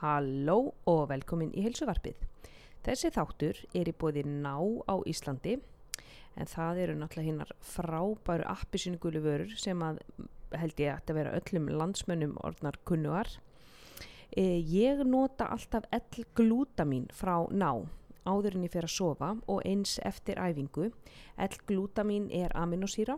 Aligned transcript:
Halló 0.00 0.74
og 0.88 1.06
velkomin 1.10 1.54
í 1.56 1.64
heilsuvarpið. 1.64 2.18
Þessi 2.86 3.10
þáttur 3.14 3.60
er 3.74 3.88
í 3.90 3.94
bóði 3.96 4.22
ná 4.28 4.54
á 4.86 4.94
Íslandi 5.08 5.56
en 6.36 6.50
það 6.50 6.80
eru 6.84 6.96
náttúrulega 7.00 7.30
hinnar 7.30 7.52
frábæru 7.64 8.44
appisynugulu 8.52 9.22
vörur 9.24 9.54
sem 9.58 9.82
að 9.82 10.02
held 10.54 10.80
ég 10.84 11.00
að 11.00 11.18
vera 11.18 11.34
öllum 11.38 11.70
landsmönnum 11.72 12.36
orðnar 12.46 12.78
kunnugar. 12.86 13.30
E, 14.36 14.60
ég 14.60 15.00
nota 15.06 15.48
alltaf 15.54 15.86
L-glútamín 15.96 17.08
frá 17.14 17.46
ná 17.50 17.70
áður 18.26 18.58
en 18.58 18.66
ég 18.66 18.74
fer 18.74 18.86
að 18.86 18.94
sofa 18.96 19.30
og 19.46 19.62
eins 19.64 19.96
eftir 20.04 20.40
æfingu. 20.42 20.90
L-glútamín 21.46 22.28
er 22.34 22.54
aminosýra 22.58 23.16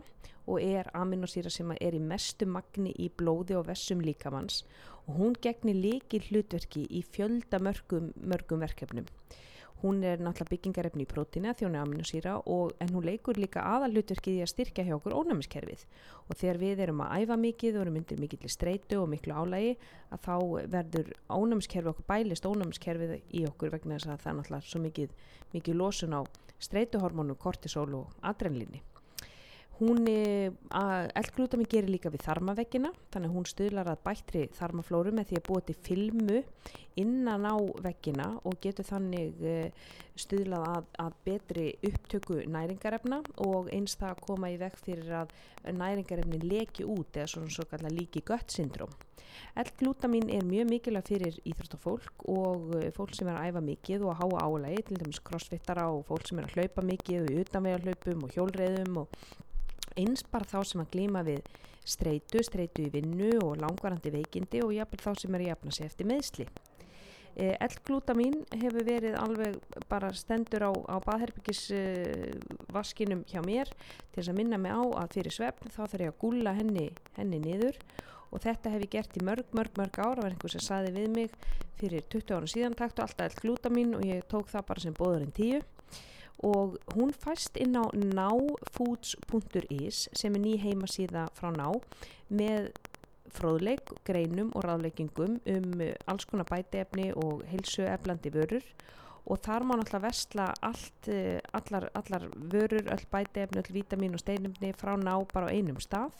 og 0.49 0.61
er 0.63 0.89
aminosýra 0.97 1.51
sem 1.53 1.73
er 1.75 1.97
í 1.97 2.01
mestu 2.01 2.47
magni 2.49 2.93
í 2.97 3.09
blóði 3.09 3.57
og 3.59 3.67
vessum 3.67 4.01
líkamanns 4.05 4.63
og 5.07 5.17
hún 5.17 5.35
gegnir 5.41 5.77
líki 5.77 6.21
hlutverki 6.29 6.85
í 6.89 7.01
fjölda 7.01 7.59
mörgum, 7.61 8.13
mörgum 8.21 8.61
verkefnum. 8.61 9.07
Hún 9.79 10.01
er 10.03 10.19
náttúrulega 10.19 10.51
byggingarefni 10.51 11.05
í 11.05 11.07
prótína 11.07 11.53
þjónu 11.55 11.79
aminosýra 11.79 12.33
en 12.83 12.89
hún 12.91 13.05
leikur 13.07 13.37
líka 13.39 13.63
aðal 13.63 13.93
hlutverkið 13.93 14.39
í 14.39 14.41
að 14.43 14.51
styrkja 14.51 14.83
hjá 14.89 14.95
okkur 14.97 15.15
ónæmiskerfið 15.15 15.85
og 16.27 16.35
þegar 16.41 16.59
við 16.65 16.83
erum 16.85 17.03
að 17.05 17.13
æfa 17.23 17.37
mikið 17.39 17.77
og 17.77 17.85
erum 17.85 17.95
myndir 17.95 18.19
mikill 18.19 18.51
streitu 18.51 18.99
og 18.99 19.07
miklu 19.13 19.37
álægi 19.39 19.77
að 20.11 20.25
þá 20.27 20.35
verður 20.75 21.13
ónæmiskerfið 21.31 21.93
okkur 21.93 22.09
bælist 22.11 22.49
ónæmiskerfið 22.51 23.15
í 23.31 23.45
okkur 23.47 23.71
vegna 23.77 23.95
þess 23.95 24.11
að 24.11 24.21
það 24.25 24.31
er 24.33 24.39
náttúrulega 24.41 24.73
svo 24.73 24.83
mikið, 24.83 25.17
mikið 25.55 25.79
losun 25.79 26.19
á 26.19 26.21
streituhormónu, 26.59 27.39
kortisol 27.39 27.93
og 27.95 28.15
adrenalíni. 28.19 28.83
Hún, 29.79 30.03
L-glútami 30.11 31.63
gerir 31.71 31.87
líka 31.87 32.09
við 32.11 32.25
þarmaveggina, 32.25 32.89
þannig 33.13 33.29
að 33.29 33.35
hún 33.37 33.45
stuðlar 33.47 33.87
að 33.87 34.01
bættri 34.03 34.41
þarmaflóru 34.57 35.13
með 35.15 35.29
því 35.29 35.37
að 35.39 35.45
búa 35.47 35.61
til 35.63 35.75
filmu 35.85 36.41
innan 36.99 37.47
á 37.47 37.55
veggina 37.85 38.25
og 38.43 38.57
getur 38.59 38.89
þannig 38.89 39.39
stuðlað 40.19 40.67
að, 40.67 40.91
að 41.05 41.15
betri 41.29 41.65
upptöku 41.87 42.41
næringarefna 42.51 43.21
og 43.47 43.71
eins 43.71 43.95
það 43.95 44.17
að 44.17 44.23
koma 44.27 44.51
í 44.51 44.59
veg 44.59 44.77
fyrir 44.83 45.15
að 45.21 45.33
næringarefnin 45.71 46.47
leki 46.51 46.83
út 46.83 47.15
eða 47.15 47.31
svona 47.37 47.55
svo 47.55 47.69
kallar 47.71 47.95
líki 47.95 48.25
gött 48.27 48.51
syndrom. 48.51 48.91
L-glútamin 49.63 50.27
er 50.35 50.43
mjög 50.43 50.73
mikilvæg 50.73 51.07
fyrir 51.07 51.43
íþróttafólk 51.47 52.27
og 52.27 52.73
fólk 52.99 53.15
sem 53.15 53.31
er 53.31 53.39
að 53.39 53.53
æfa 53.53 53.67
mikið 53.71 54.03
og 54.03 54.11
að 54.11 54.23
háa 54.25 54.47
álægi, 54.49 54.87
til 54.89 54.99
dæmis 54.99 55.23
crossfittara 55.23 55.87
og 55.93 56.03
fólk 56.09 56.27
sem 56.27 56.41
er 56.41 56.49
að 56.49 56.57
hlaupa 56.57 56.83
mikið 56.89 57.29
og 57.29 57.45
utanvegarhlaupum 57.45 58.25
og 58.27 58.35
hjólreiðum 58.35 59.05
og 59.05 59.21
eins 59.99 60.23
bara 60.31 60.47
þá 60.47 60.59
sem 60.67 60.81
að 60.83 60.91
glíma 60.95 61.21
við 61.27 61.41
streitu, 61.89 62.37
streitu 62.45 62.81
í 62.85 62.93
vinnu 62.93 63.31
og 63.43 63.57
langvarandi 63.61 64.09
veikindi 64.13 64.59
og 64.65 64.71
jáfnveg 64.75 65.01
þá 65.05 65.11
sem 65.21 65.35
er 65.35 65.41
að 65.43 65.51
jafna 65.51 65.71
sig 65.75 65.85
eftir 65.89 66.05
meðsli. 66.09 66.45
E, 67.39 67.41
L-glútamin 67.63 68.37
hefur 68.59 68.83
verið 68.87 69.13
alveg 69.19 69.51
bara 69.91 70.09
stendur 70.17 70.63
á, 70.65 70.71
á 70.75 70.95
baðherbyggisvaskinum 71.05 73.21
hjá 73.29 73.41
mér 73.45 73.67
til 74.11 74.17
þess 74.17 74.31
að 74.33 74.39
minna 74.41 74.57
mig 74.59 74.73
á 74.75 74.83
að 75.03 75.13
fyrir 75.15 75.33
svefn 75.37 75.67
þá 75.71 75.81
þarf 75.85 76.03
ég 76.03 76.11
að 76.11 76.21
gúla 76.23 76.51
henni, 76.57 76.87
henni 77.15 77.39
niður 77.43 77.75
og 78.29 78.37
þetta 78.43 78.73
hef 78.73 78.81
ég 78.85 78.93
gert 78.97 79.13
í 79.17 79.25
mörg, 79.25 79.47
mörg, 79.55 79.73
mörg 79.79 79.95
ára 80.01 80.21
og 80.21 80.27
einhvers 80.29 80.53
sem 80.57 80.67
saði 80.67 80.89
við 80.97 81.09
mig 81.15 81.29
fyrir 81.79 82.01
20 82.11 82.35
ára 82.35 82.47
síðan 82.49 82.77
taktu 82.77 82.99
alltaf 83.05 83.27
L-glútamin 83.33 83.91
og 83.97 84.03
ég 84.05 84.17
tók 84.29 84.47
það 84.51 84.67
bara 84.73 84.81
sem 84.83 84.95
bóðurinn 84.97 85.37
10 85.37 85.63
og 86.43 86.77
hún 86.95 87.13
fæst 87.13 87.57
inn 87.59 87.75
á 87.75 87.83
náfoods.is 87.93 90.09
sem 90.13 90.35
er 90.35 90.43
ný 90.43 90.57
heimasíða 90.61 91.27
frá 91.35 91.51
ná 91.51 91.73
með 92.29 92.71
fróðleik, 93.29 93.91
greinum 94.07 94.51
og 94.57 94.63
ráðleggingum 94.65 95.37
um 95.45 95.81
alls 96.09 96.25
konar 96.25 96.47
bætefni 96.49 97.11
og 97.13 97.43
heilsueflandi 97.49 98.31
vörur 98.33 98.65
og 99.29 99.37
þar 99.45 99.65
má 99.67 99.75
náttúrulega 99.77 100.07
vestla 100.07 100.45
allt, 100.65 101.09
allar, 101.53 101.89
allar 101.93 102.23
vörur, 102.33 102.85
öll 102.89 103.05
bætefni, 103.11 103.61
öll 103.61 103.75
vítamin 103.75 104.17
og 104.17 104.23
steinumni 104.23 104.73
frá 104.73 104.95
ná 104.97 105.13
bara 105.33 105.51
á 105.51 105.53
einum 105.53 105.77
stað. 105.77 106.15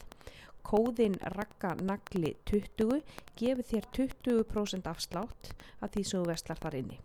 Kóðin 0.62 1.16
rakkanagli 1.34 2.36
20 2.46 3.02
gefur 3.40 3.66
þér 3.66 3.86
20% 3.96 4.92
afslátt 4.92 5.56
af 5.82 5.96
því 5.96 6.04
sem 6.04 6.20
þú 6.20 6.26
vestlar 6.30 6.62
þar 6.62 6.78
inni. 6.84 7.00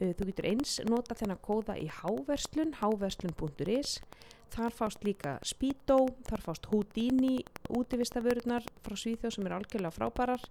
Þú 0.00 0.26
getur 0.30 0.46
eins 0.48 0.78
nota 0.88 1.16
þennan 1.18 1.40
kóða 1.44 1.74
í 1.76 1.88
háverslun, 1.92 2.76
háverslun.is. 2.80 3.98
Þar 4.50 4.74
fást 4.74 5.04
líka 5.06 5.36
Speedo, 5.46 5.98
þar 6.26 6.42
fást 6.42 6.66
Houdini 6.72 7.36
útivistavörurnar 7.70 8.64
frá 8.82 8.96
Svíþjóð 8.98 9.36
sem 9.36 9.46
er 9.46 9.54
algjörlega 9.54 9.94
frábærar 9.94 10.46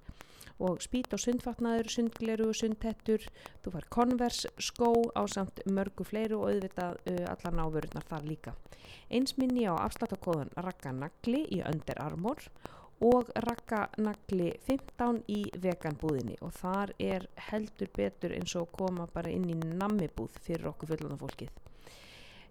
og 0.60 0.80
Speedo 0.84 1.18
sundfatnaður, 1.20 1.90
sundgleru, 1.92 2.50
sundhettur, 2.56 3.26
þú 3.64 3.74
fær 3.76 3.88
Converse 3.96 4.52
skó 4.60 4.92
á 5.16 5.24
samt 5.32 5.62
mörgu 5.68 6.08
fleiru 6.08 6.42
og 6.42 6.52
auðvitað 6.54 7.00
uh, 7.12 7.22
allar 7.34 7.56
návörurnar 7.60 8.08
þar 8.08 8.28
líka. 8.28 8.56
Eins 9.12 9.38
minni 9.40 9.68
á 9.68 9.76
afsláttakóðan 9.80 10.52
Rakkanagli 10.56 11.46
í 11.56 11.64
Under 11.68 12.00
Armour 12.04 12.44
og 13.06 13.30
rakkanagli 13.46 14.52
15 14.68 15.22
í 15.32 15.44
veganbúðinni. 15.64 16.36
Og 16.44 16.52
þar 16.58 16.94
er 17.00 17.28
heldur 17.50 17.92
betur 17.96 18.36
eins 18.36 18.56
og 18.60 18.72
koma 18.76 19.08
bara 19.14 19.32
inn 19.32 19.48
í 19.48 19.56
nammibúð 19.56 20.40
fyrir 20.44 20.72
okkur 20.74 20.94
fullanda 20.94 21.20
fólkið. 21.22 21.52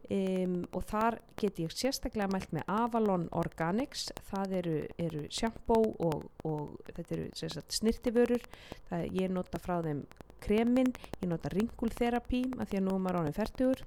Um, 0.09 0.63
og 0.73 0.87
þar 0.89 1.19
get 1.37 1.59
ég 1.61 1.73
sérstaklega 1.77 2.31
mælt 2.33 2.55
með 2.57 2.71
Avalon 2.73 3.27
Organics. 3.37 4.07
Það 4.31 4.55
eru, 4.63 4.79
eru 4.97 5.27
shampoo 5.29 5.93
og, 6.07 6.25
og 6.49 6.79
þetta 6.97 7.19
eru 7.19 7.67
snirtiförur 7.77 8.49
það, 8.89 9.05
ég 9.21 9.35
nota 9.35 9.61
frá 9.61 9.83
þeim 9.85 10.07
kremin, 10.41 10.95
ég 11.21 11.29
nota 11.29 11.53
ringulþerapi 11.53 12.45
að 12.57 12.71
því 12.71 12.81
að 12.81 12.87
nú 12.87 12.97
er 12.97 13.05
maður 13.05 13.21
ánum 13.21 13.37
færtugur 13.37 13.85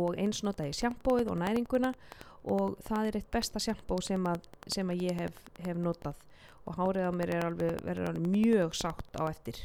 og 0.00 0.16
eins 0.16 0.40
nota 0.46 0.64
ég 0.64 0.78
sjampóið 0.78 1.28
og 1.28 1.42
næringuna. 1.42 1.92
og 1.92 2.22
það 2.42 3.08
er 3.08 3.18
eitt 3.18 3.30
besta 3.34 3.62
sjampó 3.62 3.98
sem, 4.02 4.24
sem 4.66 4.90
að 4.90 5.04
ég 5.08 5.20
hef, 5.22 5.38
hef 5.66 5.78
notað. 5.78 6.18
Og 6.66 6.78
hárið 6.78 7.08
á 7.10 7.12
mér 7.14 7.34
er 7.36 7.46
alveg, 7.48 7.78
verður 7.82 8.10
alveg 8.12 8.34
mjög 8.34 8.76
sátt 8.78 9.18
á 9.18 9.22
eftir. 9.26 9.58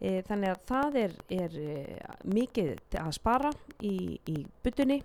E, 0.00 0.20
þannig 0.28 0.52
að 0.52 0.64
það 0.68 0.98
er, 1.00 1.18
er 1.32 1.58
e, 1.60 1.76
mikið 2.28 2.72
að 3.00 3.12
spara 3.16 3.52
í, 3.80 4.18
í 4.28 4.42
butunni 4.64 5.00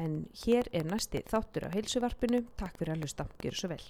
en 0.00 0.24
hér 0.44 0.68
er 0.74 0.88
næsti 0.90 1.22
þáttur 1.30 1.70
á 1.70 1.74
heilsuvarpinu. 1.76 2.44
Takk 2.60 2.80
fyrir 2.80 2.96
að 2.96 3.06
hlusta, 3.06 3.28
gerur 3.40 3.62
svo 3.62 3.72
vel 3.72 3.84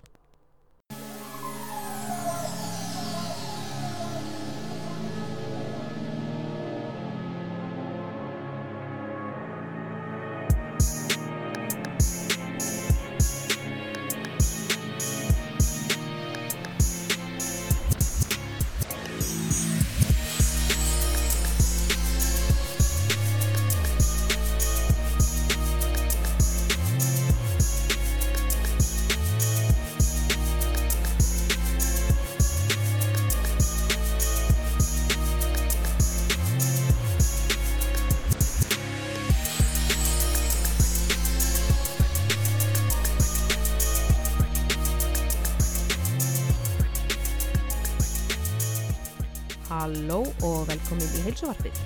heilsuvarpið. 51.34 51.78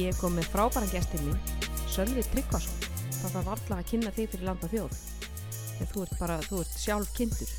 Ég 0.00 0.16
kom 0.18 0.34
með 0.36 0.48
frábæra 0.50 0.88
gestir 0.90 1.22
mín, 1.22 1.38
Sölvi 1.86 2.24
Tryggvason. 2.32 2.88
Það 3.16 3.36
þarf 3.36 3.50
alltaf 3.54 3.76
að 3.78 3.90
kynna 3.92 4.14
þig 4.16 4.32
fyrir 4.32 4.48
landa 4.50 4.70
þjóð. 4.72 4.96
Þegar 5.76 5.92
þú 5.92 6.06
ert 6.06 6.16
bara, 6.20 6.38
þú 6.48 6.62
ert 6.64 6.80
sjálf 6.82 7.12
kindur. 7.16 7.54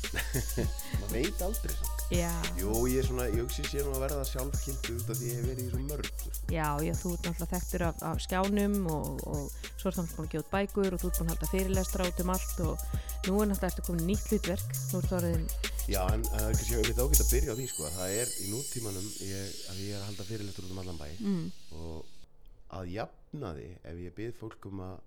maður 1.00 1.16
veit 1.16 1.46
aldrei 1.48 1.72
svo. 1.78 1.97
Já. 2.08 2.30
Jú, 2.56 2.72
ég 2.88 3.02
er 3.02 3.04
svona, 3.04 3.26
ég 3.28 3.42
hugsi 3.42 3.62
sér 3.68 3.84
nú 3.84 3.92
að 3.92 4.06
verða 4.06 4.22
sjálf 4.24 4.54
kynntu 4.64 4.94
út 4.96 5.10
af 5.12 5.18
því 5.18 5.26
ég 5.28 5.38
hef 5.38 5.48
verið 5.50 5.66
í 5.66 5.72
svo 5.72 5.80
mörg. 5.84 6.06
Já, 6.48 6.68
já, 6.80 6.92
þú 6.96 7.10
ert 7.12 7.26
náttúrulega 7.28 7.50
þekktur 7.52 7.84
af, 7.84 7.98
af 8.08 8.22
skjánum 8.24 8.76
og, 8.88 9.20
og 9.28 9.42
svo 9.76 9.90
ert 9.90 9.98
náttúrulega 10.00 10.38
að 10.40 10.44
út 10.46 10.50
bækur 10.54 10.96
og 10.96 11.02
þú 11.02 11.10
ert 11.10 11.18
búin 11.20 11.28
að 11.28 11.34
halda 11.34 11.50
fyrirlestra 11.52 12.06
út 12.08 12.22
um 12.24 12.32
allt 12.32 12.62
og 12.64 12.86
nú 13.28 13.42
er 13.42 13.50
náttúrulega 13.50 13.68
eftir 13.68 13.86
komin 13.90 14.08
nýtt 14.08 14.30
hlutverk. 14.32 14.72
Nú 14.94 15.02
ert 15.02 15.14
orðin... 15.18 15.44
Já, 15.88 16.00
en 16.12 16.24
er 16.32 16.48
kannski, 16.48 16.74
ég 16.78 16.88
veit 16.88 17.02
ágætt 17.04 17.24
að 17.24 17.32
byrja 17.34 17.52
á 17.52 17.58
því, 17.60 17.66
sko, 17.74 17.84
að 17.88 17.98
það 17.98 18.16
er 18.22 18.32
í 18.40 18.48
nútímanum 18.52 19.06
ég, 19.28 19.52
að 19.72 19.78
ég 19.84 19.92
er 19.92 20.00
að 20.00 20.08
halda 20.08 20.26
fyrirlestur 20.28 20.66
út 20.68 20.72
um 20.74 20.82
allan 20.84 21.00
bæ 21.00 21.06
Mm. 21.18 21.46
og 21.76 22.76
að 22.78 22.90
jafna 22.92 23.52
því 23.56 23.68
ef 23.88 24.00
ég 24.04 24.16
byrð 24.16 24.36
fólk 24.42 24.66
um 24.68 24.82
að 24.84 24.98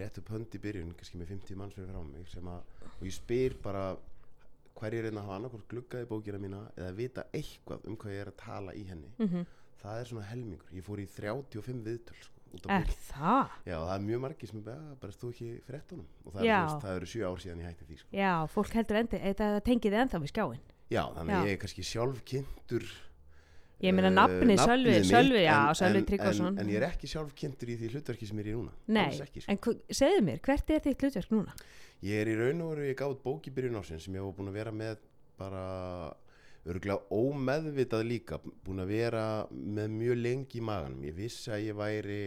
rétt 0.00 0.16
upp 0.20 0.30
hönd 0.32 0.56
í 0.56 0.60
byrjun, 0.64 0.94
kannski 0.98 1.20
með 1.20 1.34
50 1.36 1.58
manns 1.60 1.76
fyrir 1.76 1.92
frá 1.92 2.00
mig, 2.08 2.24
sem 2.32 2.48
að, 2.50 2.72
og 2.88 3.04
ég 3.04 3.14
spyr 3.14 3.56
bara 3.62 3.84
hverjir 4.78 5.10
að 5.10 5.20
hafa 5.22 5.36
annarkvort 5.38 5.68
gluggaði 5.70 6.08
bókina 6.10 6.40
mína 6.42 6.62
eða 6.76 6.94
vita 6.98 7.26
eitthvað 7.32 7.84
um 7.88 7.98
hvað 8.00 8.16
ég 8.16 8.24
er 8.24 8.32
að 8.32 8.40
tala 8.44 8.74
í 8.74 8.86
henni 8.88 9.12
mm 9.18 9.44
það 9.84 10.00
er 10.00 10.10
svona 10.10 10.28
helmingur, 10.30 10.70
ég 10.72 10.86
fór 10.86 11.02
í 11.02 11.08
35 11.10 11.84
viðtöl 11.84 12.16
sko, 12.22 12.30
Er 12.70 12.84
það? 13.08 13.54
Já, 13.66 13.74
það 13.80 13.94
er 13.96 14.02
mjög 14.04 14.20
margir 14.22 14.50
sem 14.50 14.60
bara, 14.62 14.92
bara 15.02 15.16
þú 15.18 15.30
ekki 15.32 15.48
fréttunum 15.66 16.04
og 16.22 16.36
það, 16.36 16.44
er, 16.46 16.76
það 16.84 16.98
eru 17.00 17.08
sjö 17.10 17.24
ár 17.26 17.40
síðan 17.42 17.62
ég 17.64 17.72
hætti 17.72 17.88
því 17.88 17.96
sko. 17.98 18.10
Já, 18.14 18.30
fólk 18.52 18.76
heldur 18.78 18.98
endi, 19.00 19.18
eða 19.18 19.34
það 19.40 19.56
tengið 19.66 19.96
ennþá 20.04 20.20
við 20.22 20.30
skjáin. 20.30 20.62
Já, 20.94 21.02
þannig 21.16 21.34
Já. 21.34 21.40
ég 21.40 21.56
er 21.56 21.60
kannski 21.64 21.86
sjálf 21.88 22.22
kynntur 22.30 22.86
Ég 23.82 23.92
meina 23.92 24.08
eh, 24.08 24.14
nafnið, 24.14 24.60
Sölvi, 24.62 24.92
Sölvi, 25.04 25.40
já, 25.42 25.56
Sölvi 25.74 26.04
Tryggvason. 26.06 26.52
en, 26.54 26.60
en 26.62 26.70
ég 26.70 26.78
er 26.78 26.86
ekki 26.86 27.10
sjálf 27.10 27.34
kynntur 27.36 27.72
í 27.74 27.76
því 27.80 27.90
hlutverki 27.96 28.28
sem 28.30 28.38
ég 28.38 28.46
er 28.46 28.52
í 28.52 28.54
núna 28.54 28.70
Nei, 28.94 29.08
sko. 29.18 29.42
en 29.50 29.58
segðu 29.90 30.22
mér, 30.28 30.38
hvert 30.46 30.70
er 30.70 30.84
þitt 30.84 31.02
hlutverk 31.02 31.34
núna? 31.34 31.56
Ég 32.02 32.20
er 32.20 32.26
í 32.28 32.34
raun 32.36 32.60
og 32.62 32.70
veru, 32.74 32.84
ég 32.88 32.96
gátt 32.98 33.22
bók 33.24 33.46
í 33.48 33.52
byrjun 33.54 33.78
ásins 33.80 34.04
sem 34.04 34.14
ég 34.14 34.20
var 34.24 34.32
búin 34.36 34.48
að 34.50 34.58
vera 34.58 34.72
með 34.72 34.96
bara 35.38 36.14
örgulega 36.66 37.00
ómeðvitað 37.12 38.04
líka 38.08 38.38
búin 38.64 38.80
að 38.82 38.92
vera 38.94 39.24
með 39.52 39.88
mjög 39.98 40.20
lengi 40.22 40.58
í 40.60 40.64
maganum 40.64 41.02
ég 41.04 41.14
vissi 41.16 41.50
að 41.52 41.64
ég 41.68 41.76
væri 41.76 42.20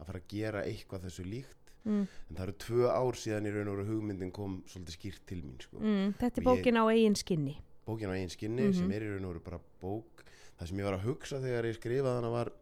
að 0.00 0.06
fara 0.06 0.20
að 0.22 0.28
gera 0.34 0.64
eitthvað 0.66 1.06
þessu 1.08 1.24
líkt 1.28 1.56
Mm. 1.80 2.02
en 2.28 2.36
það 2.36 2.42
eru 2.42 2.52
tvö 2.60 2.88
ár 2.92 3.16
síðan 3.16 3.46
í 3.48 3.50
raun 3.54 3.68
og 3.72 3.76
veru 3.78 3.84
hugmyndin 3.88 4.30
kom 4.36 4.58
svolítið 4.68 4.96
skýrt 4.98 5.22
til 5.26 5.38
mín 5.40 5.54
sko. 5.64 5.78
Mm, 5.80 6.10
þetta 6.20 6.36
er 6.36 6.44
bókin 6.44 6.76
á 6.76 6.84
eigin 6.92 7.14
skinni. 7.16 7.54
bókin 7.86 8.10
á 8.12 8.20
einn 8.20 8.28
skinni 8.28 8.62
Mhm. 8.68 8.72
sem 8.76 8.90
er 8.92 9.00
í 9.00 9.08
raun 9.08 9.24
og 9.24 9.32
veru 9.32 9.40
bara 9.40 9.60
bók 9.80 10.20
það 10.60 10.68
sem 10.68 10.76
ég 10.76 10.84
var 10.84 10.98
að 10.98 11.06
hugsa 11.08 11.40
þegar 11.40 11.64
ég 11.64 11.78
skrifaði 11.80 12.14
hana 12.20 12.28
var 12.30 12.52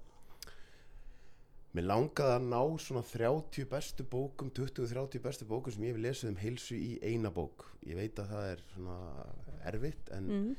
mér 1.76 1.85
langaði 1.85 2.35
að 2.38 2.47
ná 2.49 2.61
svona 2.81 3.03
30 3.05 3.67
bestu 3.69 4.05
bókum 4.09 4.50
20-30 4.56 5.20
bestu 5.23 5.44
bókum 5.44 5.73
sem 5.75 5.85
ég 5.85 5.94
hef 5.94 6.03
lesið 6.03 6.31
um 6.32 6.37
heilsu 6.41 6.75
í 6.81 6.99
eina 7.05 7.31
bók 7.31 7.67
ég 7.87 7.97
veit 8.00 8.17
að 8.19 8.31
það 8.32 8.50
er 8.55 8.62
svona 8.75 8.99
erfitt 9.69 10.11
en 10.17 10.29
Mm. 10.29 10.56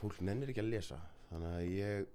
fólk 0.00 0.20
nennir 0.20 0.48
ekki 0.52 0.60
að 0.62 0.70
lesa 0.74 1.00
þannig 1.30 1.52
að 1.56 1.68
ég 1.72 2.06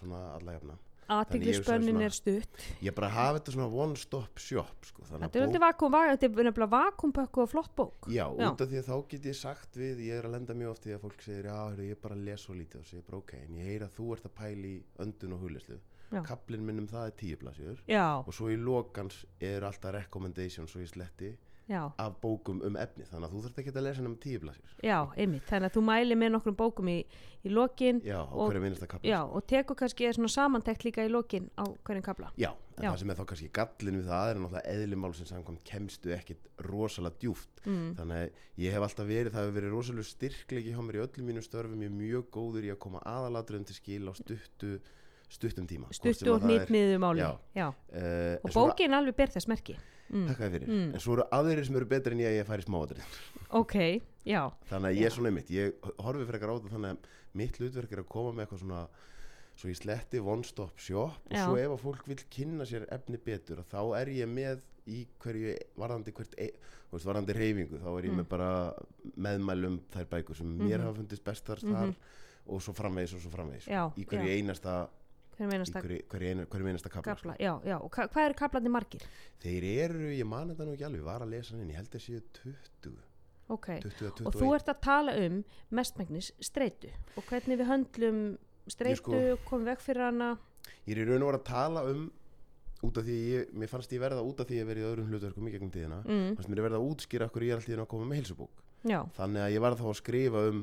svona 0.00 0.22
alla 0.36 0.52
jafna 0.58 0.78
Aðtiklisbönnin 1.10 2.00
er 2.06 2.10
stutt. 2.14 2.60
ég 2.80 2.94
bara 2.94 3.08
hafa 3.10 3.40
þetta 3.40 3.52
svona 3.56 3.66
one 3.82 3.96
stop 3.96 4.38
shop 4.38 4.84
sko, 4.86 5.02
Þetta 5.02 5.40
er 5.40 5.42
alltaf 5.48 5.60
vakum, 5.64 5.90
va- 5.90 6.16
þetta 6.16 6.28
nefnilega 6.46 6.70
vakumpökku 6.70 7.42
og 7.42 7.48
flott 7.50 7.72
bók. 7.74 8.06
Já, 8.06 8.30
Já. 8.38 8.46
út 8.52 8.60
af 8.60 8.68
því 8.70 8.78
að 8.78 8.86
þá 8.86 9.08
get 9.08 9.22
ég 9.26 9.34
sagt 9.34 9.74
við, 9.74 9.98
ég 10.06 10.12
er 10.20 10.22
að 10.28 10.30
lenda 10.36 10.54
mjög 10.54 10.70
oft 10.70 10.86
í 10.86 10.94
að 10.94 11.00
fólk 11.02 11.20
segir, 11.20 11.44
já, 11.50 11.76
ég 11.82 11.90
er 11.90 11.96
bara 12.00 12.14
að 12.14 12.24
lesa 12.24 12.44
svo 12.46 12.54
lítið 12.54 12.78
og 12.78 12.86
segir 12.86 13.02
bara, 13.10 13.18
ok, 13.18 13.32
en 13.42 13.56
ég 13.58 13.66
heyra 13.66 13.86
að 13.90 13.96
þú 13.98 14.12
ert 14.14 14.24
að 14.30 14.34
pæla 14.38 14.66
í 14.70 14.82
öndun 15.02 15.32
og 15.34 15.40
hugleyslu. 15.42 15.78
Kaplinn 16.10 16.64
minn 16.66 16.78
um 16.82 16.88
það 16.90 17.06
er 17.06 17.14
tíu 17.20 17.36
blasjur 17.38 17.78
Já, 17.88 18.18
og 18.26 18.32
svo 18.34 18.50
í 18.50 18.56
lokans 18.58 19.24
er 19.40 19.62
alltaf 19.62 19.94
recommendations 19.94 20.74
og 20.76 20.82
ég 20.82 20.90
sletti 20.90 21.36
já, 21.70 21.84
af 22.02 22.16
bókum 22.20 22.58
um 22.66 22.74
efni, 22.76 23.04
þannig 23.06 23.28
að 23.28 23.34
þú 23.36 23.40
þarft 23.44 23.58
ekki 23.62 23.70
að 23.76 23.84
lesa 23.86 24.02
um 24.02 24.16
tíu 24.18 24.40
blasjur. 24.42 24.72
já, 24.82 24.96
einmitt. 25.16 25.44
Þannig 25.46 25.70
að 25.70 25.76
þú 25.76 25.82
mæli 25.86 26.16
með 26.18 26.32
nokkrum 26.34 26.56
bókum 26.58 26.88
í, 26.90 26.96
í 27.46 27.48
lokin 27.54 28.00
Já, 28.02 28.18
á 28.26 28.34
Og- 28.34 28.50
hverju 28.50 28.60
minnast 28.64 28.82
að 28.82 28.88
kapla. 28.88 29.06
já, 29.12 29.20
og 29.22 29.46
tekur 29.46 29.76
kannski 29.78 30.10
svona 30.12 30.28
samantekt 30.28 30.82
líka 30.82 31.04
í 31.06 31.08
lokin 31.08 31.46
á 31.54 31.62
hverjum 31.86 32.02
kapla. 32.02 32.32
Já, 32.36 32.50
en 32.76 32.82
Já. 32.82 32.90
það 32.90 32.98
sem 32.98 33.10
er 33.10 33.14
þá 33.14 33.24
kannski 33.30 33.50
gallin 33.52 34.00
við 34.02 34.06
það 34.10 34.30
er 34.30 34.34
náttúrulega 34.42 34.66
eðlimál 34.74 35.14
sem 35.14 35.26
samkvæmt 35.30 35.62
kemstu 35.64 36.10
ekkit 36.18 36.50
rosalega 36.58 37.14
djúft. 37.20 37.62
Mm. 37.64 37.94
Þannig 37.94 38.16
að 38.18 38.30
ég 38.58 38.72
hef 38.72 38.82
alltaf 38.82 39.06
verið, 39.06 39.30
það 39.30 39.44
hefur 39.46 39.60
verið 39.60 39.70
rosalega 39.70 40.10
styrklegi 40.10 40.74
hjá 40.74 40.80
mér 40.82 40.98
í 40.98 41.06
öllum 41.06 41.26
mínum 41.30 41.42
störfum, 41.46 41.80
ég 41.86 41.86
er 41.86 41.98
mjög 42.02 42.24
góður 42.34 42.64
í 42.66 42.72
að 42.74 42.78
koma 42.82 42.98
aðalatriðum 43.06 43.66
til 43.70 43.74
skil 43.78 44.08
á 44.10 44.12
stuttu, 44.18 44.80
stuttum 45.30 45.66
tíma. 45.70 45.86
Hvort 45.88 46.00
sem 46.00 46.12
Stuttu 46.12 46.34
og. 46.34 47.16
Já. 47.16 47.30
Já. 47.54 47.68
Uh, 47.94 48.36
Og 48.44 48.50
bókin 48.56 48.92
alveg 48.96 49.16
ber 49.16 49.30
þess 49.30 49.48
merki. 49.50 49.76
Mm. 50.10 50.26
Fyrir. 50.34 50.66
Mm. 50.66 50.88
En 50.94 51.00
svo 51.00 51.14
eru 51.14 51.24
aðrir 51.30 51.64
sem 51.68 51.76
eru 51.78 51.86
betri 51.86 52.16
en 52.16 52.18
ég 52.24 52.32
að 52.32 52.38
ég 52.40 52.48
færi 52.48 52.64
smáadrið. 52.66 53.04
Ok, 53.54 53.74
já, 54.26 54.42
Þannig 54.70 54.88
að 54.90 54.98
ég 54.98 55.06
er 55.06 55.14
svona 55.14 55.30
einmitt, 55.30 55.50
ég 55.54 55.72
horfi 56.02 56.26
frekar 56.26 56.50
á 56.50 56.54
þetta 56.58 56.72
þannig 56.74 56.90
að 56.90 56.98
mitt 57.38 57.60
hlutverk 57.60 57.92
er 57.94 58.02
að 58.02 58.08
koma 58.10 58.32
með 58.34 58.42
eitthvað 58.48 58.62
svona 58.64 58.80
svo 59.60 59.68
ég 59.70 59.76
sletti 59.78 60.18
one 60.18 60.42
stop 60.42 60.78
shop 60.78 61.12
og 61.30 61.36
Já. 61.36 61.44
svo 61.46 61.56
ef 61.60 61.70
að 61.70 61.82
fólk 61.84 62.06
vil 62.08 62.18
kynna 62.30 62.64
sér 62.66 62.88
efni 62.90 63.18
betur 63.22 63.62
þá 63.70 63.78
er 64.00 64.06
ég 64.08 64.26
með 64.26 64.60
í 64.90 65.06
hverju 65.22 65.54
varðandi 65.78 66.12
hvert 66.16 66.34
e, 66.40 66.48
veist, 66.90 67.06
varðandi 67.06 67.34
reyfingu 67.36 67.78
þá 67.78 67.90
er 67.98 68.04
ég 68.08 68.10
Mm. 68.10 68.18
með 68.22 68.28
bara 68.28 68.50
meðmælum 69.16 69.80
þær 69.94 70.06
bækur 70.10 70.36
sem 70.36 70.46
mér 70.58 70.78
Mhm. 70.78 70.86
hafa 70.86 70.96
fundist 70.96 71.24
bestar 71.24 71.58
Mhm. 71.62 71.72
þar 71.74 71.94
og 72.48 72.60
svo 72.62 72.72
framvegis 72.74 73.14
og 73.14 73.20
svo 73.20 73.30
framvegis 73.30 73.66
Já, 73.68 73.92
í 73.96 74.04
hverju 74.06 74.26
já. 74.26 74.36
einasta 74.42 74.88
hverju, 75.40 76.00
hverju, 76.10 76.28
eina, 76.34 76.44
hverju 76.52 76.66
einasta 76.70 76.90
kapla 76.92 77.14
sko. 77.16 77.34
Já, 77.40 77.52
já, 77.64 77.76
og 77.80 77.90
hva, 77.94 78.06
hvað 78.12 78.24
eru 78.28 78.34
kaplandi 78.40 78.72
margir? 78.74 79.06
þeir 79.42 79.64
eru, 79.86 80.10
ég 80.12 80.26
man 80.28 80.48
þetta 80.52 80.66
nú 80.68 80.74
ekki 80.76 80.84
alveg 80.90 81.02
var 81.06 81.24
að 81.24 81.32
lesa 81.34 81.54
hann 81.54 81.62
inn, 81.64 81.70
ég 81.72 81.80
held 81.80 81.96
að 81.96 82.04
séu 82.04 82.20
20 82.42 82.98
Ok, 83.50 83.66
20 83.82 84.04
eða 84.04 84.12
21 84.20 84.26
og 84.30 84.36
þú 84.38 84.52
ert 84.54 84.68
að 84.70 84.80
tala 84.84 85.14
um 85.26 85.40
mestmægnis 85.74 86.28
streitu 86.40 86.90
og 87.16 87.24
hvernig 87.26 87.58
við 87.58 87.66
höndlum 87.72 88.20
streitu, 88.70 89.00
sko- 89.02 89.38
komum 89.48 89.64
veg 89.66 89.80
fyrir 89.82 90.04
hana. 90.10 90.28
Ég 90.86 90.94
er 90.94 91.02
í 91.02 91.08
raun 91.08 91.22
og 91.24 91.30
veru 91.32 91.40
að 91.40 91.48
tala 91.48 91.82
um 91.90 92.04
út 92.86 92.96
af 92.96 93.04
því 93.04 93.16
ég, 93.34 93.48
mér 93.52 93.68
fannst 93.68 93.90
ég 93.92 94.00
verða 94.00 94.22
út 94.24 94.38
af 94.40 94.46
því 94.48 94.60
ég 94.60 94.68
verið 94.68 94.84
í 94.84 94.88
öðrum 94.92 95.08
hlutverkum 95.10 95.48
í 95.48 95.52
gegnum 95.52 95.70
tíðina 95.74 95.98
Mm. 96.06 96.36
fannst 96.36 96.48
mér 96.48 96.62
verða 96.64 96.78
að 96.78 96.86
útskýra 96.92 97.26
okkur 97.28 97.42
ég 97.44 97.50
er 97.52 97.56
alltaf 97.60 97.82
að 97.84 97.88
koma 97.90 98.06
með 98.06 98.20
heilsubók 98.22 98.62
Já, 98.88 99.00
þannig 99.18 99.42
að 99.44 99.52
ég 99.52 99.60
var 99.60 99.74
þá 99.76 99.84
að 99.90 99.98
skrifa 100.00 100.44
um 100.48 100.62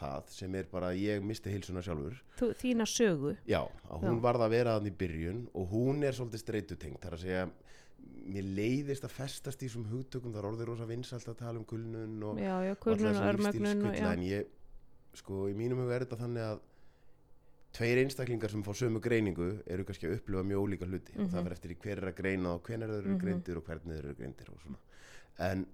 það 0.00 0.28
sem 0.34 0.54
er 0.54 0.64
bara 0.72 0.92
ég 0.98 1.22
misti 1.22 1.50
heilsuna 1.50 1.82
sjálfur. 1.82 2.16
Þú, 2.38 2.48
þína 2.60 2.86
sögu. 2.86 3.36
já, 3.46 3.60
að 3.90 4.00
hún 4.08 4.20
varð 4.20 4.40
að 4.46 4.50
vera 4.50 4.78
þannig 4.78 4.92
í 4.92 4.98
byrjun 4.98 5.48
og 5.54 5.68
hún 5.70 6.02
er 6.04 6.12
svolítið 6.12 6.42
streitutengt 6.42 7.00
þar 7.00 7.12
að 7.18 7.22
segja 7.24 7.44
mér 8.24 8.44
leiðist 8.56 9.04
að 9.04 9.10
festast 9.14 9.62
í 9.62 9.68
þessum 9.68 9.86
hugtökum 9.92 10.32
það 10.32 10.38
er 10.42 10.48
orðið 10.50 10.66
rosa 10.68 10.86
vinsælt 10.88 11.28
að 11.28 11.36
tala 11.38 11.58
um 11.60 11.64
kulnun 11.64 12.22
og, 12.22 12.38
lífstílskvilla, 12.40 13.94
Já, 13.98 14.12
en 14.12 14.22
ég 14.24 14.46
sko 15.14 15.48
í 15.48 15.54
mínum 15.54 15.78
huga 15.84 15.94
er 15.94 16.04
þetta 16.06 16.18
þannig 16.24 16.42
að 16.48 16.58
tveir 17.74 17.98
einstaklingar 18.04 18.50
sem 18.50 18.62
fá 18.62 18.70
sömu 18.74 19.00
greiningu 19.02 19.48
eru 19.66 19.84
kannski 19.84 20.06
að 20.08 20.16
upplifa 20.20 20.44
mjög 20.46 20.62
ólíka 20.64 20.86
hluti. 20.86 21.12
Og 21.18 21.26
það 21.26 21.34
Mhm. 21.34 21.44
verður 21.44 21.52
eftir 21.56 21.70
í 21.74 21.78
hver 21.82 21.98
er 21.98 22.08
að 22.12 22.16
greina 22.20 22.48
og 22.54 22.62
hvenar 22.62 22.88
þeir 22.88 22.98
eru 23.04 23.14
Mhm. 23.14 23.20
greindir 23.24 23.56
og 23.56 23.64
hvernig 23.66 23.98
eru 23.98 24.14
greindir 24.14 24.48
og 24.50 24.58
svona. 24.62 24.78
En 25.38 25.66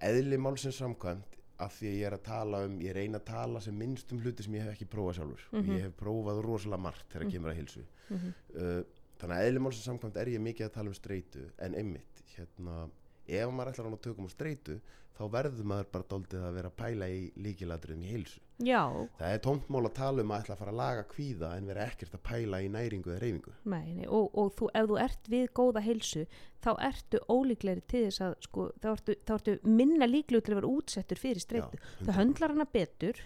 eðli 0.00 0.36
málsins 0.38 0.76
samkvæmt 0.80 1.38
af 1.58 1.72
því 1.78 1.86
að 1.88 1.96
ég 1.96 2.06
er 2.06 2.12
að 2.18 2.22
tala 2.26 2.58
um 2.66 2.78
ég 2.80 2.92
reyna 2.96 3.18
að 3.18 3.24
tala 3.30 3.60
sem 3.64 3.76
minnst 3.78 4.12
um 4.12 4.18
hluti 4.20 4.42
sem 4.44 4.52
ég 4.54 4.62
hef 4.66 4.74
ekki 4.76 4.88
prófað 4.92 5.14
sjálfur 5.20 5.44
og 5.52 5.62
Mhm. 5.62 5.72
ég 5.76 5.82
hef 5.86 5.96
prófað 5.96 6.42
rosalega 6.44 6.82
margt 6.82 7.08
þegar 7.08 7.24
Mhm. 7.24 7.32
kemur 7.32 7.50
að 7.50 7.56
hilsu 7.60 7.84
mhm, 8.10 8.34
uh, 8.56 8.82
þannig 9.18 9.36
að 9.36 9.46
eðli 9.48 9.58
málsins 9.64 9.86
samkvæmt 9.88 10.16
er 10.16 10.26
ég 10.26 10.40
mikið 10.40 10.66
að 10.68 10.72
tala 10.72 10.88
um 10.88 10.94
streitu 10.94 11.50
en 11.58 11.74
einmitt 11.74 12.22
hérna, 12.36 12.90
ef 13.28 13.48
maður 13.50 13.72
ætlar 13.72 13.92
að 13.92 14.00
tökum 14.02 14.26
á 14.28 14.30
streitu 14.30 14.80
þá 15.16 15.22
verður 15.32 15.64
maður 15.64 15.90
bara 15.92 16.04
doldið 16.04 16.42
að 16.44 16.54
vera 16.54 16.68
að 16.68 16.76
pæla 16.76 17.06
í 17.08 17.32
líkiladriðum 17.36 18.02
í 18.04 18.10
heilsu 18.12 18.40
já, 18.64 18.82
það 19.18 19.32
er 19.34 19.40
tómt 19.44 19.68
mál 19.68 19.84
að 19.84 19.92
tala 19.98 20.22
um 20.24 20.30
að 20.32 20.40
ætla 20.42 20.54
að 20.54 20.58
fara 20.62 20.72
að 20.72 20.78
laga 20.80 21.02
kvíða 21.10 21.50
en 21.58 21.66
vera 21.68 21.84
ekkert 21.90 22.14
að 22.16 22.22
pæla 22.24 22.60
í 22.64 22.68
næringu 22.72 23.10
eða 23.12 23.20
reyfingu 23.20 23.52
nei, 23.68 24.06
og, 24.08 24.30
og 24.38 24.52
þú, 24.56 24.68
ef 24.80 24.86
þú 24.88 24.98
ert 25.04 25.28
við 25.28 25.46
góða 25.60 25.82
heilsu, 25.84 26.24
þá 26.64 26.70
ertu 26.88 27.20
ólíklegri 27.28 27.84
til 27.86 28.04
þess 28.06 28.20
að, 28.24 28.34
sko, 28.48 28.68
þá 28.80 28.88
ertu, 28.94 29.16
þá 29.28 29.32
ertu 29.36 29.56
minna 29.68 30.08
líklegur 30.08 30.46
til 30.46 30.54
að 30.56 30.60
vera 30.62 30.72
útsettur 30.72 31.20
fyrir 31.20 31.42
streitu. 31.44 31.76
Já, 31.76 32.06
Það 32.06 32.16
höndlar 32.22 32.54
hana 32.56 32.68
betur. 32.72 33.20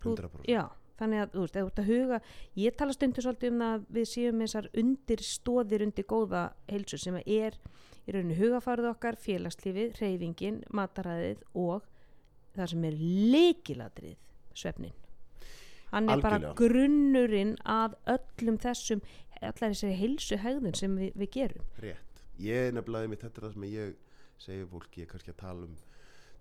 þú- 0.00 0.14
100%, 0.16 0.48
Já, 0.48 0.64
þannig 1.00 1.20
að, 1.22 1.30
þú 1.34 1.44
veist, 1.44 1.56
ef 1.56 1.62
þú 1.62 1.68
ert 1.70 1.82
að 1.84 1.90
huga, 1.92 2.20
ég 2.56 2.76
tala 2.76 2.92
stundu 2.96 3.22
svolítið 3.24 3.52
um 3.52 3.62
að 3.68 3.84
við 4.00 4.08
séum 4.14 4.40
þessar 4.44 4.70
undir 4.80 5.22
stóðir 5.24 5.84
undir 5.84 6.04
góða 6.08 6.42
heilsu 6.68 6.98
sem 6.98 7.16
er 7.20 7.56
í 8.08 8.12
rauninu 8.16 8.36
hugafarið 8.40 8.88
okkar, 8.94 9.16
félagslífið, 9.20 9.94
reyfingin, 10.00 10.62
mataræðið 10.72 11.44
og 11.54 11.84
það 12.56 12.66
sem 12.72 12.84
er 12.88 12.96
leikiladrið, 13.34 14.16
svefnin. 14.54 14.92
Hann 15.90 16.08
er 16.08 16.20
bara 16.22 16.36
Algjörlega. 16.38 16.54
grunnurinn 16.54 17.56
að 17.66 17.94
öllum 18.06 18.58
þessum, 18.62 19.00
allar 19.40 19.72
þessari 19.72 19.96
heilsu 19.98 20.36
hegðun 20.38 20.74
sem 20.78 20.96
við, 20.96 21.12
við 21.16 21.30
gerum. 21.30 21.64
rétt 21.82 22.22
ég 22.38 22.72
nefnilega 22.72 23.08
mitt 23.08 23.20
þetta 23.20 23.38
er 23.42 23.48
það 23.48 23.52
sem 23.54 23.62
ég 23.62 23.94
segi 24.38 24.66
fólki, 24.70 25.00
ég 25.00 25.06
er 25.08 25.10
kannski 25.12 25.30
að 25.32 25.36
tala 25.36 25.64
um 25.66 25.76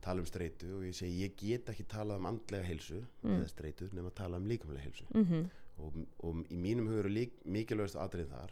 tala 0.02 0.20
um 0.22 0.26
streitu 0.26 0.70
og 0.78 0.84
ég 0.88 0.94
segi 0.96 1.26
ég 1.26 1.34
get 1.36 1.66
ekki 1.74 1.84
talað 1.92 2.18
um 2.22 2.26
andlega 2.30 2.64
heilsu 2.64 3.02
Mm. 3.24 3.34
eða 3.42 3.50
streitu 3.50 3.90
nema 3.92 4.08
að 4.08 4.16
tala 4.16 4.38
um 4.38 4.46
líkamlega 4.48 4.84
heilsu 4.86 5.06
Mm 5.14 5.50
og, 5.80 5.94
og 6.24 6.36
í 6.52 6.58
mínum 6.60 6.88
hugur 6.88 7.06
er 7.06 7.10
lík, 7.10 7.32
mikilvægast 7.46 7.96
atrið 7.96 8.28
þar 8.30 8.52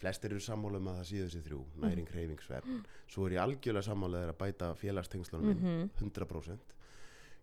flestir 0.00 0.30
eru 0.32 0.40
sammála 0.40 0.76
um 0.80 0.86
að 0.88 0.96
það 0.98 1.08
síðu 1.10 1.24
þessi 1.28 1.42
þrjú 1.48 1.58
næring, 1.80 2.06
hreyfing, 2.08 2.40
svefn 2.40 2.84
svo 3.06 3.26
er 3.26 3.32
ég 3.36 3.40
algjörlega 3.44 3.82
sammála 3.84 4.18
þeirra 4.22 4.32
að 4.34 4.38
bæta 4.44 4.74
félagstengslunum 4.74 5.46
minn 5.46 5.64
Mhm. 5.64 5.90
100% 6.00 6.58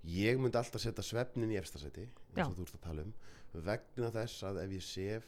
ég 0.05 0.37
myndi 0.39 0.57
alltaf 0.57 0.81
setja 0.81 1.03
svefnin 1.03 1.51
í 1.51 1.57
efstasæti 1.59 2.07
eins 2.35 2.47
og 2.47 2.55
þú 2.57 2.61
ert 2.65 2.75
að 2.75 2.85
tala 2.87 3.01
um 3.05 3.13
vegna 3.65 4.09
þess 4.11 4.43
að 4.43 4.63
ef 4.63 4.71
ég 4.71 4.81
sef 4.87 5.23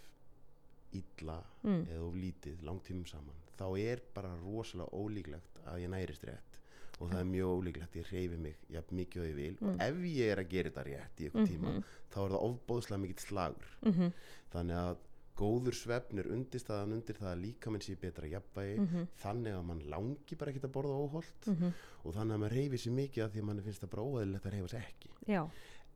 illa 0.94 1.40
Mm. 1.64 1.86
eða 1.90 2.08
of 2.08 2.16
lítið 2.16 2.64
langtímum 2.68 3.06
saman 3.08 3.36
þá 3.58 3.66
er 3.80 4.02
bara 4.14 4.34
rosalega 4.44 4.92
ólíklegt 4.92 5.62
að 5.66 5.80
ég 5.84 5.90
nærist 5.90 6.24
rétt 6.28 6.60
og 7.00 7.10
það 7.10 7.20
er 7.20 7.30
mjög 7.30 7.54
ólíklegt 7.58 7.94
að 7.96 8.02
ég 8.02 8.10
hreyfi 8.12 8.38
mig 8.38 8.56
jafn 8.70 8.96
mikið 9.00 9.22
og 9.22 9.28
ég 9.30 9.36
vil 9.36 9.58
Mm. 9.62 9.70
og 9.70 9.82
ef 9.82 9.96
ég 9.96 10.32
er 10.32 10.38
að 10.44 10.50
gera 10.50 10.70
þetta 10.70 10.84
rétt 10.86 11.20
í 11.20 11.26
eitthvað 11.30 11.48
tíma 11.48 11.70
Mhm. 11.74 11.84
þá 12.12 12.18
er 12.26 12.30
það 12.34 12.44
ofbóðslega 12.50 13.00
mikill 13.02 13.24
slagur 13.26 13.70
-hmm. 13.84 14.12
þannig 14.54 14.76
að 14.76 14.98
góður 15.38 15.74
svefn 15.74 16.20
er 16.22 16.28
undirstaðan 16.36 16.94
undir 16.98 17.18
það 17.18 17.30
að 17.32 17.42
líkaminn 17.44 17.82
sé 17.82 17.94
í 17.96 18.00
betra 18.02 18.28
jafnvægi 18.30 18.76
mhm, 18.84 19.08
þannig 19.24 19.56
að 19.58 19.64
mann 19.70 19.84
langi 19.90 20.36
bara 20.38 20.52
ekkert 20.54 20.68
að 20.70 20.74
borða 20.76 20.98
óholt 21.04 21.48
mhm, 21.50 21.72
og 22.04 22.14
þannig 22.18 22.36
að 22.38 22.42
maður 22.44 22.56
reyfi 22.60 22.78
sér 22.84 22.94
mikið 23.00 23.24
að 23.26 23.32
því 23.34 23.40
að 23.44 23.48
mann 23.50 23.64
finnst 23.66 23.82
það 23.86 23.94
bara 23.96 24.04
óæðilegt 24.10 24.46
að 24.46 24.54
reyfa 24.58 24.72
sér 24.74 24.86
ekki. 24.88 25.10
Já, 25.28 25.42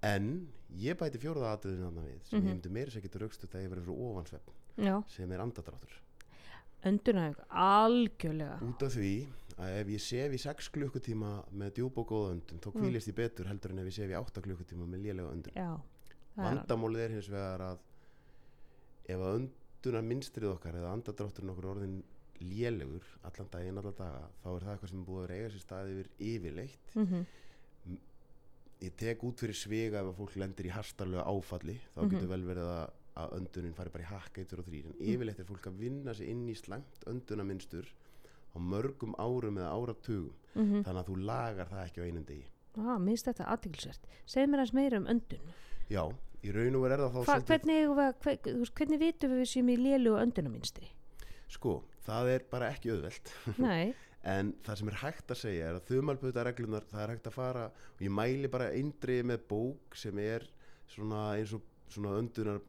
en 0.07 0.27
ég 0.77 0.97
bæti 0.97 1.21
fjórða 1.21 1.53
atriðin 1.57 1.87
annað 1.91 2.09
við 2.11 2.19
sem 2.29 2.39
Mhm. 2.39 2.47
ég 2.47 2.53
myndi 2.53 2.69
meira 2.73 2.91
sér 2.91 3.01
getur 3.05 3.21
raukst 3.25 3.45
að 3.47 3.61
ég 3.63 3.69
verið 3.73 3.85
fyrir 3.87 4.05
ofansvefn 4.09 4.85
já, 4.87 4.95
sem 5.07 5.31
er 5.31 5.39
andadráttur 5.45 5.95
öndunæg, 6.87 7.35
algjörlega, 7.49 8.59
út 8.63 8.83
af 8.85 8.93
því 8.93 9.13
að 9.57 9.71
ef 9.81 9.87
ég 9.89 10.01
sef 10.05 10.33
í 10.37 10.39
6 10.43 10.69
klukkutíma 10.75 11.31
með 11.57 11.71
djúb 11.79 11.97
og 11.97 12.07
góða 12.11 12.33
öndun 12.35 12.59
þá 12.61 12.67
Mm. 12.69 12.81
kvílist 12.81 13.07
ég 13.09 13.15
betur 13.17 13.47
heldur 13.49 13.71
en 13.73 13.79
ef 13.79 13.85
ég 13.89 13.93
sef 13.97 14.09
í 14.11 14.13
8 14.19 14.41
klukkutíma 14.45 14.85
með 14.85 15.01
lélega 15.07 15.31
öndun. 15.33 15.81
Vandamálið 16.37 16.99
er 17.07 17.09
hins 17.15 17.29
vegar 17.33 17.59
að 17.65 17.79
ef 19.07 19.17
að 19.23 19.35
öndunar 19.39 20.03
minnstrið 20.03 20.51
okkar 20.55 20.75
eða 20.81 20.93
andadrátturinn 20.97 21.51
okkur 21.53 21.69
orðin 21.73 21.97
lélegur 22.41 23.05
allan 23.25 23.47
daginn, 23.51 23.77
allan 23.81 23.95
daga 23.97 24.23
þá 24.43 24.47
er 24.55 24.65
það 24.65 24.73
eitthvað 24.75 24.89
sem 24.91 24.99
er 25.01 25.07
búið 25.07 25.19
að 25.21 25.27
vera 25.27 25.37
eiga 25.39 25.51
sér 25.55 25.63
staði 25.63 25.93
yfir 25.97 26.09
yfirleitt. 26.31 26.95
Mhm, 26.95 27.25
ég 28.85 28.93
tek 28.99 29.23
út 29.25 29.39
fyrir 29.41 29.57
sviga 29.57 30.01
ef 30.03 30.11
að 30.11 30.17
fólk 30.19 30.35
lendir 30.37 30.67
í 30.69 30.73
hastarlega 30.75 31.23
áfalli 31.25 31.77
þá 31.95 32.01
Mhm. 32.03 32.09
getur 32.11 32.27
vel 32.29 32.43
verið 32.45 32.67
að, 32.69 32.89
að 33.17 33.31
öndunin 33.39 33.73
fari 33.73 33.89
bara 33.89 34.03
í 34.03 34.11
hakka 34.11 34.41
eitur 34.43 34.59
og 34.61 34.65
þrýr 34.67 34.85
en 34.85 34.99
yfirleitt 35.01 35.39
er 35.39 35.45
fólk 35.49 35.65
að 35.71 35.79
vinna 35.81 36.13
sig 36.13 36.29
inn 36.29 36.45
í 36.47 36.53
slæmt 36.53 37.01
öndunarmynstur 37.07 37.87
á 38.53 38.57
mörgum 38.59 39.15
árum 39.17 39.57
eða 39.57 39.73
áratugum. 39.73 40.33
Mhm, 40.53 40.83
þannig 40.85 41.01
að 41.01 41.09
þú 41.09 41.15
lagar 41.25 41.67
það 41.69 41.85
ekki 41.87 42.01
á 42.01 42.05
einum 42.05 42.25
degi. 42.25 42.45
Á, 42.77 42.97
minnst 43.01 43.25
þetta 43.25 43.45
aðtilsvert, 43.49 44.03
segð 44.27 44.49
mér 44.51 44.59
aðeins 44.61 44.73
meira 44.73 44.97
um 44.97 45.05
öndun, 45.09 45.41
já, 45.89 46.03
í 46.45 46.51
raun 46.53 46.75
og 46.77 46.83
verið 46.85 46.97
er 46.97 47.03
það 47.05 47.13
þá 47.15 47.21
Hva, 47.27 47.37
hvernig, 47.51 47.77
að- 47.87 48.19
hver, 48.23 48.71
hvernig 48.77 48.99
vitum 48.99 49.31
við 49.37 49.47
séum 49.53 49.69
í 49.73 49.77
lélu 49.81 50.17
öndunarminstri, 50.21 50.89
sko, 51.47 51.83
það 52.05 52.29
er 52.35 52.45
bara 52.51 52.69
ekki 52.73 52.91
auðvelt. 52.93 53.33
En 54.27 54.49
það 54.65 54.75
sem 54.79 54.89
er 54.91 54.95
hægt 54.99 55.31
að 55.31 55.37
segja 55.39 55.67
er 55.69 55.75
að 55.77 55.85
þumalputa 55.87 56.43
reglunar, 56.43 56.83
það 56.89 57.03
er 57.03 57.11
hægt 57.13 57.27
að 57.29 57.35
fara 57.37 57.67
og 57.71 58.01
ég 58.03 58.11
mæli 58.11 58.49
bara 58.51 58.71
eindrið 58.75 59.21
með 59.29 59.45
bók 59.47 59.95
sem 59.95 60.17
er 60.19 60.43
svona 60.91 61.21
eins 61.37 61.53
og 61.55 61.61
svona 61.93 62.17
öndunar 62.19 62.59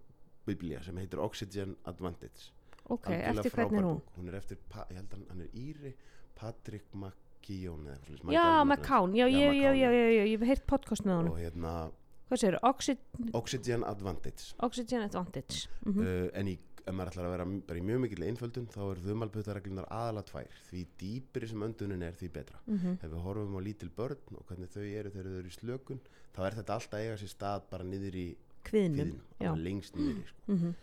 biblía 0.46 0.78
sem 0.84 0.96
heitir 1.00 1.18
Oxygen 1.18 1.74
Advantage. 1.84 2.52
ok, 2.86 3.08
eftir 3.10 3.50
hvernig 3.56 3.80
er 3.80 3.88
hún. 3.88 3.98
Hún 4.16 4.28
er 4.30 4.36
eftir, 4.38 4.60
ég 4.70 5.00
held 5.00 5.16
að 5.16 5.24
hann 5.32 5.40
er 5.44 5.56
Íri, 5.58 5.94
Patrick 6.38 6.86
McKeown 6.94 7.88
já, 8.30 8.44
kán, 8.82 9.14
já, 9.16 9.26
Já, 9.26 9.52
já, 9.52 9.72
já, 9.74 9.90
ég 10.24 10.38
hef 10.38 10.46
heyrt 10.48 10.66
podcast 10.66 11.04
með 11.04 11.16
honum, 11.16 11.32
Og 11.32 11.38
hérna, 11.42 11.90
hvað 12.28 12.40
segir, 12.42 12.58
Oxy, 12.62 12.94
Oxygen 13.34 13.84
Advantage. 13.88 14.54
Oxygen 14.66 15.02
Advantage, 15.06 15.68
mhm, 15.86 16.00
Uh, 16.02 16.30
en 16.34 16.46
í, 16.52 16.58
ef 16.88 16.94
maður 16.94 17.10
ætlar 17.12 17.26
að 17.28 17.32
vera 17.36 17.46
bara 17.68 17.78
í 17.78 17.84
mjög 17.84 18.00
mikil 18.04 18.22
einföldun 18.24 18.66
þá 18.72 18.80
er 18.90 19.00
þumalputa 19.04 19.54
reglunar 19.58 19.88
aðala 19.92 20.22
tvær. 20.24 20.48
Því 20.70 20.86
dýpri 21.00 21.48
sem 21.48 21.62
öndunin 21.62 22.02
er 22.02 22.12
því 22.16 22.28
betra. 22.32 22.58
mhm, 22.66 22.98
ef 23.02 23.10
við 23.10 23.22
horfum 23.26 23.56
á 23.56 23.60
lítil 23.60 23.90
börn 23.96 24.36
og 24.38 24.44
hvernig 24.48 24.68
þau 24.72 24.82
eru 24.84 25.10
þegar 25.10 25.24
þau 25.32 25.38
eru 25.38 25.48
í 25.48 25.56
slökun 25.58 26.00
þá 26.34 26.40
er 26.46 26.52
þetta 26.60 26.74
alltaf 26.78 27.00
eiga 27.00 27.16
sér 27.16 27.32
stað 27.34 27.62
bara 27.70 27.84
niður 27.84 28.14
í 28.16 28.36
kviðnum, 28.64 29.18
lengst 29.56 29.94
niður 29.96 30.16
í, 30.22 30.24
sko. 30.28 30.52
mhm, 30.52 30.74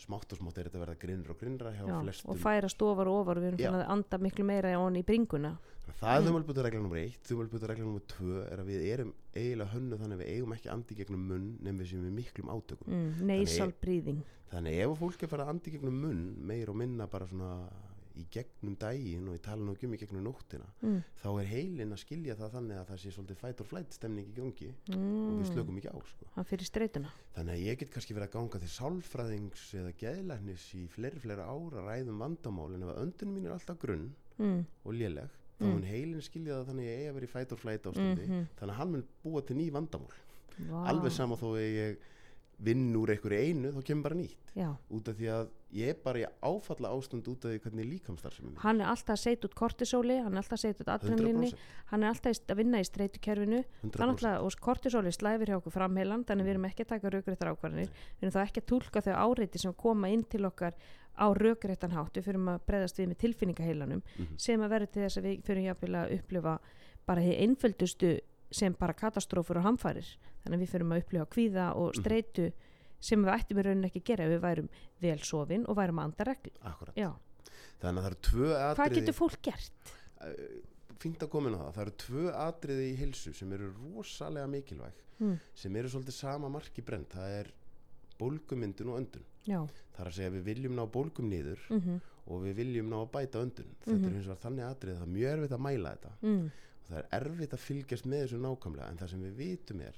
smátt 0.00 0.32
og 0.34 0.38
smátt 0.40 0.58
er 0.58 0.68
þetta 0.68 0.78
að 0.80 0.84
verða 0.86 0.98
grinnra 1.04 1.34
og 1.34 1.40
grinnra 1.42 1.72
hjá 1.76 1.84
já, 1.86 1.96
flestum 2.04 2.30
og 2.32 2.40
færast 2.42 2.82
ofar 2.86 3.10
og 3.10 3.18
ofar, 3.22 3.40
við 3.42 3.50
erum 3.52 3.60
fann 3.66 3.80
að 3.80 3.92
anda 3.96 4.18
miklu 4.26 4.46
meira 4.48 4.72
ón 4.80 4.96
í 5.00 5.04
bringuna, 5.06 5.52
það 6.00 6.14
er 6.14 6.20
Mm. 6.20 6.26
þumalbuturregla 6.30 6.80
nr. 6.80 6.98
1 7.04 7.30
þumalbuturregla 7.30 7.86
nr. 7.86 8.02
2 8.14 8.42
er 8.52 8.60
að 8.62 8.68
við 8.70 8.84
erum 8.94 9.12
eiginlega 9.34 9.72
hönnu 9.74 9.98
þannig 10.00 10.16
að 10.16 10.22
við 10.24 10.30
eigum 10.34 10.52
ekki 10.56 10.70
andi 10.74 10.94
gegnum 11.00 11.24
munn 11.30 11.48
nefnum 11.60 11.80
við 11.82 11.90
sem 11.90 12.04
við 12.06 12.14
miklum 12.20 12.52
átökum 12.54 12.86
mm, 12.94 13.22
nasal 13.26 13.72
breathing, 13.82 14.22
þannig 14.52 14.80
ef 14.84 14.98
fólk 15.02 15.22
er 15.26 15.34
að 15.44 15.52
andi 15.54 15.70
gegnum 15.74 16.00
munn 16.04 16.22
meir 16.46 16.70
og 16.70 16.76
minna 16.76 17.06
bara 17.10 17.26
svona 17.26 17.50
í 18.20 18.26
gegnum 18.36 18.76
daginn 18.80 19.26
og 19.30 19.34
ég 19.38 19.42
tala 19.44 19.64
nú 19.64 19.72
ekki 19.74 19.88
um 19.88 19.94
í 19.96 20.00
gegnum 20.02 20.24
nóttina 20.28 20.68
mm, 20.84 21.00
þá 21.22 21.28
er 21.40 21.48
heilin 21.50 21.94
að 21.96 22.00
skilja 22.04 22.36
það 22.38 22.52
þannig 22.56 22.78
að 22.80 22.86
það 22.92 23.00
sé 23.02 23.12
svolítið 23.16 23.40
fight 23.40 23.60
or 23.64 23.68
flight 23.72 23.96
stemning 23.96 24.28
í 24.30 24.36
gangi 24.36 24.70
og 24.70 24.94
mm, 25.00 25.40
við 25.40 25.50
slökum 25.50 25.80
ekki 25.80 25.92
á 25.92 25.98
sko. 26.12 26.30
Þannig 27.36 27.56
að 27.56 27.64
ég 27.66 27.80
get 27.82 27.92
kannski 27.96 28.16
verið 28.16 28.28
að 28.28 28.34
ganga 28.38 28.62
til 28.64 28.72
sálfræðings 28.76 29.66
eða 29.80 29.92
geðlæknis 30.04 30.64
í 30.78 30.86
fleiri 30.92 31.20
fleiri 31.24 31.44
ára 31.46 31.84
ræðum 31.88 32.22
vandamál 32.22 32.70
en 32.76 32.84
ef 32.86 32.92
að 32.94 33.02
öndunum 33.06 33.36
mín 33.38 33.46
er 33.50 33.54
alltaf 33.56 33.78
grunn 33.82 34.08
mm, 34.38 34.64
og 34.84 34.96
léleg 34.96 35.28
þá 35.30 35.38
Mm. 35.60 35.74
mun 35.76 35.82
heilin 35.84 36.22
skilja 36.24 36.54
það 36.56 36.68
þannig 36.70 36.86
að 36.86 36.88
ég 36.88 37.00
eigi 37.00 37.08
að 37.10 37.16
vera 37.18 37.26
í 37.26 37.30
fight 37.34 37.50
or 37.52 37.58
flight 37.60 37.84
ástandi. 37.90 38.22
Mhm, 38.24 38.44
þannig 38.56 38.70
að 38.72 38.78
hann 38.78 38.92
mun 38.94 39.02
búa 39.20 39.42
til 39.44 39.56
ný 39.58 39.66
vandamál. 39.74 40.14
Vá, 40.70 40.78
alveg 40.88 41.12
sama 41.12 41.36
þó 41.36 41.50
að 41.50 41.66
ég 41.66 41.98
vinn 42.64 42.86
úr 42.96 43.12
einhverju 43.12 43.40
einu 43.44 43.72
þá 43.74 43.82
kemur 43.90 44.06
bara 44.06 44.16
nýtt. 44.22 44.54
Já, 44.56 44.70
út 44.88 45.10
af 45.12 45.18
því 45.20 45.28
að 45.34 45.50
ég 45.72 45.88
er 45.92 45.98
bara 46.02 46.18
í 46.18 46.24
áfalla 46.42 46.90
ástand 46.90 47.28
út 47.30 47.44
af 47.46 47.52
því 47.52 47.60
hvernig 47.62 47.86
líkamstar 47.86 48.32
sem 48.34 48.46
er 48.50 48.58
hann 48.64 48.80
er 48.80 48.86
alltaf 48.90 49.18
setja 49.22 49.46
út 49.48 49.54
kortisóli 49.54 50.16
hann 50.22 50.32
er 50.34 50.42
alltaf 50.42 50.58
setja 50.58 50.82
út 50.82 50.88
adrenalinni 50.96 51.50
100% 51.52 51.90
hann 51.92 52.02
er 52.02 52.08
alltaf 52.08 52.40
að 52.50 52.56
vinna 52.58 52.80
í 52.80 52.88
streitukerfinu 52.88 53.60
það 53.62 53.86
er 53.86 53.90
100% 53.90 54.08
alltaf, 54.10 54.42
og 54.42 54.64
kortisóli 54.66 55.12
slæfir 55.14 55.46
hjá 55.52 55.58
okkur 55.60 55.72
framheilan 55.76 56.24
þannig 56.24 56.44
við 56.48 56.54
erum 56.56 56.66
ekki 56.70 56.82
að 56.86 56.88
taka 56.94 57.10
raugrættar 57.14 57.52
ákvarðanir. 57.54 57.90
Við 58.18 58.26
erum 58.26 58.34
þá 58.34 58.40
ekki 58.46 58.60
að 58.60 58.66
túlka 58.72 59.00
þau 59.06 59.14
áreiti 59.14 59.58
sem 59.62 59.74
koma 59.74 60.08
inn 60.10 60.24
til 60.24 60.44
okkar 60.46 60.74
á 61.20 61.26
raugrættan 61.36 61.94
hátt. 61.94 62.14
Við 62.18 62.24
fyrir 62.26 62.40
að 62.50 62.60
breyðast 62.66 62.98
við 62.98 63.08
með 63.10 63.18
tilfinningaheilanum 63.24 64.02
Mhm. 64.18 64.38
sem 64.38 64.60
að 64.60 64.70
verður 64.74 64.90
til 64.92 65.02
þess 65.02 65.18
að 65.18 65.24
við 65.30 65.42
fyrir 65.44 65.64
jafnvel 65.70 65.94
að 66.02 66.12
upplifa 66.18 66.58
bara 67.06 67.20
hér 67.20 67.40
einföldustu 67.46 68.20
sem 68.50 68.72
bara 68.74 68.92
katastrófur 68.92 69.56
og 69.58 69.64
hamfarir. 69.64 70.06
Þannig 70.44 70.56
að 70.58 70.62
við 70.62 70.70
fyrir 70.74 70.86
að 70.90 71.02
upplifa 71.04 71.26
kvíða 71.26 71.76
og 71.76 71.92
Mhm. 71.94 72.02
streitu 72.02 72.52
sem 73.00 73.22
við 73.24 73.32
ættum 73.34 73.58
í 73.58 73.62
rauninni 73.66 73.88
ekki 73.90 74.02
að 74.02 74.08
gera 74.10 74.24
ef 74.24 74.30
við 74.34 74.40
værum 74.44 74.68
vel 75.00 75.18
sofin 75.24 75.66
og 75.68 75.76
værum 75.76 75.98
að 76.02 76.04
anda 76.10 76.24
regl 76.30 76.50
Akkurat. 76.70 76.96
Já, 76.96 77.10
þannig 77.80 78.00
að 78.00 78.04
það 78.04 78.10
eru 78.10 78.20
tvö 78.30 78.48
hvað 78.50 78.70
atriði 78.74 79.00
getur 79.00 79.18
fólk 79.20 79.42
gert? 79.42 79.94
Fínt 81.00 81.22
að 81.24 81.30
koma 81.32 81.48
inn 81.48 81.56
á 81.56 81.60
það. 81.64 81.72
Það 81.76 81.82
eru 81.86 81.94
tvö 82.02 82.24
atriði 82.44 82.88
í 82.90 82.96
hilsu 83.00 83.32
sem 83.36 83.52
eru 83.56 83.70
rosalega 83.78 84.46
mikilvæg 84.52 85.06
Mm. 85.20 85.34
sem 85.54 85.74
eru 85.76 85.88
svolítið 85.92 86.14
sama 86.16 86.48
marki 86.48 86.80
brend 86.80 87.10
það 87.12 87.32
er 87.40 87.48
bólgumyndun 88.18 88.88
og 88.88 89.00
öndun. 89.02 89.24
Já, 89.44 89.58
það 89.92 90.00
er 90.00 90.08
að 90.08 90.14
segja 90.16 90.30
að 90.30 90.36
við 90.38 90.44
viljum 90.46 90.74
ná 90.78 90.84
bólgum 90.92 91.28
niður 91.28 91.60
mhm, 91.68 91.98
og 92.26 92.40
við 92.46 92.54
viljum 92.56 92.88
ná 92.88 92.96
að 93.02 93.10
bæta 93.12 93.42
öndun. 93.44 93.68
Þetta 93.84 93.98
Mhm. 93.98 94.06
er 94.06 94.14
hins 94.16 94.26
vegar 94.30 94.40
þannig 94.44 94.64
atrið 94.64 94.94
að 94.94 94.98
það 95.00 95.02
er 95.08 95.12
mjög 95.16 95.32
erfitt 95.34 95.52
að 95.52 95.60
mæla 95.66 95.92
þetta. 95.92 96.12
Mm, 96.22 96.46
og 96.80 96.88
það 96.88 96.98
er 96.98 97.08
erfitt 97.20 97.52
að 97.52 97.64
fylgjast 97.66 98.06
með 98.06 98.22
þessu 98.24 98.40
nákvæmlega. 98.40 98.88
En 98.88 98.96
það 98.96 99.08
sem 99.10 99.22
við 99.22 99.34
vitum 99.36 99.80
er 99.80 99.94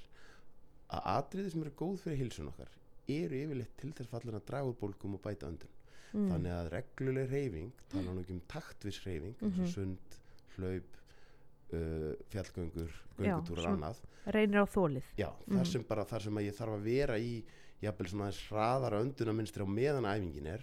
að 0.91 1.01
atriði 1.15 1.51
sem 1.51 1.61
eru 1.63 1.71
góð 1.71 1.99
fyrir 2.03 2.17
hilsun 2.17 2.47
okkar 2.51 2.67
eru 3.07 3.35
yfirleitt 3.43 3.77
til 3.77 3.91
þess 3.93 4.09
fallin 4.11 4.35
að 4.39 4.45
draga 4.47 4.69
úr 4.69 4.77
bólgum 4.79 5.15
og 5.17 5.21
bæta 5.21 5.47
öndun 5.49 5.71
mm, 6.13 6.29
þannig 6.31 6.51
að 6.57 6.69
regluleg 6.71 7.29
reyfing 7.31 7.71
tala 7.89 8.13
nú 8.13 8.21
ekki 8.23 8.33
um 8.37 8.41
taktvis 8.47 9.01
reyfing 9.05 9.35
eins 9.41 9.59
og 9.59 9.65
Mhm. 9.65 9.71
sund, 9.73 10.19
hlaup 10.57 10.97
uh, 11.73 12.13
fjallgöngur, 12.29 12.91
göngutúrar 13.17 13.65
annað 13.73 13.97
reynir 14.27 14.61
á 14.63 14.65
þólið 14.69 15.03
Já, 15.17 15.29
Mhm. 15.47 15.57
þar 15.57 15.65
sem 15.67 15.83
bara 15.83 16.05
þar 16.05 16.21
sem 16.21 16.35
að 16.35 16.45
ég 16.47 16.55
þarf 16.55 16.73
að 16.77 16.83
vera 16.83 17.17
í 17.19 17.43
jafnvel 17.81 18.07
svona 18.07 18.27
aðeins 18.29 18.47
hraðara 18.49 19.01
öndunarminstri 19.03 19.63
á 19.63 19.67
meðan 19.67 20.05
æfingin 20.05 20.47
er 20.47 20.61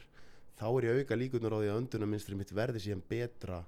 þá 0.56 0.64
er 0.78 0.84
ég 0.88 1.00
auka 1.00 1.16
líkunar 1.16 1.52
á 1.52 1.58
því 1.60 1.68
að 1.68 1.80
öndunarminstri 1.82 2.36
mitt 2.36 2.50
verði 2.52 2.80
síðan 2.80 3.02
betra 3.08 3.64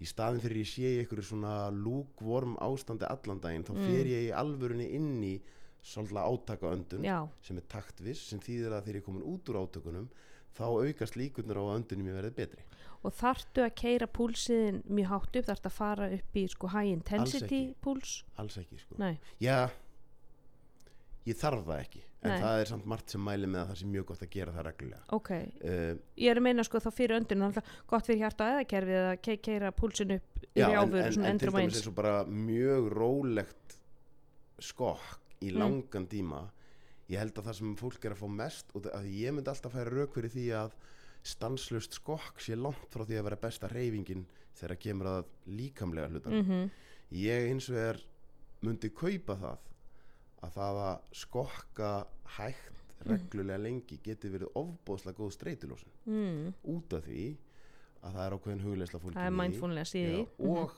í 0.00 0.04
staðin 0.06 0.40
fyrir 0.40 0.64
ég 0.64 0.66
sé 0.66 0.98
einhverju 0.98 1.22
svona 1.22 1.70
lúkvorm 1.70 2.56
ástandi 2.58 3.04
allan 3.06 3.38
daginn 3.40 3.62
þá 3.64 3.74
Mm. 3.76 3.86
fer 3.86 4.04
ég 4.06 4.30
í 4.30 4.32
alvörunni 4.34 4.90
inn 4.94 5.22
í 5.22 5.40
svolítið 5.82 6.20
átaka 6.22 6.70
öndun 6.72 7.06
Já, 7.06 7.16
sem 7.42 7.58
er 7.58 7.66
taktviss 7.70 8.28
sem 8.30 8.42
þýðir 8.42 8.76
að 8.76 8.86
þegar 8.86 9.00
ég 9.00 9.06
komin 9.08 9.26
út 9.26 9.50
úr 9.50 9.58
átökunum 9.64 10.06
þá 10.56 10.64
aukast 10.68 11.16
líkunar 11.18 11.58
á 11.58 11.64
öndunum 11.74 12.10
ég 12.10 12.18
verði 12.20 12.34
betri. 12.36 12.64
Og 13.02 13.14
þarftu 13.18 13.64
að 13.64 13.72
keira 13.80 14.06
púlsiðin 14.06 14.82
mjög 14.86 15.08
hátt 15.10 15.38
upp, 15.40 15.46
þarftu 15.48 15.70
að 15.70 15.78
fara 15.78 16.10
upp 16.14 16.36
í 16.38 16.44
sko 16.52 16.70
high 16.70 16.92
intensity 16.92 17.46
ekki. 17.48 17.62
púls? 17.82 18.12
Alls 18.38 18.58
ekki 18.60 18.78
sko. 18.78 18.98
Nei, 19.02 19.16
Já, 19.42 19.72
ég 21.26 21.38
þarf 21.40 21.64
það 21.66 21.80
ekki 21.86 22.02
en 22.22 22.30
Nei. 22.30 22.38
það 22.44 22.60
er 22.60 22.68
samt 22.70 22.84
margt 22.86 23.10
sem 23.10 23.24
mæli 23.26 23.48
með 23.50 23.60
að 23.64 23.70
það 23.72 23.78
sé 23.80 23.88
mjög 23.90 24.04
gott 24.12 24.20
að 24.22 24.28
gera 24.30 24.52
það 24.54 24.66
reglulega. 24.68 25.00
Ok. 25.16 25.30
Uh, 25.32 25.94
Ég 26.22 26.30
er 26.30 26.38
að 26.38 26.46
meina 26.46 26.64
sko 26.66 26.82
þá 26.84 26.90
fyrir 26.94 27.16
öndun 27.18 27.46
alltaf 27.48 27.72
gott 27.90 28.06
fyrir 28.06 28.20
hjarta 28.22 28.46
og 28.46 28.52
eðakerfið 28.52 29.00
að 29.08 29.16
ke 29.26 29.36
keira 29.42 29.72
púlsin 29.74 30.14
upp 30.18 30.46
Já, 30.52 30.68
en, 30.68 30.76
áfur, 30.78 31.00
en, 31.00 31.16
svona 31.16 31.32
en 31.32 31.42
til 31.42 31.50
dæmis 31.50 31.80
eins 31.80 31.90
og 31.90 31.96
bara 31.98 32.14
mjög 32.28 32.88
rólegt 32.94 33.76
skokk 34.62 35.21
í 35.42 35.50
Mm. 35.52 35.58
langan 35.58 36.06
tíma. 36.08 36.42
Ég 37.10 37.18
held 37.18 37.34
að 37.34 37.44
það 37.48 37.54
sem 37.58 37.76
fólk 37.76 38.04
er 38.04 38.12
að 38.14 38.20
fá 38.22 38.28
mest 38.30 38.70
og 38.74 38.82
að 38.94 39.08
ég 39.10 39.34
myndi 39.34 39.50
alltaf 39.50 39.72
færa 39.74 39.90
rauk 39.90 40.14
fyrir 40.14 40.30
því 40.30 40.46
að 40.56 40.72
stanslust 41.22 41.92
skokk 41.98 42.40
sé 42.40 42.56
langt 42.56 42.88
frá 42.90 43.04
því 43.04 43.18
að 43.18 43.26
vera 43.28 43.36
besta 43.42 43.68
reyfingin 43.68 44.24
þegar 44.58 44.78
kemur 44.78 45.06
að 45.06 45.24
líkamlega 45.46 46.08
hlutan 46.10 46.32
mm 46.42 46.70
ég 47.12 47.50
eins 47.50 47.66
vegar 47.68 47.98
myndi 48.62 48.88
kaupa 48.90 49.34
það 49.36 49.58
að 50.42 50.52
það 50.56 50.78
að 50.88 51.00
skokka 51.12 52.06
hægt 52.38 52.70
Mm. 53.02 53.10
reglulega 53.18 53.58
lengi 53.58 53.96
geti 54.02 54.28
verið 54.30 54.52
ofbóðslega 54.54 55.16
góð 55.18 55.32
streitulósun 55.34 55.90
mm, 56.06 56.52
út 56.70 56.92
af 56.94 57.02
því 57.04 57.36
að 58.02 58.12
það 58.14 58.26
er 58.26 58.36
ákveðin 58.38 58.62
hugleisla 58.62 59.00
fólk 59.02 59.14
Það 59.16 59.26
er 59.26 59.30
mindfulness 59.40 59.94
í 59.94 60.02
því. 60.06 60.20
Mhm. 60.38 60.48
og 60.56 60.70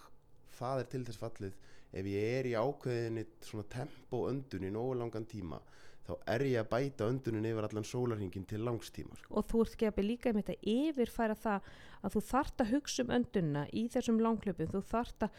það 0.59 0.81
er 0.81 0.85
til 0.85 1.05
þess 1.05 1.19
fallið 1.21 1.53
ef 1.95 2.07
ég 2.11 2.39
er 2.41 2.49
í 2.51 2.55
ákveðinni 2.59 3.25
svona 3.47 3.65
tempo 3.71 4.25
öndun 4.31 4.67
í 4.67 4.71
nógu 4.75 4.97
langan 4.99 5.27
tíma 5.31 5.61
þá 6.05 6.17
er 6.35 6.43
ég 6.45 6.59
að 6.61 6.69
bæta 6.75 7.07
öndunin 7.09 7.47
yfir 7.49 7.65
allan 7.69 7.87
sólarhingin 7.89 8.45
til 8.47 8.59
langstíma 8.67 9.15
sko. 9.17 9.35
og 9.39 9.47
þú 9.49 9.61
ert 9.65 9.77
ekki 9.79 9.87
að 9.93 10.09
líka 10.09 10.33
með 10.37 10.45
þetta 10.51 10.73
yfirfæra 10.75 11.37
það 11.41 11.69
að 12.05 12.17
þú 12.17 12.21
þart 12.29 12.61
að 12.65 12.73
hugsa 12.75 13.03
um 13.07 13.15
öndunna 13.19 13.63
í 13.73 13.85
þessum 13.95 14.19
langklöpum, 14.21 14.69
þú 14.75 14.83
þart 14.91 15.29
að 15.29 15.31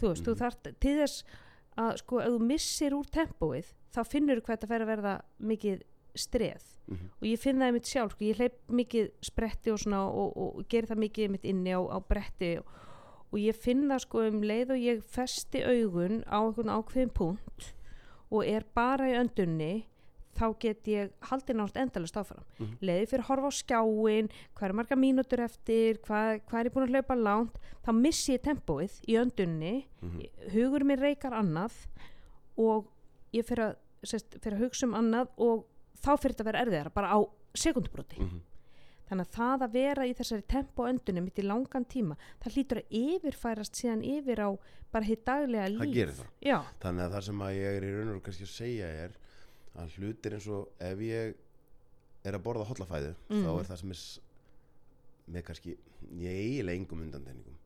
þú 0.00 0.08
veist, 0.10 0.24
þú 0.24 0.32
Mhm. 0.34 0.40
þart 0.42 0.80
til 0.80 0.96
þess 0.98 1.24
að 1.78 1.96
sko, 2.02 2.18
ef 2.20 2.28
þú 2.34 2.40
missir 2.46 2.92
úr 2.92 3.06
tempóið, 3.10 3.72
þá 3.94 4.00
finnur 4.06 4.36
þú 4.40 4.44
hvað 4.44 4.56
þetta 4.58 4.68
fer 4.68 4.80
að 4.84 4.90
verða 4.92 5.14
mikið 5.40 5.82
streð 6.14 6.64
Mhm. 6.90 7.06
og 7.20 7.22
ég 7.28 7.38
finn 7.38 7.58
það 7.58 7.72
mitt 7.72 7.84
sjálf, 7.86 8.10
sko, 8.12 8.24
ég 8.24 8.36
hleyp 8.36 8.56
mikið 8.68 9.10
spretti 9.22 9.70
og 9.72 9.78
svona 9.78 10.00
og, 10.10 10.36
og, 10.36 10.56
og 10.58 10.68
gerir 10.68 10.88
það 10.88 10.98
mikið 11.08 11.30
mitt 11.30 11.44
inni 11.44 11.70
á, 11.70 11.80
á 11.86 11.98
bretti 12.08 12.58
og, 12.58 12.64
og 13.32 13.38
ég 13.38 13.54
finn 13.54 13.86
það 13.88 14.00
sko 14.06 14.24
um 14.28 14.40
leið 14.42 14.70
og 14.74 14.78
ég 14.82 15.02
festi 15.06 15.62
augun 15.62 16.22
á 16.26 16.38
einhvern 16.42 16.72
ákveðin 16.74 17.12
punkt 17.14 17.72
og 18.30 18.44
er 18.46 18.64
bara 18.74 19.06
í 19.10 19.14
öndunni 19.18 19.84
þá 20.40 20.44
get 20.62 20.84
ég 20.88 21.10
haldið 21.28 21.56
nátt 21.58 21.76
endalast 21.76 22.16
áfram 22.16 22.44
Mhm. 22.58 22.76
leiði 22.80 23.06
fyrir 23.10 23.24
að 23.24 23.28
horfa 23.28 23.50
á 23.50 23.58
skjáin 23.60 24.30
hvað 24.54 24.68
er 24.68 24.72
marga 24.78 24.96
mínútur 24.96 25.40
eftir 25.44 25.98
hvað, 26.06 26.40
hvað 26.48 26.60
er 26.60 26.64
ég 26.70 26.72
búin 26.74 26.86
að 26.88 26.94
hlaupa 26.94 27.16
langt 27.18 27.58
þá 27.84 27.90
missi 28.00 28.32
ég 28.38 28.42
tempóið 28.42 29.00
í 29.08 29.18
öndunni 29.20 29.84
Mhm. 30.02 30.22
hugur 30.54 30.84
mér 30.84 31.00
reykar 31.00 31.32
annað 31.32 31.72
og 32.56 32.86
ég 33.32 33.44
fyrir 33.44 33.70
að, 33.70 33.76
sest, 34.04 34.26
fyrir 34.40 34.58
að 34.58 34.64
hugsa 34.64 34.86
um 34.86 34.94
annað 34.94 35.28
og 35.38 35.66
þá 36.02 36.16
fyrir 36.18 36.34
þetta 36.34 36.40
að 36.42 36.50
vera 36.52 36.64
erfiðara 36.64 36.94
bara 36.94 37.08
á 37.14 37.18
sekundubróti 37.54 38.18
Mhm. 38.18 38.40
Þannig 39.10 39.26
að 39.26 39.34
það 39.36 39.64
að 39.66 39.72
vera 39.74 40.06
í 40.06 40.14
þessari 40.20 40.46
tempo 40.54 40.86
öndunni 40.88 41.24
mitt 41.26 41.38
í 41.42 41.44
langan 41.46 41.84
tíma 41.90 42.16
það 42.44 42.54
hlýtur 42.56 42.80
að 42.82 42.96
yfirfærast 43.00 43.74
síðan 43.80 44.04
yfir 44.06 44.40
á 44.46 44.50
bara 44.92 45.04
hitt 45.10 45.24
daglega 45.26 45.68
líf. 45.70 45.80
það 45.82 45.94
gerir 45.98 46.14
það. 46.20 46.30
Já, 46.46 46.58
þannig 46.82 47.04
að 47.04 47.12
það 47.18 47.26
sem 47.28 47.42
að 47.46 47.54
ég 47.58 47.76
er 47.80 47.84
í 47.86 47.92
raun 47.98 48.14
og 48.16 48.22
kannski 48.26 48.46
að 48.48 48.54
segja 48.54 48.88
er 49.04 49.16
að 49.80 49.94
hlutir 49.98 50.34
eins 50.38 50.48
og 50.50 50.68
ef 50.80 50.98
ég 51.06 51.34
er 52.24 52.36
að 52.36 52.42
borða 52.44 52.66
hollafæðu 52.70 53.14
Mhm. 53.30 53.44
þá 53.44 53.50
er 53.60 53.68
það 53.70 53.78
sem 53.84 53.90
er 53.94 54.02
með 55.30 55.44
kannski, 55.46 55.76
ég 56.18 56.40
eiginlega 56.42 56.76
engum 56.80 57.02
undandenningum 57.06 57.56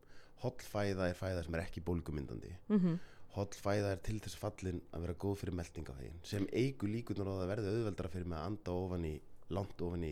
hollfæða 0.45 1.09
er 1.09 1.15
fæða 1.17 1.43
sem 1.45 1.55
er 1.55 1.61
ekki 1.65 1.81
bólgumyndandi. 1.85 2.51
Mm 2.69 2.97
hollfæða 3.35 3.89
er 3.91 3.97
til 3.99 4.15
þess 4.23 4.37
fallin 4.39 4.77
að 4.95 5.01
vera 5.03 5.13
góð 5.19 5.33
fyrir 5.41 5.55
meltingafægin 5.59 6.19
sem 6.23 6.45
eigur 6.55 6.87
líkunar 6.87 7.27
á 7.27 7.33
það 7.35 7.49
verði 7.49 7.71
auðveldara 7.73 8.11
fyrir 8.13 8.27
mig 8.31 8.37
að 8.39 8.45
anda 8.47 8.71
ofan 8.71 9.03
í 9.09 9.11
langt 9.51 9.81
ofan 9.83 10.05
í, 10.07 10.11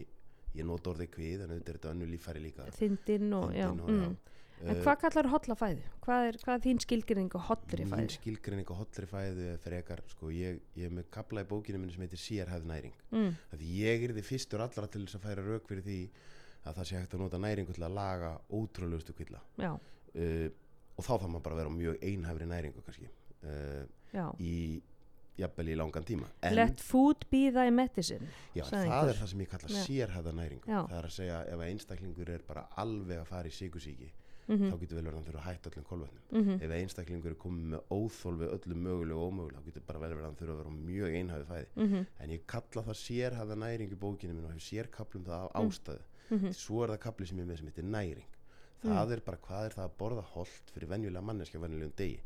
ég 0.53 0.67
nota 0.67 0.93
orðið 0.93 1.11
kvið 1.15 1.45
en 1.45 1.53
auðvitað 1.53 1.73
er 1.73 1.79
þetta 1.79 1.95
önnu 1.95 2.11
líffæri 2.11 2.43
líka 2.43 2.69
þindin 2.77 3.35
og, 3.39 3.49
Þindin 3.53 3.83
og, 3.83 3.89
mm. 3.89 4.05
en 4.05 4.21
Uh, 4.63 4.77
hvað 4.79 4.99
kallar 5.01 5.27
holla 5.27 5.55
fæðu? 5.59 5.87
hvað 6.05 6.25
er, 6.29 6.37
hvað 6.39 6.53
er 6.55 6.61
þín 6.63 6.77
skilgrinning 6.79 7.33
á 7.35 7.39
hollri 7.49 7.87
fæðu? 7.89 8.11
skilgreining 8.15 8.69
á 8.71 8.75
hollri 8.79 9.07
fæðu 9.09 9.47
er 9.51 9.57
frekar, 9.59 10.03
sko, 10.13 10.29
ég, 10.31 10.61
ég 10.79 10.87
er 10.87 10.93
með 10.93 11.09
kapla 11.11 11.43
í 11.43 11.47
bókinu 11.49 11.81
minni 11.81 11.95
sem 11.95 12.05
heitir 12.05 12.21
sérhæð 12.21 12.67
næring. 12.69 12.93
Mm. 13.11 13.33
Ég 13.73 14.05
er 14.07 14.13
því 14.15 14.23
fyrstur 14.23 14.63
allra 14.63 14.87
til 14.87 15.03
þess 15.03 15.19
að 15.19 15.25
færa 15.25 15.43
rauk 15.43 15.67
fyrir 15.67 15.83
því 15.83 15.97
að 16.63 16.79
það 16.79 16.89
sé 16.89 17.01
hægt 17.01 17.17
að 17.17 17.23
nota 17.25 17.41
næringu 17.43 17.75
til 17.75 17.83
að 17.83 17.97
laga 17.97 18.31
ótrúlegustu 18.55 19.17
kvilla. 19.17 19.43
Uh, 19.59 20.47
og 20.93 21.03
þá 21.03 21.11
þarf 21.11 21.27
maður 21.27 21.45
bara 21.49 21.57
að 21.57 21.61
vera 21.63 21.73
á 21.73 21.79
mjög 21.81 22.07
einhæfri 22.07 22.49
næringu 22.53 22.85
kannski 22.85 23.09
uh, 23.43 24.31
í 24.39 24.55
jafnvel 25.37 25.67
í 25.73 25.75
langan 25.75 26.03
tíma. 26.05 26.27
En 26.41 26.55
let 26.55 26.79
food 26.81 27.25
be 27.31 27.51
thy 27.51 27.69
medicine 27.71 28.27
já, 28.55 28.63
það 28.63 28.83
einhver. 28.83 29.09
er 29.09 29.15
það 29.21 29.27
sem 29.31 29.39
ég 29.41 29.49
kalla 29.49 29.67
Já. 29.69 29.85
sérhæða 29.87 30.33
næringu. 30.33 30.65
Já. 30.67 30.81
Það 30.87 30.97
er 30.99 31.07
að 31.07 31.15
segja 31.15 31.39
ef 31.53 31.59
einstaklingur 31.69 32.29
er 32.29 32.43
bara 32.47 32.67
alveg 32.77 33.17
að 33.19 33.25
fara 33.25 33.47
í 33.47 33.51
síkusíki, 33.51 34.11
mm 34.47 34.59
þá 34.71 34.77
getur 34.79 34.95
vel 34.99 35.03
verið 35.05 35.13
að 35.13 35.17
hann 35.17 35.27
þurfa 35.29 35.39
að 35.41 35.47
hætta 35.49 35.69
öllum 35.69 35.85
kolvetnum. 35.89 36.23
-hmm. 36.33 36.61
ef 36.63 36.71
einstaklingur 36.71 37.31
er 37.31 37.35
komið 37.39 37.65
með 37.73 37.81
óþól 37.89 38.35
við 38.41 38.49
öllum 38.57 38.81
mögulegu 38.83 39.19
og 39.19 39.31
ómögulegu 39.31 39.59
þá 39.61 39.65
getur 39.65 39.83
bara 39.87 39.99
vel 39.99 40.09
verið 40.09 40.23
að 40.23 40.27
hann 40.29 40.39
þurfa 40.41 40.53
að 40.53 40.57
vera 40.61 40.69
mjög 40.69 41.15
einhæfi 41.15 41.45
fæði 41.51 41.67
Mm 41.75 42.05
en 42.19 42.29
ég 42.29 42.41
kalla 42.45 42.81
það 42.83 42.97
sérhæða 43.07 43.55
næring 43.57 43.91
í 43.91 43.95
bókinu 43.95 44.33
minn 44.33 44.45
og 44.45 44.51
hef 44.53 44.61
sérkaplum 44.61 45.23
það 45.25 45.47
á 45.47 45.47
Mm. 45.53 45.69
ástæðu 45.69 46.01
-hmm. 46.29 46.53
svo 46.53 46.83
er 46.83 46.89
það 46.89 46.99
kapli 46.99 47.25
sem 47.25 47.37
ég 47.39 47.45
með 47.47 47.57
sem 47.57 47.67
heitir 47.67 47.83
næring 47.85 48.29
það 48.83 49.11
er 49.13 49.19
bara 49.21 49.37
hvað 49.37 49.65
er 49.65 49.71
það 49.71 49.85
að 49.87 49.97
borða 49.97 50.21
holt 50.35 50.65
fyrir 50.73 50.89
venjulega 50.89 51.21
manneskja 51.23 51.59
venjulegum 51.59 51.93
degi 51.95 52.19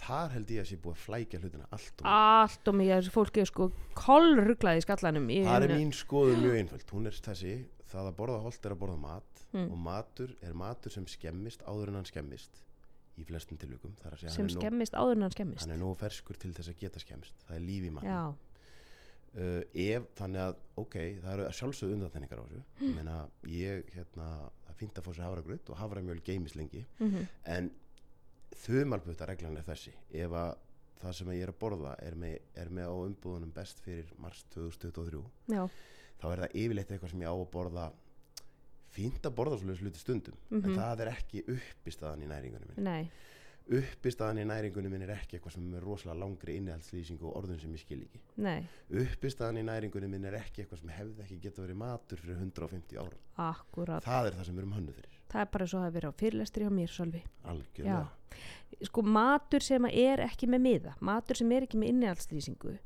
þar 0.00 0.34
held 0.36 0.50
ég 0.54 0.62
að 0.62 0.68
sé 0.70 0.78
búið 0.80 0.96
að 0.96 1.04
flækja 1.04 1.40
hlutina 1.42 1.66
allt 1.74 2.02
og 2.04 2.06
allt 2.14 2.70
og 2.70 2.78
mikið 2.78 3.10
fólki 3.14 3.42
er 3.42 3.50
sko 3.50 3.70
kollruglað 3.98 4.78
í 4.78 4.84
skallanum 4.86 5.28
í 5.34 5.42
það 5.44 5.66
er 5.66 5.74
mín 5.76 5.92
skoðun 5.96 6.42
mjög 6.44 6.58
einföld. 6.60 6.90
Hún 6.94 7.10
er 7.10 7.18
þessi, 7.26 7.54
það 7.90 8.10
að 8.12 8.18
borða 8.22 8.40
holt 8.46 8.66
er 8.66 8.76
að 8.76 8.82
borða 8.84 9.00
mat 9.02 9.30
Mm. 9.50 9.66
og 9.72 9.78
matur 9.82 10.30
er 10.46 10.52
matur 10.54 10.92
sem 10.94 11.06
skemmist 11.10 11.64
áður 11.66 11.90
en 11.90 11.96
hann 11.98 12.06
skemmist 12.06 12.60
í 13.18 13.24
flestum 13.26 13.58
segja 13.58 14.30
sem 14.30 14.46
er, 14.46 14.52
nóg, 14.54 14.62
skemmist 14.62 14.94
áður 14.94 15.16
en 15.16 15.24
hann 15.26 15.34
skemmist. 15.34 15.64
hann 15.64 15.74
er 15.74 15.80
nógu 15.80 15.96
ferskur 15.98 16.38
til 16.38 16.52
þess 16.54 16.70
að 16.70 16.78
geta 16.78 17.02
skemmst. 17.02 17.34
Það 17.48 17.56
er 17.56 17.64
líf 17.66 17.88
í 17.88 17.90
já, 18.06 18.20
uh, 19.34 19.62
ef 19.74 20.06
þannig 20.20 20.44
að 20.44 20.54
ok, 20.84 20.96
það 21.24 21.32
eru 21.34 21.48
sjálfsögðu 21.58 21.96
undanþenningar 21.98 22.38
á 22.38 22.44
þessu. 22.46 22.62
Meina 22.94 23.16
ég 23.50 23.90
hérna 23.96 24.28
það 24.68 24.78
fínt 24.80 25.00
að 25.00 25.08
fá 25.08 25.12
sér 25.16 25.26
havragraut 25.26 25.70
og 25.74 25.80
havramjöl 25.82 26.20
geimis 26.30 26.54
lengi. 26.54 26.86
Mm 27.00 27.26
en 27.44 27.70
þumalputta 28.56 29.28
reglan 29.30 29.56
er 29.56 29.66
þessi. 29.66 29.92
Ef 30.10 30.34
að 30.36 30.52
það 31.00 31.16
sem 31.16 31.32
ég 31.32 31.46
er 31.46 31.52
að 31.52 31.58
borða 31.62 31.94
er 32.04 32.16
með, 32.20 32.36
er 32.60 32.70
með 32.76 32.92
á 32.92 32.96
umbúðunum 33.06 33.52
best 33.56 33.80
fyrir 33.84 34.10
mars 34.20 34.44
2023 34.54 35.22
já, 35.54 35.62
þá 36.20 36.26
er 36.30 36.42
það 36.44 36.56
yfirleitt 36.62 36.92
eitthvað 36.92 37.14
sem 37.14 37.24
ég 37.24 37.32
á 37.32 37.36
að 37.36 37.50
borða 37.54 37.86
fínt 38.90 39.24
að 39.24 39.36
borða 39.38 39.60
svolítið 39.60 40.02
stundum. 40.02 40.38
Mhm. 40.50 40.64
en 40.64 40.76
það 40.76 41.04
er 41.04 41.12
ekki 41.14 41.44
uppistaðan 41.56 42.26
í 42.26 42.30
næringunum 42.30 42.74
minn 42.74 42.84
nei 42.84 43.10
uppistaðan 43.70 44.40
í 44.42 44.44
næringunum 44.50 44.90
minn 44.94 45.04
er 45.06 45.12
ekki 45.14 45.36
eitthvað 45.38 45.54
sem 45.54 45.68
er 45.78 45.84
rosalega 45.86 46.18
langri 46.24 46.56
innihaldslýsingu 46.58 47.28
og 47.30 47.36
orðun 47.40 47.60
sem 47.62 47.74
ég 47.76 47.82
skil 47.84 48.00
ekki. 48.02 48.20
Nei, 48.42 48.64
uppistaðan 49.02 49.60
í 49.60 49.64
næringunum 49.68 50.10
minn 50.16 50.26
er 50.30 50.36
ekki 50.40 50.64
eitthvað 50.64 50.82
sem 50.82 50.92
hefði 50.96 51.24
ekki 51.26 51.38
geta 51.44 51.62
verið 51.64 51.78
matur 51.84 52.22
fyrir 52.24 52.40
150 52.42 52.98
árum. 53.04 53.22
Akkurat 53.46 54.04
það 54.06 54.30
er 54.32 54.38
það 54.40 54.48
sem 54.50 54.58
við 54.58 54.64
erum 54.64 54.76
hönnu 54.80 54.96
fyrir. 54.98 55.16
Það 55.30 55.44
er 55.44 55.50
bara 55.54 55.66
svo 55.70 55.80
að 55.86 55.94
vera 56.00 56.10
á 56.10 56.18
fyrirlestri 56.18 56.66
hjá 56.66 56.72
mér 56.74 56.90
Sölvi. 56.90 57.22
Algjörlega. 57.46 58.44
Sko 58.90 59.02
matur 59.06 59.62
sem 59.62 59.86
er 59.90 60.24
ekki 60.26 60.48
með 60.50 60.64
miða 60.66 60.94
matur 61.00 61.38
sem 61.38 61.50
er 61.54 61.66
ekki 61.68 61.78
með 61.78 61.92
innihaldslýsingu 61.94 62.76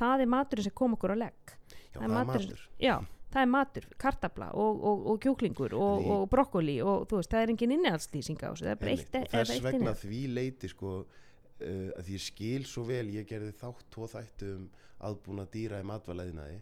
það 0.00 0.22
er 0.24 0.30
maturinn 0.32 0.64
sem 0.64 0.72
kom 0.76 0.94
okkur 0.96 1.12
á 1.12 1.16
legg. 1.26 1.52
Já, 1.92 1.98
það 1.98 2.00
það 2.00 2.04
er 2.06 2.14
matur- 2.16 2.46
matur. 2.48 2.60
Já, 2.80 2.94
það 3.30 3.42
er 3.42 3.50
matur, 3.52 3.86
kartabla 4.02 4.48
og, 4.58 4.82
og, 4.90 5.06
og 5.12 5.20
kjúklingur 5.22 5.74
og, 5.78 6.06
og 6.16 6.28
brokkoli 6.32 6.78
og 6.82 7.06
þú 7.10 7.20
veist, 7.20 7.30
það 7.30 7.42
er 7.46 7.52
engin 7.54 7.74
innihaldslýsing 7.76 8.40
á 8.42 8.50
þessu 8.50 8.64
það 8.66 8.72
er 8.74 8.80
bara 8.82 8.90
Einmitt. 8.90 9.14
eitt, 9.14 9.34
og 9.34 9.48
þess 9.50 9.64
vegna 9.68 9.94
því 10.02 10.20
leiti 10.34 10.68
sko 10.72 10.92
uh, 11.00 11.90
að 12.00 12.12
ég 12.16 12.24
skil 12.26 12.64
svo 12.66 12.84
vel 12.88 13.06
ég 13.14 13.26
gerði 13.30 13.52
þátt 13.60 13.86
tvo 13.94 14.08
þættu 14.10 14.52
um 14.58 14.68
aðbúna 15.00 15.46
dýra 15.48 15.78
í 15.80 15.86
matvælæðinaði 15.88 16.56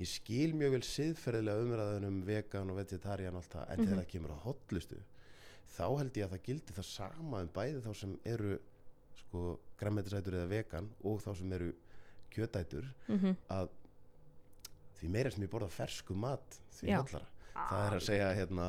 ég 0.00 0.08
skil 0.08 0.54
mjög 0.56 0.70
vel 0.78 0.84
siðferðilega 0.88 1.64
umræðan 1.66 2.06
um 2.08 2.20
vegan 2.24 2.70
og 2.72 2.78
vegetarian 2.80 3.34
og 3.36 3.42
allt 3.42 3.52
það 3.52 3.66
en 3.68 3.78
Mhm. 3.82 3.84
þegar 3.88 3.98
það 4.00 4.10
kemur 4.14 4.32
á 4.32 4.38
hotlustu 4.46 5.00
þá 5.76 5.84
held 5.98 6.16
ég 6.16 6.24
að 6.24 6.32
það 6.36 6.42
gildi 6.46 6.72
það 6.78 6.86
sama 6.88 7.42
um 7.44 7.50
bæði 7.52 7.82
þá 7.84 7.92
sem 8.00 8.14
eru 8.24 8.54
sko 9.20 9.42
græmmetisætur 9.80 10.38
eða 10.40 10.48
vegan 10.54 10.88
og 11.04 11.20
þá 11.20 11.30
sem 11.36 11.52
eru 11.58 11.72
kjötætur 12.32 12.88
mm 13.08 13.36
að 13.52 13.68
því 15.02 15.12
meira 15.16 15.30
sem 15.34 15.44
ég 15.46 15.50
borða 15.52 15.68
fersku 15.74 16.14
mat 16.16 16.58
því 16.78 16.88
Já. 16.92 16.98
hollara. 17.02 17.26
Það 17.52 17.86
er 17.86 17.96
að 17.98 18.04
segja 18.08 18.28
hérna 18.38 18.68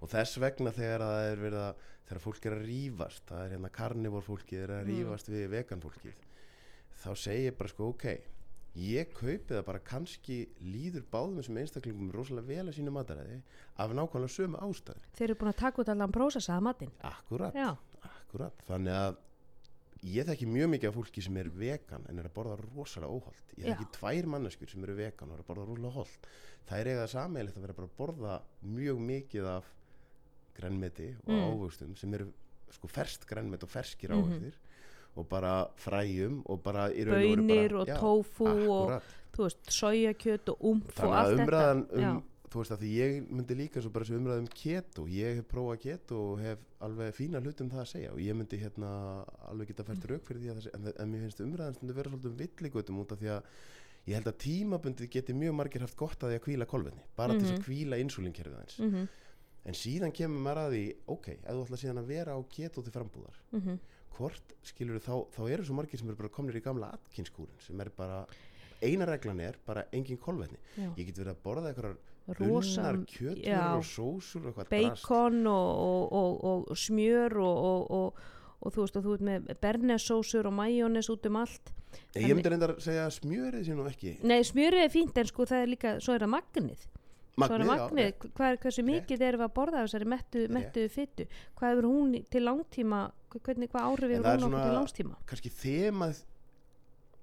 og 0.00 0.08
þess 0.12 0.38
vegna 0.40 0.72
þegar 0.76 1.04
það 1.06 1.28
er 1.30 1.40
verið 1.44 1.62
að 1.66 1.86
þegar 2.10 2.22
fólk 2.24 2.46
er 2.50 2.56
að 2.56 2.66
rífast 2.70 3.24
það 3.30 3.44
er 3.46 3.54
hérna 3.56 3.70
karnivor 3.80 4.22
fólkið 4.26 4.62
er 4.64 4.70
að 4.76 4.84
Mm. 4.84 4.90
rífast 4.94 5.28
við 5.30 5.48
vegan 5.52 5.82
fólkið 5.84 6.20
þá 7.00 7.10
segi 7.16 7.46
ég 7.48 7.56
bara 7.58 7.68
sko 7.72 7.88
ok 7.94 8.06
ég 8.80 9.12
kaupi 9.14 9.50
það 9.50 9.64
bara 9.66 9.78
kannski 9.82 10.36
líður 10.62 11.04
báðum 11.10 11.38
þessum 11.40 11.58
einstaklingum 11.58 12.12
rosalega 12.14 12.46
vel 12.46 12.66
að 12.70 12.76
sínu 12.78 12.92
mataræði 12.94 13.40
af 13.82 13.90
nákvæmlega 13.98 14.34
sömu 14.36 14.60
ástæður 14.62 15.08
þeir 15.18 15.26
eru 15.30 15.38
búin 15.40 15.50
að 15.52 15.58
taka 15.64 15.82
út 15.82 15.88
allan 15.90 16.12
prósessaða 16.14 16.60
matinn. 16.62 16.92
Akkurat, 17.02 17.54
já, 17.54 17.76
akkurat. 18.06 18.62
Þannig 18.68 18.94
að 18.94 19.16
ég 20.02 20.24
þekki 20.24 20.46
mjög 20.48 20.70
mikið 20.74 20.88
af 20.88 20.94
fólki 20.96 21.22
sem 21.22 21.36
er 21.36 21.48
vegan 21.50 22.06
en 22.08 22.18
er 22.18 22.24
að 22.30 22.32
borða 22.38 22.56
rosalega 22.76 23.12
óholt 23.12 23.54
ég 23.58 23.66
Já. 23.66 23.74
þekki 23.74 23.88
tvær 23.98 24.26
manneskjur 24.32 24.70
sem 24.70 24.84
eru 24.84 24.94
vegan 24.96 25.28
og 25.30 25.34
er 25.36 25.42
að 25.42 25.48
borða 25.50 25.66
rosalega 25.68 25.92
holt 25.98 26.26
það 26.70 26.78
er 26.80 26.86
eiga 26.92 27.02
það 27.04 27.12
sammeilegt 27.14 27.56
að 27.56 27.62
vera 27.66 27.76
bara 27.80 27.88
að 27.90 27.98
borða 28.00 28.40
mjög 28.64 28.98
mikið 29.10 29.46
af 29.56 29.64
grænmeti 30.56 31.08
og 31.26 31.32
Mm. 31.32 31.44
ávöxtum 31.50 31.96
sem 31.98 32.14
eru 32.14 32.32
sko 32.70 32.88
ferst 32.88 33.26
grænmet 33.26 33.62
og 33.62 33.68
ferskir 33.68 34.10
Mhm. 34.10 34.20
ávöxtir 34.22 34.52
og 35.16 35.28
bara 35.28 35.66
fræjum 35.76 36.42
og 36.46 36.62
bara 36.62 36.88
raun 36.88 37.08
og 37.08 37.16
veru 37.18 37.42
bönir 37.42 37.68
bara, 37.70 37.80
og 37.80 37.86
já, 37.88 37.98
og 38.00 39.02
þú 39.32 39.42
veist, 39.44 39.66
sojakjöt 39.68 40.48
og 40.48 40.56
umf 40.60 41.00
og 41.00 41.12
allt 41.12 41.38
að 41.38 41.46
umræðan 41.46 41.86
þetta 41.88 42.10
um 42.16 42.22
þú 42.50 42.58
veist 42.62 42.72
að 42.74 42.80
því 42.82 42.88
ég 42.96 43.28
myndi 43.30 43.54
líka 43.54 43.80
svo 43.82 43.90
bara 43.94 44.04
þessu 44.04 44.18
umræðum 44.18 44.48
keto, 44.58 45.04
ég 45.06 45.36
hef 45.38 45.46
prófað 45.50 45.80
keto 45.84 46.16
og 46.32 46.40
hef 46.42 46.58
alveg 46.82 47.12
fína 47.14 47.40
hlut 47.44 47.60
um 47.62 47.70
það 47.70 47.82
að 47.84 47.90
segja 47.92 48.12
og 48.14 48.18
ég 48.24 48.34
myndi 48.34 48.58
hérna 48.58 48.90
alveg 49.50 49.70
geta 49.70 49.84
fært 49.86 50.06
rauk 50.10 50.24
fyrir 50.26 50.40
því 50.42 50.50
að 50.50 50.58
það 50.64 50.74
en, 50.80 50.88
en 51.04 51.12
mér 51.12 51.22
finnst 51.26 51.44
umræðan 51.44 51.76
stundu 51.78 51.94
vera 51.94 52.10
svolítið 52.10 52.32
um 52.32 52.40
villigötum 52.40 52.98
út 53.04 53.14
af 53.14 53.20
því 53.22 53.30
að 53.36 53.42
ég 54.10 54.16
held 54.18 54.30
að 54.32 54.38
tímabundið 54.42 55.10
geti 55.14 55.36
mjög 55.36 55.54
margir 55.60 55.84
haft 55.86 55.96
gott 56.00 56.24
að 56.24 56.32
því 56.32 56.38
að 56.40 56.44
kvíla 56.48 56.66
kolvetni, 56.66 57.02
bara 57.16 57.34
til 57.36 57.44
þess 57.44 57.52
Mhm. 57.52 57.60
að 57.60 57.66
kvíla 57.68 58.00
insulinkerfið 58.02 58.54
aðeins, 58.58 58.78
mm 58.80 58.90
-hmm, 58.90 59.08
en 59.70 59.74
síðan 59.74 60.12
kemur 60.16 60.40
maður 60.40 60.62
að 60.64 60.72
því, 60.74 60.84
ok, 61.06 61.28
ef 61.28 61.54
þú 61.54 61.64
ætla 61.66 61.76
síðan 61.84 62.02
að 62.02 62.06
vera 62.06 62.32
á 62.34 62.40
keto 62.48 62.82
til 62.82 62.92
frambúðar, 62.92 63.36
mhm. 63.52 63.78
hvort 64.16 64.54
skilur 64.64 64.98
þá, 64.98 65.14
þá 65.30 65.42
eru 65.52 65.64
svo 65.64 65.74
margir 65.74 65.98
sem 66.00 66.08
eru 66.08 66.16
bara 66.16 66.28
komnir 66.28 66.56
í 66.56 66.62
gamla 66.64 66.90
atkinskúrin 66.96 67.60
sem 67.60 67.80
er 67.80 67.90
bara 67.90 68.26
eina 68.82 69.04
reglan 69.06 69.40
er 69.40 69.56
bara 69.66 69.84
engin 69.92 70.18
kolvetni 70.18 70.58
já. 70.76 70.90
ég 70.96 71.06
get 71.06 71.18
verið 71.18 71.34
að 71.36 71.42
borða 71.44 71.68
eitthvað 71.74 71.96
rosa 72.28 72.80
unnar 72.80 73.00
kjötur 73.06 73.56
og 73.56 74.46
og 74.46 74.54
drast. 74.54 74.70
bacon 74.70 75.46
og, 75.46 76.12
og, 76.12 76.12
og, 76.44 76.70
og 76.70 76.76
smjör 76.76 77.36
og, 77.36 77.64
og, 77.64 77.90
og, 77.90 78.14
og 78.60 78.72
þú 78.74 78.84
veist 78.84 78.96
og 78.96 79.04
þú 79.04 79.14
ert 79.14 79.26
með 79.30 79.50
bernesósur 79.60 80.46
og 80.46 80.52
majónes 80.54 81.10
út 81.10 81.26
um 81.26 81.36
allt. 81.36 81.72
Ég 82.14 82.34
myndi 82.34 82.50
reyndar 82.52 82.76
að 82.76 82.84
segja 82.84 83.08
smjörið 83.10 83.66
sé 83.66 83.74
nú 83.74 83.86
ekki 83.90 84.16
nei 84.22 84.40
smjörið 84.46 84.84
er 84.84 84.90
fínt 84.94 85.16
en 85.18 85.26
sko 85.26 85.46
það 85.48 85.62
er 85.64 85.70
líka 85.72 85.94
svo 86.00 86.14
er 86.14 86.22
það 86.26 86.34
magnið. 86.36 86.88
Er 87.40 87.48
það 87.48 87.62
já, 87.62 87.66
magnið, 87.70 88.04
rétt. 88.10 88.24
hvað 88.36 88.50
er 88.52 88.56
hversu 88.60 88.82
Rétt. 88.82 88.90
mikið 88.90 89.22
erum 89.26 89.40
við 89.40 89.46
að 89.46 89.54
borða 89.54 89.82
þessari 89.86 90.08
mettu, 90.12 90.42
mettu 90.52 90.88
fytu 90.92 91.26
hvað 91.56 91.70
hefur 91.72 91.86
hún 91.88 92.24
til 92.30 92.42
langtíma? 92.44 93.00
Hvernig, 93.30 93.70
hvað 93.70 93.86
áhrif 93.86 94.10
En 94.10 94.10
hefur 94.10 94.26
það 94.26 94.34
er 94.34 94.44
hún 94.44 94.54
okkur 94.54 94.66
til 94.66 94.78
langstíma 94.78 95.16
kannski 95.30 95.50
þemað 95.54 96.22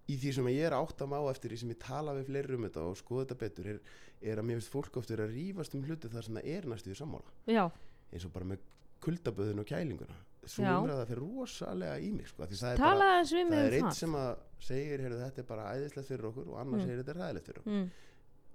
í 0.08 0.16
því 0.22 0.32
sem 0.38 0.48
ég 0.54 0.66
er 0.70 0.76
að 0.78 0.86
átta 0.88 1.06
má 1.12 1.18
eftir 1.32 1.52
því 1.52 1.58
sem 1.64 1.72
ég 1.74 1.80
tala 1.84 2.14
við 2.16 2.30
fleiri 2.30 2.56
um 2.56 2.64
þetta 2.68 2.86
og 2.88 2.96
skoða 3.00 3.26
þetta 3.26 3.40
betur 3.44 3.68
er, 3.74 3.80
er 4.22 4.40
að 4.40 4.46
mér 4.48 4.60
finnst 4.62 4.72
fólk 4.74 4.98
oft 5.02 5.10
verið 5.12 5.26
að 5.28 5.36
rífast 5.36 5.76
um 5.76 5.84
hluti 5.84 6.12
þar 6.14 6.24
sem 6.28 6.40
það 6.40 6.48
er 6.56 6.68
næstu 6.72 6.90
því 6.94 6.98
sammála. 7.02 7.36
Já, 7.52 7.66
eins 8.14 8.26
og 8.26 8.34
bara 8.38 8.46
með 8.54 8.64
kuldaböðin 9.04 9.60
og 9.62 9.68
kælinguna. 9.68 10.18
Svo 10.48 10.64
umræða 10.80 11.06
fyrir 11.10 11.20
rosalega 11.26 11.98
í 12.00 12.12
mig 12.16 12.28
sko, 12.32 12.46
það 12.48 12.70
er, 12.72 12.78
bara, 12.80 12.94
það 13.28 13.66
er 13.68 13.74
um 13.82 13.88
það. 13.90 13.96
sem 14.00 14.14
að 14.16 14.30
segir 14.64 15.02
heyrðu, 15.04 15.18
þetta 15.26 15.42
er 15.44 15.48
bara 15.50 15.66
æðislegt 15.76 16.08
fyrir 16.08 16.28
okkur 16.32 16.48
og 16.54 16.60
annar 16.62 16.80
Mm. 16.80 16.86
segir 16.88 17.02
þetta 17.02 17.12
er 17.12 17.20
ræðilegt 17.22 17.50
fyrir 17.50 17.60
okkur. 17.60 17.74
Mm, 17.74 17.90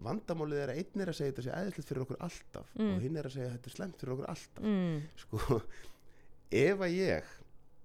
vandamálið 0.03 0.63
er 0.63 0.73
að 0.73 0.79
einn 0.81 1.03
er 1.05 1.11
að 1.13 1.19
segja 1.19 1.33
þetta 1.35 1.45
sé 1.45 1.53
æðislegt 1.61 1.89
fyrir 1.93 2.03
okkur 2.07 2.21
alltaf 2.27 2.73
Mm. 2.81 2.95
og 2.97 3.03
hinn 3.05 3.17
er 3.21 3.29
að 3.29 3.35
segja 3.37 3.51
þetta 3.53 3.67
er 3.71 3.77
slemt 3.77 3.99
fyrir 4.01 4.15
okkur 4.17 4.31
alltaf. 4.33 4.65
Mm, 4.65 5.03
sko, 5.21 5.61
ef 6.65 6.79
að 6.89 6.97
ég 6.97 7.25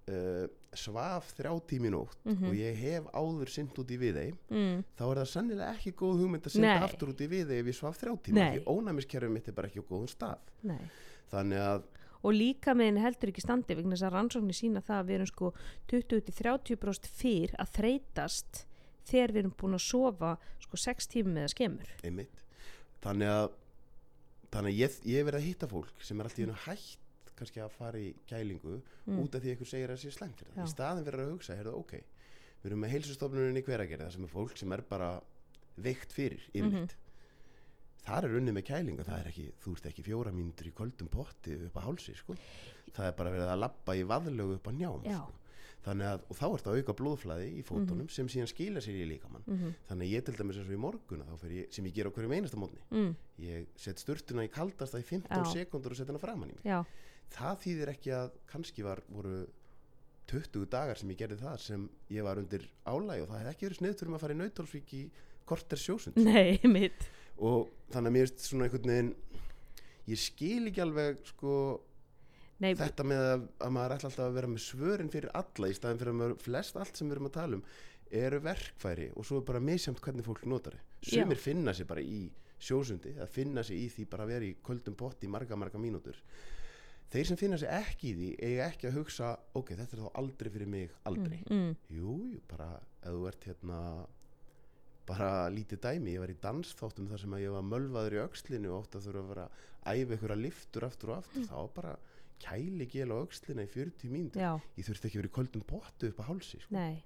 uh, 0.08 0.48
svaf 0.76 1.30
þrjá 1.38 1.52
tími 1.70 1.90
nótt 1.90 2.16
Mhm. 2.24 2.44
og 2.48 2.54
ég 2.54 2.74
hef 2.76 3.04
áður 3.14 3.48
synd 3.48 3.78
út 3.80 3.88
í 3.90 3.96
viðei 3.98 4.32
mm, 4.50 4.82
þá 4.98 5.02
er 5.10 5.16
það 5.22 5.28
sannilega 5.32 5.70
ekki 5.74 5.92
góð 5.96 6.18
hugmynd 6.22 6.44
að 6.44 6.52
synda 6.56 6.74
aftur 6.84 7.08
út 7.14 7.20
í 7.24 7.28
viðei 7.28 7.58
ef 7.62 7.66
ég 7.72 7.74
svaf 7.78 7.96
þrjá 8.02 8.14
tími 8.22 8.42
því 8.52 8.64
ónæmiskerfið 8.68 9.30
mitt 9.32 9.48
er 9.48 9.52
bara 9.56 9.68
ekki 9.68 9.80
á 9.80 9.88
góðum 9.88 10.08
stað. 10.12 10.38
Nei. 10.62 10.82
Þannig 11.32 11.58
að 11.64 11.82
og 12.18 12.32
líka 12.34 12.74
meðin 12.74 12.98
heldur 13.00 13.30
ekki 13.30 13.40
standi 13.44 13.74
vegna 13.78 13.94
þess 13.94 14.02
að 14.08 14.12
rannsóknir 14.16 14.56
sína 14.58 14.80
það 14.82 14.98
að 15.00 15.06
við 15.06 15.14
erum 15.14 15.26
sko 15.30 15.52
20-30% 15.88 17.06
fyrr 17.18 17.54
að 17.62 17.72
þreytast 17.78 18.64
þegar 19.08 19.32
við 19.32 19.40
erum 19.44 19.54
búin 19.60 19.76
að 19.78 19.84
sofa 19.86 20.32
sko 20.60 20.76
6 20.76 21.08
tímum 21.14 21.38
eða 21.40 21.52
skemur. 21.54 21.92
Einmitt. 22.04 22.42
Þannig 23.04 23.30
að, 23.32 23.50
þannig 24.52 24.72
að 24.74 24.80
ég, 24.82 24.96
ég 25.14 25.24
verið 25.28 25.38
að 25.40 25.46
hitta 25.48 25.68
fólk 25.70 26.02
sem 26.04 26.18
er 26.20 26.28
alltaf 26.28 26.42
í 26.42 26.46
hennu 26.46 26.58
hætt 26.66 27.04
kannski 27.38 27.62
að 27.64 27.74
fara 27.78 27.98
í 28.02 28.12
kælingu 28.28 28.78
Mm. 29.08 29.18
út 29.24 29.34
af 29.34 29.40
því 29.42 29.48
að 29.48 29.54
einhver 29.56 29.70
segir 29.70 29.88
að 29.88 29.96
það 29.96 30.02
sé 30.04 30.10
slæmt 30.18 30.40
fyrir 30.42 30.54
það 30.58 30.64
í 30.66 30.72
staðin 30.74 31.04
fyrir 31.08 31.22
að 31.24 31.30
hugsa, 31.32 31.54
heyrðu 31.56 31.74
ok 31.80 31.92
við 31.98 32.66
erum 32.70 32.80
með 32.84 32.90
heilsustofnunin 32.94 33.56
í 33.60 33.62
hveragerði 33.64 34.04
það 34.04 34.12
sem 34.18 34.24
er 34.26 34.32
fólk 34.34 34.56
sem 34.58 34.72
er 34.76 34.82
bara 34.90 35.10
veikt 35.78 36.12
fyrir 36.12 36.42
yfirleitt 36.52 36.96
þar 38.08 38.24
er 38.28 38.36
unnið 38.40 38.56
með 38.58 38.66
kælingu 38.68 39.04
það 39.06 39.18
er 39.22 39.30
ekki, 39.32 39.46
þú 39.64 39.72
ert 39.76 39.88
ekki 39.90 40.04
fjóra 40.06 40.32
mínútur 40.34 40.68
í 40.70 40.74
köldum 40.76 41.10
potti 41.12 41.56
upp 41.68 41.76
að 41.76 41.86
hálsi 41.88 42.14
sko. 42.16 42.36
það 42.96 43.06
er 43.10 43.16
bara 43.18 43.32
verið 43.34 43.50
að 43.52 43.60
labba 43.64 43.96
í 43.98 44.04
vaðlögu 44.08 44.56
upp 44.58 44.70
að 44.70 44.78
njám 44.80 45.04
Já. 45.08 45.18
sko. 45.18 45.34
þannig 45.88 46.08
að, 46.10 46.22
og 46.28 46.36
þá 46.40 46.46
ert 46.54 46.66
að 46.68 46.78
auka 46.80 46.94
blóðflæði 47.00 47.48
í 47.60 47.62
fótunum 47.68 48.08
sem 48.10 48.28
síðan 48.32 48.48
skila 48.50 48.80
sér 48.84 48.96
í 48.98 49.04
líkamann 49.12 49.44
mm 49.46 49.74
þannig 49.88 50.08
að 50.08 50.14
ég 50.16 50.24
til 50.26 50.34
dæmis 50.40 50.56
eins 50.58 50.68
og 50.68 50.74
í 50.74 50.80
morgun 50.82 51.22
þá 51.28 51.34
fer 51.38 51.52
ég, 51.54 51.68
sem 51.72 51.84
ég 51.86 51.94
ger 51.94 52.08
á 52.08 52.14
hverjum 52.16 52.34
einasta 52.34 52.58
mótni 52.60 52.80
mm, 52.90 53.12
ég 53.44 53.66
set 53.76 54.00
sturtuna 54.02 54.44
í 54.44 54.50
kaldasta 54.52 54.98
í 55.00 55.04
15 55.06 55.28
Já. 55.30 55.44
sekundur 55.52 55.92
og 55.94 56.00
set 56.00 56.08
hana 56.10 56.18
framann 56.18 56.50
í 56.50 56.56
mig 56.58 56.64
já, 56.66 56.80
það 57.34 57.62
þýðir 57.64 57.92
ekki 57.94 58.12
að 58.16 58.34
kannski 58.50 58.84
var 58.86 59.02
voru 59.12 59.40
20 60.28 60.68
dagar 60.70 61.00
sem 61.00 61.10
ég 61.12 61.20
gerði 61.22 61.40
það 61.40 61.58
sem 61.64 61.88
ég 62.12 62.26
var 62.26 62.40
undir 62.40 62.64
álæg 62.84 63.24
og 63.24 63.30
það 63.30 63.40
hefði 63.40 63.52
ekki 63.54 63.68
verið 63.68 63.80
sniðt 63.80 64.02
fyrir 64.02 64.12
mig 64.12 64.18
að 64.18 64.24
fara 64.24 64.36
í 64.36 64.40
nautalsvík 64.42 64.94
í 64.98 65.02
korter 65.48 65.80
sjósund 65.80 66.20
nei, 66.20 66.58
mitt 66.68 67.08
og 67.38 67.68
þannig 67.92 68.10
að 68.10 68.16
mér 68.16 68.26
er 68.26 68.32
svona 68.44 68.66
einhvern 68.66 68.92
veginn 68.92 69.12
ég 70.08 70.20
skil 70.20 70.70
ekki 70.70 70.82
alveg 70.84 71.22
sko 71.30 71.54
nei, 72.64 72.72
þetta 72.76 73.06
með 73.08 73.24
að, 73.28 73.46
að 73.64 73.74
maður 73.76 73.96
ætla 73.96 74.10
alltaf 74.10 74.26
að 74.26 74.36
vera 74.40 74.52
með 74.52 74.64
svörin 74.66 75.12
fyrir 75.12 75.32
alla 75.40 75.70
í 75.70 75.78
staðin 75.78 76.02
fyrir 76.02 76.14
að 76.14 76.20
maður 76.20 76.42
flest 76.44 76.80
allt 76.82 77.00
sem 77.00 77.08
við 77.08 77.16
erum 77.16 77.30
að 77.30 77.38
tala 77.38 77.60
um 77.60 77.64
eru 78.18 78.42
verkfæri 78.44 79.08
og 79.14 79.26
svo 79.28 79.40
er 79.40 79.48
bara 79.48 79.64
misjamt 79.64 80.00
hvernig 80.04 80.26
fólk 80.26 80.44
notar 80.48 80.76
þið 80.76 81.08
Já. 81.12 81.22
sumir 81.22 81.40
finna 81.40 81.74
sig 81.76 81.88
bara 81.88 82.04
í 82.04 82.28
sjósundi 82.58 83.14
að 83.20 83.32
finna 83.32 83.64
sig 83.64 83.84
í 83.84 83.90
því 83.92 84.06
bara 84.10 84.24
að 84.24 84.32
vera 84.34 84.48
í 84.48 84.54
köldum 84.64 84.96
potti 84.98 85.28
marga 85.30 85.56
marga 85.60 85.80
mínútur 85.80 86.16
þeir 87.12 87.30
sem 87.30 87.40
finna 87.40 87.58
sig 87.60 87.72
ekki 87.72 88.10
í 88.10 88.14
því 88.18 88.28
eiga 88.44 88.68
ekki 88.68 88.90
að 88.90 88.98
hugsa 89.00 89.32
ok, 89.56 89.72
þetta 89.78 89.96
er 89.96 90.04
þá 90.04 90.20
aldrei 90.22 90.52
fyrir 90.54 90.70
mig 90.70 90.94
aldrei. 91.08 91.40
Mm, 91.48 91.64
mm, 91.64 91.74
jú, 91.96 92.14
jú, 92.34 92.42
bara 92.50 92.68
ef 93.00 93.08
þú 93.16 93.26
ert 93.30 93.48
hérna 93.48 93.80
bara 95.08 95.30
lítið 95.48 95.80
dæmi, 95.86 96.14
ég 96.18 96.20
var 96.20 96.32
í 96.34 96.38
dansþáttum 96.42 97.08
þar 97.08 97.22
sem 97.22 97.34
að 97.36 97.44
ég 97.46 97.54
var 97.54 97.64
mölvaður 97.64 98.18
í 98.18 98.22
öxlinu 98.26 98.72
og 98.74 98.82
ótt 98.82 98.98
að 98.98 99.06
þurfa 99.08 99.22
að 99.22 99.30
vera 99.32 99.46
að 99.48 100.02
æfa 100.02 100.18
ykkur 100.18 100.34
að 100.34 100.42
liftur 100.44 100.86
aftur 100.88 101.12
og 101.14 101.22
aftur, 101.22 101.46
þá 101.48 101.54
var 101.56 101.70
bara 101.78 101.94
kæli 102.44 102.86
gel 102.92 103.08
á 103.08 103.16
öxlina 103.16 103.64
í 103.64 103.70
40 103.72 104.12
mínútur. 104.12 104.42
Já, 104.44 104.52
ég 104.76 104.88
þurfti 104.88 105.08
ekki 105.08 105.16
að 105.18 105.22
vera 105.22 105.32
í 105.32 105.36
köldum 105.38 105.64
pottu 105.72 106.10
upp 106.12 106.20
á 106.20 106.28
hálsi 106.28 106.60
sko. 106.60 106.76
nei 106.76 107.00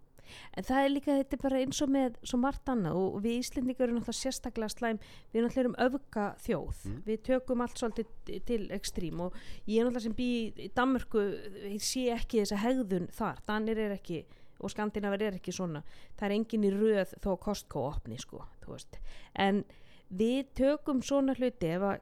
en 0.57 0.65
það 0.65 0.85
er 0.85 0.91
líka, 0.93 1.17
þetta 1.21 1.37
er 1.37 1.43
bara 1.43 1.61
eins 1.63 1.83
og 1.83 1.89
með 1.93 2.19
svo 2.23 2.39
margt 2.43 2.69
annað 2.73 2.99
og 3.01 3.23
við 3.25 3.39
Íslendingar 3.43 3.89
erum 3.89 3.99
náttúrulega 4.01 4.21
sérstaklega 4.21 4.75
slæm, 4.75 5.01
við 5.33 5.41
erum 5.41 5.49
náttúrulega 5.49 5.65
erum 5.65 5.81
öfga 5.87 6.27
þjóð, 6.47 6.83
Mm. 6.83 7.03
við 7.07 7.23
tökum 7.23 7.61
allt 7.61 7.79
svolítið 7.79 8.45
til 8.47 8.69
ekstrím 8.71 9.21
og 9.21 9.35
ég 9.67 9.81
er 9.81 9.87
náttúrulega 9.87 10.03
sem 10.03 10.15
bý 10.15 10.53
í 10.57 10.71
Danmörku, 10.75 11.21
ég 11.71 11.83
sé 11.83 12.09
ekki 12.13 12.43
þessa 12.43 12.63
hegðun 12.63 13.09
þar, 13.13 13.39
Danir 13.47 13.79
er 13.79 13.97
ekki 13.99 14.25
og 14.63 14.71
Skandinavar 14.71 15.23
er 15.23 15.35
ekki 15.35 15.51
svona. 15.51 15.83
Það 16.17 16.27
er 16.29 16.35
engin 16.37 16.65
í 16.65 16.71
röð 16.71 17.15
þó 17.19 17.33
Costco 17.43 17.81
opni 17.89 18.19
sko, 18.19 18.45
þú 18.63 18.77
veist, 18.77 18.99
en 19.35 19.65
við 20.13 20.47
tökum 20.59 21.01
svona 21.03 21.35
hluti 21.39 21.71
ef 21.73 21.83
að 21.83 22.01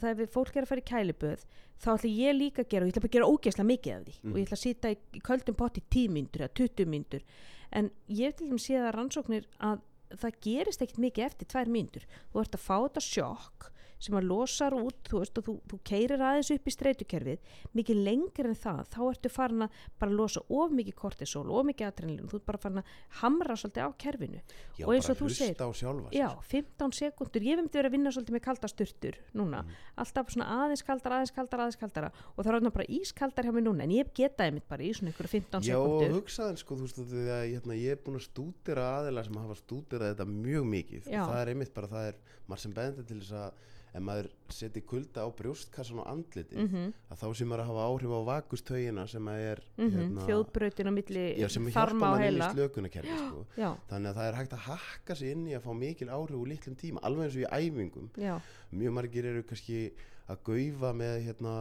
það 0.00 0.20
ef 0.24 0.30
fólk 0.34 0.56
er 0.56 0.62
að 0.66 0.70
fara 0.70 0.80
í 0.84 0.88
kæliböð 0.90 1.44
þá 1.80 1.88
ætla 1.96 2.10
ég 2.12 2.36
líka 2.36 2.62
að 2.62 2.68
gera 2.70 2.84
og 2.84 2.88
ég 2.90 2.94
ætla 2.94 3.02
bara 3.02 3.10
að 3.10 3.16
gera 3.16 3.30
ógeðslega 3.34 3.70
mikið 3.70 3.94
af 3.96 4.02
því 4.06 4.14
Mhm. 4.22 4.32
og 4.32 4.38
ég 4.38 4.46
ætla 4.46 4.58
að 4.58 4.64
sita 4.66 4.90
í, 4.90 4.96
í 5.16 5.20
köldum 5.20 5.56
pott 5.56 5.78
í 5.78 5.82
10 5.90 6.08
mínútur 6.14 6.40
eða 6.44 6.54
20 6.54 6.86
mínútur 6.86 7.22
en 7.72 7.90
ég 8.08 8.36
til 8.36 8.48
dæmis 8.50 8.66
séð 8.68 8.86
að 8.88 8.94
rannsóknir 8.98 9.44
að 9.60 9.80
það 10.10 10.38
gerist 10.42 10.82
ekkert 10.82 10.98
mikið 10.98 11.24
eftir 11.24 11.46
tvær 11.48 11.66
mínútur 11.70 12.04
þú 12.32 12.40
ert 12.40 12.54
að 12.58 12.64
fá 12.66 12.76
þetta 12.86 13.00
sjokk 13.06 13.70
sem 14.00 14.16
að 14.16 14.24
losar 14.30 14.72
út, 14.74 14.96
þú 15.10 15.18
veist, 15.20 15.34
þú, 15.44 15.54
þú 15.68 15.78
keirir 15.84 16.22
aðeins 16.24 16.50
upp 16.54 16.66
í 16.66 16.72
streytukerfið, 16.72 17.38
mikið 17.76 17.98
lengur 18.06 18.48
en 18.48 18.56
það, 18.56 18.80
þá 18.94 19.00
ertu 19.10 19.30
farin 19.32 19.66
að 19.66 19.70
bara 20.00 20.14
losa 20.16 20.40
of 20.48 20.72
mikið 20.72 20.94
kortisol, 20.96 21.44
of 21.52 21.66
mikið 21.68 21.86
adrenalin 21.90 22.30
þú 22.32 22.40
ert 22.40 22.46
bara 22.48 22.58
farin 22.64 22.80
að 22.80 22.94
hamra 23.20 23.56
svolítið 23.60 23.84
á 23.84 23.90
kerfinu 24.00 24.40
já, 24.80 24.84
Og 24.86 24.94
eins 24.96 25.10
og 25.12 25.18
þú 25.20 25.28
segir- 25.36 25.74
sjálfa 25.80 26.10
Já, 26.16 26.28
sko. 26.32 26.42
15 26.48 26.92
sekundur, 26.96 27.42
ég 27.44 27.52
hef 27.54 27.60
myndi 27.60 27.76
verið 27.78 27.90
að 27.90 27.96
vinna 27.98 28.10
svolítið 28.16 28.36
með 28.38 28.44
kalda 28.48 28.68
sturtur 28.72 29.14
núna, 29.36 29.60
Mhm. 29.62 29.74
alltaf 30.00 30.26
svona 30.32 30.46
aðeins 30.64 30.82
kaldara, 30.86 31.20
aðeins 31.20 31.34
kaldara, 31.36 31.62
aðeins 31.68 31.78
kaldara 31.78 32.12
og 32.38 32.44
það 32.44 32.64
er 32.66 32.70
bara 32.70 32.86
ískaldar 32.88 33.44
hjá 33.44 33.52
mig 33.52 33.64
núna, 33.64 33.82
en 33.84 33.90
ég 33.90 34.12
getaði 34.14 34.52
mitt 34.54 34.68
bara 34.68 34.82
í 34.82 34.90
svona 34.96 35.12
ykkur 35.12 35.28
15 35.28 35.60
Já, 35.62 35.76
sekundur 35.76 36.14
hugsaðan 36.16 36.56
sko, 36.56 36.74
þú 36.76 36.80
veist 36.88 36.98
að 36.98 37.12
að 37.30 37.44
hérna, 37.52 37.74
ég 37.76 37.90
er 37.92 37.96
búin 37.96 38.16
að 38.16 38.28
stúdira 38.30 38.84
aðila 39.00 39.24
sem 39.24 39.34
hafa 39.34 39.54
stúdirað 39.60 40.14
þetta 40.14 40.26
mjög 40.26 40.64
mikið 40.70 41.04
Já. 41.10 41.22
það 41.26 41.40
er 41.42 41.48
einmitt 41.54 41.74
bara, 41.74 41.86
það 41.88 42.08
er 42.08 42.14
maður 42.48 42.58
sem 42.64 42.72
beðandi 42.72 43.06
til 43.06 43.20
þess 43.20 43.32
að 43.32 43.52
ef 43.92 44.02
maður 44.06 44.28
seti 44.54 44.80
kulda 44.86 45.24
á 45.26 45.28
brjóstkassan 45.34 45.98
og 45.98 46.06
andliti 46.06 46.56
mm 46.56 46.92
að 47.10 47.18
þá 47.22 47.26
sem 47.36 47.48
maður 47.50 47.62
að 47.64 47.70
hafa 47.70 47.86
áhrif 47.90 48.10
á 48.14 48.20
vakustögina 48.30 49.06
sem 49.10 49.24
að 49.28 49.38
er 49.50 49.62
-hmm. 49.78 50.18
þjóðbrautin 50.26 50.90
á 50.90 50.92
milli 50.94 51.24
já, 51.40 51.48
sem 51.48 51.66
hjálpa 51.66 51.94
mann 51.94 52.14
inn 52.22 52.22
í 52.22 52.26
heila 52.30 52.52
slökunakerfi 52.54 53.16
sko. 53.18 53.46
Þannig 53.90 54.10
að 54.10 54.14
það 54.16 54.28
er 54.28 54.34
hægt 54.40 54.52
að 54.52 54.64
hakka 54.70 55.14
sig 55.14 55.30
inn 55.32 55.46
í 55.48 55.54
að 55.56 55.62
fá 55.66 55.72
mikil 55.74 56.08
áhrif 56.08 56.36
úr 56.36 56.48
litlum 56.48 56.76
tíma, 56.76 57.00
alveg 57.02 57.24
eins 57.24 57.36
og 57.36 57.42
í 57.42 57.50
æfingum 57.50 58.10
já, 58.16 58.40
mjög 58.72 58.92
margir 58.92 59.24
eru 59.26 59.42
kannski 59.42 59.92
að 60.28 60.38
gaufa 60.44 60.92
með 60.94 61.16
hérna 61.26 61.54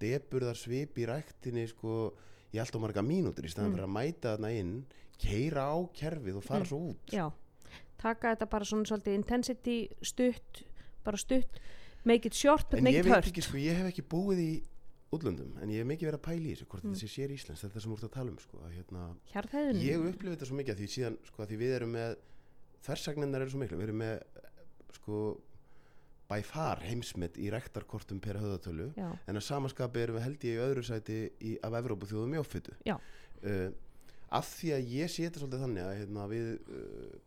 deburðar 0.00 0.56
svip 0.58 0.98
í 0.98 1.06
ræktinni 1.06 1.66
sko 1.70 2.12
í 2.54 2.58
allt 2.58 2.74
og 2.74 2.82
marga 2.82 3.02
mínútur 3.04 3.44
í 3.46 3.52
staðan 3.52 3.70
Mm. 3.70 3.76
fyrir 3.76 3.86
að 3.86 3.94
mæta 3.94 4.32
þarna 4.36 4.50
inn 4.58 4.84
keira 5.20 5.62
á 5.70 5.76
kerfið 5.94 6.36
og 6.36 6.42
fara 6.44 6.64
Mm. 6.64 6.66
svo 6.66 6.78
út 6.90 7.06
já 7.12 7.30
taka 8.00 8.34
þetta 8.34 8.48
bara 8.56 8.68
svona 8.68 8.88
svolítið 8.88 9.18
intensity 9.20 9.76
stutt, 10.02 10.62
bara 11.04 11.20
stutt 11.20 11.60
make 12.08 12.26
it 12.28 12.34
short 12.36 12.70
but 12.70 12.78
en 12.80 12.84
make 12.88 12.96
ég 12.96 13.04
it 13.04 13.10
veit 13.10 13.16
hurt 13.18 13.30
ekki 13.32 13.44
sko, 13.44 13.60
ég 13.60 13.76
hef 13.80 13.90
ekki 13.92 14.04
búið 14.08 14.40
í 14.44 14.50
útlöndum 15.10 15.56
en 15.60 15.70
ég 15.74 15.82
hef 15.82 15.88
mikið 15.90 16.06
verið 16.10 16.20
að 16.20 16.26
pæla 16.28 16.46
í 16.46 16.54
þessu 16.54 16.66
hvort 16.70 16.84
Mm. 16.86 16.92
þetta 16.94 17.00
sé 17.02 17.08
sér 17.16 17.32
íslensk, 17.34 17.62
þetta 17.66 17.80
sem 17.82 17.90
þú 17.90 17.96
ert 17.98 18.06
að 18.08 18.12
tala 18.16 18.30
um 18.30 18.38
sko, 18.38 18.58
hérna, 18.76 19.04
ég 19.84 20.04
upplifi 20.10 20.34
þetta 20.36 20.46
svo 20.48 20.56
mikið 20.60 20.74
að 20.74 20.80
því 20.80 20.88
síðan 20.94 21.16
sko, 21.26 21.42
að 21.42 21.48
því 21.50 21.56
við 21.64 21.72
erum 21.80 21.92
með 21.96 22.16
þversagninnar 22.86 23.42
eru 23.44 23.50
svo 23.50 23.60
miklu, 23.60 23.78
við 23.80 23.88
erum 23.88 23.98
með 24.00 24.20
sko 25.00 25.18
by 26.30 26.40
far 26.46 26.78
heimsmet 26.86 27.36
í 27.42 27.48
rektarkortum 27.50 28.20
per 28.22 28.38
höðatölu 28.38 28.92
já, 28.94 29.08
en 29.26 29.36
að 29.40 29.42
samaskapi 29.48 30.04
erum 30.04 30.16
við 30.20 30.22
held 30.28 30.44
ég 30.46 30.54
í 30.54 30.62
öðru 30.62 30.84
sæti 30.86 31.16
í, 31.42 31.56
af 31.66 31.74
Evrópu 31.80 32.06
þjóðum 32.06 32.36
í 32.36 32.40
offytu 32.40 32.76
Já. 32.86 32.94
uh, 33.42 33.66
af 34.30 34.46
því 34.60 34.70
að 34.76 34.92
ég 34.94 35.10
sé 35.10 35.26
þetta 35.26 35.42
svolítið 35.42 35.64
þannig 35.66 35.88
að 35.88 35.98
hérna, 35.98 36.28
við 36.30 36.52
uh, 36.54 37.18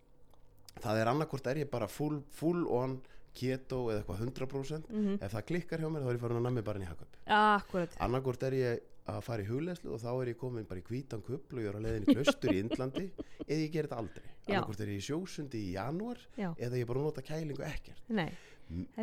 það 0.82 1.02
er 1.02 1.12
annarkvort 1.12 1.50
er 1.52 1.60
ég 1.64 1.70
bara 1.72 1.90
full, 1.92 2.22
full 2.34 2.64
on 2.72 2.98
keto 3.34 3.88
eða 3.90 4.04
eitthvað 4.04 4.24
100% 4.28 4.90
mm 4.94 5.20
ef 5.26 5.34
það 5.34 5.46
klikkar 5.50 5.82
hjá 5.82 5.90
mér 5.90 6.04
þá 6.06 6.10
er 6.10 6.18
ég 6.18 6.24
farin 6.24 6.40
að 6.40 6.48
nammi 6.48 6.66
bara 6.66 6.80
inn 6.80 6.86
í 6.86 6.90
hagkaup. 6.90 7.16
Akkurat. 7.38 7.96
Annarkvort 8.06 8.44
er 8.50 8.58
ég 8.60 8.90
að 9.14 9.20
fara 9.26 9.44
í 9.44 9.48
hugleðslu 9.50 9.92
og 9.92 10.00
þá 10.00 10.10
er 10.14 10.32
ég 10.32 10.38
komin 10.40 10.68
bara 10.68 10.80
í 10.80 10.86
hvítan 10.88 11.24
kubl 11.26 11.58
og 11.58 11.64
ég 11.64 11.70
er 11.72 11.78
á 11.78 11.82
leiðin 11.84 12.06
í 12.06 12.16
klaustur 12.16 12.54
í 12.56 12.60
Indlandi 12.62 13.08
eða 13.48 13.60
ég 13.60 13.72
ger 13.74 13.88
þetta 13.90 14.02
aldrei. 14.04 14.28
Já. 14.44 14.54
annarkvort 14.54 14.84
er 14.86 14.92
ég 14.94 15.02
í 15.02 15.08
sjósundi 15.08 15.64
í 15.64 15.72
janúar 15.76 16.22
já, 16.40 16.50
eða 16.56 16.80
ég 16.80 16.88
bara 16.88 17.08
nota 17.08 17.26
kælingu 17.26 17.66
ekkert. 17.68 18.04
Nei. 18.14 18.30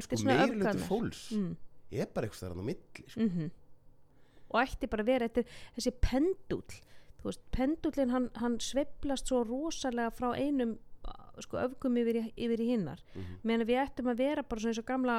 Sko 0.00 0.16
öfganar. 0.16 0.86
fólks 0.88 1.26
mm. 1.36 1.50
er 1.92 2.08
bara 2.14 2.26
eitthvað 2.28 2.46
þar 2.46 2.54
á 2.56 2.64
milli 2.70 3.10
sko. 3.10 3.26
mm 3.26 3.50
og 4.50 4.60
ætti 4.64 4.88
bara 4.90 5.04
að 5.04 5.10
vera 5.12 5.28
er- 5.30 5.50
þessi 5.76 5.92
pendull 6.02 6.78
pendullin 7.52 8.10
hann, 8.14 8.30
hann 8.40 8.58
sveiflast 8.60 9.28
svo 9.28 9.42
rosalega 9.44 10.10
frá 10.10 10.32
einum 10.34 10.78
sko 11.44 11.58
öfgum 11.60 11.96
yfir 12.00 12.20
í, 12.20 12.22
yfir 12.36 12.60
í 12.60 12.68
hinnar. 12.72 13.00
Mhm. 13.14 13.40
meðan 13.44 13.68
við 13.68 13.80
ættum 13.84 14.10
að 14.12 14.20
vera 14.22 14.42
bara 14.42 14.60
svona 14.60 14.72
eins 14.74 14.82
og 14.82 14.86
gamla 14.86 15.16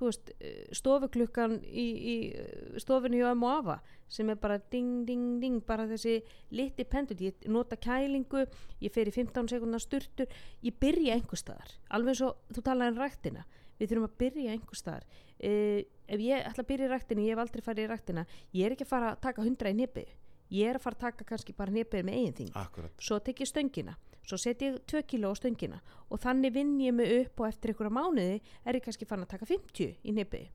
veist, 0.00 0.32
eh, 0.40 0.66
stofuklukkan 0.72 1.60
í, 1.64 1.86
í 2.12 2.14
eh, 2.34 2.78
stofunni 2.78 3.20
hjá 3.20 3.30
afa 3.34 3.80
sem 4.08 4.28
er 4.30 4.36
bara 4.36 4.58
ding, 4.70 5.06
ding, 5.06 5.40
ding 5.40 5.60
bara 5.66 5.86
þessi 5.86 6.22
liti 6.50 6.84
pendull, 6.84 7.18
ég 7.18 7.46
nota 7.46 7.76
kælingu 7.76 8.46
ég 8.80 8.92
fer 8.92 9.06
í 9.06 9.12
15 9.12 9.48
sekundar 9.48 9.80
sturtur 9.80 10.26
ég 10.62 10.74
byrja 10.80 11.14
einhver 11.14 11.38
staðar. 11.38 11.70
Alveg 11.90 12.16
eins 12.16 12.22
og 12.22 12.36
þú 12.50 12.62
talaði 12.62 12.96
um 12.96 13.02
ræktina. 13.04 13.44
Við 13.78 13.88
þurfum 13.88 14.08
að 14.08 14.16
byrja 14.18 14.50
einhver 14.52 14.76
staðar. 14.76 15.04
Uh, 15.40 15.80
ef 16.10 16.20
ég 16.20 16.42
ætla 16.44 16.64
að 16.64 16.68
byrja 16.68 16.88
í 16.88 16.90
ræktina, 16.90 17.22
ég 17.24 17.32
hef 17.32 17.44
aldrei 17.44 17.62
farið 17.64 17.86
í 17.86 17.88
ræktina 17.88 18.26
ég 18.52 18.66
er 18.66 18.74
ekki 18.74 18.84
að 18.84 18.90
fara 18.90 19.12
að 19.14 19.22
taka 19.24 19.44
100 19.46 19.70
í 19.70 19.76
nýpi 19.78 20.04
ég 20.50 20.70
er 20.70 20.78
að 20.78 20.84
fara 20.84 20.98
að 20.98 21.04
taka 21.06 21.26
kannski 21.28 21.54
bara 21.56 21.74
nýpið 21.74 22.06
með 22.06 22.18
eigin 22.18 22.36
þing. 22.40 22.54
Akkurat. 22.58 22.94
Svo 23.02 23.20
tek 23.24 23.42
ég 23.44 23.50
stöngina 23.50 23.94
svo 24.26 24.36
set 24.38 24.60
ég 24.62 24.78
2 24.86 25.02
kíló 25.06 25.30
á 25.32 25.36
stöngina. 25.38 25.80
Og 26.10 26.18
þannig 26.20 26.52
vinn 26.54 26.78
ég 26.80 26.92
mig 26.94 27.10
upp 27.26 27.40
og 27.40 27.48
eftir 27.48 27.70
einhverja 27.72 27.90
mánuði 27.94 28.40
er 28.66 28.74
ég 28.74 28.82
kannski 28.84 29.06
fann 29.06 29.22
að 29.24 29.28
taka 29.36 29.46
50 29.46 29.96
í 30.04 30.12
nýpi 30.12 30.48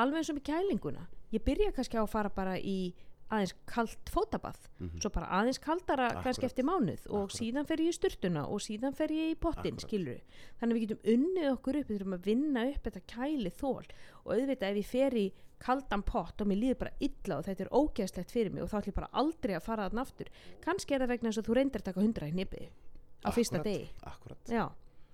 alveg 0.00 0.16
eins 0.22 0.30
og 0.30 0.36
með 0.38 0.46
kælinguna. 0.48 1.06
Ég 1.32 1.42
byrja 1.44 1.72
kannski 1.72 1.96
á 2.00 2.04
að 2.04 2.08
fara 2.12 2.30
bara 2.30 2.54
í 2.58 2.94
aðeins 3.32 3.54
kalt 3.66 4.10
fótabað 4.12 4.56
Mhm. 4.80 5.00
svo 5.00 5.10
bara 5.12 5.26
aðeins 5.40 5.58
kaldara 5.60 6.08
kannski 6.22 6.44
Akkúrat. 6.44 6.52
eftir 6.52 6.64
mánuð. 6.64 7.06
Og 7.10 7.28
Akkúrat. 7.28 7.40
síðan 7.40 7.66
fer 7.66 7.76
ég 7.78 7.88
í 7.88 7.92
sturtuna 7.96 8.46
og 8.48 8.60
síðan 8.60 8.94
fer 8.94 9.08
ég 9.08 9.30
í 9.32 9.38
pottin 9.40 9.78
skilur 9.78 10.20
þannig 10.60 10.72
að 10.72 10.76
við 10.76 10.88
getum 10.88 11.12
unnið 11.14 11.52
okkur 11.56 11.76
upp 11.80 11.88
við 11.88 11.98
þurfum 11.98 12.14
að 12.18 12.24
vinna 12.24 12.68
upp 12.68 12.82
þetta 12.84 13.00
kæli 13.06 13.50
þól 13.50 13.84
og 14.26 14.32
auðvitað 14.36 14.70
ef 14.70 14.76
ég 14.76 14.84
fer 14.86 15.10
í 15.14 15.32
kaldan 15.58 16.02
pott 16.02 16.40
og 16.40 16.46
mér 16.46 16.58
líður 16.60 16.78
bara 16.78 16.90
illa 17.00 17.38
og 17.38 17.44
þetta 17.44 17.60
er 17.60 17.68
ógeðslegt 17.72 18.30
fyrir 18.30 18.52
mig 18.52 18.62
og 18.64 18.68
þá 18.68 18.80
ætlum 18.82 18.92
ég 18.92 18.94
bara 18.94 19.10
aldrei 19.12 19.54
að 19.56 19.62
fara 19.62 19.88
þarna 19.88 20.00
aftur. 20.02 20.26
Kannski 20.60 20.94
er 20.94 21.00
það 21.00 21.08
vegna 21.08 21.28
þess 21.30 21.38
að 21.38 21.46
þú 21.48 21.54
reyndir 21.54 21.80
að 21.80 21.84
taka 21.84 22.00
100 22.00 22.28
í 22.28 22.32
nýpið 22.32 22.68
á 23.22 23.30
fyrsta 23.32 23.58
Akkúrat, 23.58 23.64
degi. 23.64 23.90
akkurat, 24.02 24.72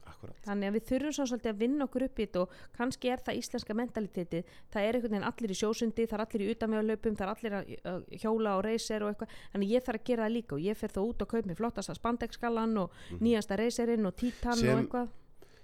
akkurat. 0.08 0.36
Þannig 0.42 0.68
að 0.70 0.74
við 0.78 0.84
þurfum 0.88 1.12
svo 1.14 1.24
svolítið 1.28 1.50
að 1.52 1.58
vinna 1.62 1.84
okkur 1.86 2.02
upp 2.08 2.18
í 2.18 2.24
þetta 2.26 2.40
og 2.40 2.50
kannski 2.78 3.10
er 3.12 3.20
það 3.22 3.36
íslenska 3.38 3.74
mentaliteti. 3.76 4.40
Það 4.72 4.82
er 4.88 4.94
einhvern 4.98 5.12
veginn 5.14 5.28
allir 5.28 5.50
í 5.52 5.58
sjósundi, 5.60 6.06
það 6.08 6.16
er 6.18 6.24
allir 6.24 6.42
í 6.42 6.48
utamjöðlaupum, 6.54 7.16
það 7.18 7.26
er 7.26 7.32
allir 7.34 7.56
að 7.84 8.06
hjóla 8.22 8.56
og 8.58 8.64
reyser 8.64 9.02
og 9.04 9.12
eitthvað, 9.12 9.36
þannig 9.52 9.70
ég 9.76 9.84
þarf 9.86 10.00
að 10.00 10.04
gera 10.10 10.24
það 10.26 10.34
líka 10.38 10.56
og 10.56 10.64
ég 10.64 10.76
fer 10.80 10.88
þá 10.96 11.00
út 11.04 11.22
og 11.22 11.28
kaup 11.28 11.44
mér 11.46 11.60
flottasta 11.60 11.94
spandexskallan 11.94 12.76
og 12.82 12.90
nýjasta 13.20 13.58
reyserinn 13.60 14.06
og 14.08 14.16
títan. 14.16 14.56
Sem- 14.56 14.72
og 14.74 14.82
eitthvað. 14.88 15.08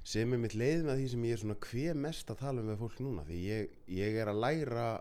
sem 0.04 0.33
er 0.35 0.38
mitt 0.38 0.52
leið 0.54 0.85
með 0.85 0.98
því 1.00 1.09
sem 1.09 1.22
ég 1.24 1.33
er 1.33 1.40
svona 1.40 1.57
hver 1.64 1.94
mest 1.96 2.28
að 2.28 2.37
tala 2.44 2.61
um 2.61 2.66
með 2.68 2.78
fólk 2.85 2.98
núna 3.00 3.24
því 3.24 3.38
ég, 3.48 3.68
ég 3.88 4.14
er 4.20 4.28
að 4.28 4.37
læra 4.44 5.00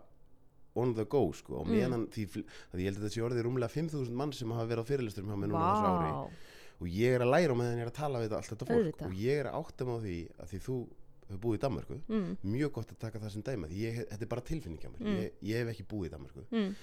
on 0.76 0.94
the 0.96 1.04
go 1.06 1.32
sko 1.34 1.60
og 1.60 1.68
Mm. 1.68 1.74
meðan 1.76 2.08
því, 2.08 2.24
fl- 2.26 2.46
að 2.74 2.80
ég 2.80 2.86
held 2.88 2.98
að 2.98 3.04
þetta 3.04 3.14
sé 3.14 3.22
orðið 3.22 3.44
rúmlega 3.46 3.70
5.000 3.70 4.10
mann 4.16 4.32
sem 4.32 4.50
hafa 4.50 4.66
verið 4.66 4.80
á 4.82 4.90
fyrirlisturum 4.90 5.28
hjá 5.30 5.38
mér 5.38 5.50
núna 5.52 5.60
á 5.60 5.74
þessu 5.76 5.92
ári 5.92 6.32
og 6.84 6.90
ég 6.92 7.16
er 7.16 7.24
að 7.24 7.32
læra 7.34 7.56
ég 7.70 7.80
er 7.86 7.92
að 7.92 7.96
tala 8.02 8.20
við 8.24 8.36
allt 8.38 8.52
þetta 8.52 8.68
fólk. 8.68 8.82
Auðvitað. 8.84 9.08
og 9.08 9.14
ég 9.24 9.40
er 9.40 9.50
að 9.50 9.56
átta 9.64 9.86
mig 9.88 9.96
á 9.96 10.00
því 10.04 10.18
að 10.44 10.52
því 10.54 10.60
þú 10.68 10.76
hefur 11.24 11.40
búið 11.46 11.56
í 11.58 11.62
Danmarku 11.64 11.96
mm, 12.04 12.34
mjög 12.54 12.72
gott 12.76 12.92
að 12.92 13.00
taka 13.00 13.20
það 13.24 13.32
sem 13.38 13.44
dæma 13.48 13.68
því 13.72 13.78
ég, 13.88 14.02
þetta 14.12 14.26
er 14.28 14.32
bara 14.36 14.42
tilfinning 14.52 14.84
Mm. 15.00 15.16
ég, 15.24 15.32
ég 15.42 15.64
hef 15.64 15.72
ekki 15.74 15.86
búið 15.88 16.10
í 16.10 16.12
Danmarku 16.14 16.44
mm, 16.52 16.76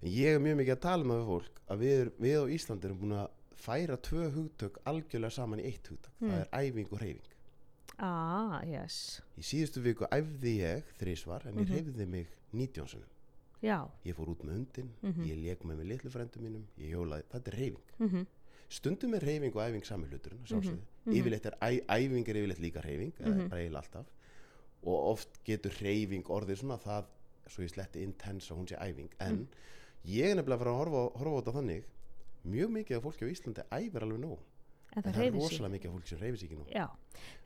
en 0.00 0.08
ég 0.14 0.34
er 0.36 0.40
mjög 0.40 0.56
mikið 0.62 0.74
að 0.76 0.80
tala 0.86 1.04
með 1.10 1.24
fólk 1.26 1.60
að 1.74 1.82
við, 1.84 2.12
við 2.22 2.36
á 2.40 2.44
Íslandi 2.56 2.86
erum 2.88 3.00
búin 3.02 3.16
að 3.18 3.28
færa 3.60 3.96
tvö 4.00 4.30
hugtök 4.32 4.78
algjörlega 4.88 5.34
saman 5.36 5.60
í 5.60 5.66
eitt 5.68 5.90
hugtök 5.90 6.14
Mm. 6.20 6.30
það 6.30 6.40
er 6.40 6.48
æfing 6.70 6.92
og 6.94 7.00
reyfing 7.02 7.36
ah, 7.98 8.60
yes. 8.64 9.20
Í 9.36 9.42
síðustu 9.44 9.82
viku 9.84 10.06
æfði 10.14 10.54
ég 10.62 10.82
þrísvar 11.00 11.46
en 11.50 11.58
ég 11.58 11.66
Mhm. 11.66 11.72
hreyfði 11.74 12.06
mig 12.08 12.26
19 12.52 12.86
sinum 12.88 13.08
Já, 13.62 13.84
ég 14.06 14.14
fór 14.16 14.30
út 14.32 14.40
með 14.42 14.54
hundin, 14.56 14.90
Mhm. 15.02 15.24
ég 15.28 15.36
leik 15.44 15.64
með 15.64 15.76
með 15.82 15.88
litlu 15.90 16.10
frendum 16.10 16.42
mínum, 16.42 16.64
ég 16.78 16.94
hjólaði, 16.94 17.24
þetta 17.28 17.48
er 17.52 17.58
reyfing 17.58 17.90
mhm, 17.98 18.26
stundum 18.70 19.14
er 19.18 19.24
reyfing 19.26 19.54
og 19.56 19.62
æfing 19.66 19.84
sami 19.86 20.06
hluturinn, 20.08 20.40
að 20.44 20.52
sjálfsögðu. 20.52 20.82
Mhm. 21.06 21.14
yfirleitt 21.16 21.46
er 21.46 21.56
æ, 21.60 21.70
æfing 21.88 22.28
er 22.28 22.38
yfirleitt 22.40 22.60
líka 22.62 22.82
reyfing 22.84 23.12
mm 23.20 23.48
bara 23.50 23.60
eiginlega 23.60 23.82
alltaf. 23.82 24.06
Og 24.86 25.08
oft 25.12 25.40
getur 25.44 25.72
reyfing 25.82 26.24
orðið 26.30 26.60
svona 26.62 26.78
það, 26.78 27.04
svo 27.50 27.62
ég 27.64 27.70
sletti 27.74 28.02
intense 28.02 28.52
að 28.54 28.58
hún 28.60 28.68
sé 28.70 28.76
æfing. 28.80 29.10
En 29.20 29.36
Mm. 29.36 29.48
ég 30.06 30.24
er 30.30 30.34
nefnilega 30.36 30.54
að 30.56 30.62
fara 30.64 30.70
að 30.70 30.78
horfa, 30.80 31.18
horfa 31.18 31.34
á 31.34 31.38
þetta 31.42 31.56
þannig 31.58 31.84
mjög 32.46 32.70
mikið 32.70 32.96
af 32.96 33.02
fólki 33.02 33.24
á 33.26 33.32
Íslandi 33.34 33.62
æfir 33.70 34.02
alveg 34.02 34.20
nóg. 34.20 34.38
En 34.96 35.02
það 35.02 35.12
það 35.14 35.26
er 35.26 35.32
rosalega 35.32 35.72
mikið 35.76 35.86
af 35.86 35.94
fólki 35.94 36.08
sem 36.08 36.18
reyfir 36.18 36.38
sig 36.38 36.48
ekki 36.50 36.58
nóg. 36.58 36.68
Já, 36.72 36.86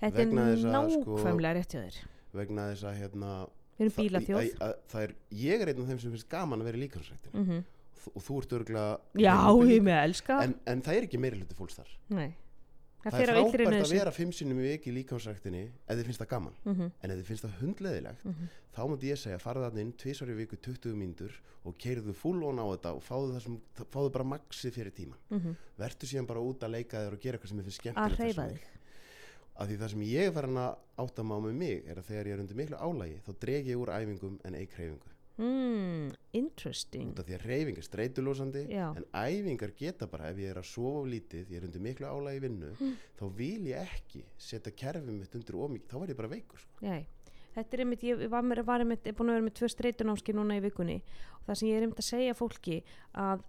þetta 0.00 0.18
er 0.20 0.26
að, 0.26 0.58
sko, 0.60 1.16
nákvæmlega 1.18 1.54
rétt 1.56 1.72
hjá 1.74 1.80
þér. 1.84 1.96
vegna 2.34 2.62
þess 2.74 2.84
að 2.84 2.98
hérna 3.00 3.48
bílaþjóð. 3.78 4.38
að- 4.38 4.58
að- 4.60 4.78
það 4.88 5.02
er, 5.02 5.14
ég 5.32 5.60
er 5.60 5.68
einn 5.68 5.80
af 5.82 5.88
þeim 5.88 6.00
sem 6.00 6.10
finnst 6.12 6.28
gaman 6.28 6.60
að 6.60 6.64
vera 6.64 6.76
í 6.78 6.88
líkansræktinu 6.88 7.34
mm 7.34 7.64
og 8.12 8.24
þú 8.24 8.38
ert 8.42 8.56
örgulega 8.58 9.22
Já, 9.24 9.36
ég 9.68 9.84
með 9.84 9.98
að 9.98 10.08
elska. 10.08 10.38
En, 10.44 10.56
en 10.70 10.82
það 10.84 10.98
er 10.98 11.06
ekki 11.08 11.20
meiri 11.22 11.40
hluti 11.40 11.56
fólks 11.58 11.78
þar. 11.78 11.94
Nei, 12.14 12.28
það, 13.04 13.16
það 13.16 13.22
er 13.24 13.32
frábært 13.32 13.78
að 13.78 13.94
vera 13.94 14.12
fimm 14.14 14.34
sinnum 14.36 14.60
í 14.60 14.68
viki 14.68 14.92
í 14.92 14.96
líkansræktinni 14.98 15.64
ef 15.64 15.98
þið 15.98 16.10
finnst 16.10 16.22
það 16.24 16.30
gaman. 16.34 16.60
Mhm, 16.64 16.92
en 17.00 17.14
ef 17.14 17.20
þið 17.20 17.30
finnst 17.30 17.46
það 17.46 17.58
hundleðilegt 17.62 18.28
mhm. 18.30 18.52
þá 18.76 18.80
múndi 18.84 19.10
ég 19.10 19.20
segja 19.20 19.42
farða 19.42 19.70
þarna 19.70 19.84
inn 19.86 19.96
tvisvar 20.04 20.32
í 20.34 20.38
viku 20.42 20.60
20 20.68 20.96
mínútur 21.00 21.40
og 21.64 21.76
keirðu 21.80 22.14
full 22.18 22.42
on 22.44 22.60
á 22.60 22.66
þetta 22.74 22.94
og 22.98 23.04
fáðu, 23.04 23.34
það 23.34 23.44
sem, 23.46 23.58
fáðu 23.92 24.14
bara 24.18 24.30
maxi 24.34 24.72
fyrir 24.74 24.92
tíman 24.92 25.20
Mhm. 25.30 25.58
vertu 25.80 26.06
síðan 26.10 26.28
bara 26.28 26.44
út 26.44 26.60
að 26.60 26.74
leika 26.76 27.04
þér 27.04 27.16
og 27.16 27.20
gera 27.20 27.38
eitthvað 27.38 27.52
sem 27.54 27.58
þið 27.58 27.68
finnst 27.70 27.80
að 27.80 28.16
skemmtilegt 28.18 28.72
að 29.54 29.70
því 29.70 29.78
það 29.78 29.90
sem 29.92 30.04
ég 30.08 30.28
er 30.28 30.34
farin 30.34 30.58
að 30.58 31.02
átta 31.04 31.24
má 31.26 31.34
með 31.38 31.58
mig 31.60 31.84
er 31.86 32.00
að 32.00 32.08
þegar 32.10 32.30
ég 32.30 32.36
er 32.36 32.42
undir 32.42 32.58
miklu 32.58 32.78
álægi 32.78 33.20
þá 33.22 33.30
dreg 33.44 33.68
ég 33.70 33.80
úr 33.80 33.92
æfingum 33.94 34.38
en 34.44 34.56
eik 34.58 34.74
hreyfingu 34.74 35.13
mm, 35.38 36.12
interesting 36.38 37.18
af 37.18 37.26
því 37.26 37.34
að 37.38 37.44
hreyfing 37.48 37.78
er 37.80 37.86
streitulósandi 37.88 38.62
Já. 38.70 38.86
en 38.96 39.04
æfingar 39.12 39.72
geta 39.78 40.06
bara 40.10 40.30
ef 40.30 40.36
ég 40.38 40.50
er 40.52 40.60
að 40.60 40.68
sofa 40.70 41.00
of 41.02 41.08
lítið, 41.10 41.48
ég 41.50 41.56
er 41.58 41.66
undir 41.68 41.80
miklu 41.82 42.06
álægi 42.06 42.40
vinnu 42.44 42.70
Mm. 42.80 42.94
þá 43.18 43.24
vil 43.36 43.66
ég 43.70 43.82
ekki 43.82 44.22
setja 44.38 44.72
kerfið 44.72 45.12
mitt 45.18 45.34
undir 45.34 45.54
ómikið, 45.58 45.88
þá 45.90 45.98
var 45.98 46.08
ég 46.08 46.16
bara 46.16 46.28
veikur 46.28 46.58
sko. 46.58 46.78
Nei. 46.82 47.06
þetta 47.54 47.74
er 47.76 47.80
einmitt, 47.84 48.02
ég 48.02 48.28
var, 48.30 48.42
mér, 48.42 48.64
var 48.64 48.80
einmitt, 48.82 49.06
er 49.06 49.12
búin 49.14 49.30
að 49.30 49.38
vera 49.38 49.46
með 49.48 49.54
tvö 49.60 49.68
streytunámski 49.70 50.32
núna 50.34 50.56
í 50.58 50.62
vikunni 50.64 50.96
og 51.40 51.46
það 51.46 51.54
sem 51.60 51.68
ég 51.68 51.76
er 51.76 51.82
einmitt 51.86 52.02
að 52.02 52.08
segja 52.10 52.34
fólki 52.34 52.82
að 53.14 53.44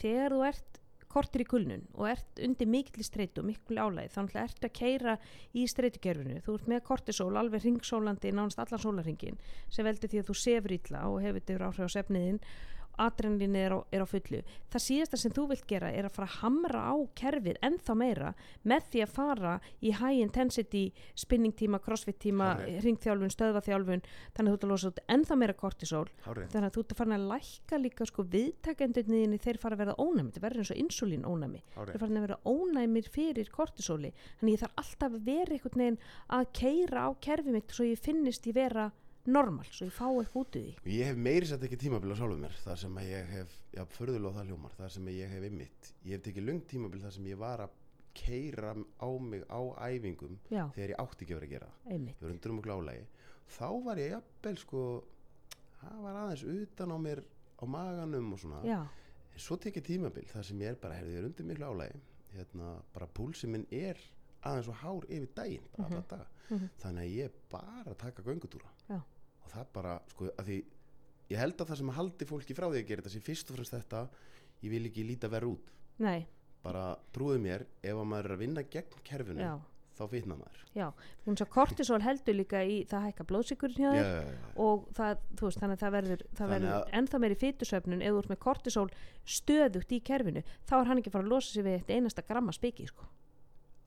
þegar 0.00 0.30
þú 0.36 0.42
ert 0.48 0.79
kortir 1.10 1.44
í 1.44 1.48
kulnun 1.50 1.82
og 1.96 2.08
ert 2.12 2.42
undir 2.44 2.70
mikil 2.70 3.04
streytu 3.06 3.42
og 3.42 3.48
mikil 3.50 3.80
álæði 3.80 4.12
þá 4.12 4.18
náttúrulega 4.20 4.44
ertu 4.46 4.68
að 4.68 4.76
keira 4.78 5.16
í 5.52 5.66
streytukerfinu 5.70 6.42
þú 6.46 6.56
ert 6.58 6.70
með 6.70 6.82
kortisol 6.86 7.30
alveg 7.40 7.64
ringsólandi 7.66 8.32
nánast 8.34 8.62
allan 8.62 8.82
sólarringin 8.82 9.40
sem 9.68 9.86
veldur 9.86 10.12
því 10.12 10.22
að 10.22 10.30
þú 10.30 10.38
sefur 10.44 10.76
illa 10.76 11.06
og 11.10 11.22
hefur 11.24 11.40
þetta 11.40 11.70
áhrif 11.70 11.90
á 11.90 11.96
sefniðin 11.96 12.40
adrenalin 13.00 13.56
er 13.56 13.74
er 13.92 14.02
á 14.04 14.06
fullu. 14.08 14.40
Það 14.70 14.84
síðasta 14.86 15.18
sem 15.20 15.32
þú 15.34 15.46
vilt 15.50 15.66
gera 15.70 15.90
er 15.94 16.06
að 16.08 16.14
fara 16.16 16.28
að 16.28 16.38
hamra 16.42 16.82
á 16.90 16.94
kerfið 17.20 17.58
ennþá 17.66 17.96
meira 17.98 18.32
með 18.62 18.88
því 18.92 19.02
að 19.04 19.14
fara 19.16 19.54
í 19.80 19.92
high 19.98 20.20
intensity 20.20 20.84
spinning 21.14 21.54
tíma, 21.56 21.80
crossfit 21.82 22.18
tíma 22.22 22.52
ringþjálfun, 22.84 23.32
stöðvaþjálfun 23.34 24.04
þannig 24.36 24.46
að 24.46 24.50
þú 24.50 24.56
ert 24.58 24.66
að 24.66 24.72
losa 24.74 24.90
út 24.92 25.02
ennþá 25.08 25.38
meira 25.40 25.56
kortisol 25.58 26.06
Hárrétt. 26.26 26.52
þannig 26.52 26.68
að 26.70 26.74
þú 26.76 26.84
ert 26.84 26.94
að 26.94 27.00
fara 27.00 27.18
að 27.18 27.28
lækka 27.32 27.80
líka 27.80 28.06
sko 28.10 28.24
viðtakendunniðinni 28.34 29.40
þeir 29.42 29.60
fara 29.62 29.76
að 29.78 29.82
verða 29.84 29.96
ónæmi 30.00 30.30
þetta 30.30 30.44
verður 30.44 30.62
eins 30.64 30.72
og 30.74 30.80
insulín 30.84 31.26
ónæmi 31.26 31.62
Hárrétt. 31.74 31.92
þeir 31.94 32.02
fara 32.04 32.20
að 32.20 32.26
vera 32.26 32.40
ónæmir 32.44 33.10
fyrir 33.10 33.50
kortisóli. 33.54 34.12
Þannig 34.40 34.56
ég 34.56 34.62
þarf 34.64 34.80
alltaf 34.82 35.14
að 35.16 35.24
vera 35.30 35.56
einhvern 35.56 35.80
veginn 35.84 36.00
að 36.38 36.50
keira 36.60 37.06
á 37.06 37.10
kerfið 37.20 37.56
mitt 37.56 37.74
svo 37.74 37.86
ég 37.88 38.00
finnist 38.00 38.46
ég 38.46 38.56
vera 38.56 38.90
normal, 39.26 39.64
svo 39.70 39.86
ég 39.86 39.92
fá 39.92 40.06
eitthvað 40.08 40.40
út 40.40 40.56
í 40.56 40.62
því. 40.64 40.74
Og 40.80 40.86
ég 40.94 41.04
hef 41.10 41.16
meiri 41.16 41.46
sett 41.46 41.62
ekki 41.66 41.76
tímabil 41.76 42.12
á 42.12 42.16
sjálfum 42.16 42.40
mér 42.40 42.54
þar 42.64 42.78
sem 42.78 42.96
ég 43.04 43.26
hef, 43.34 43.52
já, 43.76 43.84
förðulega 43.84 44.34
það 44.38 44.48
hljómar 44.50 44.74
þar 44.78 44.90
sem 44.96 45.06
ég 45.12 45.28
hef 45.34 45.44
ymmit 45.50 45.92
ég 46.04 46.12
hef 46.16 46.22
tekið 46.22 46.46
lung 46.48 46.60
tímabil 46.66 47.00
þar 47.02 47.12
sem 47.12 47.24
ég 47.30 47.36
var 47.38 47.58
að 47.66 47.70
keira 48.14 48.74
á 48.74 49.08
mig 49.20 49.44
á 49.46 49.60
æfingum 49.86 50.38
já, 50.50 50.64
þegar 50.74 50.90
ég 50.94 50.98
átti 51.04 51.24
ekki 51.24 51.34
að 51.34 51.40
vera 51.40 51.46
að 51.46 51.54
gera. 51.54 51.68
Einmitt. 51.86 52.16
Ég 52.16 52.22
var 52.26 52.30
undir 52.34 52.50
um 52.50 52.58
og 52.58 52.64
glálægi. 52.64 53.04
Þá 53.50 53.68
var 53.84 53.96
ég 54.02 54.10
jafnvel 54.14 54.56
sko 54.58 54.80
það 55.80 56.00
var 56.04 56.18
aðeins 56.24 56.44
utan 56.44 56.90
á 56.92 56.98
mér 57.00 57.22
á 57.60 57.64
maganum 57.68 58.32
og 58.34 58.40
svona. 58.42 58.62
Já, 58.66 58.80
en 59.34 59.38
svo 59.40 59.56
tekið 59.56 59.86
tímabil 59.86 60.26
þar 60.26 60.44
sem 60.44 60.58
ég 60.64 60.72
er 60.74 60.80
bara 60.80 60.94
er 60.98 61.24
undir 61.28 61.44
miklu 61.46 61.68
álægi 61.70 62.00
hérna, 62.34 62.82
bara 62.94 63.06
púlsi 63.06 63.46
minn 63.50 63.66
er 63.70 63.98
aðeins 64.46 64.68
og 64.68 64.76
hár 64.80 65.06
yfir 65.08 65.28
daginn 65.34 65.66
bara 65.76 65.88
Mhm. 65.88 65.92
alla 65.96 66.04
daga 66.08 66.26
Mhm. 66.50 66.68
þannig 66.82 67.02
að 67.04 67.16
ég 67.16 67.30
bara 67.50 67.94
taka 67.94 68.22
göngutúra. 68.22 68.68
Og 69.50 69.56
það 69.56 69.70
bara 69.74 69.94
sko 70.14 70.28
að 70.38 70.44
því 70.50 70.58
ég 71.30 71.38
held 71.38 71.60
að 71.62 71.70
það 71.72 71.80
sem 71.80 71.94
haldi 71.96 72.26
fólki 72.28 72.54
frá 72.58 72.66
því 72.70 72.82
að 72.82 72.86
gera 72.90 73.02
þetta 73.02 73.14
sé 73.16 73.22
fyrst 73.26 73.50
og 73.50 73.56
fremst 73.58 73.74
þetta 73.76 74.04
ég 74.62 74.70
vil 74.74 74.84
ekki 74.90 75.04
líta 75.08 75.30
verð 75.32 75.54
út. 75.56 75.74
Nei, 76.02 76.26
bara 76.62 76.84
trúðu 77.14 77.40
mér 77.40 77.66
ef 77.82 77.96
að 77.96 78.08
maður 78.10 78.30
er 78.30 78.34
að 78.36 78.42
vinna 78.44 78.62
gegn 78.68 78.98
kerfinu 79.06 79.40
já, 79.44 79.52
þá 79.96 80.02
fitna 80.12 80.36
maður. 80.36 80.58
Já, 80.76 80.86
hún 81.26 81.38
svo 81.40 81.46
kortisol 81.50 82.00
heldur 82.04 82.36
líka 82.36 82.60
í 82.64 82.82
það 82.90 83.06
hækka 83.08 83.26
blóðsikurinn 83.30 83.80
hjá 83.80 83.90
já, 83.90 84.02
þér 84.02 84.28
já, 84.34 84.50
og 84.66 84.84
það, 84.98 85.22
veist, 85.40 85.60
þannig 85.62 85.76
að 85.78 85.84
það 85.84 85.94
verður, 85.96 86.24
það 86.40 86.52
verður 86.54 86.74
að- 86.76 86.92
ennþá 87.00 87.20
meiri 87.24 87.38
fytusöfnun 87.40 88.02
ef 88.04 88.12
þú 88.14 88.20
ert 88.22 88.30
með 88.34 88.42
kortisol 88.44 88.86
stöðugt 89.38 89.96
í 89.96 90.02
kerfinu 90.10 90.44
þá 90.68 90.74
er 90.80 90.90
hann 90.90 91.00
ekki 91.00 91.10
að 91.10 91.16
fara 91.16 91.26
að 91.26 91.32
losa 91.34 91.52
sig 91.54 91.64
við 91.66 91.78
eitt 91.80 91.90
einasta 91.96 92.26
gramma 92.28 92.52
spiki 92.52 92.86
sko. 92.90 93.08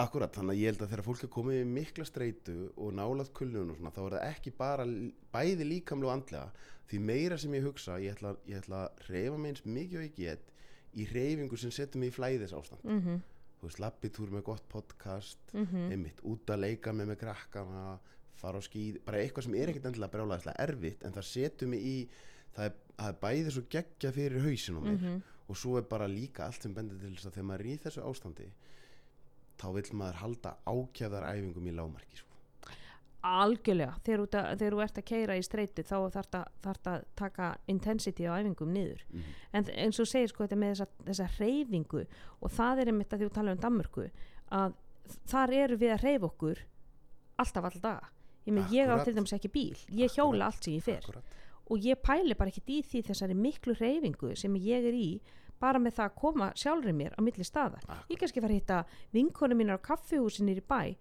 Akkurat, 0.02 0.34
þannig 0.34 0.56
að 0.56 0.62
ég 0.62 0.72
held 0.72 0.82
að 0.82 0.94
þegar 0.94 1.06
fólk 1.06 1.24
er 1.24 1.30
komið 1.30 1.60
í 1.60 1.66
mikla 1.70 2.06
streitu 2.10 2.56
og 2.82 2.96
nálað 2.98 3.30
kulnun 3.38 3.70
og 3.70 3.78
svona, 3.78 3.92
þá 3.94 4.02
er 4.04 4.16
það 4.16 4.30
ekki 4.32 4.54
bara 4.58 4.88
bæði 5.36 5.68
líkamlega 5.70 6.10
og 6.10 6.16
andlega. 6.18 6.70
Því 6.90 7.02
meira 7.10 7.38
sem 7.38 7.54
ég 7.54 7.68
hugsa, 7.68 8.00
ég 8.02 8.16
ætla, 8.18 8.34
ég 8.50 8.64
ætla 8.64 8.88
að 8.88 9.06
reyfa 9.12 9.38
mig 9.38 9.54
eins 9.54 9.66
mikið 9.66 10.00
og 10.00 10.08
ég 10.08 10.18
get 10.18 10.54
í 10.94 11.06
reyfingu 11.10 11.58
sem 11.60 11.74
setur 11.74 12.02
mig 12.02 12.12
í 12.12 12.16
flæðis 12.16 12.54
ástand 12.56 12.84
mm 12.86 13.00
-hmm, 13.02 13.22
þú 13.60 13.68
veist, 13.68 13.80
lappitúr 13.82 14.32
með 14.32 14.44
gott 14.50 14.66
podcast 14.70 15.54
mm 15.54 15.92
einmitt, 15.92 16.22
út 16.24 16.50
að 16.50 16.64
leika 16.66 16.94
með 16.94 17.08
með 17.08 17.20
krakkana 17.24 18.00
fara 18.36 18.58
á 18.60 18.62
skýð, 18.62 19.02
bara 19.06 19.18
eitthvað 19.18 19.44
sem 19.44 19.56
er 19.56 19.70
ekkert 19.70 19.86
endilega 19.86 20.12
brjálæðislega 20.12 20.64
erfitt, 20.68 21.04
en 21.04 21.14
það 21.14 21.26
setur 21.26 21.68
mig 21.68 21.82
í 21.82 22.10
það 22.56 22.66
er, 22.66 22.74
það 22.98 23.08
er 23.10 23.20
bæði 23.22 23.52
svo 23.52 23.64
geggja 23.70 24.12
fyrir 24.12 24.42
hausin 24.42 24.78
á 24.78 24.82
mér 24.82 24.98
mhm, 24.98 25.22
og 25.48 25.58
svo 25.58 25.78
er 25.78 25.84
bara 25.84 26.08
líka 26.08 26.46
allt 26.46 26.62
sem 26.62 26.74
bendir 26.74 27.00
til 27.00 27.16
þess 27.16 27.26
að 27.26 27.34
þegar 27.34 27.50
maður 27.50 27.66
er 27.66 27.74
í 27.74 27.78
þessu 27.78 28.02
ástandi 28.02 28.52
þá 29.62 29.68
vill 29.78 29.90
maður 30.00 30.22
halda 30.22 30.56
ákjæðar 30.68 31.28
æfingum 31.32 31.68
í 31.68 31.76
lámarki 31.78 32.20
sko. 32.20 32.30
algjörlega. 33.24 33.94
Þegar, 34.04 34.24
að, 34.36 34.64
þú 34.64 34.80
ert 34.84 34.98
að 35.00 35.06
keira 35.08 35.38
í 35.40 35.44
streitu 35.46 35.84
þá 35.88 35.98
þarf 36.12 36.30
það 36.64 36.90
að 36.92 37.06
taka 37.16 37.50
intensity 37.72 38.26
á 38.28 38.36
æfingum 38.36 38.74
niður. 38.74 39.06
Mm 39.14 39.24
en 39.54 39.70
eins 39.86 40.00
og 40.02 40.10
segir 40.10 40.32
sko 40.32 40.44
þetta 40.44 40.58
með 40.60 40.74
þessa, 40.74 40.88
þessa 41.06 41.28
reyfingu 41.38 42.04
og 42.42 42.52
það 42.52 42.82
er 42.82 42.92
einmitt 42.92 43.14
að 43.14 43.22
því 43.22 43.30
við 43.30 43.36
tala 43.38 43.54
um 43.54 43.62
Danmörku 43.64 44.10
að 44.50 44.76
þar 45.30 45.54
eru 45.60 45.78
við 45.78 45.94
að 45.94 46.04
reyfa 46.08 46.30
okkur 46.30 46.64
alltaf 47.44 47.70
alltaf 47.70 48.12
ég, 48.46 48.60
ég 48.74 48.92
á 48.92 48.96
til 49.04 49.16
dæmis 49.16 49.34
ekki 49.36 49.52
bíl, 49.54 49.78
ég 49.90 50.10
Akkúrat. 50.10 50.18
hjóla 50.18 50.50
allt 50.50 50.64
sem 50.64 50.74
ég 50.74 50.84
fer. 50.84 51.04
Akkúrat. 51.04 51.40
og 51.70 51.80
ég 51.80 52.02
pæli 52.04 52.36
bara 52.36 52.52
ekkert 52.52 52.70
í 52.70 52.82
því 52.84 53.04
þessari 53.08 53.36
miklu 53.40 53.76
reyfingu 53.80 54.36
sem 54.36 54.56
ég 54.60 54.90
er 54.90 54.98
í 54.98 55.22
bara 55.64 55.80
með 55.80 55.96
það 56.02 56.10
að 56.12 56.20
koma 56.20 56.52
sjálfri 56.60 56.94
mér 57.00 57.16
á 57.16 57.20
milli 57.24 57.48
staðar 57.48 57.82
Akkúrat. 57.88 58.12
ég 58.12 58.20
kannski 58.22 58.44
fara 58.44 58.54
að 58.54 58.60
hitta 58.62 58.84
vinkonu 59.16 59.56
mínar 59.58 59.80
á 59.80 59.86
kaffihúsi 59.90 60.44
nýri 60.44 60.62
bæ. 60.68 60.94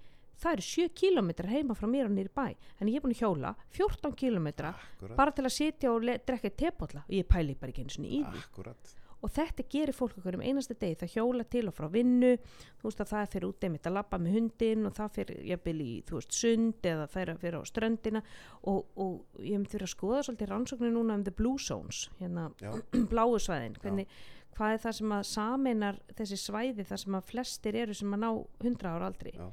Það 0.42 0.56
eru 0.56 0.64
7 0.66 0.88
kilometrar 0.98 1.52
heima 1.52 1.74
frá 1.78 1.86
mér 1.86 2.08
á 2.08 2.10
nýri 2.10 2.30
bæ. 2.34 2.48
En 2.80 2.88
ég 2.90 2.96
er 2.98 3.04
búin 3.04 3.12
að 3.14 3.20
hjóla 3.22 3.52
14 3.76 4.16
kilometra 4.18 4.72
Akkúrat. 4.74 5.16
bara 5.16 5.30
til 5.36 5.44
að 5.46 5.54
sitja 5.54 5.92
og 5.92 6.02
drekka 6.26 6.50
depotla 6.58 7.04
og 7.06 7.14
ég 7.14 7.28
pæli 7.30 7.54
bara 7.60 7.70
ekki 7.70 7.84
eins 7.84 7.98
og 8.00 8.34
Akkúrat. 8.40 8.94
og 9.22 9.30
þetta 9.30 9.62
gerir 9.70 9.94
fólk 9.94 10.16
okkur 10.18 10.34
um 10.34 10.42
einasta 10.42 10.74
degi. 10.74 10.96
Það 10.98 11.12
hjóla 11.14 11.44
til 11.46 11.68
og 11.70 11.74
frá 11.76 11.86
vinnu. 11.94 12.32
Þú 12.80 12.88
veist 12.88 13.00
að 13.04 13.12
það 13.12 13.28
fyrir 13.36 13.46
út 13.52 13.62
einmitt 13.68 13.86
að 13.86 13.94
labba 13.94 14.18
með 14.18 14.32
hundin 14.34 14.86
og 14.88 14.96
það 14.98 15.12
fyrir 15.14 15.44
jafnvel 15.52 15.78
í 15.84 15.92
þú 16.08 16.18
veist 16.18 16.32
sund 16.40 16.82
eða 16.90 17.06
fyrir, 17.12 17.38
fyrir 17.38 17.62
á 17.62 17.64
ströndina. 17.70 18.22
Og, 18.66 18.80
og 18.98 19.38
ég 19.38 19.54
hef 19.60 19.70
fyrir 19.76 19.86
að 19.86 19.94
skoða 19.94 20.24
svolítið 20.26 20.50
rannsóknir 20.50 20.90
núna 20.96 21.14
um 21.14 21.22
the 21.22 21.30
blue 21.30 21.54
zones 21.62 22.08
hérna 22.18 22.48
Já, 22.58 22.72
bláu 23.14 23.38
svæðin. 23.38 23.78
Hvernig, 23.78 24.08
hvað 24.56 24.74
er 24.74 24.80
það 24.84 24.96
sem 24.98 25.12
að 25.16 25.28
sameinar 25.30 26.00
þessi 26.18 26.38
svæði 26.40 26.86
þar 26.88 27.02
sem 27.02 27.18
að 27.18 27.28
flestir 27.30 27.78
eru 27.82 27.96
sem 27.96 28.16
að 28.16 28.24
ná 28.24 28.30
100 28.62 28.90
ára 28.90 29.10
aldri 29.10 29.34
Já. 29.36 29.46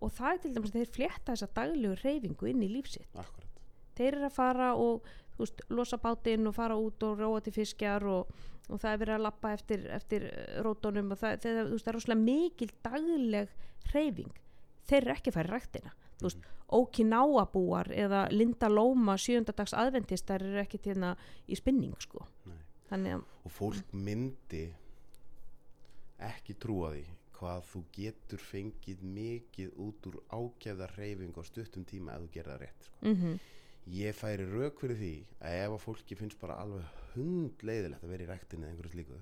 og 0.00 0.14
það 0.18 0.34
er 0.34 0.42
til 0.42 0.52
dæmis 0.54 0.72
að 0.72 0.78
þeir 0.78 0.94
flétta 0.96 1.34
þessa 1.34 1.50
daglegu 1.58 1.98
reyfingu 2.02 2.50
inn 2.50 2.62
í 2.64 2.70
lífsitt 2.72 3.18
akkúrat. 3.18 3.60
þeir 3.98 4.12
eru 4.14 4.28
að 4.28 4.38
fara 4.38 4.70
og 4.74 5.10
veist, 5.38 5.64
losa 5.72 5.98
bátinn 6.00 6.48
og 6.48 6.56
fara 6.56 6.78
út 6.78 7.04
og 7.06 7.20
róa 7.20 7.42
til 7.44 7.54
fiskjar 7.56 8.06
og, 8.08 8.30
og 8.68 8.80
það 8.80 8.92
er 8.92 9.02
verið 9.04 9.16
að 9.18 9.26
lappa 9.26 9.52
eftir, 9.56 9.84
eftir 9.92 10.28
eh, 10.30 10.60
rótunum 10.64 11.12
og 11.12 11.20
það, 11.20 11.38
það, 11.44 11.60
þú 11.60 11.76
veist, 11.76 11.84
það 11.84 11.92
er 11.92 11.98
rosalega 11.98 12.26
mikil 12.26 12.72
dagleg 12.86 13.54
hreyfing 13.92 14.40
þeir 14.88 15.02
eru 15.02 15.16
ekki 15.16 15.32
að 15.32 15.38
fara 15.38 15.50
í 15.50 15.54
ræktina 15.56 15.96
þú 16.18 16.28
veist, 16.28 16.50
Okinawa-búar 16.72 17.90
eða 17.92 18.26
Linda 18.32 18.70
Lóma 18.72 19.18
sjöndadags 19.20 19.74
aðventistar 19.76 20.40
eru 20.40 20.62
ekki 20.62 20.78
til 20.80 20.94
hérna 20.94 21.10
í 21.44 21.58
spinning 21.58 21.92
sko. 22.00 22.24
Nei. 22.48 22.61
Þannig 22.92 23.16
að 23.16 23.26
Og 23.42 23.50
fólk 23.56 23.92
myndi 23.96 24.62
ekki 26.22 26.54
trúa 26.62 26.92
því 26.94 27.02
hvað 27.42 27.64
þú 27.72 27.80
getur 27.96 28.42
fengið 28.46 29.00
mikið 29.16 29.72
út 29.82 30.06
úr 30.10 30.18
ákjæðar 30.30 30.92
reyfing 31.00 31.34
á 31.34 31.42
stuttum 31.48 31.86
tíma 31.88 32.14
ef 32.14 32.22
þú 32.26 32.30
gerir 32.36 32.52
það 32.52 32.62
rétt 32.62 32.86
sko. 32.86 33.00
mm 33.08 33.40
ég 33.90 34.14
færi 34.14 34.44
rauk 34.46 34.78
fyrir 34.78 34.94
því 34.94 35.14
að 35.42 35.56
ef 35.58 35.72
að 35.74 35.80
fólki 35.82 36.14
finnst 36.14 36.38
bara 36.38 36.54
alveg 36.62 37.00
hundleiðilegt 37.16 38.04
að 38.06 38.12
vera 38.14 38.22
í 38.22 38.28
rektinni 38.28 38.68
eða 38.68 38.76
einhverju 38.76 38.92
slíku 38.92 39.16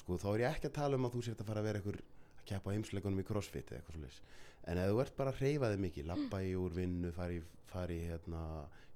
sko 0.00 0.16
þá 0.22 0.28
er 0.30 0.40
ég 0.40 0.54
ekki 0.56 0.70
að 0.70 0.76
tala 0.78 0.96
um 0.96 1.04
að 1.04 1.16
þú 1.18 1.24
sért 1.26 1.42
að 1.42 1.50
fara 1.50 1.60
að 1.60 1.68
vera 1.68 1.82
einhver 1.82 1.98
að 2.00 2.46
keppa 2.48 2.72
á 2.72 2.74
heimsleikunum 2.78 3.20
í 3.20 3.26
crossfit 3.28 3.68
eða 3.68 3.82
eitthvað 3.82 3.98
svolítið 3.98 4.22
en 4.68 4.78
ef 4.78 4.90
þú 4.92 5.00
ert 5.04 5.16
bara 5.16 5.32
að 5.32 5.40
reyfa 5.44 5.70
þig 5.72 5.82
mikið 5.86 6.08
lappa 6.12 6.40
í 6.44 6.54
úr 6.60 6.74
vinnu, 6.76 7.12
fari, 7.16 7.38
fari 7.72 7.98
hérna, 8.08 8.42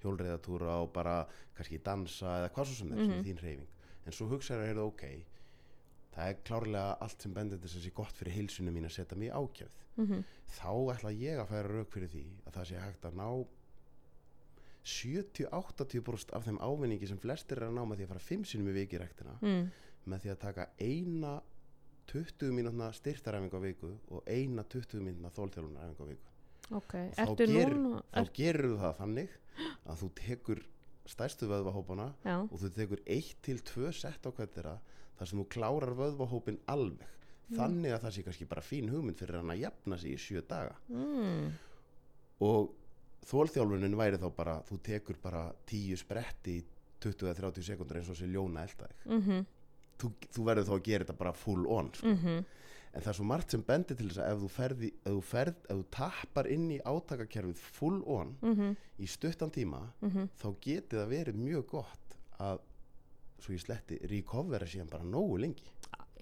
hjólreiðatúra 0.02 0.78
og 0.82 0.90
bara 0.92 1.16
kannski 1.56 1.78
dansa 1.84 2.38
eða 2.40 2.50
hvað 2.54 2.66
svo 2.70 2.74
sem 2.80 2.92
er 2.92 2.98
sem 2.98 3.10
Mhm. 3.10 3.18
er 3.18 3.24
þín 3.28 3.42
reyfing 3.42 3.68
en 4.06 4.12
svo 4.12 4.26
hugsaður 4.28 4.62
að 4.62 4.68
heyrðu 4.72 4.86
ok 4.88 5.04
það 6.12 6.28
er 6.28 6.40
klárlega 6.44 6.96
allt 7.00 7.22
sem 7.22 7.32
bendir 7.34 7.58
til 7.60 7.68
þess 7.68 7.78
að 7.78 7.84
sé 7.86 7.92
gott 7.94 8.16
fyrir 8.18 8.34
heilsunum 8.36 8.74
mín 8.74 8.84
að 8.84 8.96
setja 8.96 9.16
mig 9.16 9.30
ákjöfð 9.30 9.78
-hmm. 9.96 10.24
þá 10.58 10.72
ætla 10.94 11.10
ég 11.12 11.38
að 11.40 11.48
færa 11.48 11.68
rauk 11.68 11.90
fyrir 11.92 12.08
því 12.08 12.24
að 12.46 12.52
það 12.52 12.64
sé 12.68 12.78
hægt 12.80 13.04
að 13.04 13.14
ná 13.14 13.46
70-80% 14.84 16.32
af 16.34 16.44
þeim 16.46 16.58
ávinningi 16.58 17.06
sem 17.08 17.18
flestir 17.22 17.60
er 17.60 17.68
að 17.68 17.76
ná 17.76 17.84
með 17.86 18.00
því 18.00 18.06
að 18.06 18.12
fara 18.12 18.24
5 18.26 18.44
sinum 18.50 18.68
í 18.72 18.74
viki 18.80 18.98
rektina 18.98 19.36
mm. 19.40 19.70
með 20.10 20.24
því 20.24 20.32
að 20.32 20.40
taka 20.42 20.66
eina 20.82 21.34
20 22.10 22.50
mínútna 22.52 22.90
styrtaræfingu 22.92 23.56
á 23.56 23.62
viku 23.62 23.90
og 24.10 24.22
eina 24.26 24.64
20 24.64 25.00
mínútna 25.00 25.30
þólþjálfunaræfingu 25.36 26.02
á 26.02 26.08
viku. 26.10 26.28
Ok, 26.72 26.92
Þá 27.16 27.36
gerir- 27.36 27.76
núna 27.76 28.02
þá 28.12 28.32
gerur 28.34 28.76
það 28.80 28.96
þannig 28.98 29.30
að 29.86 29.96
þú 30.02 30.10
tekur 30.14 30.62
stærstu 31.06 31.48
vöðvahópana 31.50 32.06
já, 32.24 32.36
og 32.42 32.58
þú 32.60 32.70
tekur 32.74 33.00
1 33.06 33.34
til 33.42 33.58
2 33.60 33.92
sett 33.92 34.22
á 34.26 34.30
hvert 34.32 34.54
þeirra 34.54 34.78
þar 35.18 35.26
sem 35.28 35.38
þú 35.42 35.46
klárar 35.48 35.94
vöðvahópin 35.98 36.58
alveg. 36.66 37.08
Þannig 37.52 37.92
að 37.92 38.00
það 38.06 38.12
sé 38.16 38.22
kannski 38.24 38.46
bara 38.48 38.62
fín 38.64 38.88
hugmynd 38.88 39.18
fyrir 39.18 39.36
hann 39.36 39.50
að 39.52 39.60
jafna 39.60 39.98
sig 39.98 40.14
í 40.14 40.18
7 40.18 40.42
daga. 40.48 40.76
Mm. 40.88 41.52
og 42.42 42.72
þólþjálfunin 43.28 43.94
væri 43.96 44.18
þá 44.18 44.30
bara 44.34 44.54
þú 44.66 44.78
tekur 44.82 45.16
bara 45.22 45.52
10 45.66 45.96
spretti 46.00 46.56
í 46.58 46.64
20-30 47.02 47.62
sekundur 47.62 47.96
eins 48.00 48.08
og 48.10 48.16
sé 48.18 48.26
ljóna 48.26 48.64
eldaðið 48.66 49.06
Mm 49.06 49.46
þú, 50.00 50.12
þú 50.34 50.48
verður 50.48 50.68
þá 50.68 50.74
að 50.76 50.84
gera 50.88 51.04
þetta 51.04 51.18
bara 51.18 51.32
full 51.32 51.66
on 51.66 51.90
sko. 51.94 52.08
-hmm. 52.08 52.44
en 52.92 53.02
það 53.02 53.08
er 53.12 53.18
svo 53.18 53.24
margt 53.24 53.50
sem 53.50 53.62
bendir 53.62 53.96
til 53.96 54.08
þess 54.08 54.18
að 54.18 54.32
ef 54.32 54.42
þú 54.42 54.48
ferði 54.48 54.92
ef 55.04 55.12
þú, 55.12 55.22
ferð, 55.22 55.56
ef 55.68 55.76
þú 55.76 55.86
tappar 55.90 56.46
inn 56.46 56.70
í 56.70 56.80
átakakerfið 56.80 57.56
full 57.78 58.02
on 58.06 58.36
Mm 58.42 58.76
í 58.98 59.06
stuttan 59.06 59.50
tíma 59.50 59.92
-hmm. 60.02 60.28
þá 60.38 60.48
geti 60.60 60.96
það 60.96 61.08
verið 61.08 61.34
mjög 61.34 61.66
gott 61.66 62.16
að 62.38 62.58
svo 63.40 63.52
ég 63.54 63.60
sletti 63.60 63.98
recovera 64.06 64.66
síðan 64.66 64.90
bara 64.90 65.04
nógu 65.04 65.36
lengi 65.38 65.70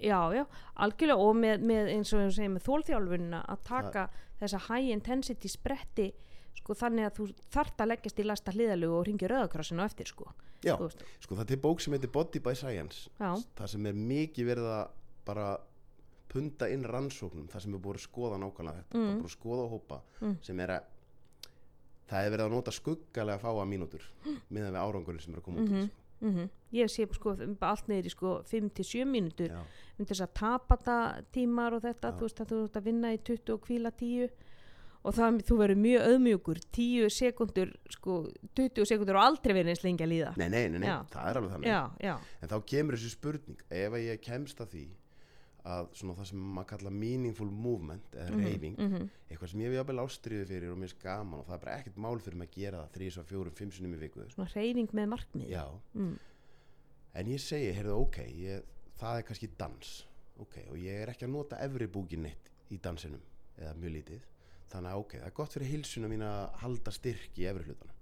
Já, 0.00 0.32
já, 0.32 0.46
algjörlega 0.74 1.20
og 1.20 1.36
með, 1.36 1.60
með 1.60 1.88
eins 1.92 2.12
og 2.12 2.32
segjum 2.32 2.54
með 2.56 2.64
þólþjálfunina 2.64 3.44
að 3.52 3.64
taka 3.68 4.08
þessa 4.40 4.60
high 4.68 4.94
intensity 4.94 5.48
spretti 5.48 6.06
sko 6.56 6.74
þannig 6.74 7.08
að 7.08 7.18
þú 7.18 7.26
þart 7.52 7.82
að 7.82 7.90
leggjast 7.92 8.22
í 8.22 8.26
lasta 8.26 8.54
hliðalögu 8.54 8.96
og 8.96 9.04
ringja 9.08 9.28
rauðakrassinu 9.28 9.84
á 9.84 9.88
eftir 9.90 10.10
sko 10.10 10.30
já, 10.64 10.76
sko 11.20 11.34
það 11.38 11.50
er 11.50 11.56
bók 11.64 11.80
sem 11.80 11.92
heitir 11.94 12.10
Body 12.12 12.38
by 12.40 12.54
Science 12.54 13.08
Já, 13.18 13.34
það 13.56 13.66
sem 13.74 13.86
er 13.86 13.92
mikið 13.94 14.46
verið 14.50 14.68
að 14.74 14.88
bara 15.26 15.58
punda 16.30 16.68
inn 16.70 16.84
rannsóknum 16.84 17.48
það 17.50 17.60
sem 17.64 17.74
er 17.74 17.80
búið 17.80 17.98
að 18.00 18.06
skoða 18.08 18.38
nákvæmlega 18.38 18.82
þetta 18.84 18.98
Mm. 18.98 19.22
að 19.24 19.30
skoða 19.36 19.64
og 19.64 19.70
hópa 19.70 20.00
Mm. 20.20 20.36
sem 20.42 20.60
er 20.60 20.68
að 20.68 20.82
það 22.10 22.26
er 22.26 22.30
verið 22.34 22.44
að 22.46 22.50
nota 22.54 22.70
skuggalega 22.74 23.38
fáa 23.42 23.64
mínútur 23.66 24.02
meðan 24.50 24.74
við 24.74 24.82
árangurinn 24.84 25.22
sem 25.22 25.34
er 25.34 25.40
að 25.40 25.44
koma 25.44 25.60
út 25.60 25.68
Mhm. 25.70 25.80
því, 25.80 25.88
sko. 25.88 25.96
mm 26.20 26.50
ég 26.72 26.86
sé 26.86 27.06
sko 27.14 27.30
um 27.32 27.54
bara 27.58 27.72
allt 27.72 27.88
í 27.88 28.10
sko 28.10 28.42
5-7 28.46 29.04
mínútur 29.04 29.50
um 29.98 30.06
þess 30.06 30.20
að 30.22 30.34
tapata 30.34 31.24
tímar 31.32 31.72
og 31.74 31.82
þetta 31.82 32.12
Já. 32.12 32.16
þú 32.18 32.20
veist 32.20 32.40
að 32.40 32.46
þú 32.52 32.64
ert 32.64 32.76
að 32.76 32.84
vinna 32.84 33.08
í 33.14 33.18
20 33.18 33.52
og 33.54 33.60
kvíla 33.66 33.90
10 33.90 34.30
og 35.00 35.16
það, 35.16 35.40
þú 35.48 35.58
verður 35.62 35.80
mjög 35.80 36.06
auðmjúkur 36.10 36.62
10 36.76 37.12
sekundur 37.14 37.74
sko 37.94 38.16
20 38.58 38.88
sekundur 38.88 39.18
og 39.20 39.26
aldrei 39.30 39.54
verið 39.56 39.72
eins 39.74 39.84
lengi 39.84 40.04
að 40.04 40.12
líða. 40.12 40.32
Nei, 40.36 40.48
nei, 40.52 40.64
nei, 40.72 40.80
nei, 40.82 40.88
það 41.12 41.28
er 41.30 41.40
alveg 41.40 41.54
þannig. 41.54 41.70
Já, 41.70 41.80
já, 42.04 42.14
en 42.40 42.52
þá 42.52 42.56
kemur 42.72 42.98
þessi 42.98 43.12
spurning 43.14 43.62
ef 43.80 43.96
ég 44.00 44.24
kemst 44.24 44.60
að 44.60 44.74
því 44.74 44.88
að 45.70 45.90
svona 45.92 46.16
það 46.16 46.28
sem 46.30 46.44
maður 46.56 46.68
kalla 46.72 46.90
meaningful 46.94 47.48
movement 47.52 48.14
eða 48.16 48.30
Mhm, 48.30 48.44
reyfing, 48.44 48.76
mhm, 48.78 49.08
eitthvað 49.28 49.50
sem 49.50 49.60
ég 49.60 49.68
hef 49.68 49.76
jafnvel 49.76 50.04
ástriðu 50.04 50.46
fyrir 50.48 50.72
og 50.72 50.78
mér 50.80 50.94
gaman 51.02 51.40
og 51.40 51.46
það 51.46 51.54
er 51.54 51.64
bara 51.64 51.76
ekkert 51.76 51.96
mál 51.96 52.18
fyrir 52.20 52.38
mig 52.38 52.48
að 52.48 52.56
gera 52.56 52.78
það 52.80 52.92
3, 52.96 53.24
4, 53.28 53.50
5 53.50 53.72
sinum 53.76 53.94
í 53.94 54.00
viku. 54.00 54.24
Svona 54.30 54.54
reyfing 54.54 54.88
með 54.92 55.10
markmið 55.12 55.52
mm. 55.92 56.18
en 57.14 57.26
ég 57.26 57.40
segi, 57.40 57.72
heyrðu, 57.76 57.98
ok 58.00 58.18
ég, 58.24 58.62
það 58.96 59.18
er 59.18 59.22
kannski 59.28 59.50
dans. 59.58 60.06
Ok, 60.40 60.56
og 60.70 60.78
ég 60.80 61.02
er 61.02 61.12
ekki 61.12 61.26
að 61.28 61.34
nota 61.36 61.60
efri 61.60 61.86
búkin 61.86 62.22
neitt 62.24 62.50
í 62.72 62.78
dansinum, 62.80 63.20
eða 63.58 63.76
mjög 63.76 63.96
lítið 63.98 64.29
þannig 64.70 64.92
að 64.94 65.00
ok, 65.02 65.12
það 65.18 65.26
er 65.30 65.36
gott 65.40 65.54
fyrir 65.56 65.70
hilsuna 65.72 66.08
mín 66.10 66.22
að 66.26 66.40
halda 66.62 66.92
styrk 66.94 67.38
í 67.40 67.46
efri 67.50 67.66
hlutanum. 67.66 67.96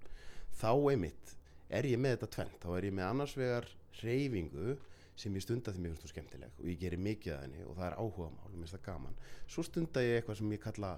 Þá 0.59 0.69
einmitt 0.91 1.33
er 1.69 1.87
ég 1.89 1.99
með 2.01 2.15
þetta 2.17 2.29
tvent 2.35 2.63
þá 2.63 2.69
er 2.77 2.87
ég 2.89 2.95
með 2.97 3.07
annars 3.09 3.35
vegar 3.37 3.67
reyfingu 4.01 4.77
sem 5.19 5.35
ég 5.35 5.43
stunda 5.43 5.73
því 5.75 5.81
mér 5.83 5.91
finnst 5.93 6.05
þú 6.05 6.11
skemmtileg 6.13 6.59
og 6.61 6.69
ég 6.71 6.79
gerir 6.79 7.01
mikið 7.03 7.33
að 7.35 7.41
henni 7.43 7.63
og 7.67 7.75
það 7.77 7.87
er 7.89 7.97
áhuga 7.99 8.29
mál 8.31 8.45
og 8.47 8.53
mér 8.53 8.61
finnst 8.63 8.77
það 8.77 8.85
gaman. 8.87 9.17
Svo 9.51 9.65
stunda 9.67 10.03
ég 10.05 10.19
eitthvað 10.21 10.39
sem 10.39 10.53
ég 10.55 10.63
kalla 10.63 10.91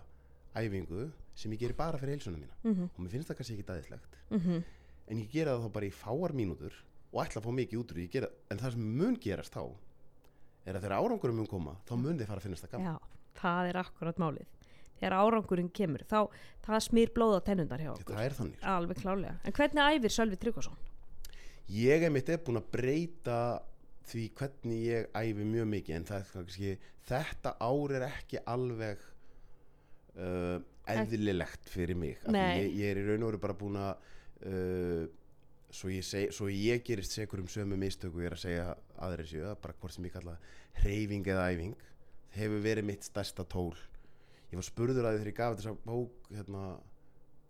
æfingu 0.55 1.07
sem 1.41 1.55
ég 1.55 1.61
geri 1.63 1.77
bara 1.79 1.97
fyrir 1.97 2.15
heilsuna 2.17 2.37
mína. 2.37 2.55
Mhm, 2.63 2.89
og 2.95 2.99
mér 3.01 3.13
finnst 3.15 3.31
það 3.31 3.39
kannski 3.39 3.55
ekki 3.57 3.67
dæðislegt. 3.71 4.17
Mhm, 4.29 4.63
en 5.07 5.17
ég 5.17 5.31
gera 5.31 5.55
það 5.57 5.65
þá 5.65 5.71
bara 5.73 5.85
í 5.89 5.93
fáar 5.95 6.33
mínútur 6.37 6.73
og 7.11 7.25
ætla 7.25 7.41
að 7.41 7.45
fá 7.47 7.51
mikið 7.51 7.79
út 7.81 7.91
úr 7.91 7.97
því, 7.97 8.03
ég 8.07 8.11
gera, 8.11 8.29
en 8.51 8.57
það 8.57 8.71
sem 8.71 8.97
mun 8.97 9.15
gerast 9.19 9.53
þá 9.53 9.63
er 10.65 10.75
að 10.75 10.81
þegar 10.85 10.97
árangurum 11.01 11.35
mun 11.41 11.47
koma 11.47 11.73
þá 11.87 11.93
mun 11.97 12.17
þið 12.19 12.27
fara 12.29 12.39
að 12.39 12.45
finnast 12.45 12.63
það 12.67 12.71
gaman. 12.71 12.85
Já, 12.85 12.99
það 13.41 13.69
er 13.71 13.79
akkurat 13.81 14.17
málið 14.21 14.47
þegar 15.01 15.17
árangurinn 15.17 15.73
kemur 15.73 16.05
þá 16.05 16.19
það 16.65 16.85
smýr 16.87 17.11
blóð 17.15 17.37
á 17.37 17.41
tennundar 17.49 17.81
hjá 17.81 17.91
okkur. 17.95 18.15
það 18.15 18.27
er 18.27 18.37
þannig 18.37 18.65
alveg 18.75 19.01
klálega, 19.01 19.35
en 19.43 19.57
hvernig 19.57 19.97
æfir 19.97 20.15
Sölvi 20.15 20.39
Tryggvason? 20.41 20.79
ég 21.71 22.03
er 22.05 22.13
mitt 22.13 22.29
er 22.29 22.41
búin 22.45 22.61
að 22.61 22.71
breyta 22.73 23.39
því 24.11 24.25
hvernig 24.37 24.83
ég 24.87 25.07
æfi 25.15 25.45
mjög 25.47 25.69
mikið 25.71 25.97
en 25.97 26.07
það 26.09 26.19
er 26.19 26.29
kannski 26.33 26.73
þetta 27.07 27.53
ár 27.61 27.95
er 27.97 28.05
ekki 28.07 28.41
alveg 28.49 29.05
uh, 30.17 30.57
eðlilegt 30.91 31.69
fyrir 31.71 31.97
mig 31.99 32.19
ég, 32.27 32.71
ég 32.75 32.91
er 32.91 32.99
í 32.99 33.05
raun 33.07 33.23
og 33.23 33.31
veru 33.31 33.41
bara 33.45 33.57
búin 33.57 33.79
að 33.79 34.07
uh, 34.49 35.05
svo, 35.71 35.91
ég 35.93 36.05
seg, 36.05 36.33
svo 36.35 36.49
ég 36.51 36.83
gerist 36.87 37.15
segur 37.15 37.43
um 37.43 37.49
sömu 37.51 37.77
mistöku 37.79 38.23
ég 38.23 38.31
er 38.31 38.37
að 38.37 38.43
segja 38.43 38.67
aðri 39.01 39.29
séu 39.29 39.53
bara 39.61 39.77
hvort 39.79 39.95
sem 39.95 40.09
ég 40.09 40.15
kalla 40.17 40.35
reyfing 40.83 41.27
eða 41.31 41.47
æfing 41.53 41.87
hefur 42.35 42.63
verið 42.63 42.89
mitt 42.89 43.07
stærsta 43.07 43.45
tól 43.47 43.75
ég 44.51 44.59
var 44.59 44.67
spurður 44.67 45.07
að 45.07 45.15
því 45.15 45.21
þegar 45.21 45.31
ég 45.31 45.39
gaf 45.39 45.57
þessa 45.59 45.75
bók 45.85 46.29
hérna, 46.31 46.65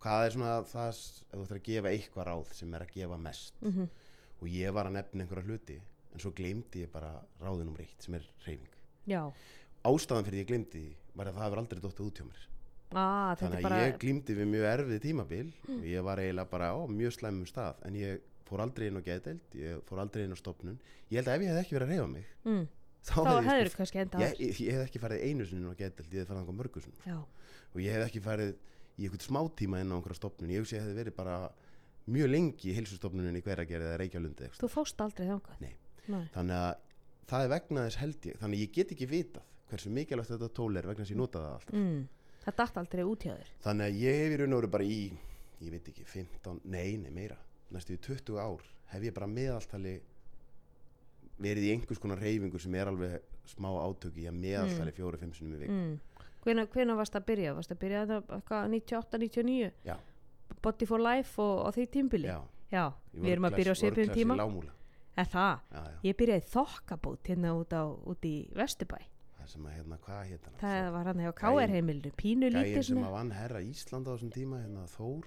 hvað 0.02 0.26
er 0.26 0.36
svona 0.36 0.54
það 0.70 0.93
ef 0.93 1.34
þú 1.34 1.43
ættir 1.45 1.60
að 1.60 1.68
gefa 1.70 1.93
eitthvað 1.95 2.30
ráð 2.30 2.56
sem 2.58 2.78
er 2.78 2.86
að 2.86 2.95
gefa 2.95 3.22
mest? 3.22 3.62
Mm 3.66 3.89
og 4.41 4.49
ég 4.49 4.74
var 4.74 4.89
að 4.89 4.97
nefna 4.97 5.24
einhverja 5.24 5.45
hluti 5.45 5.76
en 6.12 6.22
svo 6.22 6.32
gleymdi 6.36 6.86
ég 6.86 6.91
bara 6.93 7.12
ráðunum 7.41 7.76
reitt 7.78 8.02
sem 8.04 8.18
er 8.18 8.26
reyfing 8.45 8.80
já, 9.10 9.22
ástæðan 9.86 10.26
fyrir 10.28 10.41
ég 10.41 10.49
gleymdi 10.49 10.82
því 10.82 10.95
var 11.18 11.30
að 11.30 11.38
það 11.38 11.45
hefur 11.45 11.62
aldrei 11.62 11.84
dottið 11.84 12.08
út 12.08 12.20
hjá 12.22 12.26
mér. 12.26 12.41
Ah, 12.91 13.32
þannig 13.39 13.58
að 13.60 13.66
bara 13.68 13.80
ég 13.86 13.97
glýmdi 14.02 14.36
við 14.36 14.49
mjög 14.52 14.66
erfið 14.68 15.02
tímabil 15.06 15.45
og 15.78 15.86
ég 15.88 16.04
var 16.08 16.20
eiginlega 16.20 16.52
bara 16.52 16.72
á 16.76 16.80
mjög 16.91 17.16
slæmum 17.16 17.47
stað 17.47 17.86
en 17.88 17.97
ég 17.99 18.26
fór 18.49 18.64
aldrei 18.66 18.89
inn 18.89 18.99
á 18.99 19.04
geðdeild 19.06 19.56
ég 19.56 19.84
fór 19.88 20.02
aldrei 20.04 20.26
inn 20.26 20.36
á 20.36 20.39
stopnun 20.39 20.80
ég 21.12 21.22
held 21.22 21.32
að 21.32 21.38
ef 21.38 21.45
ég 21.45 21.54
hef 21.54 21.62
ekki 21.62 21.78
verið 21.78 21.88
að 21.88 21.93
reyfa 21.95 22.10
mig 22.12 22.34
mm, 22.43 22.66
þá, 23.06 23.22
hefði 23.47 23.64
ég, 23.66 23.95
enda 24.04 24.22
ég, 24.22 24.36
ég, 24.39 24.60
ég 24.68 24.78
hef 24.78 24.88
ekki 24.88 25.02
farið 25.02 25.26
einu 25.28 25.47
sinni 25.47 25.64
inn 25.64 25.74
á 25.74 25.80
geðdeild 25.80 26.14
ég 26.14 26.22
hef 26.22 26.30
farið 26.30 26.41
þangað 26.43 26.60
mörgu 26.60 26.84
sinni 26.84 27.16
og 27.16 27.82
ég 27.82 27.97
hef 27.97 28.06
ekki 28.08 28.24
farið 28.26 28.54
í 28.97 29.08
einhvern 29.08 29.26
smá 29.26 29.41
tíma 29.58 29.82
inn 29.82 29.93
á 29.93 29.95
einhverja 29.97 30.20
stopnun 30.20 30.54
ég 30.54 30.66
ég 30.68 30.84
hefði 30.84 30.97
verið 30.99 31.18
bara 31.18 31.38
mjög 32.12 32.32
lengi 32.32 32.72
í 32.72 32.76
heilsustofnunin 32.78 33.38
í 33.38 33.43
hveragerði 33.45 33.89
eða 33.89 33.99
reykjalundi 34.02 34.49
þú 34.58 34.70
fóst 34.72 35.02
aldrei. 35.04 35.30
Nei. 35.62 36.26
þannig 36.34 36.58
að 36.58 36.72
það 37.30 37.45
er 37.45 37.52
vegna 37.54 37.84
þess 37.88 38.02
held 38.02 38.28
ég 38.28 38.39
þannig 38.41 38.58
að 38.58 38.64
ég 38.66 38.74
get 38.78 38.93
ekki 38.95 39.08
vitað 39.10 39.45
hversu 39.72 39.91
mikilvægt 39.93 40.34
þetta 40.34 40.49
tól 40.58 40.72
er 40.76 40.89
vegna 40.89 41.06
þess 41.06 41.12
að 41.12 41.16
ég 41.16 41.22
nota 41.22 41.43
það 41.43 41.54
alltaf. 41.56 41.76
Mm, 41.78 42.32
það 42.43 42.58
datt 42.62 42.80
aldrei 42.82 43.04
út 43.08 43.26
hjá 43.28 43.32
þér. 43.38 43.52
Þannig 43.66 43.86
að 43.86 43.99
ég 44.02 44.18
hef 44.22 44.34
í 44.34 44.39
raun 44.41 44.56
og 44.56 44.62
veru 44.62 44.72
bara 44.74 44.88
í 44.88 45.02
ég 45.62 45.76
veit 45.76 45.91
ekki 45.93 46.08
15, 46.10 46.62
nei, 46.74 46.97
nei 46.97 47.14
meira 47.14 47.38
næstu 47.72 47.95
í 47.95 48.02
20 48.02 48.41
ár 48.41 48.66
hef 48.91 49.06
ég 49.06 49.16
bara 49.16 49.30
meðaltali 49.32 49.93
verið 51.42 51.68
í 51.68 51.74
einhvers 51.76 52.02
konar 52.02 52.22
reyfingu 52.22 52.62
sem 52.62 52.76
er 52.80 52.92
alveg 52.92 53.20
smá 53.50 53.70
átöki 53.82 54.28
að 54.30 54.39
meðaltali 54.39 54.96
fjóri-fimm 54.96 55.34
sinum 55.36 55.56
í 55.58 55.62
vik 55.64 55.74
mm. 55.74 56.26
hvenær, 56.46 56.70
hvenær 56.74 57.00
varst 57.02 57.18
að 57.18 57.28
byrja? 57.32 57.56
varst 57.58 57.74
að 57.74 57.82
byrja 57.86 58.04
eitthvað 58.20 58.68
98-99 58.76 59.72
Já. 59.88 59.96
Body 60.62 60.86
for 60.86 61.02
Life 61.02 61.42
og, 61.42 61.66
og 61.68 61.74
því 61.76 61.88
tímbili 61.96 62.30
já, 62.30 62.38
Já, 62.72 62.86
við 63.16 63.34
erum 63.34 63.50
að 63.50 63.58
byrja 63.60 63.74
á 63.74 63.76
world 63.76 63.82
class- 63.82 63.84
svipum 63.84 64.06
world 64.06 64.20
tíma 64.20 64.36
class 64.36 64.39
í 64.39 64.46
lágmúla 64.46 64.78
Er 65.20 65.28
það? 65.28 65.58
já, 65.72 65.82
já. 65.84 65.96
Ég 66.08 66.18
byrjaði 66.22 66.46
þokkabót 66.54 67.30
hérna 67.32 67.52
út, 67.60 67.74
á, 67.76 67.84
út 67.84 68.28
í 68.28 68.36
Vesturbæ. 68.56 69.00
Það 69.36 69.50
sem 69.52 69.66
að 69.68 69.76
hérna, 69.76 69.98
hvað 70.06 70.20
hann? 70.32 70.56
Það 70.62 70.88
var 70.96 71.10
hann 71.10 71.22
hjá 71.22 71.32
Gæinn- 71.32 71.58
KR 71.60 71.74
heimilinu 71.76 72.12
Pínu 72.16 72.50
lítið 72.54 72.84
sem 72.84 72.96
svona. 72.96 73.08
að 73.08 73.16
vann 73.18 73.32
herra 73.36 73.62
Ísland 73.62 74.08
á 74.08 74.12
þessum 74.16 74.32
tíma 74.32 74.62
hérna 74.62 74.86
Þór, 74.88 75.26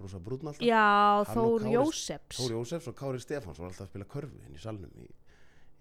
rosa 0.00 0.18
brúnn 0.18 0.48
alltaf 0.50 0.66
Já, 0.66 1.24
Þór 1.30 1.66
Jósefs. 1.70 2.40
Þór 2.40 2.54
Jósefs 2.56 2.88
og 2.88 2.96
Kári 2.96 3.20
Stefáns 3.22 3.58
var 3.60 3.68
alltaf 3.70 3.86
að 3.86 3.92
spila 3.92 4.04
körfu 4.10 4.42
inn 4.42 4.56
í 4.56 4.58
salnum 4.58 4.90
í, 4.98 5.06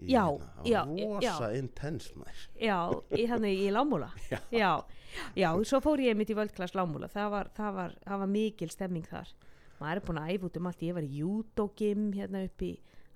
Já, 0.10 0.26
hérna. 0.26 0.66
já, 0.66 0.82
rosa 0.86 1.52
intens 1.58 2.10
maður. 2.18 2.44
Já, 2.58 2.78
í, 3.14 3.26
þannig 3.30 3.62
í 3.62 3.72
Lámúla. 3.74 4.10
Já. 4.32 4.40
já, 4.50 4.72
já, 5.38 5.50
svo 5.68 5.82
fór 5.84 6.02
ég 6.02 6.18
mitt 6.18 6.32
í 6.34 6.38
völdklass 6.38 6.74
Lámúla. 6.78 7.10
Það 7.12 7.34
var, 7.36 7.52
það, 7.58 7.74
var, 7.78 7.98
það 8.06 8.24
var 8.24 8.32
mikil 8.32 8.70
stemming 8.74 9.10
þar. 9.10 9.34
Maður 9.82 10.00
er 10.02 10.06
búin 10.08 10.22
að 10.22 10.32
æfa 10.34 10.50
út 10.50 10.58
um 10.58 10.70
allt. 10.72 10.88
Ég 10.88 10.98
var 10.98 11.06
í 11.06 11.20
júdógim 11.22 12.08
hérna 12.18 12.46
upp 12.48 12.66
í 12.66 12.72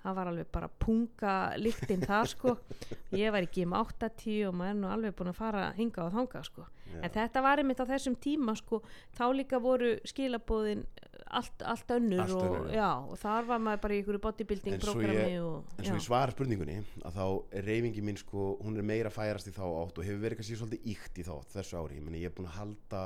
það 0.06 0.18
var 0.20 0.30
alveg 0.30 0.50
bara 0.54 0.70
punga 0.82 1.34
lyktinn 1.58 2.06
það 2.06 2.32
sko. 2.36 2.56
Ég 3.22 3.34
var 3.34 3.46
í 3.46 3.50
gym 3.54 3.74
80 3.74 4.46
og 4.50 4.58
maður 4.58 4.74
er 4.74 4.80
nú 4.82 4.92
alveg 4.94 5.18
búin 5.18 5.32
að 5.32 5.40
fara 5.40 5.66
hinga 5.78 6.06
og 6.06 6.14
þanga 6.14 6.44
sko. 6.46 6.66
Já. 6.86 7.00
en 7.02 7.14
þetta 7.16 7.42
var 7.42 7.60
einmitt 7.60 7.82
á 7.82 7.90
þessum 7.90 8.18
tíma 8.22 8.54
sko. 8.60 8.82
Þá 9.18 9.26
líka 9.34 9.60
voru 9.64 9.96
skilabóðin 10.06 10.86
allt, 11.32 11.62
allt 11.66 11.92
önnur 11.96 12.20
Allt 12.22 12.32
og, 12.36 12.44
önnur, 12.46 12.70
já. 12.70 12.76
já, 12.78 12.90
og 13.12 13.18
þar 13.20 13.46
var 13.50 13.60
maður 13.60 13.82
bara 13.82 13.94
í 13.96 14.02
ykkur 14.04 14.20
bodybuilding 14.22 14.80
programmi 14.80 15.34
ég- 15.36 15.44
og, 15.44 15.64
En 15.80 15.86
svo 15.86 15.96
í 15.98 16.06
svara 16.06 16.32
spurningunni 16.36 16.78
að 17.04 17.16
þá 17.18 17.26
reyfingi 17.66 18.02
mín 18.06 18.18
sko, 18.18 18.58
hún 18.64 18.78
er 18.78 18.84
meira 18.84 19.10
færast 19.10 19.48
í 19.50 19.54
þá 19.56 19.64
átt 19.66 19.98
og 19.98 20.06
hefur 20.06 20.22
verið 20.22 20.38
kannski 20.42 20.58
svolítið 20.60 20.90
íkt 20.96 21.18
í 21.18 21.24
þá 21.28 21.34
átt 21.40 21.56
þessu 21.58 21.78
ári, 21.82 21.96
ég, 22.00 22.04
meni, 22.06 22.20
ég 22.22 22.32
er 22.32 22.36
búin 22.38 22.48
að 22.50 22.60
halda 22.60 23.04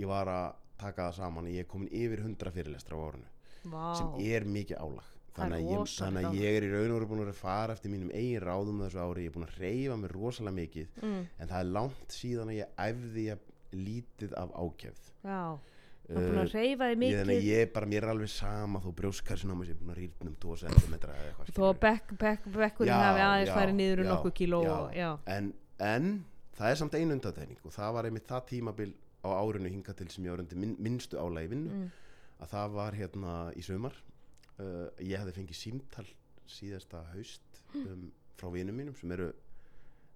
ég 0.00 0.06
var 0.10 0.26
að 0.32 0.54
taka 0.80 1.08
það 1.10 1.14
saman 1.20 1.46
ég 1.52 1.58
er 1.64 1.68
komin 1.70 1.88
yfir 1.92 2.24
100 2.24 2.50
fyrirlestra 2.56 2.96
á 2.98 3.00
árinu 3.06 3.28
Vá. 3.64 3.94
sem 3.96 4.14
er 4.26 4.44
mikið 4.44 4.80
álag. 4.80 5.10
Þannig 5.34 5.54
að, 5.58 5.70
ég, 5.72 5.94
þannig 5.98 6.26
að 6.28 6.34
ég 6.38 6.56
er 6.56 6.62
í 6.62 6.68
raun 6.70 6.92
og 6.94 6.98
veru 7.00 7.06
búin 7.10 7.26
að 7.26 7.34
fara 7.34 7.72
eftir 7.74 7.90
mínum 7.90 8.10
eigin 8.14 8.42
ráðum 8.44 8.82
þessu 8.84 9.00
ári, 9.02 9.24
ég 9.24 9.30
er 9.32 9.34
búin 9.34 9.46
að 9.48 9.56
reyfa 9.58 9.96
mér 9.98 10.12
rosalega 10.14 10.54
mikið 10.60 10.88
mm, 11.02 11.22
en 11.40 11.48
það 11.50 11.58
er 11.58 11.70
langt 11.74 12.14
síðan 12.14 12.52
að 12.52 12.58
ég 12.60 12.76
æfði 12.84 13.24
lítið 13.74 14.34
af 14.38 14.52
ákefð 14.54 15.08
já, 15.26 15.40
það 16.04 16.20
er 16.20 16.28
búin 16.28 16.40
að 16.42 16.54
reyfa 16.54 16.88
þig 16.88 16.94
ég, 16.94 17.00
mikið 17.02 17.32
að 17.34 17.48
ég 17.48 17.72
bara, 17.74 17.88
mér 17.90 18.04
er 18.04 18.12
alveg 18.12 18.32
sama 18.32 18.82
þó 18.84 18.90
brjóskarsin 19.00 19.52
á 19.52 19.56
mig 19.56 19.70
sé 19.70 19.76
búin 19.78 19.94
að 19.94 20.00
rýrna 20.02 20.30
um 20.30 20.36
2 20.44 20.56
cm 20.64 20.96
eða 20.98 21.16
eitthvað 21.24 21.54
þó 21.56 21.64
að 21.68 21.78
bekk, 21.84 22.14
bekk, 22.20 22.48
bekkurinn 22.58 23.04
hafi 23.04 23.24
aðeins 23.28 23.54
farið 23.54 23.78
niður 23.80 24.04
um 24.04 24.10
nokkuð 24.12 24.34
kíló 24.40 24.60
já. 24.64 24.76
já, 24.98 25.10
en, 25.36 25.52
en 25.80 26.10
það 26.58 26.70
er 26.70 26.80
samt 26.80 26.98
einu 26.98 27.16
undatækning 27.16 27.64
og 27.64 27.74
það 27.74 27.96
var 27.96 28.08
einmitt 28.10 28.28
það 28.28 28.46
tímabil 28.52 28.90
á 29.24 29.28
árinu 29.40 29.72
hinga 29.72 29.94
til 29.96 30.10
sem 30.12 30.26
ég 30.26 30.34
var 30.34 30.42
undir 30.44 30.60
minn, 30.60 30.74
minnstu 30.84 31.18
álægi 31.18 31.50
vinnu 31.54 31.72
mm, 31.72 31.86
að 32.44 32.52
það 32.52 32.76
var 32.76 32.98
hérna 32.98 33.32
í 33.56 33.64
sumar. 33.64 33.96
Uh, 34.54 34.86
ég 35.02 35.18
hefði 35.18 35.34
fengið 35.38 35.58
símtal 35.58 36.06
síðasta 36.46 37.00
haust 37.14 37.62
um, 37.74 38.10
frá 38.38 38.50
vinum 38.54 38.76
mínum 38.76 38.94
sem 38.98 39.10
eru 39.16 39.30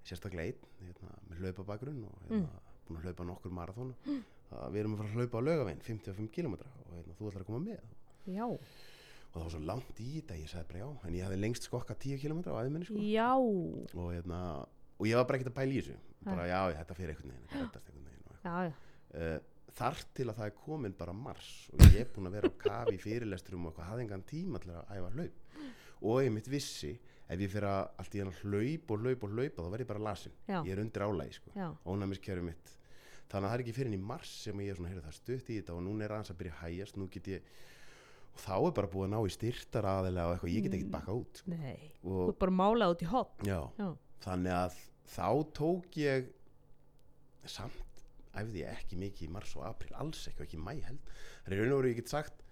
sérstaklega 0.06 0.52
einn 0.52 0.84
hérna, 0.84 1.16
með 1.30 1.42
hlaupabakrun 1.42 2.04
og 2.06 2.20
hérna, 2.26 2.60
búin 2.86 3.00
að 3.00 3.08
hlaupa 3.08 3.26
nokkur 3.28 3.56
marathón 3.56 3.94
mm. 4.04 4.20
Við 4.50 4.80
erum 4.82 4.94
að 4.94 5.00
fara 5.02 5.08
að 5.10 5.18
hlaupa 5.18 5.40
á 5.40 5.46
laugavegin 5.48 5.82
55 5.84 6.30
km 6.34 6.54
og 6.58 6.94
hérna, 6.94 7.16
þú 7.18 7.28
ætlar 7.30 7.44
að 7.44 7.48
koma 7.50 7.60
með. 7.64 7.82
Já, 8.28 8.44
og 8.48 9.34
það 9.34 9.42
var 9.44 9.52
svo 9.54 9.60
langt 9.68 10.00
í 10.00 10.08
þetta 10.14 10.38
ég 10.40 10.48
sagði 10.52 10.68
bara 10.72 10.80
já 10.82 10.88
en 11.08 11.16
ég 11.18 11.26
hefði 11.26 11.40
lengst 11.42 11.68
skokka 11.68 11.96
10 12.00 12.22
km 12.22 12.40
á 12.48 12.54
aðeins 12.62 12.88
sko. 12.88 12.98
og, 13.94 14.08
hérna, 14.14 14.40
og 14.98 15.06
ég 15.08 15.20
var 15.20 15.28
bara 15.28 15.38
ekkert 15.38 15.52
að 15.52 15.58
pæla 15.60 15.72
í 15.76 15.82
þessu. 15.82 15.98
Bara 16.24 16.46
já, 16.48 16.60
þetta 16.80 16.96
fyrir 16.98 17.14
einhvern 17.14 17.34
veginn, 17.34 17.48
uh, 19.14 19.38
þar 19.78 20.00
til 20.16 20.26
að 20.28 20.38
það 20.40 20.48
er 20.48 20.56
komin 20.64 20.96
bara 20.98 21.12
mars 21.14 21.50
og 21.72 21.84
ég 21.92 22.00
er 22.02 22.08
búin 22.14 22.26
að 22.26 22.34
vera 22.38 22.50
á 22.50 22.54
kafi 22.64 22.96
í 22.96 23.02
fyrirlesturum 23.04 23.68
og 23.68 23.70
eitthvað, 23.72 23.90
hafði 23.92 24.06
engan 24.06 24.24
tíma 24.26 24.58
til 24.64 24.72
að 24.74 24.96
æfa 24.96 25.12
hlaup. 25.14 25.44
Og 26.08 26.18
ég 26.24 26.32
mitt 26.34 26.48
vissi 26.50 26.92
ef 27.28 27.38
ég 27.44 27.50
fyrir 27.52 27.68
að 27.68 27.90
allt 28.00 28.16
í 28.16 28.22
hann 28.22 28.32
hlaup 28.40 28.90
og 28.94 29.04
hlaup 29.04 29.24
og 29.26 29.32
hlaupa 29.36 29.62
þá 29.62 29.70
verð 29.74 29.84
ég 29.84 29.90
bara 29.90 30.04
lasin, 30.08 30.32
Já. 30.48 30.58
ég 30.64 30.72
er 30.72 30.80
undir 30.82 31.04
álægi 31.04 31.36
sko, 31.36 31.50
já, 31.54 31.68
ónæmiskerfi 31.84 32.44
mitt 32.46 32.77
þannig 33.28 33.46
að 33.46 33.50
það 33.50 33.56
er 33.56 33.64
ekki 33.64 33.74
fyrir 33.76 33.90
en 33.92 33.96
í 33.98 34.04
mars 34.10 34.34
sem 34.44 34.62
ég 34.64 34.72
er 34.72 34.78
svona, 34.78 34.92
heyrðu 34.92 35.04
það 35.06 35.16
stutt 35.18 35.50
í 35.50 35.58
þetta 35.58 35.74
og 35.76 35.82
núna 35.84 36.06
er 36.06 36.14
aðeins 36.16 36.32
að 36.32 36.38
byrja 36.40 36.54
að 36.54 36.62
hægjast 36.64 36.98
nú 36.98 37.08
get 37.12 37.30
ég, 37.32 37.50
og 38.32 38.42
þá 38.44 38.54
er 38.56 38.74
bara 38.78 38.90
búið 38.94 39.06
að 39.08 39.12
ná 39.14 39.18
í 39.20 39.34
styrtar 39.34 39.88
aðilega 39.92 40.28
og 40.28 40.36
eitthvað, 40.36 40.54
ég 40.54 40.64
get 40.66 40.76
ekkert 40.78 40.94
bakka 40.94 41.16
út 41.18 41.42
nei 41.50 41.90
þú 42.04 42.22
er 42.24 42.38
bara 42.44 42.56
málað 42.62 42.94
út 42.94 43.04
í 43.04 43.10
hot 43.12 43.44
já, 43.48 43.58
já, 43.80 43.88
þannig 44.24 44.56
að 44.58 44.80
þá 45.12 45.28
tók 45.58 46.00
ég 46.00 46.32
samt 47.48 48.02
æfði 48.38 48.62
ég 48.62 48.72
ekki 48.76 48.98
mikið 49.00 49.28
í 49.28 49.32
mars 49.34 49.54
og 49.58 49.66
april 49.68 49.94
alls 49.98 50.24
ekki, 50.30 50.46
ekki 50.46 50.58
í 50.58 50.62
mæ 50.62 50.72
held 50.86 51.12
það 51.44 51.52
er 51.52 51.62
raun 51.62 51.74
og 51.74 51.82
veru 51.82 51.92
ég 51.92 52.00
get 52.00 52.12
sagt 52.12 52.44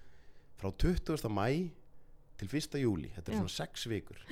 frá 0.61 0.71
20. 0.73 1.29
mæ 1.33 1.49
til 2.37 2.49
1. 2.53 2.79
júli 2.83 3.13
þetta 3.15 3.33
er 3.33 3.37
Já. 3.37 3.41
svona 3.45 3.57
6 3.57 3.89
vikur 3.93 4.23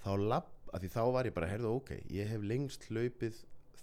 þá 0.00 0.80
því 0.80 0.90
þá 0.92 1.00
var 1.12 1.28
ég 1.28 1.34
bara 1.34 1.48
heyrðu 1.50 1.72
ok, 1.80 1.90
ég 2.14 2.28
hef 2.30 2.44
lengst 2.46 2.86
hlaupið 2.88 3.40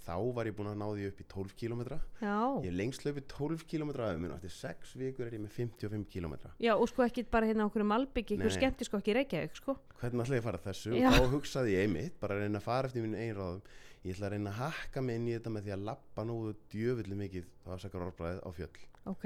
þá 0.07 0.15
var 0.37 0.47
ég 0.47 0.55
búin 0.55 0.69
að 0.71 0.77
ná 0.79 0.85
því 0.87 1.07
upp 1.11 1.19
í 1.21 1.25
12 1.33 1.55
km 1.59 1.81
já, 2.23 2.37
ég 2.63 2.77
lengst 2.79 3.03
hlaupið 3.03 3.25
12 3.33 3.65
km 3.67 3.91
og 3.97 4.35
eftir 4.37 4.53
6 4.55 4.93
vikur 5.01 5.27
er 5.27 5.35
ég 5.35 5.43
með 5.43 5.57
55 5.57 6.07
km 6.13 6.37
já 6.63 6.73
og 6.75 6.87
sko 6.91 7.03
ekki 7.07 7.25
bara 7.31 7.49
hérna 7.49 7.67
okkur 7.67 7.83
um 7.83 7.95
albyggi, 7.97 8.37
ykkur 8.37 8.55
skemmti 8.55 8.87
sko 8.87 9.01
ekki 9.01 9.17
Reykjavík 9.17 9.59
sko. 9.59 9.75
Hvernig 9.99 10.23
ætla 10.23 10.37
ég 10.39 10.43
að 10.43 10.47
fara 10.47 10.63
þessu? 10.63 10.95
Já. 10.95 11.09
og 11.11 11.19
þá 11.19 11.35
hugsaði 11.35 11.75
ég 11.75 11.85
einmitt 11.87 12.17
bara 12.21 12.37
að 12.37 12.45
reyna 12.45 12.61
að 12.61 12.67
fara 12.69 12.91
eftir 12.91 13.03
mínu 13.03 13.19
einráðum 13.19 13.61
ég 14.07 14.15
ætla 14.15 14.29
að 14.29 14.33
reyna 14.35 14.53
að 14.53 14.59
hakka 14.61 15.03
mig 15.03 15.19
inn 15.19 15.27
í 15.27 15.35
þetta 15.35 15.53
með 15.53 15.67
því 15.67 15.75
að 15.75 15.85
lappa 15.89 16.25
nógu 16.27 16.55
djöfulli 16.71 17.19
mikið 17.23 17.47
þá 17.65 17.71
afsakar 17.75 18.05
orðbræðið 18.07 18.43
á 18.45 18.49
fjöll. 18.55 18.83
Ok, 19.11 19.25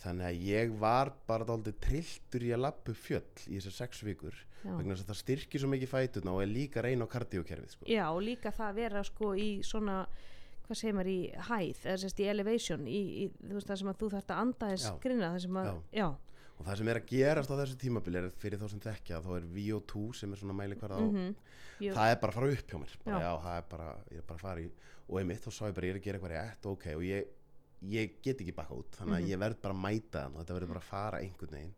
þannig 0.00 0.26
að 0.30 0.44
ég 0.48 0.72
var 0.80 1.12
bara 1.28 1.46
dálítið 1.48 1.76
trilltur 1.84 2.46
í 2.46 2.52
að 2.56 2.62
lappa 2.64 2.94
upp 2.94 3.00
fjöll 3.04 3.44
í 3.48 3.58
þessar 3.58 3.76
sex 3.82 4.02
vikur 4.06 4.36
já 4.60 4.74
vegna 4.76 4.92
þess 4.96 5.04
að 5.06 5.10
það 5.12 5.18
styrkir 5.22 5.62
svo 5.62 5.68
mikið 5.72 5.90
fætuna 5.94 6.34
og 6.36 6.42
er 6.44 6.50
líka 6.50 6.80
að 6.82 6.86
reyna 6.90 7.06
á 7.08 7.12
kardíokerfið 7.14 7.74
sko. 7.74 7.86
já 7.88 8.04
og 8.12 8.20
líka 8.24 8.52
það 8.52 8.66
að 8.70 8.80
vera 8.80 9.04
sko 9.08 9.30
í 9.40 9.48
svona 9.64 10.00
hvað 10.66 10.78
segir 10.80 10.96
maður 10.98 11.12
í 11.12 11.20
hæð 11.48 11.84
eða 11.86 12.00
sérst 12.04 12.20
í 12.20 12.26
elevation 12.30 12.84
í, 12.86 12.98
í 13.24 13.24
þú 13.40 13.54
veist 13.56 13.70
það 13.70 13.80
sem 13.80 13.92
að 13.92 14.00
þú 14.02 14.10
þarft 14.16 14.34
að 14.34 14.42
anda 14.44 14.68
þess 14.74 14.84
Já. 14.90 15.38
sem 15.44 15.56
að, 15.62 15.70
já, 15.96 16.06
og 16.60 16.66
það 16.68 16.76
sem 16.82 16.90
er 16.92 17.00
að 17.00 17.08
gerast 17.10 17.50
á 17.50 17.60
þessu 17.60 17.78
tímabili 17.80 18.20
er 18.20 18.28
fyrir 18.42 18.60
þá 18.60 18.68
sem 18.74 18.84
þekkja 18.84 19.22
þá 19.24 19.30
er 19.38 19.48
VO2 19.56 20.04
sem 20.20 20.32
er 20.36 20.42
svona 20.42 20.56
mæli 20.60 20.76
hverða 20.78 21.00
á 21.00 21.04
mhm 21.04 21.34
Jú. 21.80 21.94
það 21.96 22.10
er 22.12 22.18
bara 22.20 22.30
að 22.30 22.36
fara 22.36 22.52
upp 22.52 22.68
hjá 22.68 22.76
mér 22.76 22.96
bara, 23.06 23.16
Já. 23.16 23.24
já. 23.24 23.32
það 23.40 23.56
er 23.56 23.68
bara, 23.70 23.90
ég 24.12 24.18
er 24.20 24.26
bara 24.28 24.36
að 24.36 24.44
fara 24.44 24.60
í 24.60 24.70
og 25.10 25.18
einmitt 25.18 25.40
þá 25.46 25.50
sá 25.56 25.62
ég 25.64 25.74
bara, 25.78 25.86
ég 25.88 25.94
er 25.94 25.98
að 25.98 26.04
gera 26.04 26.18
eitthvað 26.20 26.34
rétt 26.36 26.66
ok, 26.70 26.84
og 26.94 27.04
ég, 27.08 27.30
ég 27.88 28.18
get 28.22 28.40
ekki 28.40 28.52
bakka 28.54 28.74
út 28.76 28.90
þannig 28.98 29.16
að 29.16 29.22
Mhm. 29.22 29.30
ég 29.30 29.38
verð 29.38 29.60
bara 29.62 29.74
að 29.74 29.80
mæta 29.80 30.24
þann 30.24 30.34
og 30.36 30.40
þetta 30.44 30.54
verður 30.58 30.68
bara 30.68 30.80
að 30.80 30.90
fara 30.90 31.18
einhvern 31.20 31.50
veginn. 31.56 31.74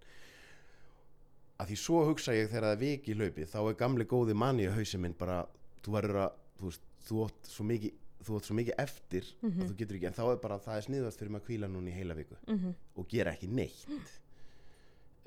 Að 1.60 1.66
því 1.68 1.76
svo 1.78 2.04
hugsa 2.08 2.32
ég 2.34 2.48
þegar 2.50 2.64
það 2.76 2.78
viki 2.80 3.12
í 3.12 3.14
hlaupi 3.14 3.44
þá 3.46 3.58
er 3.70 3.74
gamli 3.74 4.04
góði 4.04 4.34
manni 4.34 4.64
í 4.66 4.72
hausin 4.74 5.00
minn 5.00 5.14
bara, 5.18 5.46
þú 5.82 5.92
verður 5.92 6.16
að 6.24 6.32
þú, 6.58 6.64
veist, 6.64 6.80
þú 7.06 7.24
átt 7.26 7.46
svo 7.46 7.64
mikið 7.64 7.92
þú 8.22 8.36
átt 8.38 8.44
svo 8.46 8.54
mikið 8.54 8.74
eftir 8.78 9.24
Mhm. 9.42 9.60
að 9.62 9.68
þú 9.70 9.76
getur 9.76 9.96
ekki 9.96 10.06
en 10.06 10.12
þá 10.12 10.32
er 10.32 10.36
bara, 10.36 10.58
það 10.58 10.76
er 10.76 10.82
sniðast 10.86 11.18
fyrir 11.18 11.30
maður 11.30 11.42
að 11.42 11.46
kvíla 11.48 11.68
núna 11.70 11.88
í 11.90 11.92
heila 11.96 12.14
viku 12.14 12.36
mhm, 12.48 12.74
og 12.96 13.08
gera 13.08 13.32
ekki 13.32 13.48
neitt. 13.48 13.86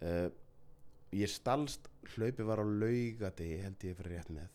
Uh, 0.01 0.29
ég 1.15 1.29
stalst 1.31 1.87
hlaupi 2.15 2.43
var 2.43 2.59
á 2.59 2.65
laugadegi 2.67 3.61
held 3.63 3.79
ég 3.87 3.95
fyrir 3.95 4.17
rétt 4.19 4.29
með. 4.31 4.47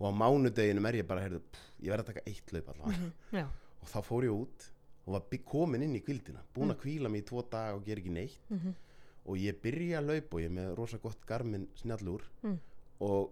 Og 0.00 0.06
á 0.06 0.12
mánudeginum 0.14 0.86
er 0.86 0.94
ég 1.02 1.06
bara 1.06 1.20
heyrðu, 1.22 1.40
pff, 1.40 1.62
ég 1.82 1.90
verð 1.90 2.04
að 2.04 2.06
taka 2.12 2.24
eitt 2.26 2.50
hlaup 2.52 2.68
allavega. 2.74 3.12
Mhm, 3.32 3.48
og 3.82 3.88
þá 3.88 3.98
fór 4.06 4.22
ég 4.26 4.34
út 4.34 4.68
og 5.06 5.12
var 5.16 5.22
komin 5.44 5.82
inn 5.82 5.96
í 5.96 6.02
kvildina 6.04 6.42
búin 6.54 6.70
að 6.70 6.80
kvíla 6.84 7.10
mig 7.10 7.24
í 7.24 7.26
tvo 7.28 7.42
daga 7.50 7.74
og 7.74 7.84
gera 7.84 8.00
ekki 8.00 8.10
neitt. 8.14 8.38
Mhm, 8.50 8.74
og 9.26 9.36
ég 9.38 9.60
byrja 9.62 9.98
að 10.00 10.06
laupa 10.10 10.36
og 10.36 10.40
ég 10.42 10.46
er 10.50 10.56
með 10.56 10.74
rosa 10.78 10.98
gott 10.98 11.26
garmin 11.26 11.68
snjallúr 11.76 12.22
Mm. 12.42 12.58
og 13.00 13.30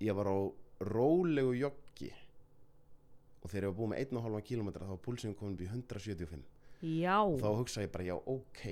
ég 0.00 0.14
var 0.14 0.26
á 0.26 0.38
rólegu 0.80 1.54
joggi. 1.58 2.10
Og 3.42 3.50
þegar 3.50 3.62
ég 3.68 3.72
var 3.72 3.78
búin 3.78 3.90
með 3.90 4.00
1,5 4.06 4.42
km 4.46 4.68
þá 4.72 4.88
var 4.88 4.98
púlsinn 5.02 5.34
komin 5.34 5.56
í 5.58 5.66
175 5.68 6.42
já. 6.82 7.18
Þá 7.40 7.48
hugsa 7.58 7.82
ég 7.82 7.92
bara 7.92 8.04
já 8.04 8.14
ok 8.26 8.62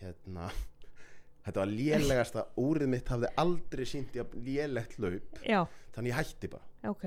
hérna 0.00 0.50
þetta 1.46 1.60
var 1.62 1.66
lélegasta 1.70 2.46
úrið 2.66 2.88
mitt 2.88 3.08
hafði 3.08 3.30
aldrei 3.36 3.84
sínt 3.86 4.12
ég 4.18 4.34
lélegt 4.34 4.98
laup 4.98 5.38
já, 5.46 5.66
þannig 5.94 6.12
ég 6.12 6.18
hætti 6.20 6.48
bara. 6.50 6.64
Ok. 6.90 7.04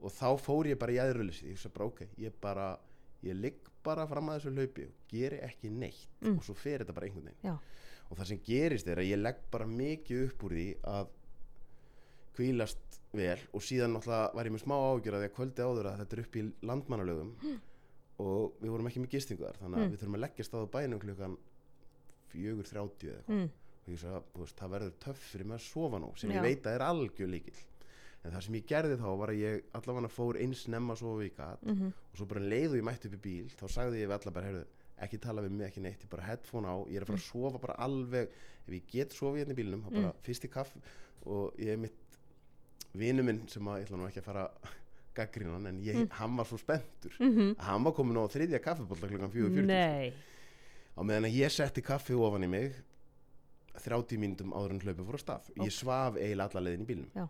Og 0.00 0.10
þá 0.10 0.28
fór 0.40 0.66
ég 0.70 0.78
bara 0.78 0.92
í 0.92 1.00
aðruleysi 1.02 1.46
ég 1.50 1.56
hugsa 1.58 1.68
bara 1.74 1.86
ok, 1.90 2.06
ég 2.18 2.32
bara 2.40 2.78
ég 3.22 3.34
ligg 3.36 3.68
bara 3.84 4.06
fram 4.06 4.28
að 4.28 4.40
þessu 4.40 4.54
laupi 4.56 4.84
og 4.86 4.92
geri 5.12 5.38
ekki 5.44 5.70
neitt 5.70 6.08
Mm. 6.20 6.36
og 6.38 6.44
svo 6.44 6.54
fer 6.54 6.78
þetta 6.84 6.94
bara 6.94 7.06
einhvern 7.06 7.24
veginn 7.30 7.44
Já. 7.50 7.58
og 8.10 8.18
það 8.18 8.26
sem 8.26 8.40
gerist 8.44 8.86
er 8.88 8.96
að 9.00 9.10
ég 9.10 9.20
legg 9.22 9.36
bara 9.50 9.66
mikið 9.66 10.24
upp 10.28 10.42
úr 10.44 10.50
því 10.56 10.66
að 10.84 11.08
kvílast 12.36 13.00
vel 13.12 13.38
og 13.52 13.60
síðan 13.64 13.94
náttúrulega 13.96 14.34
var 14.36 14.46
ég 14.46 14.54
með 14.54 14.62
smá 14.64 14.76
ágjör 14.78 15.16
að 15.18 15.26
kvöldi 15.34 15.64
áður 15.66 15.88
að 15.90 15.98
þetta 16.02 16.16
er 16.16 16.22
upp 16.24 16.36
í 16.36 16.44
landmannalögum 16.70 17.32
og 18.20 18.52
við 18.60 18.70
vorum 18.74 18.86
ekki 18.90 19.00
með 19.02 19.14
gistingu 19.16 19.44
þar 19.46 19.58
þannig 19.62 19.78
að 19.80 19.84
Mm. 19.86 19.90
við 19.94 19.98
þurfum 20.02 20.18
að 20.18 20.24
leggjast 20.26 20.54
á 20.54 20.60
bænum 20.76 21.00
klukkan 21.00 21.36
4.30 22.30 23.10
eða 23.10 23.18
eitthvað 23.18 23.34
mm, 23.34 23.50
og 23.80 23.90
ég 23.90 23.98
sagði 23.98 24.20
að 24.20 24.54
það 24.60 24.70
verður 24.74 24.92
töff 25.00 25.22
fyrir 25.32 25.46
mig 25.50 25.56
að 25.58 25.64
sofa 25.66 25.98
nú 25.98 26.10
sem 26.16 26.30
Já. 26.30 26.36
ég 26.36 26.42
veit 26.46 26.66
að 26.66 26.74
er 26.78 26.84
algjör 26.86 27.30
líkil 27.34 27.56
en 28.20 28.34
það 28.34 28.44
sem 28.46 28.58
ég 28.58 28.66
gerði 28.68 28.98
þá 29.00 29.08
var 29.22 29.32
að 29.32 29.40
ég 29.40 29.76
allavega 29.78 30.12
fór 30.12 30.38
eins 30.42 30.66
snemma 30.66 30.96
að 30.96 31.02
sofa 31.02 31.24
í 31.24 31.30
gat 31.36 31.62
mhm, 31.64 31.94
og 32.10 32.18
svo 32.20 32.26
bara 32.28 32.42
um 32.42 32.50
leið 32.52 32.74
og 32.74 32.80
ég 32.80 32.86
mætti 32.90 33.08
upp 33.08 33.16
í 33.16 33.22
bíl 33.24 33.54
þá 33.56 33.64
sagði 33.72 34.02
ég 34.02 34.10
við 34.10 34.16
alla 34.18 34.34
bara, 34.36 34.50
heyrðu, 34.50 34.64
ekki 35.04 35.20
tala 35.22 35.44
við 35.44 35.54
mig 35.56 35.68
ekki 35.70 35.84
neitt, 35.84 36.04
ég 36.04 36.12
bara 36.12 36.26
headphone 36.26 36.68
á, 36.68 36.76
ég 36.90 37.00
er 37.00 37.06
að 37.06 37.12
fara 37.12 37.20
að 37.20 37.28
sofa 37.28 37.62
bara 37.62 37.78
alveg, 37.86 38.34
ef 38.66 38.74
ég 38.76 38.90
get 38.92 39.16
sofið 39.16 39.42
hérna 39.42 39.56
í 39.56 39.60
bílnum 39.60 39.86
þá 39.86 39.94
bara 39.94 40.12
fyrst 40.26 40.44
í 40.44 40.50
kaff. 40.52 40.74
Og 41.24 41.56
ég 41.60 41.72
er 41.74 41.80
mitt 41.80 42.18
vinu 42.96 43.24
minn 43.24 43.40
sem 43.48 43.64
að, 43.70 43.80
ég 43.80 43.88
ætla 43.88 44.00
nú 44.00 44.08
ekki 44.08 44.20
að 44.20 44.28
fara 44.28 44.44
gaggrínan 45.16 45.70
en 45.70 45.80
ég, 45.84 46.04
hann 46.20 46.36
var 46.38 46.48
svo 46.48 46.58
spenntur 46.60 47.16
mhm. 47.18 47.56
að 47.56 47.66
hann 47.66 47.86
var 47.88 47.96
komin 47.96 48.20
á 48.20 48.24
þriðja 48.30 48.60
kaffibólla 48.62 49.10
klukkan 49.10 49.32
4.40 49.32 49.66
nei, 49.66 50.12
á 50.94 51.00
meðan 51.02 51.26
að 51.26 51.36
ég 51.40 51.52
setti 51.54 51.82
kaffi 51.84 52.14
ofan 52.14 52.46
í 52.46 52.50
mig 52.50 52.78
30 53.80 54.20
mínútum 54.20 54.54
áður 54.54 54.76
en 54.76 54.82
hlaupið 54.84 55.06
fór 55.06 55.16
að 55.16 55.22
stað. 55.22 55.50
Ég 55.64 55.72
svaf 55.72 56.16
eiginlega 56.18 56.50
alla 56.50 56.62
leiðin 56.66 56.84
í 56.84 56.88
bílnum. 56.90 57.12
Já. 57.16 57.24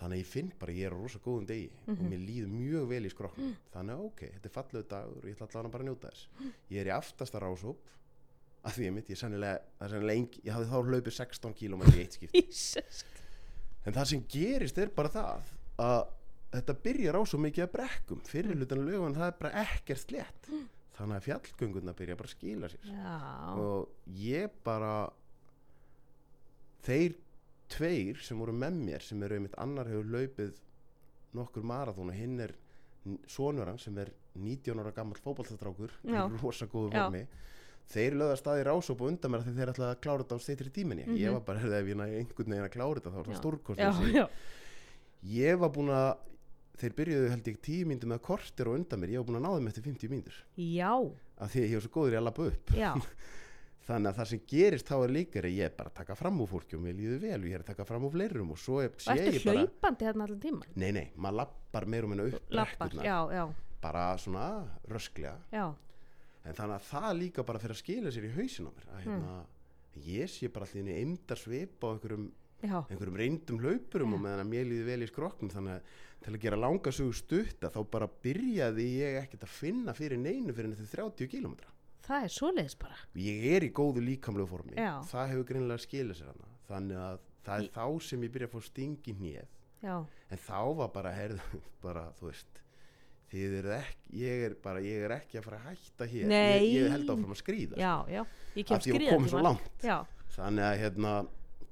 Þannig 0.00 0.16
að 0.16 0.22
ég 0.22 0.26
finn 0.32 0.52
bara 0.58 0.72
ég 0.72 0.86
er 0.88 0.94
á 0.94 0.98
rosa 0.98 1.18
góðum 1.22 1.46
degi 1.46 1.70
Mhm. 1.86 1.98
og 2.00 2.10
mér 2.10 2.22
líður 2.26 2.52
mjög 2.52 2.88
vel 2.88 3.02
í 3.06 3.10
skroknum 3.12 3.56
þannig 3.74 3.92
að 3.96 4.04
ok, 4.06 4.20
þetta 4.34 4.46
er 4.50 4.54
fallegu 4.56 4.88
dagur 4.88 5.18
og 5.22 5.28
ég 5.28 5.36
ætla 5.36 5.46
allavega 5.48 5.72
bara 5.72 5.84
að 5.84 5.88
njóta 5.88 6.10
þess. 6.10 6.28
Ég 6.70 6.80
er 6.80 6.86
í 6.86 6.96
aftasta 6.96 7.40
rásóp 7.40 7.76
að 8.64 8.72
því 8.76 8.84
ég 8.86 8.92
mitt, 8.94 9.08
ég 9.10 9.18
sannilega, 9.18 9.60
ég 10.44 10.52
hafði 10.52 10.70
þá 10.70 10.78
hlaupið 10.86 11.12
16 11.18 11.54
km 11.54 11.82
í 11.82 12.00
eitt 12.02 12.12
skipt 12.18 13.04
en 13.86 13.92
það 13.92 14.06
sem 14.06 14.24
gerist 14.28 14.78
er 14.78 14.88
bara 14.94 15.08
það 15.08 15.42
að 15.78 16.02
þetta 16.52 16.74
byrjar 16.84 17.16
á 17.18 17.22
svo 17.26 17.38
mikið 17.40 17.64
að 17.64 17.72
brekkum. 17.72 18.20
Fyrir 18.28 18.54
hlutan 18.54 18.84
lögun 18.86 19.14
það 19.16 19.26
er 19.26 19.36
bara 19.40 19.62
ekkert 19.64 19.98
slétt. 20.04 20.48
Þannig 20.92 21.16
að 21.16 21.24
fjallgönguna 21.26 21.94
byrja 21.96 22.16
bara 22.16 22.28
að 22.28 22.34
skila 22.36 22.68
sér. 22.68 22.84
Já, 22.84 23.54
og 23.56 23.88
ég 24.14 24.50
bara 24.62 25.10
þeir 26.86 27.14
tveir 27.72 28.20
sem 28.24 28.38
voru 28.38 28.52
með 28.56 28.76
mér 28.86 29.02
sem 29.06 29.22
eru 29.26 29.38
einmitt 29.38 29.56
annar 29.62 29.88
hefur 29.90 30.10
laupið 30.12 30.58
nokkur 31.38 31.64
marathón 31.64 32.10
og 32.12 32.18
hinn 32.18 32.40
er 32.44 32.52
sonur 33.26 33.66
hann 33.70 33.80
sem 33.82 33.96
er 33.98 34.10
19 34.38 34.78
ára 34.82 34.92
gammal 34.94 35.18
fótballtastrákur 35.20 35.90
í 36.06 36.12
Já. 36.14 36.26
rosa 36.42 36.66
góðu 36.70 36.92
Já. 36.92 37.06
formi. 37.06 37.24
Þeir 37.92 38.14
lögða 38.20 38.36
staði 38.38 38.64
rásóp 38.68 39.00
og 39.02 39.08
undan 39.10 39.32
mér 39.34 39.42
því 39.42 39.54
þeir 39.56 39.72
ætlaði 39.72 39.94
að 39.96 40.02
klára 40.04 40.22
þetta 40.22 40.36
á 40.38 40.44
steytri 40.44 40.70
tíminni 40.72 41.04
Mhm. 41.08 41.16
ég. 41.18 41.32
Var 41.32 41.40
bara, 41.48 41.58
ef 41.58 41.86
ég 41.90 41.96
næði 41.98 42.18
einhvern 42.20 42.52
veginn 42.52 42.68
að 42.68 42.74
klára 42.76 42.94
þetta 43.00 43.10
þá 43.10 43.16
var 43.18 43.24
það 43.32 43.40
stórkost 43.40 43.80
ég 45.24 45.58
var 45.58 45.70
búin 45.74 45.90
að 45.90 46.16
þeir 46.82 46.94
byrjuðu 46.98 47.28
held 47.30 47.44
ég 47.50 47.58
tíu 47.62 47.86
mínútur 47.86 48.08
með 48.10 48.20
kortir 48.26 48.66
og 48.70 48.78
undan 48.78 49.00
mér, 49.02 49.10
ég 49.12 49.18
var 49.22 49.26
búin 49.28 49.38
að 49.40 49.44
ná 49.46 49.50
þeim 49.58 49.68
eftir 49.68 49.84
50 49.86 50.08
mínútur. 50.10 50.38
Já, 50.56 50.92
af 51.38 51.52
því 51.52 51.60
að 51.62 51.68
ég 51.68 51.76
var 51.78 51.84
svo 51.86 51.92
góður 51.98 52.12
í 52.12 52.18
að 52.18 52.26
lappa 52.28 52.46
upp 52.48 52.72
þannig 53.86 54.12
að 54.12 54.18
það 54.20 54.30
sem 54.30 54.44
gerist 54.52 54.88
þá 54.88 54.94
er 54.98 55.14
líka 55.16 55.40
er 55.40 55.48
ég 55.50 55.66
er 55.66 55.74
bara 55.76 55.90
að 55.90 55.98
taka 55.98 56.16
fram 56.18 56.40
úr 56.44 56.50
fólki 56.52 56.78
og 56.78 56.84
mér 56.84 56.96
líður 56.98 57.20
vel 57.24 57.40
og 57.40 57.48
ég 57.50 57.58
er 57.58 57.64
að 57.64 57.70
taka 57.72 57.86
fram 57.88 58.06
úr 58.06 58.14
fleirum 58.14 58.54
og 58.54 58.60
svo 58.62 58.78
er, 58.84 58.94
sé 59.02 59.16
ég 59.18 59.42
bara 59.42 59.64
hlaupandi 59.64 60.08
þarna 60.08 60.28
allan 60.28 60.42
tíma 60.44 60.70
nei 60.78 60.92
nei, 60.94 61.04
maður 61.16 61.38
lappar 61.40 61.88
meir 61.90 62.06
og 62.06 62.12
minna 62.12 62.28
upp 62.30 62.54
lappar, 62.54 62.94
já, 63.02 63.18
já, 63.34 63.44
bara 63.82 64.18
svona 64.18 64.46
rösklega. 64.88 65.34
Já. 65.52 65.72
En 66.42 66.56
þannig 66.58 66.76
að 66.78 66.86
það 66.90 67.10
líka 67.18 67.46
bara 67.46 67.62
fyrir 67.62 67.76
að 67.76 67.82
skila 67.82 68.12
sér 68.14 68.28
í 68.28 68.32
hausin 68.36 68.70
á 68.70 68.72
mér. 68.72 68.86
Að 68.92 69.02
hérna, 69.06 69.34
ég 70.06 70.30
sé 70.30 70.50
bara 70.52 70.68
allir 70.68 71.02
eimdar 71.02 71.40
svip 71.40 71.84
á 71.86 71.88
einhverjum, 71.90 72.30
einhverjum 72.62 73.18
reyndum 73.18 73.60
hlaupurum 73.62 74.16
og 74.16 74.24
meðan 74.24 74.44
að 74.44 74.50
mér 74.54 74.66
líður 74.70 74.90
vel 74.90 75.04
í 75.06 75.10
skroknum 75.10 75.52
þannig 75.52 75.78
að 75.78 76.00
til 76.22 76.32
að 76.36 76.42
gera 76.44 76.58
langa 76.62 76.94
sögu 76.94 77.14
stutta 77.18 77.70
þá 77.74 77.80
bara 77.90 78.10
byrjaði 78.22 78.88
ég 79.00 79.16
ekkert 79.24 79.46
að 79.48 79.54
finna 79.56 79.94
fyrir 79.98 80.20
neinu 80.22 80.54
fyrir 80.54 80.76
þetta 80.78 81.02
30 81.02 81.30
kilometra 81.32 81.72
það 82.12 82.26
er 82.28 82.32
svoleiðis 82.36 82.76
bara. 82.82 82.96
Ég 83.24 83.44
er 83.56 83.66
í 83.66 83.70
góðu 83.72 84.04
líkamlegu 84.06 84.48
formi. 84.50 84.76
Já. 84.76 84.92
það 85.12 85.28
hefur 85.32 85.48
greinilega 85.50 85.84
skilað 85.86 86.18
sér 86.20 86.30
hana 86.32 86.50
þannig 86.72 87.02
að 87.08 87.18
það 87.46 87.58
er 87.58 87.66
Í- 87.66 87.72
þá 87.74 87.84
sem 88.08 88.22
ég 88.26 88.32
byrja 88.36 88.48
að 88.48 88.54
fá 88.56 88.60
stingi 88.68 89.14
hnið 89.18 89.46
já, 89.82 89.96
en 90.30 90.38
þá 90.46 90.58
var 90.78 90.88
bara, 90.94 91.10
herðu, 91.16 91.60
bara 91.84 92.04
þú 92.20 92.28
veist 92.30 92.60
þið 93.32 93.54
eru 93.62 93.70
ekki, 93.78 94.10
ég 94.20 94.42
er 94.46 94.54
bara 94.62 94.80
ég 94.84 95.04
er 95.06 95.14
ekki 95.16 95.38
að 95.40 95.46
fara 95.48 95.58
að 95.62 95.68
hætta 95.72 96.06
hér. 96.12 96.26
Nei. 96.28 96.66
ég, 96.68 96.82
ég 96.82 96.90
held 96.92 97.08
áfram 97.14 97.32
að 97.32 97.38
skríða 97.40 97.78
já, 97.80 97.92
já. 98.12 98.22
Ég 98.52 98.66
af 98.66 98.66
kem 98.66 98.66
því 98.66 98.68
ég 98.68 98.74
var 98.76 98.82
skriðandi 98.84 99.14
komin 99.16 99.30
svo 99.32 99.38
bara. 99.38 99.46
langt. 99.48 99.86
Já, 99.88 99.96
þannig 100.36 100.66
að 100.68 100.74
hérna 100.82 101.12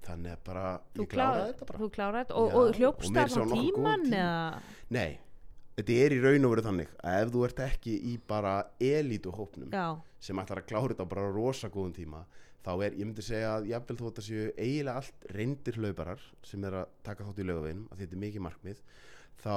þannig 0.00 0.32
að 0.32 0.44
bara, 0.48 0.62
þú 0.96 1.04
ég 1.04 1.10
kláraði 1.12 1.48
þetta 1.50 1.66
bara. 1.68 1.78
þú 1.84 1.88
kláraði 1.96 2.22
þetta. 2.24 2.36
Og, 2.40 2.46
Já, 2.48 2.54
og 2.56 2.62
og 2.70 2.78
hljópst 2.80 3.10
meira 3.12 3.26
það 3.26 3.34
segja 3.34 3.44
á 3.44 3.50
nokkuð 3.50 3.60
góðan 3.60 3.76
tíman 3.76 4.06
tíma. 4.08 4.22
eða, 4.24 4.62
nei, 4.96 5.10
þetta 5.80 5.96
er 6.04 6.14
í 6.14 6.20
raun 6.20 6.46
og 6.46 6.54
veru 6.54 6.66
þannig 6.66 6.92
að 7.00 7.22
ef 7.24 7.32
þú 7.34 7.42
ert 7.46 7.62
ekki 7.64 7.96
í 8.12 8.14
bara 8.30 8.54
elítu 8.84 9.32
hópnum 9.34 9.72
já, 9.72 9.86
sem 10.20 10.40
ætlar 10.42 10.62
að 10.62 10.68
klára 10.68 10.92
þetta 10.92 11.06
á 11.08 11.12
bara 11.12 11.30
rosa 11.32 11.70
góðum 11.72 11.94
tíma 11.96 12.24
þá 12.60 12.72
er, 12.84 12.96
ég 12.98 13.06
myndi 13.06 13.24
segja 13.24 13.54
að 13.56 13.70
jafnvel 13.70 13.96
þó 13.96 14.04
þetta 14.08 14.24
séu 14.26 14.48
eiginlega 14.58 15.00
allt 15.00 15.30
reyndir 15.32 15.78
hlauparar 15.80 16.26
sem 16.44 16.66
er 16.68 16.76
að 16.82 16.90
taka 17.06 17.24
þátt 17.24 17.40
í 17.40 17.46
lögaveginum 17.48 17.86
að 17.88 18.02
þetta 18.02 18.16
er 18.16 18.22
mikið 18.26 18.44
markmið 18.46 18.82
þá 19.40 19.56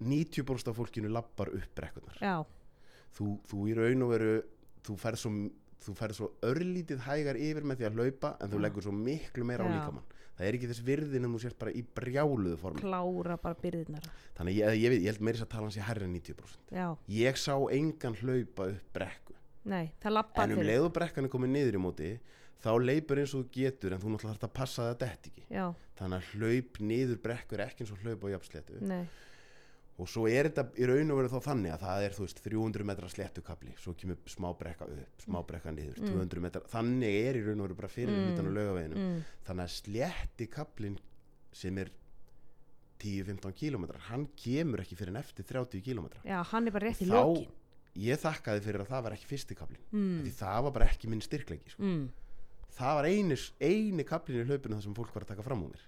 90% 0.00 0.72
af 0.72 0.78
fólkinu 0.80 1.12
lappar 1.12 1.52
upp 1.52 1.74
brekkunar 1.76 2.22
þú, 3.16 3.34
þú 3.50 3.66
í 3.68 3.76
raun 3.76 4.06
og 4.06 4.14
veru 4.14 4.30
þú 4.86 4.96
ferð 5.02 5.20
svo, 5.20 5.34
svo 6.16 6.30
örlítið 6.48 7.04
hægar 7.04 7.36
yfir 7.36 7.68
með 7.68 7.82
því 7.82 7.90
að 7.90 8.00
hlaupa 8.00 8.32
en 8.40 8.54
þú 8.54 8.60
Já. 8.60 8.64
leggur 8.64 8.86
svo 8.86 8.94
miklu 8.96 9.44
meira 9.44 9.68
á 9.68 9.72
líkamann 9.74 10.08
það 10.40 10.48
er 10.48 10.56
ekki 10.56 10.70
þess 10.70 10.84
virðin 10.86 11.26
en 11.26 11.34
þú 11.34 11.40
sért 11.42 11.58
bara 11.60 11.72
í 11.76 11.82
brjáluðu 11.96 12.56
formi. 12.60 12.80
Klára 12.80 13.36
bara 13.42 13.58
byrðirnar. 13.60 14.08
Þannig 14.38 14.56
ég, 14.56 14.76
ég, 14.80 14.94
veit, 14.94 15.02
ég 15.04 15.12
held 15.12 15.24
meira 15.26 15.36
þess 15.36 15.46
að 15.46 15.52
tala 15.54 15.68
hans 15.68 15.78
í 15.78 15.84
herri 15.84 16.06
en 16.06 16.14
90% 16.16 16.76
já, 16.78 16.86
ég 17.20 17.40
sá 17.40 17.54
engan 17.76 18.18
hlaupa 18.22 18.68
upp 18.72 18.92
brekku. 18.96 19.36
Nei, 19.70 19.90
en 20.00 20.54
um 20.56 20.62
leið 20.64 20.86
og 20.86 20.94
brekkan 20.96 21.28
er 21.28 21.32
komið 21.32 21.52
niður 21.52 21.76
í 21.76 21.82
móti 21.84 22.12
þá 22.64 22.70
leipur 22.80 23.20
eins 23.20 23.34
og 23.36 23.44
þú 23.44 23.52
getur 23.56 23.92
en 23.92 24.00
þú 24.00 24.14
náttúrulega 24.14 24.38
þarf 24.38 24.48
að 24.48 24.54
passa 24.56 24.86
þetta 24.88 25.10
ekki. 25.12 25.44
Já, 25.52 25.66
þannig 26.00 26.16
að 26.16 26.30
hlaup 26.32 26.80
niður 26.88 27.20
brekku 27.26 27.58
er 27.58 27.66
ekki 27.66 27.84
eins 27.84 27.92
og 27.92 28.06
hlaup 28.06 28.24
á 28.24 28.28
jafnsléttu 28.36 28.80
og 30.00 30.08
svo 30.08 30.24
er 30.30 30.48
þetta 30.48 30.64
í 30.80 30.86
raun 30.88 31.12
og 31.12 31.18
veru 31.20 31.30
þá 31.32 31.46
þannig 31.50 31.74
að 31.74 31.82
það 31.84 32.04
er 32.06 32.14
þú 32.16 32.24
veist 32.24 32.42
300 32.46 32.86
metra 32.90 33.10
sléttukabli 33.12 33.74
svo 33.80 33.94
kemur 34.00 34.18
smá 34.32 34.48
brekka 34.58 34.88
upp, 34.88 35.24
smá 35.24 35.38
brekka 35.46 35.72
niður 35.76 36.00
200 36.00 36.44
metra, 36.46 36.62
þannig 36.72 37.16
er 37.28 37.38
í 37.40 37.42
raun 37.46 37.60
og 37.60 37.68
veru 37.68 37.78
bara 37.82 37.92
fyrir 37.92 38.14
Mm. 38.16 38.26
hlutan 38.30 38.48
á 38.48 38.52
laugaveginum 38.56 39.00
mm, 39.04 39.22
þannig 39.46 39.66
að 39.66 39.74
slétti 39.76 40.46
kablin 40.50 40.96
sem 41.52 41.78
er 41.82 41.90
10-15 43.00 43.54
kílómetrar 43.56 44.02
hann 44.10 44.26
kemur 44.36 44.82
ekki 44.82 44.96
fyrir 44.98 45.14
en 45.14 45.20
eftir 45.22 45.46
30 45.48 45.80
kílómetra 45.84 46.20
já, 46.24 46.38
hann 46.52 46.66
er 46.68 46.74
bara 46.74 46.90
rétt 46.90 47.00
í 47.04 47.08
þá 47.08 47.16
lökin 47.16 47.56
ég 48.00 48.20
þakkaði 48.22 48.64
fyrir 48.64 48.84
að 48.84 48.90
það 48.92 49.04
var 49.06 49.16
ekki 49.16 49.28
fyrsti 49.30 49.56
kablin 49.58 49.84
mm. 49.90 50.18
því 50.24 50.32
það 50.36 50.58
var 50.66 50.74
bara 50.76 50.88
ekki 50.92 51.08
minn 51.10 51.24
styrkleiki 51.24 51.72
sko. 51.72 51.82
mm. 51.82 52.04
það 52.76 52.98
var 53.00 53.08
einis, 53.10 53.46
eini 53.60 54.04
kablin 54.06 54.42
í 54.42 54.48
hlaupinu 54.48 54.76
þar 54.76 54.84
sem 54.84 54.98
fólk 55.00 55.14
var 55.16 55.26
að 55.26 55.32
taka 55.34 55.46
fram 55.46 55.64
á 55.64 55.66
mér 55.72 55.86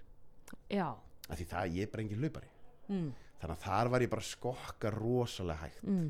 já 0.73 0.87
því 1.33 1.45
það 1.53 1.77
ég 1.77 1.85
er 1.87 1.93
bara 1.93 2.03
engin 2.03 2.23
hlaupari 2.25 2.49
mm. 2.89 3.07
Þannig 3.43 3.57
að 3.59 3.65
þar 3.67 3.91
var 3.93 4.05
ég 4.07 4.11
bara 4.15 4.25
skokka 4.31 4.91
rosalega 4.95 5.65
hægt 5.67 5.83
Mm. 5.83 6.09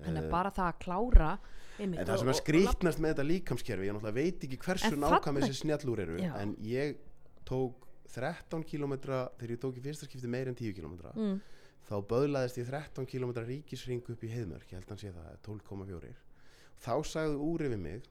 þannig 0.00 0.22
Eh, 0.22 0.24
að 0.24 0.30
bara 0.32 0.50
það 0.56 0.68
að 0.72 0.78
klára 0.86 1.30
en 1.80 1.94
það 1.98 2.18
sem 2.22 2.28
er 2.32 2.38
skrítnast 2.40 2.98
með 3.02 3.12
þetta 3.14 3.26
líkamskerfi 3.28 3.88
ég 3.90 4.02
veit 4.14 4.44
ekki 4.46 4.58
hversu 4.64 4.96
nákvæm 4.96 5.40
þessi 5.42 5.58
snjallúr 5.64 6.02
eru 6.06 6.18
Já. 6.22 6.34
en 6.40 6.54
ég 6.64 6.96
tók 7.44 7.86
13 8.10 8.64
kilometra 8.64 9.28
þegar 9.38 9.50
ég 9.56 9.60
tók 9.62 9.76
í 9.78 9.82
fyrsta 9.84 10.06
skipti 10.08 10.26
meir 10.28 10.48
en 10.50 10.54
10 10.58 10.72
kilometra 10.74 11.12
mm. 11.14 11.36
þá 11.90 11.94
böðlaðist 12.10 12.58
ég 12.58 12.66
13 12.70 13.06
kilometra 13.06 13.44
ríkisring 13.46 14.02
upp 14.10 14.24
í 14.24 14.28
heiðmörk, 14.32 14.66
ég 14.72 14.78
held 14.80 14.88
að 14.88 14.90
hann 14.90 14.98
sé 14.98 15.12
það 15.12 15.38
12,4 15.46 16.14
þá 16.80 16.92
sagði 17.06 17.36
úri 17.44 17.68
við 17.74 17.78
mig 17.84 18.02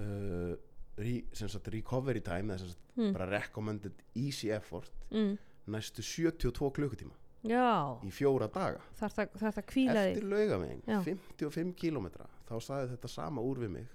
uh, 0.00 0.54
re, 1.00 1.14
sem 1.36 1.48
sagt 1.52 1.68
recovery 1.72 2.22
time 2.24 2.54
eða 2.54 2.64
sem 2.64 2.72
sagt 2.74 2.86
Mm. 3.00 3.12
bara 3.14 3.26
recommended 3.30 3.92
easy 4.18 4.50
effort 4.50 4.90
Mm. 5.10 5.38
Næstu 5.70 6.04
72 6.04 6.70
klukkutíma 6.76 7.16
já, 7.46 7.96
í 8.04 8.10
fjóra 8.12 8.48
daga. 8.52 8.82
Þarf 8.98 9.16
það, 9.16 9.36
þarf 9.42 9.58
það 9.58 9.66
kvíla 9.70 10.02
eftir 10.08 10.26
laugavegin, 10.28 10.82
Já. 10.86 10.98
55 11.06 11.74
kilometra 11.78 12.26
þá 12.48 12.54
sagði 12.66 12.90
þetta 12.94 13.12
sama 13.14 13.44
úr 13.46 13.62
við 13.64 13.72
mig. 13.78 13.86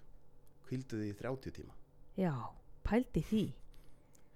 Því 0.65 0.79
í 1.05 1.11
30 1.19 1.53
tíma. 1.59 1.75
Já, 2.17 2.33
pældi 2.87 3.21
því. 3.21 3.43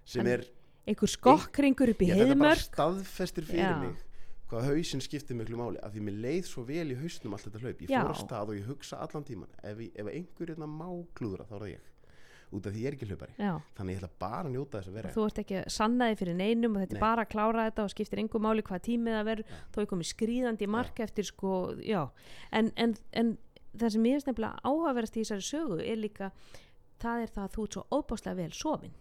Sem 0.09 0.27
er, 0.29 0.43
einhver 0.85 1.09
skokkringur 1.09 1.93
upp 1.93 2.03
í 2.05 2.11
ég, 2.11 2.21
þetta 2.21 2.37
bara 2.37 2.59
staðfestir 2.61 3.47
fyrir 3.49 3.65
Já. 3.65 3.79
mig 3.81 4.05
hvað 4.49 4.65
hausinn 4.65 5.01
skiptir 5.05 5.37
miklu 5.37 5.59
máli 5.59 5.77
af 5.85 5.93
því 5.93 6.03
mér 6.07 6.15
leið 6.23 6.47
svo 6.49 6.63
vel 6.65 6.87
í 6.89 6.95
hausnum 6.97 7.35
allt 7.37 7.45
þetta 7.45 7.59
hlaup. 7.61 7.81
Ég 7.85 7.91
fór 7.93 8.13
að 8.15 8.21
stað 8.23 8.49
og 8.49 8.57
ég 8.57 8.69
hugsa 8.69 8.97
allan 9.05 9.25
tíman 9.27 9.51
ef, 9.61 9.83
ef 9.93 10.09
einhver 10.09 10.49
hérna 10.49 10.69
má 10.69 10.87
klúðra 11.17 11.45
þá 11.45 11.53
er 11.59 11.61
það 11.61 11.73
ég 11.75 11.83
út 12.52 12.66
af 12.66 12.74
því 12.74 12.82
ég 12.82 12.88
er 12.89 12.95
ekki 12.97 13.08
hlaupari. 13.10 13.34
Já, 13.38 13.52
þannig 13.78 13.93
ég 13.95 14.00
ætla 14.02 14.10
bara 14.20 14.43
að 14.47 14.54
njóta 14.56 14.80
þess 14.80 14.89
að 14.89 14.95
vera. 15.00 15.12
Þú 15.14 15.26
ert 15.30 15.41
ekki 15.43 15.58
að 15.60 15.68
sanna 15.76 16.08
þig 16.10 16.18
fyrir 16.22 16.38
neinum 16.39 16.76
og 16.78 16.82
þetta 16.84 16.95
Nei. 16.95 17.00
er 17.00 17.06
bara 17.06 17.26
að 17.26 17.32
klára 17.34 17.66
þetta 17.70 17.84
og 17.86 17.93
skiptir 17.93 18.22
engum 18.24 18.41
máli 18.47 18.64
hvað 18.66 18.82
tímið 18.88 19.18
það 19.20 19.28
verður. 19.30 19.45
Já. 19.54 19.60
þó 19.74 19.78
ég 19.84 19.89
komið 19.93 20.10
skrýðandi 20.14 20.66
í 20.66 20.72
mark 20.78 21.00
eftir 21.06 21.30
sko, 21.30 21.52
en, 22.52 22.72
en, 22.76 22.95
en 23.14 23.38
það 23.78 23.93
sem 23.95 24.08
ég 24.10 24.18
er 24.18 24.26
nefnilega 24.32 24.64
áhugaverðast 24.66 25.20
í 25.20 25.22
þessari 25.24 25.45
sögu 25.50 25.80
er 25.86 26.00
líka, 26.02 26.32
það 27.00 27.22
er 27.28 27.34
það 27.36 27.43
að 27.45 27.54
þú 27.56 27.68
ert 27.68 27.78
svo 27.78 27.86
óbáslega 28.00 28.39
vel 28.41 28.52
sofin. 28.58 28.95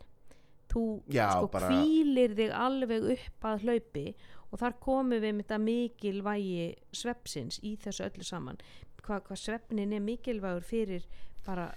Þú 0.69 0.83
Já, 1.09 1.31
sko 1.33 1.49
bara- 1.49 1.71
hvílir 1.73 2.35
þig 2.37 2.51
alveg 2.53 3.07
upp 3.15 3.47
að 3.49 3.63
hlaupi 3.65 4.07
og 4.53 4.59
þar 4.61 4.75
komum 4.85 5.17
við 5.17 5.33
með 5.33 5.47
þetta 5.47 5.59
mikilvægi 5.65 6.67
svepsins 6.93 7.59
í 7.65 7.73
þessu 7.81 8.05
öllu 8.05 8.25
saman. 8.29 8.61
Hvað 9.03 9.23
hva 9.31 9.37
svefnin 9.41 9.95
er 9.97 10.01
mikilvægur 10.05 10.65
fyrir 10.69 11.07
bara 11.47 11.69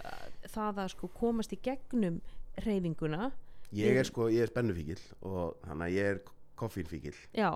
það 0.51 0.82
að 0.86 0.91
sko 0.95 1.07
komast 1.07 1.53
í 1.53 1.59
gegnum 1.64 2.22
reyfinguna 2.66 3.32
ég 3.74 3.95
er 4.01 4.03
sko, 4.07 4.28
ég 4.30 4.43
er 4.43 4.51
spennufíkil 4.51 4.99
og 5.22 5.55
þannig 5.68 5.86
að 5.88 5.95
ég 5.95 6.09
er 6.16 6.22
koffínfíkil 6.59 7.16
já, 7.38 7.49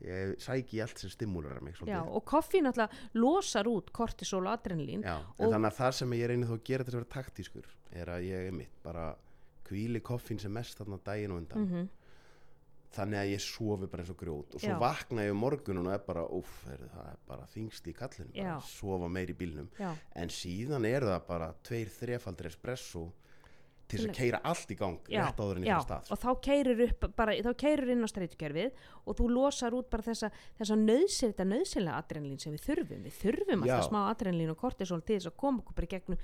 ég 0.00 0.36
sæki 0.40 0.78
í 0.78 0.82
allt 0.82 0.98
sem 0.98 1.10
stimulerar 1.12 1.60
mig 1.62 1.74
já, 1.86 2.00
og 2.02 2.24
koffín 2.24 2.66
alltaf 2.70 2.90
losar 3.14 3.68
út 3.68 3.92
kortisol 3.92 4.46
og 4.46 4.54
adrenalín 4.58 5.02
Já, 5.04 5.18
Og- 5.38 5.52
þannig 5.52 5.68
að 5.72 5.76
það 5.82 5.92
sem 6.00 6.10
ég 6.16 6.28
reyni 6.32 6.46
þó 6.48 6.54
að 6.56 6.64
gera 6.64 6.84
til 6.84 6.94
að 6.94 7.00
vera 7.02 7.14
taktískur 7.20 7.66
er 7.92 8.06
að 8.06 8.24
ég 8.24 8.46
er 8.48 8.52
mitt 8.52 8.82
bara 8.82 9.14
kvíli 9.68 10.00
koffín 10.00 10.40
sem 10.40 10.52
mest 10.52 10.78
þarna 10.80 10.98
daginn 11.04 11.30
og 11.30 11.38
undan. 11.44 11.66
Mhm. 11.66 11.88
Þannig 12.94 13.20
að 13.20 13.30
ég 13.30 13.42
sofi 13.44 13.88
bara 13.90 14.02
eins 14.02 14.12
og 14.12 14.18
grjót. 14.18 14.56
Og 14.56 14.62
svo 14.62 14.74
Já. 14.74 14.78
vakna 14.80 15.24
ég 15.26 15.34
um 15.34 15.40
morgunum 15.44 15.86
og 15.86 15.94
er 15.94 16.02
bara 16.06 16.26
heyrðu, 16.26 16.90
það 16.90 17.08
er 17.12 17.22
bara 17.30 17.46
þingst 17.54 17.86
í 17.86 17.94
kallinu. 17.94 18.32
Bara 18.34 18.56
Já. 18.56 18.66
sofa 18.66 19.08
meir 19.08 19.30
í 19.30 19.36
bílnum. 19.38 19.70
Já, 19.78 19.94
en 20.14 20.34
síðan 20.34 20.86
er 20.88 21.06
það 21.06 21.26
bara 21.28 21.50
tveir 21.66 21.92
þrefaldir 21.94 22.50
espresso 22.50 23.10
til 23.90 23.98
þess 23.98 24.10
að 24.10 24.18
keira 24.20 24.40
allt 24.46 24.70
í 24.70 24.76
gang 24.78 25.08
rétt 25.10 25.40
áður 25.42 25.58
en 25.58 25.64
já, 25.66 25.72
fyrir 25.74 25.86
stað 25.86 26.04
sko. 26.04 26.14
og 26.14 26.20
þá 26.22 26.42
keirir 26.46 26.82
upp 26.84 27.06
bara, 27.18 27.32
þá 27.42 27.50
keirir 27.58 27.90
inn 27.90 28.06
á 28.06 28.08
streytukerfið 28.12 28.84
og 29.02 29.18
þú 29.18 29.26
losar 29.34 29.74
út 29.74 29.88
bara 29.90 30.06
þessa, 30.06 30.30
þessa 30.60 30.76
nöðsil, 30.78 31.32
þetta 31.32 31.46
nöðsilega 31.50 31.96
adrenalín 31.98 32.38
sem 32.42 32.54
við 32.54 32.66
þurfum. 32.68 33.02
Við 33.08 33.16
þurfum 33.18 33.64
alltaf 33.66 33.88
smá 33.88 34.00
adrenalín 34.04 34.54
og 34.54 34.60
kortisol 34.62 35.02
til 35.02 35.18
þess 35.18 35.32
að 35.32 35.40
koma 35.42 35.64
okkur 35.64 35.80
bara 35.80 35.90
í 35.90 35.94
gegnum 35.96 36.22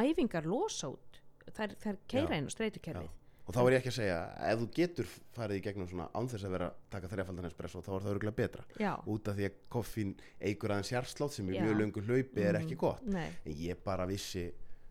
æfingar 0.00 0.48
losa 0.48 0.92
út. 0.92 1.22
Þær, 1.56 1.72
þær 1.80 1.96
keira 2.10 2.36
inn 2.36 2.52
á 2.52 2.52
streytukerfið 2.52 3.16
og 3.50 3.56
þá 3.56 3.60
er 3.64 3.74
ég 3.74 3.80
ekki 3.82 3.90
að 3.90 3.98
segja 3.98 4.20
ef 4.52 4.60
þú 4.62 4.68
getur 4.78 5.10
farið 5.34 5.58
í 5.58 5.64
gegnum 5.66 5.90
svona 5.90 6.06
án 6.14 6.30
þess 6.30 6.46
að 6.46 6.54
vera 6.54 6.70
að 6.70 6.80
taka 6.94 7.10
þrefaldan 7.16 7.50
espresso 7.50 7.82
þá 7.82 7.90
er 7.96 8.04
það 8.06 8.14
örgulega 8.14 8.38
betra. 8.40 8.64
Já, 8.78 8.92
út 9.10 9.28
af 9.32 9.38
því 9.40 9.48
að 9.50 9.60
koffín 9.74 10.14
eigur 10.40 10.74
aðeins 10.76 10.94
hjartslátt 10.94 11.34
sem 11.34 11.50
í 11.50 11.58
mjög 11.58 11.78
löngu 11.82 12.04
hlaupi 12.06 12.46
er 12.46 12.60
ekki 12.62 12.78
gott. 12.78 13.02
Nei, 13.10 13.26
en 13.44 13.56
ég 13.66 13.82
bara 13.84 14.06
vissi 14.10 14.46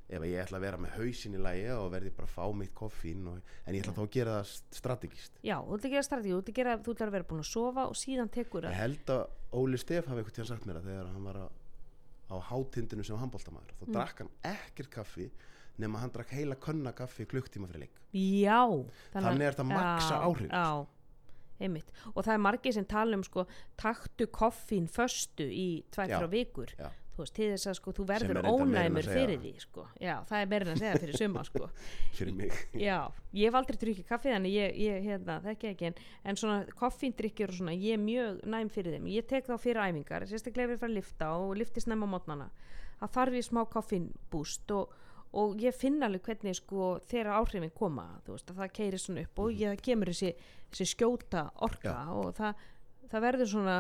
ef 0.10 0.24
ég 0.26 0.40
ætla 0.42 0.58
að 0.58 0.64
vera 0.66 0.78
með 0.82 0.96
hausin 0.98 1.36
í 1.38 1.40
lægi 1.46 1.66
og 1.78 1.92
verði 1.94 2.10
bara 2.18 2.26
að 2.26 2.32
fá 2.34 2.46
mitt 2.58 2.72
koffín 2.74 3.28
og, 3.30 3.36
en 3.70 3.76
ég 3.78 3.84
ætla 3.84 3.94
þá 3.94 4.02
að 4.02 4.14
gera 4.16 4.38
það 4.40 4.48
st- 4.50 4.78
strategist 4.80 5.36
já, 5.46 5.54
þú 5.62 5.76
ert 5.78 5.86
að 5.86 5.92
gera 5.94 6.06
strategi 6.08 6.32
þú 6.34 6.40
ert 6.40 6.50
að 6.50 6.90
ert 6.90 7.04
að 7.06 7.12
vera 7.14 7.28
búin 7.30 7.44
að 7.44 7.50
sofa 7.52 7.84
og 7.92 8.00
síðan 8.00 8.32
tekur 8.34 8.66
ég 8.66 8.74
það 8.74 8.80
held 8.82 9.12
að 9.14 9.22
Óli 9.62 9.78
Stef 9.84 10.10
hafi 10.10 10.18
einhvern 10.24 10.34
tíðan 10.40 10.50
sagt 10.50 10.66
mér 10.66 10.80
að 10.82 10.88
þegar 10.90 11.12
hann 11.14 11.28
var 11.30 11.38
að, 11.44 11.52
á 12.34 12.36
hátindinu 12.50 13.06
sem 13.06 13.22
handbóltamæður 13.22 13.78
þá 13.78 13.86
Mm. 13.86 13.94
drakk 14.00 14.24
hann 14.24 14.34
ekkert 14.56 14.90
kaffi 14.98 15.30
nema 15.78 16.00
hann 16.02 16.12
drakk 16.16 16.32
heila 16.36 16.56
könna 16.56 16.94
kaffi 16.96 17.26
klukktíma 17.30 17.68
fyrir 17.68 17.88
leik 17.88 18.00
já, 18.14 18.62
Þannig 19.14 19.46
er 19.46 19.54
þetta 19.60 19.68
já, 19.70 20.22
áhrif. 20.24 20.50
já, 20.50 20.88
einmitt 21.60 21.92
og 22.14 22.24
það 22.24 22.34
er 22.34 22.42
margir 22.48 22.76
sem 22.76 22.88
tala 22.90 23.20
um 23.20 23.24
sko 23.26 23.46
taktu 23.80 24.28
koffín 24.32 24.88
föstu 24.90 25.46
í 25.46 25.84
tvær 25.94 26.16
frá 26.18 26.28
vikur 26.32 26.72
Já. 26.80 26.90
þú 27.14 27.24
veist, 27.26 27.36
til 27.36 27.50
þess 27.52 27.68
að 27.68 27.78
sko 27.82 27.94
þú 27.98 28.06
verður 28.08 28.40
er 28.40 28.48
ónæmur 28.48 29.10
fyrir 29.10 29.42
því 29.42 29.54
sko. 29.60 29.86
já, 30.00 30.16
það 30.30 30.56
er 30.56 30.66
en 30.66 30.72
að 30.74 30.80
segja 30.80 31.02
fyrir 31.04 31.20
suma 31.20 31.44
sko. 31.44 31.70
fyrir 32.18 32.38
mig 32.38 32.56
já, 32.88 32.98
ég 33.36 33.50
hef 33.50 33.60
aldrei 33.60 33.80
drukkið 33.84 34.08
kaffi 34.08 34.34
þannig 34.34 34.56
ég, 34.56 34.80
ég 34.86 35.10
hérna, 35.10 35.40
þekki 35.44 35.72
ekki 35.74 35.90
en, 35.92 36.00
en 36.24 36.40
svona 36.40 36.62
koffíndrykkjur 36.80 37.52
og 37.54 37.60
svona 37.60 37.76
ég 37.76 37.98
er 37.98 38.04
mjög 38.04 38.40
næm 38.56 38.72
fyrir 38.72 38.96
þeim, 38.96 39.12
ég 39.12 39.28
tek 39.28 39.50
þá 39.52 39.56
fyrir 39.60 39.84
æfingar 39.84 40.28
sérstaklega 40.32 40.72
ef 40.72 40.78
ég 40.78 40.82
fyrir 40.84 40.94
að 40.94 41.00
lifta 41.02 41.34
og 41.36 41.54
lifti 41.60 41.84
snemma 41.84 42.08
á 42.08 42.14
mótnana 42.16 42.50
það 43.02 43.14
þarf 43.20 43.40
ég 43.40 43.48
smá 43.50 43.62
koffínbúst 43.76 44.76
og, 44.76 44.96
og 45.38 45.60
ég 45.62 45.76
finn 45.76 46.02
alveg 46.06 46.26
hvernig 46.26 46.58
sko 46.58 46.96
þegar 47.10 47.36
áhrifin 47.38 47.74
koma 47.76 48.08
veist, 48.26 48.50
að 48.50 48.64
það 48.64 48.74
keiri 48.80 49.02
svona 49.02 49.26
upp 49.28 49.44
og 49.44 49.52
ég, 49.54 49.76
það 49.76 49.84
kemur 49.86 50.12
þessi, 50.14 50.32
þessi 50.72 50.90
skjóta 50.94 51.44
orka 51.68 51.94
Já. 51.94 52.16
og 52.16 52.32
það, 52.40 52.64
það 53.12 53.26
verður 53.28 53.52
svona 53.54 53.78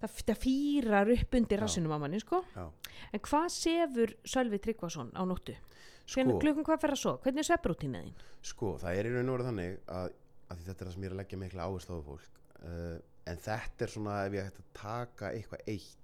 það, 0.00 0.18
það 0.22 0.40
fýrar 0.46 1.12
upp 1.16 1.38
undir 1.40 1.64
rassinum 1.64 1.96
á 1.96 1.98
manni 2.00 2.20
sko 2.22 2.40
Já. 2.54 2.64
en 3.12 3.24
hvað 3.28 3.48
sefur 3.52 4.14
Sölvi 4.24 4.60
Tryggvason 4.64 5.12
á 5.12 5.22
nóttu? 5.28 5.56
Sko, 6.04 6.24
klukkan 6.36 6.66
hvað 6.66 6.82
fer 6.82 6.92
að 6.92 7.00
svo? 7.00 7.12
Hvernig 7.24 7.40
er 7.40 7.46
svepprútína 7.48 8.00
þín? 8.04 8.16
sko, 8.44 8.74
það 8.80 8.98
er 8.98 9.08
í 9.08 9.12
raun 9.14 9.30
og 9.30 9.38
verið 9.38 9.50
þannig 9.50 9.76
að, 9.88 10.16
að 10.52 10.64
þetta 10.66 10.74
er 10.74 10.88
það 10.88 10.94
sem 10.96 11.04
ég 11.04 11.08
er 11.08 11.14
að 11.14 11.20
leggja 11.22 11.40
mikla 11.40 11.68
áherslu 11.68 11.96
á 11.96 12.08
fólk 12.08 12.40
uh, 12.60 12.96
en 13.32 13.44
þetta 13.44 13.86
er 13.86 13.92
svona 13.94 14.16
ef 14.26 14.36
ég 14.36 14.50
ætti 14.50 14.64
að 14.64 14.72
taka 14.80 15.30
eitthvað 15.32 15.70
eitt 15.72 16.03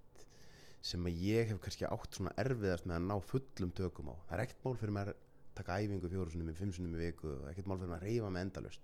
sem 0.83 1.05
að 1.07 1.19
ég 1.27 1.51
hef 1.51 1.61
kannski 1.61 1.85
átt 1.89 2.17
svona 2.17 2.33
erfiðast 2.41 2.87
með 2.89 2.97
að 2.97 3.07
ná 3.11 3.17
fullum 3.31 3.73
tökum 3.77 4.13
á. 4.13 4.15
Það 4.29 4.37
er 4.39 4.43
ekkert 4.47 4.65
mál 4.65 4.77
fyrir 4.81 4.95
mér 4.97 5.11
að 5.13 5.19
taka 5.61 5.77
æfingu 5.83 6.09
fjóru 6.09 6.31
sinni 6.33 6.47
með 6.47 6.61
fimm 6.63 6.73
sinni 6.73 6.89
með 6.95 7.03
viku 7.05 7.33
og 7.35 7.49
ekkert 7.51 7.67
mál 7.69 7.79
fyrir 7.81 7.91
mér 7.93 8.01
að 8.01 8.07
reyfa 8.09 8.31
með 8.33 8.45
endalust 8.47 8.81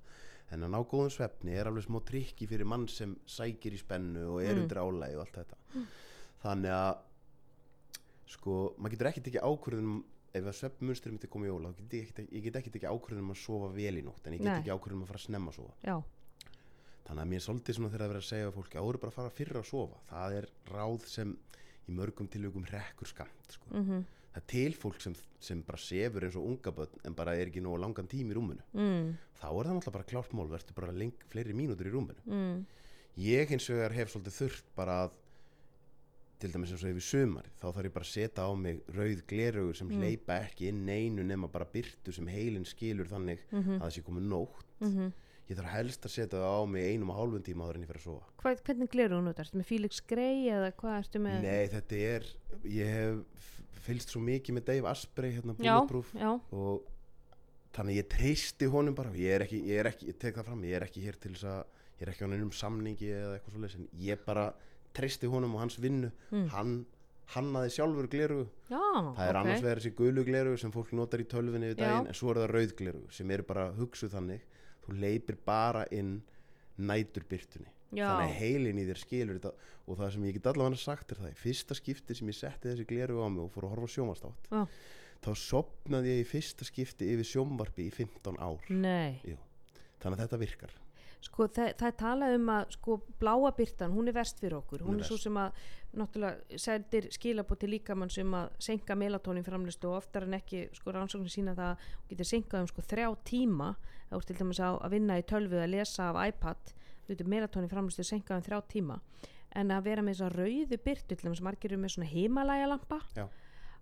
en 0.52 0.62
að 0.66 0.70
ná 0.74 0.78
góðum 0.86 1.10
svefni 1.10 1.54
er 1.58 1.66
alveg 1.70 1.86
smá 1.86 1.96
trikki 2.06 2.46
fyrir 2.46 2.68
mann 2.68 2.84
sem 2.92 3.16
sækir 3.26 3.74
í 3.74 3.80
spennu 3.80 4.26
og 4.34 4.42
er 4.44 4.54
Mm. 4.54 4.62
undir 4.62 4.78
álægi 4.78 5.16
og 5.16 5.22
allt 5.24 5.38
þetta. 5.40 5.56
Þannig 6.44 6.70
að 6.76 6.92
sko, 8.26 8.58
maður 8.78 8.94
getur 8.96 9.08
ekki 9.10 9.22
tekið 9.26 9.46
ákvörðunum 9.48 9.96
um, 9.96 10.04
ef 10.36 10.44
að 10.50 10.56
svefnmunstur 10.60 11.14
myndi 11.14 11.30
koma 11.32 11.46
í 11.46 11.50
jóla 11.50 11.70
þá 11.72 11.80
get 11.80 11.96
ég, 11.96 12.10
ekki, 12.12 12.26
ég 12.36 12.44
get 12.46 12.58
ekki 12.60 12.72
tekið 12.74 12.92
ákvörðunum 12.92 13.30
um 13.30 13.34
að 13.34 13.40
sofa 13.42 13.70
vel 13.74 13.96
í 13.96 14.04
nótt 14.04 14.26
en 14.28 14.36
ég 14.36 14.42
get 14.42 14.50
Nei. 14.50 14.58
ekki 14.60 14.74
ákvörðunum 14.74 15.02
um 15.02 15.06
að 15.06 15.10
fara 15.12 15.20
að 15.22 15.26
snemma 15.26 15.52
að 15.52 15.58
sofa. 15.58 15.74
Já, 15.86 15.96
þannig 17.06 17.22
að 17.24 17.30
mér 17.32 17.40
er 17.40 17.46
svolítið 17.46 17.78
svona 17.78 17.90
þegar 17.94 18.04
að 18.06 18.12
vera 18.12 18.22
að 18.22 18.28
segja 18.30 18.48
að 18.50 18.56
fólki 18.58 18.80
áður 18.82 18.98
bara 19.02 19.12
að 19.14 19.18
fara 19.20 19.34
fyrra 19.38 19.62
að 19.62 19.68
sofa. 19.70 20.00
Það 20.10 20.36
er 20.40 20.48
ráð 20.74 21.06
sem 21.10 21.36
í 21.88 21.92
mörgum 21.94 22.28
tilvægum 22.28 22.64
rekkur 22.72 23.06
skamt 23.08 23.56
sko. 23.58 23.66
mm 23.72 24.04
það 24.36 24.42
er 24.42 24.48
til 24.52 24.74
fólk 24.76 25.00
sem, 25.00 25.14
sem 25.40 25.62
bara 25.64 25.78
sefur 25.80 26.24
eins 26.26 26.34
og 26.36 26.44
unga 26.44 26.70
börn 26.76 26.98
en 27.08 27.14
bara 27.16 27.32
er 27.40 27.46
ekki 27.48 27.62
nógu 27.64 27.78
langan 27.80 28.06
tím 28.06 28.28
í 28.30 28.34
rúmunu 28.36 28.60
mm, 28.76 29.06
þá 29.40 29.46
er 29.48 29.64
það 29.64 29.76
náttúrulega 29.78 29.92
bara 29.94 30.08
klárt 30.10 30.34
mál 30.36 30.50
verður 30.50 30.74
bara 30.76 30.92
leng, 30.92 31.14
fleiri 31.32 31.54
mínútur 31.56 31.88
í 31.88 31.92
rúmunu 31.94 32.20
mm, 32.26 32.58
ég 33.16 33.48
hins 33.48 33.70
vegar 33.72 33.94
hef 33.96 34.12
svolítið 34.12 34.36
þurft 34.42 34.68
bara 34.76 34.98
að 35.06 35.14
til 36.42 36.50
dæmis 36.52 36.72
eins 36.74 36.84
og 36.84 36.90
ef 36.92 36.98
í 37.00 37.04
sumar 37.06 37.46
þá 37.56 37.64
þarf 37.70 37.86
ég 37.88 37.94
bara 37.96 38.04
að 38.04 38.12
setja 38.12 38.44
á 38.44 38.50
mig 38.60 38.82
rauð 38.92 39.22
gleraugur 39.30 39.76
sem 39.78 39.88
Mm. 39.88 40.02
hleypa 40.02 40.36
ekki 40.44 40.68
inn 40.68 40.82
neinu 40.84 41.24
nema 41.24 41.48
bara 41.48 41.64
byrtu 41.64 42.12
sem 42.12 42.26
heilin 42.28 42.66
skilur 42.68 43.08
þannig 43.08 43.40
mm 43.50 43.78
að 43.78 43.86
það 43.86 43.94
sé 43.96 44.02
komið 44.04 44.26
nótt. 44.28 44.66
-hmm. 44.82 45.12
Ég 45.48 45.56
þarf 45.60 45.70
helst 45.76 46.06
að 46.08 46.10
setja 46.16 46.38
það 46.40 46.46
á 46.46 46.60
mig 46.66 46.88
einum 46.90 47.10
og 47.12 47.18
hálfum 47.20 47.42
tíma 47.46 47.66
áður 47.68 47.76
en 47.78 47.84
ég 47.86 47.90
fyrir 47.92 48.02
að 48.02 48.08
sofa 48.08 48.42
Hvað, 48.42 48.62
hvernig 48.66 48.90
glerur 48.90 49.16
hún 49.20 49.30
út? 49.30 49.38
Ertu 49.44 49.60
með 49.60 49.68
Felix 49.70 50.00
Grey 50.10 50.48
eða 50.50 50.72
hvað 50.80 50.96
ertu 51.02 51.22
með? 51.22 51.38
nei 51.46 51.68
þetta 51.74 52.00
er 52.10 52.26
ég 52.66 52.92
hef 52.96 53.44
f- 53.44 53.80
fylgst 53.86 54.10
svo 54.14 54.22
mikið 54.26 54.56
með 54.58 54.64
Dave 54.72 54.90
Asprey 54.90 55.36
hérna 55.36 55.54
Já, 55.62 55.76
já, 56.18 56.32
og 56.50 56.82
þannig 57.76 57.98
ég 58.00 58.08
treysti 58.10 58.68
honum 58.72 58.94
bara 58.96 59.12
ég 59.14 59.34
er 59.36 59.44
ekki, 59.46 59.60
ég 59.68 59.80
er 59.82 59.90
ekki, 59.92 60.08
ég 60.10 60.18
tek 60.22 60.38
það 60.40 60.48
fram 60.50 60.64
ég 60.66 60.76
er 60.80 60.86
ekki 60.88 61.04
hér 61.04 61.18
til 61.20 61.34
þess 61.36 61.46
að, 61.52 61.62
ég 62.00 62.06
er 62.06 62.12
ekki 62.14 62.24
á 62.26 62.30
neinum 62.32 62.52
samningi 62.56 63.10
eða 63.12 63.34
eitthvað 63.36 63.56
svoleiðis 63.56 63.78
en 63.82 63.88
ég 64.06 64.22
bara 64.26 64.46
treysti 64.96 65.28
honum 65.30 65.54
og 65.58 65.62
hans 65.66 65.76
vinnu 65.82 66.10
Mm. 66.32 66.46
hann 66.54 66.74
hannaði 67.36 67.70
sjálfur 67.74 68.06
gleru 68.10 68.40
Já, 68.70 68.80
það 68.80 69.22
er 69.28 69.36
ok. 69.36 69.40
annars 69.42 69.62
vegar 69.64 69.80
þessi 69.82 69.94
gulu 69.98 70.22
gleru 70.24 70.56
sem 70.58 70.72
fólk 70.72 70.92
notar 70.94 71.20
í 71.20 71.26
tölvinni 71.28 71.72
við 71.72 71.80
Já. 71.80 71.84
daginn 71.84 72.06
en 72.10 72.14
svo 72.16 72.30
er 72.32 72.38
það 72.40 72.52
rauð 72.54 72.74
gleru 72.78 73.00
sem 73.12 73.30
eru 73.34 73.42
bara 73.48 73.64
hugsuð 73.76 74.12
þannig 74.14 74.44
þú 74.86 74.98
leipir 75.02 75.38
bara 75.46 75.84
inn 75.94 76.20
næturbyrtunni 76.76 77.72
Já. 77.96 78.08
þannig 78.10 78.26
að 78.26 78.38
heilin 78.40 78.80
í 78.82 78.86
þér 78.88 79.00
skilur 79.00 79.38
þetta 79.38 79.52
og 79.86 80.00
það 80.00 80.12
sem 80.14 80.24
ég 80.26 80.36
get 80.36 80.48
allavega 80.50 80.80
sagt 80.82 81.12
er 81.14 81.20
það 81.22 81.36
fyrsta 81.42 81.76
skipti 81.78 82.16
sem 82.18 82.30
ég 82.32 82.38
setti 82.38 82.72
þessi 82.72 82.88
gleru 82.90 83.20
á 83.22 83.26
mig 83.30 83.44
og 83.44 83.52
fór 83.54 83.68
að 83.68 83.74
horfa 83.76 83.90
á 83.90 83.94
sjónvarstátt 83.94 84.50
Já. 84.50 84.62
þá 85.26 85.30
sopnaði 85.42 86.16
ég 86.16 86.24
í 86.24 86.30
fyrsta 86.32 86.66
skipti 86.66 87.12
yfir 87.14 87.30
sjónvarpi 87.30 87.86
í 87.86 87.92
15 87.94 88.40
ár. 88.42 88.58
Þannig 90.02 90.18
að 90.18 90.22
þetta 90.26 90.40
virkar 90.42 90.74
sko 91.26 91.48
það, 91.50 91.72
það 91.80 91.88
er 91.88 91.96
talað 92.00 92.34
um 92.36 92.50
að 92.54 92.72
sko 92.76 92.96
bláa 93.20 93.50
byrtan, 93.56 93.94
hún 93.94 94.10
er 94.10 94.16
verst 94.16 94.40
fyrir 94.42 94.58
okkur. 94.60 94.84
Hún 94.84 94.94
Hún 94.94 95.00
er 95.00 95.04
er 95.04 95.10
svo 95.10 95.18
sem 95.20 95.38
að 95.40 95.60
náttúrulega 95.96 96.58
sendir 96.60 97.08
skilabót 97.14 97.62
til 97.62 97.70
líkamann 97.72 98.12
sem 98.12 98.34
að 98.36 98.50
senka 98.66 98.96
melatonin 98.98 99.46
framlistu 99.46 99.90
og 99.90 100.00
oftar 100.02 100.26
en 100.26 100.36
ekki 100.38 100.66
sko 100.76 100.94
rannsóknir 100.94 101.32
sína 101.32 101.56
það 101.56 101.72
að 101.72 101.86
hún 101.86 102.10
getur 102.12 102.30
senkað 102.32 102.64
um 102.64 102.70
sko 102.72 102.84
þrjá 102.92 103.08
tíma. 103.30 103.70
Þá 104.10 104.18
er 104.18 104.28
til 104.28 104.38
dæmis 104.40 104.60
á 104.62 104.70
að 104.74 104.92
vinna 104.96 105.18
í 105.18 105.24
tölvu 105.26 105.62
að 105.62 105.72
lesa 105.72 106.10
af 106.10 106.20
iPad, 106.28 106.74
veitur 107.08 107.32
melatonin 107.32 107.72
framlistu 107.72 108.06
senkað 108.06 108.42
um 108.42 108.46
þrjá 108.50 108.60
tíma. 108.76 109.00
En 109.56 109.72
að 109.72 109.88
vera 109.88 110.04
með 110.04 110.18
þess 110.18 110.26
að 110.26 110.38
rauðu 110.42 110.80
byrtu 110.84 111.16
til 111.16 111.24
dæmis 111.24 111.42
margir 111.42 111.72
eru 111.72 111.80
með 111.80 111.96
svona 111.96 112.10
Já. 113.16 113.28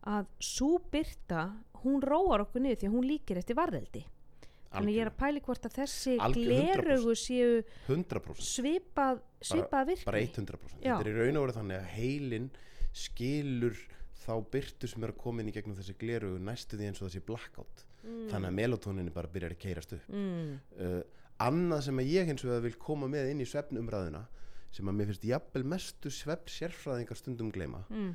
að 0.04 0.26
svo 0.38 0.78
byrta 0.92 1.48
hún 1.82 2.02
róar 2.04 2.44
okkur 2.44 2.62
niður 2.62 2.80
því 2.80 2.88
að 2.88 2.94
hún 2.94 3.08
líkir 3.08 3.40
eftir 3.40 3.56
varðeldi 3.56 4.04
þannig 4.74 4.94
ég 4.98 5.04
er 5.06 5.10
að 5.10 5.18
pæli 5.22 5.40
hvort 5.46 5.66
að 5.68 5.76
þessi 5.80 6.14
Algjör- 6.18 6.52
100%. 6.52 6.84
glerugu 6.84 7.14
séu 7.16 7.64
100% 7.88 8.46
svipað, 8.50 9.20
svipað 9.40 9.86
virkni 9.92 10.04
bara 10.10 10.22
100% 10.26 10.84
Já. 10.84 10.94
þetta 10.98 11.00
er 11.06 11.10
í 11.10 11.16
raun 11.20 11.36
og 11.40 11.46
veru 11.46 11.56
þannig 11.58 11.78
að 11.80 11.90
heilin 11.96 12.50
skilur 12.94 13.76
þá 14.24 14.32
byrtu 14.54 14.88
sem 14.88 15.02
er 15.04 15.12
að 15.12 15.18
koma 15.20 15.42
inn 15.42 15.50
í 15.50 15.54
gegnum 15.56 15.76
þessi 15.76 15.96
gleru 16.00 16.36
næstu 16.40 16.78
því 16.78 16.86
eins 16.90 17.02
og 17.02 17.08
þessi 17.10 17.24
blackout 17.26 17.84
Mm. 18.04 18.26
þannig 18.28 18.48
að 18.50 18.56
melatonin 18.58 19.06
bara 19.14 19.28
byrjar 19.32 19.52
að 19.54 19.60
keirast 19.62 19.92
upp 19.96 20.08
mm. 20.12 20.48
uh, 20.76 20.98
annað 21.40 21.84
sem 21.86 22.00
að 22.02 22.10
ég 22.12 22.26
hins 22.28 22.42
vegar 22.44 22.60
vil 22.60 22.74
koma 22.76 23.06
með 23.08 23.30
inn 23.30 23.40
í 23.40 23.46
svefnumræðuna 23.48 24.20
sem 24.76 24.90
að 24.90 24.98
mér 24.98 25.08
finnst 25.08 25.24
jafnvel 25.24 25.62
mestu 25.72 26.10
svefn 26.12 26.52
sérfræðingar 26.52 27.16
stundum 27.16 27.48
gleyma 27.54 27.80
Mm. 27.88 28.10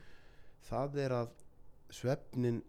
það 0.69 0.99
er 1.07 1.15
að 1.23 1.31
svefnin 1.89 2.61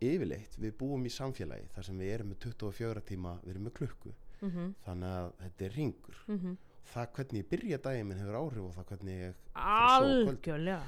yfirleitt 0.00 0.56
við 0.60 0.76
búum 0.78 1.04
í 1.06 1.12
samfélagi 1.12 1.68
þar 1.74 1.84
sem 1.88 1.98
við 1.98 2.12
erum 2.14 2.32
með 2.32 2.38
24 2.44 3.04
tíma 3.08 3.38
við 3.42 3.50
erum 3.54 3.68
með 3.68 3.76
klukku. 3.80 4.14
Mm 4.36 4.50
-hmm. 4.50 4.72
þannig 4.84 5.12
að 5.16 5.28
þetta 5.42 5.64
er 5.64 5.76
ringur 5.76 6.16
Mm 6.28 6.56
það 6.92 7.08
hvernig 7.16 7.42
ég 7.42 7.48
byrja 7.50 7.78
daginn 7.82 8.08
minn 8.10 8.20
hefur 8.22 8.38
áhrif 8.40 8.68
á 8.70 8.76
það 8.76 8.88
hvernig 8.90 9.18
ég 9.20 9.40
algjörlega. 9.54 10.82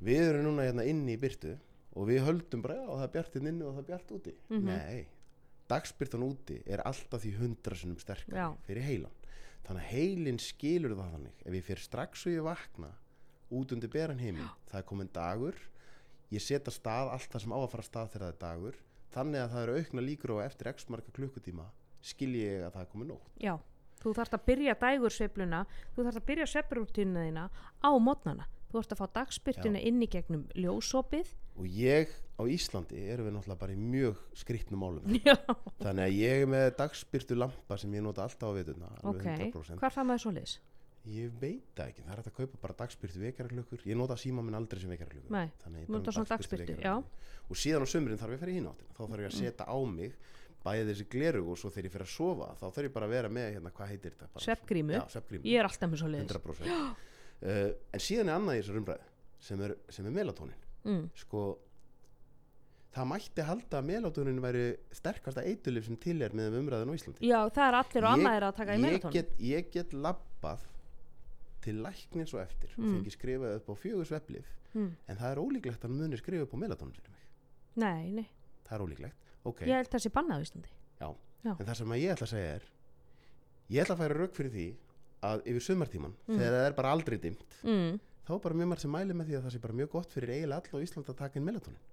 Við 0.00 0.22
erum 0.26 0.46
núna 0.46 0.66
hérna 0.68 0.86
inni 0.88 1.16
í 1.16 1.20
byrtu 1.20 1.54
og 1.96 2.08
við 2.08 2.22
höldum 2.26 2.62
bara, 2.64 2.76
já 2.78 2.86
það 2.90 3.06
er 3.06 3.14
bjart 3.16 3.38
inn 3.38 3.50
inni 3.50 3.66
og 3.66 3.74
það 3.74 3.82
er 3.82 3.88
bjart 3.90 4.12
úti. 4.16 4.34
Mhm. 4.48 4.66
nei, 4.66 5.06
dagsbyrtan 5.70 6.26
úti 6.26 6.60
er 6.66 6.82
alltaf 6.84 7.22
því 7.22 7.32
hundra 7.38 7.76
sinnum 7.76 7.98
sterkari 7.98 8.36
Já. 8.36 8.56
fyrir 8.66 8.82
heilan. 8.82 9.16
Þannig 9.64 9.82
að 9.82 9.90
heilin 9.90 10.38
skilur 10.38 10.96
það 10.96 11.12
þannig. 11.14 11.34
Ef 11.46 11.52
ég 11.54 11.64
fyrir 11.64 11.84
strax 11.84 12.26
og 12.26 12.32
ég 12.32 12.42
vakna 12.42 12.90
út 13.50 13.72
undir 13.72 13.90
beran 13.90 14.18
heiminn, 14.18 14.50
það 14.70 14.78
er 14.78 14.86
komin 14.86 15.10
dagur 15.12 15.56
ég 16.30 16.44
setja 16.44 16.74
stað 16.74 17.12
allt 17.16 17.32
það 17.32 17.44
sem 17.44 17.54
á 17.56 17.58
að 17.58 17.70
fara 17.74 17.86
stað 17.86 18.14
þegar 18.14 18.24
það 18.26 18.32
er 18.32 18.40
dagur. 18.44 18.78
Þannig 19.10 19.42
að 19.42 19.52
það 19.52 19.64
eru 19.64 19.76
aukna 19.80 20.06
líkur 20.06 20.34
að 20.36 20.44
eftir 20.46 20.70
x 20.70 20.88
marga 20.90 21.14
klukkutíma 21.16 21.66
skilji 22.00 22.46
ég 22.46 22.64
að 22.64 22.72
það 22.76 22.84
er 22.84 22.88
komin 22.92 23.12
nótt. 23.12 23.34
Já, 23.42 23.54
þú 24.00 24.14
þarft 24.16 24.38
að 24.38 24.46
byrja 24.46 24.78
dægur 24.80 25.14
sveifluna 25.14 25.60
þú 25.96 26.06
þarft 26.06 26.20
að 26.22 26.26
byrja 26.30 26.48
sveifrútínuna 26.54 27.26
þína 27.26 27.44
á 27.82 27.90
mótnana 28.00 28.48
þú 28.70 28.78
þarft 28.78 28.94
að 28.94 29.00
fá 29.00 29.06
dagspyrtuna 29.18 29.82
inn 29.90 30.02
í 30.04 30.08
gegnum 30.10 30.46
ljósopið. 30.54 31.34
Og 31.58 31.66
ég 31.66 32.12
á 32.38 32.42
Íslandi 32.46 33.02
erum 33.10 33.26
við 33.26 33.34
náttúrulega 33.36 33.60
bara 33.60 33.74
í 33.74 33.80
mjög 33.80 34.20
skrýtnum 34.38 34.80
málum. 34.80 35.16
Já, 35.26 35.34
þannig 35.82 36.04
að 36.06 36.16
ég 36.16 36.44
er 36.44 36.50
með 36.54 36.68
dagsbyrtu 36.78 37.36
lampa 37.36 37.78
sem 37.80 37.98
ég 37.98 38.06
nota 38.06 38.24
alltaf 38.24 38.54
á 38.54 38.56
vituna 38.56 38.92
ok, 39.02 39.08
alveg 39.10 39.42
100% 39.50 39.82
hvar 39.82 39.96
fann 39.96 40.08
maður 40.08 40.24
svo 40.24 40.34
liðs? 40.38 40.54
Ég 41.08 41.36
veit 41.40 41.70
það 41.76 41.92
ekki, 41.92 42.02
það 42.04 42.12
er 42.12 42.20
hægt 42.20 42.30
að 42.30 42.36
kaupa 42.36 42.58
bara 42.60 42.76
dagsbyrtu 42.82 43.22
vekjarklukkur 43.22 43.84
ég 43.88 43.96
nota 43.96 44.16
síma 44.20 44.42
minn 44.44 44.58
aldrei 44.58 44.82
sem 44.82 44.90
vekjarklukkur 44.92 45.32
Nei, 45.32 45.48
með 45.72 46.10
svona 46.12 46.28
dagsbirtu, 46.28 46.74
vekjarklukku. 46.76 47.30
og 47.48 47.60
síðan 47.62 47.86
á 47.86 47.88
sömurinn 47.88 48.20
þarf 48.20 48.34
ég 48.34 48.40
að 48.40 48.44
fara 48.44 48.52
í 48.52 48.58
hináttina 48.58 48.96
þá 48.98 49.00
þarf 49.06 49.24
ég 49.24 49.30
að 49.30 49.38
setja 49.38 49.64
á 49.64 49.78
mig 49.88 50.18
bæði 50.60 50.84
þessi 50.90 51.06
gleru 51.14 51.44
og 51.48 51.56
svo 51.56 51.70
þegar 51.72 51.88
ég 51.88 51.94
fer 51.94 52.04
að 52.04 52.12
sofa 52.12 52.50
þá 52.60 52.66
þarf 52.66 52.84
ég 52.84 52.94
bara 52.98 53.08
að 53.08 53.14
vera 53.16 53.32
með 53.32 53.48
hérna, 53.54 53.72
hvað 53.78 53.92
heitir 53.94 54.16
þetta? 54.18 54.28
Já, 54.34 54.44
svefngrímu, 54.44 55.48
ég 55.48 55.62
er 55.62 55.70
alltaf 55.70 55.88
með 55.88 56.02
svo 56.02 56.10
liðs 56.12 56.34
100% 56.36 56.68
uh, 56.68 57.70
en 57.96 58.04
síðan 58.04 58.28
er 58.28 58.36
annað 58.36 58.58
í 58.58 58.60
þessar 58.60 58.80
umræðu 58.82 59.08
sem 59.40 59.64
er, 59.64 59.76
sem 59.88 60.08
er 60.10 60.16
melatonin 60.18 60.64
mm. 60.84 61.04
sko 61.22 61.46
það 62.94 63.08
mætti 63.12 63.46
halda 63.46 63.78
að 63.80 63.88
melatonin 63.88 64.42
væri 64.42 64.64
sterkasta 64.94 65.44
eitulif 65.46 65.86
sem 65.86 65.98
til 66.02 66.18
er 66.26 66.34
með 66.36 66.58
umræðin 66.58 66.90
á 66.90 66.94
Íslandi. 66.98 67.22
Já, 67.28 67.38
það 67.54 67.66
er 67.66 67.78
allir 67.80 68.02
og 68.02 68.10
Ég- 68.10 68.16
annað 68.18 68.36
er 68.36 68.46
að 68.48 68.56
taka 68.58 68.74
í 68.74 68.76
ég 68.76 68.84
melatonin 68.84 69.16
get, 69.16 69.30
ég 69.38 69.70
get 69.70 69.94
labbað 69.94 70.66
til 71.64 71.80
læknins 71.84 72.34
og 72.34 72.40
eftir 72.42 72.72
og 72.76 72.84
Mm. 72.84 72.94
fengi 72.96 73.10
skrifað 73.14 73.56
upp 73.60 73.68
á 73.70 73.74
fjögur 73.82 74.06
sveflif 74.08 74.46
mm. 74.74 74.90
en 75.08 75.16
það 75.16 75.30
er 75.32 75.40
ólíklegt 75.42 75.80
að 75.84 75.88
hann 75.88 75.98
muni 75.98 76.16
skrifa 76.20 76.42
upp 76.46 76.54
á 76.54 76.58
melatonin 76.62 76.94
fyrir 76.94 77.10
mig 77.10 77.24
nei, 77.76 78.12
nei, 78.12 78.26
það 78.66 78.76
er 78.78 78.84
ólíklegt, 78.86 79.16
ok, 79.44 79.60
ég 79.66 79.76
held 79.80 79.90
það 79.92 80.04
sé 80.06 80.10
bannað 80.14 80.40
á 80.40 80.44
Íslandi 80.46 80.70
já. 81.00 81.08
Já. 81.44 81.52
en 81.58 81.66
það 81.66 81.74
sem 81.80 81.92
að 81.96 82.00
ég 82.04 82.14
ætla 82.16 82.26
að 82.26 82.34
segja 82.34 82.54
er 82.54 82.64
ég 83.70 83.82
ætla 83.84 83.94
að 83.96 84.02
færa 84.04 84.18
rauk 84.20 84.34
fyrir 84.34 84.50
því 84.56 84.68
að 85.22 85.42
yfir 85.52 85.60
sumartíman, 85.68 86.14
Mm. 86.26 86.38
þegar 86.38 86.52
það 86.56 86.66
er 86.70 86.72
bara 86.80 86.92
aldrei 86.96 87.18
dimmt 87.20 87.60
mm. 87.62 88.00
þá 88.26 88.34
er 88.34 88.42
bara 88.46 88.54
mjög 88.54 88.68
marg 88.72 88.80
sem 88.80 88.90
mæli 88.90 89.12
með 89.14 89.26
því 89.28 89.36
að 89.38 89.42
það 89.44 89.52
sé 89.56 89.60
bara 89.60 89.74
mjög 89.80 89.90
gott 89.90 90.10
fyrir 90.12 90.30
eiginlega 90.34 90.62
all 90.72 90.80
á 90.80 90.84
Íslandi 90.86 91.10
að 91.12 91.16
taka 91.20 91.38
inn 91.38 91.44
melatonin 91.44 91.88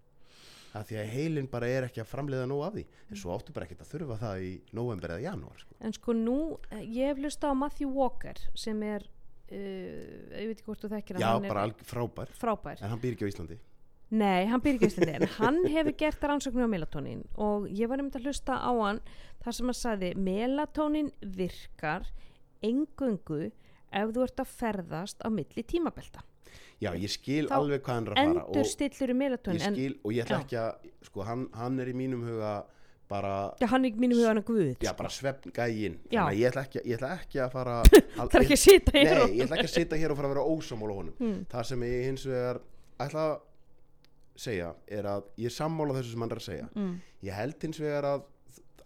að 0.78 0.84
því 0.92 0.98
að 1.02 1.08
heilin 1.16 1.48
bara 1.50 1.68
er 1.72 1.86
ekki 1.88 2.02
að 2.04 2.10
framleiða 2.12 2.46
nóg 2.48 2.62
af 2.68 2.74
því 2.76 2.84
en 3.10 3.18
svo 3.18 3.32
áttu 3.34 3.54
bara 3.56 3.66
ekkert 3.66 3.82
að 3.82 3.92
þurfa 3.94 4.18
það 4.20 4.42
í 4.44 4.50
november 4.78 5.10
eða 5.16 5.24
janúar 5.24 5.58
sko. 5.64 5.76
En 5.80 5.94
sko 5.96 6.14
nú, 6.14 6.60
eh, 6.70 6.84
ég 6.84 7.08
hef 7.08 7.18
lusta 7.24 7.50
á 7.50 7.54
Matthew 7.58 7.90
Walker 7.96 8.36
sem 8.54 8.84
er, 8.84 9.08
uh, 9.52 10.38
ég 10.42 10.52
veit 10.52 10.58
ekki 10.58 10.68
hvort 10.68 10.84
þú 10.84 10.92
þekkir 10.96 11.20
já, 11.24 11.32
bara 11.48 11.64
alg, 11.68 11.82
frábær 11.88 12.32
frábær. 12.38 12.82
en 12.82 12.94
hann 12.94 13.02
býr 13.04 13.18
ekki 13.18 13.28
á 13.28 13.32
Íslandi 13.34 13.60
Nei, 14.08 14.46
hann 14.48 14.62
býr 14.64 14.78
ekki 14.78 14.88
í 14.88 14.92
Íslandi, 14.94 15.16
en 15.18 15.32
hann 15.36 15.58
hefur 15.74 15.96
gert 16.00 16.22
rannsóknir 16.24 16.64
á 16.64 16.72
melatonin 16.72 17.26
og 17.44 17.66
ég 17.76 17.90
var 17.92 18.00
nefnd 18.00 18.16
að 18.22 18.30
hlusta 18.30 18.56
á 18.56 18.72
hann 18.72 19.02
þar 19.44 19.58
sem 19.58 19.68
hann 19.72 19.80
sagði 19.82 20.12
melatonin 20.16 21.10
virkar 21.22 22.08
engungu 22.64 23.50
ef 23.92 24.14
þú 24.16 24.24
ert 24.28 24.42
að 24.44 24.54
ferðast 24.62 25.22
á 25.24 25.28
milli 25.32 25.64
tímabelta. 25.64 26.24
já, 26.80 26.92
ég 26.96 27.12
skil 27.12 27.48
Þá 27.50 27.56
alveg 27.58 27.84
hvað 27.84 27.96
hann 27.96 28.08
er 28.08 28.12
að 28.14 28.18
fara 28.18 28.32
Endur 28.48 28.62
og 28.64 28.72
stillur 28.72 29.14
melatonin, 29.18 29.60
ég 29.60 29.68
en 29.68 29.76
skil, 29.76 29.94
og 30.04 30.16
ég 30.16 30.24
ætla 30.26 30.38
já. 30.38 30.44
ekki 30.46 30.58
að 30.64 31.08
sko, 31.10 31.24
hann, 31.28 31.46
hann 31.58 31.80
er 31.84 31.92
í 31.92 31.96
mínum 31.98 32.24
huga 32.28 32.52
bara 33.08 33.34
já, 33.62 33.68
hann 33.72 33.86
er 33.88 33.96
mínum 33.96 34.20
huga 34.20 34.32
hann 34.34 34.42
að 34.42 34.48
guð. 34.50 34.72
já, 34.84 34.92
bara 34.98 35.10
svefn 35.16 35.52
gægin 35.56 35.98
að 36.12 36.40
ég 36.42 36.50
ætla 36.52 36.64
ekki, 36.68 36.82
ég 36.84 36.98
ætla 37.00 37.12
ekki 37.16 37.40
að 37.46 37.52
fara 37.56 37.76
það 38.18 38.36
er 38.40 38.46
ekki 38.46 38.58
að 38.58 38.64
sita 38.64 38.96
hér 38.98 39.12
Nei, 39.22 39.38
ég 39.38 39.44
ætla 39.46 39.60
ekki 39.62 39.70
að 39.70 39.76
sitja 39.78 40.00
hér 40.02 40.12
og 40.14 40.20
fara 40.20 40.28
að 40.28 40.34
vera 40.36 40.48
ósamála 40.56 40.98
honum. 41.02 41.14
Hmm. 41.22 41.38
það 41.52 41.70
sem 41.72 41.86
ég 41.88 42.08
hins 42.10 42.26
vegar 42.28 42.60
ætla 43.08 43.28
að 43.32 43.38
segja 44.38 44.72
er 45.00 45.08
að 45.10 45.30
ég 45.42 45.50
er 45.50 45.56
sammála 45.56 45.96
þessu 45.98 46.14
sem 46.14 46.26
hann 46.26 46.34
er 46.36 46.42
að 46.42 46.46
segja. 46.48 46.68
Mm. 46.76 46.98
ég 47.26 47.34
held 47.42 47.64
hins 47.68 47.80
vegar 47.82 48.06
að 48.12 48.26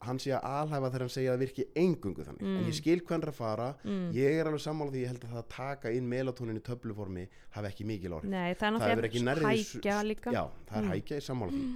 hann 0.02 0.18
sé 0.18 0.32
að 0.34 0.46
alhæfa 0.50 0.88
þegar 0.90 1.04
hann 1.06 1.12
segja 1.14 1.34
að 1.36 1.42
virki 1.44 1.66
engungu 1.78 2.24
þannig. 2.26 2.46
En 2.58 2.64
ég 2.66 2.78
skil 2.78 2.96
hvað 3.04 3.12
hann 3.18 3.26
er 3.28 3.32
að 3.34 3.38
fara. 3.38 3.68
Mm. 3.86 4.06
ég 4.16 4.38
er 4.40 4.50
alveg 4.50 4.64
sammála 4.64 4.94
því 4.96 5.02
ég 5.04 5.12
held 5.12 5.26
að 5.28 5.34
það 5.36 5.42
að 5.44 5.50
taka 5.58 5.92
inn 5.98 6.08
melatonin 6.10 6.58
í 6.58 6.64
töfluformi 6.66 7.26
hafi 7.58 7.70
ekki 7.70 7.86
mikil 7.90 8.16
orð 8.18 8.32
Nei, 8.32 8.54
það 8.58 8.68
er 8.68 8.78
náttúrulega 9.04 9.52
hækja 9.52 9.98
líka. 10.08 10.34
já, 10.34 10.44
það 10.72 10.80
er 10.80 10.90
hækja 10.96 11.20
í 11.20 11.26
sammála 11.28 11.52
því. 11.58 11.68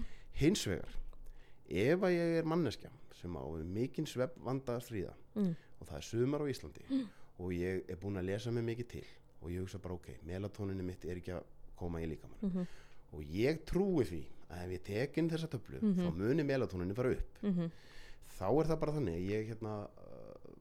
Hins 0.42 0.64
vegar 0.72 0.96
ef 1.70 2.00
að 2.06 2.12
ég 2.16 2.38
er 2.40 2.44
manneskja 2.46 2.90
sem 3.22 3.36
á 3.36 3.44
mikinn 3.64 4.06
svepp 4.08 4.38
vanda 4.44 4.78
að 4.78 4.84
stríða 4.88 5.14
Mm. 5.36 5.56
og 5.82 5.88
það 5.88 5.98
er 5.98 6.02
sumar 6.02 6.42
á 6.42 6.46
Íslandi 6.48 6.84
og 7.40 7.50
ég 7.52 7.90
er 7.90 7.96
búin 8.00 8.16
að 8.18 8.26
lesa 8.30 8.52
mig 8.52 8.64
mikið 8.64 8.88
til 8.88 9.04
og 9.42 9.50
ég 9.52 9.60
hugsa 9.60 9.78
bara 9.82 9.94
ok, 9.96 10.08
melatoninni 10.24 10.84
mitt 10.84 11.04
er 11.06 11.18
ekki 11.18 11.34
að 11.36 11.44
koma 11.76 12.00
í 12.00 12.08
líkamann 12.08 12.40
Mhm. 12.42 12.68
og 13.14 13.22
ég 13.24 13.60
trúi 13.66 14.06
því 14.06 14.24
að 14.50 14.64
ef 14.64 14.70
ég 14.72 14.84
tek 14.84 15.18
inn 15.18 15.30
þessa 15.30 15.48
töflu 15.50 15.82
Mhm. 15.82 16.00
þá 16.08 16.16
muni 16.16 16.44
melatoninni 16.44 16.94
fara 16.96 17.12
upp 17.12 17.44
Mhm. 17.44 17.72
þá 18.40 18.44
er 18.62 18.66
það 18.68 18.80
bara 18.80 18.92
þannig 18.94 19.28
ég 19.30 19.48
hérna 19.50 19.84
uh, 19.84 19.90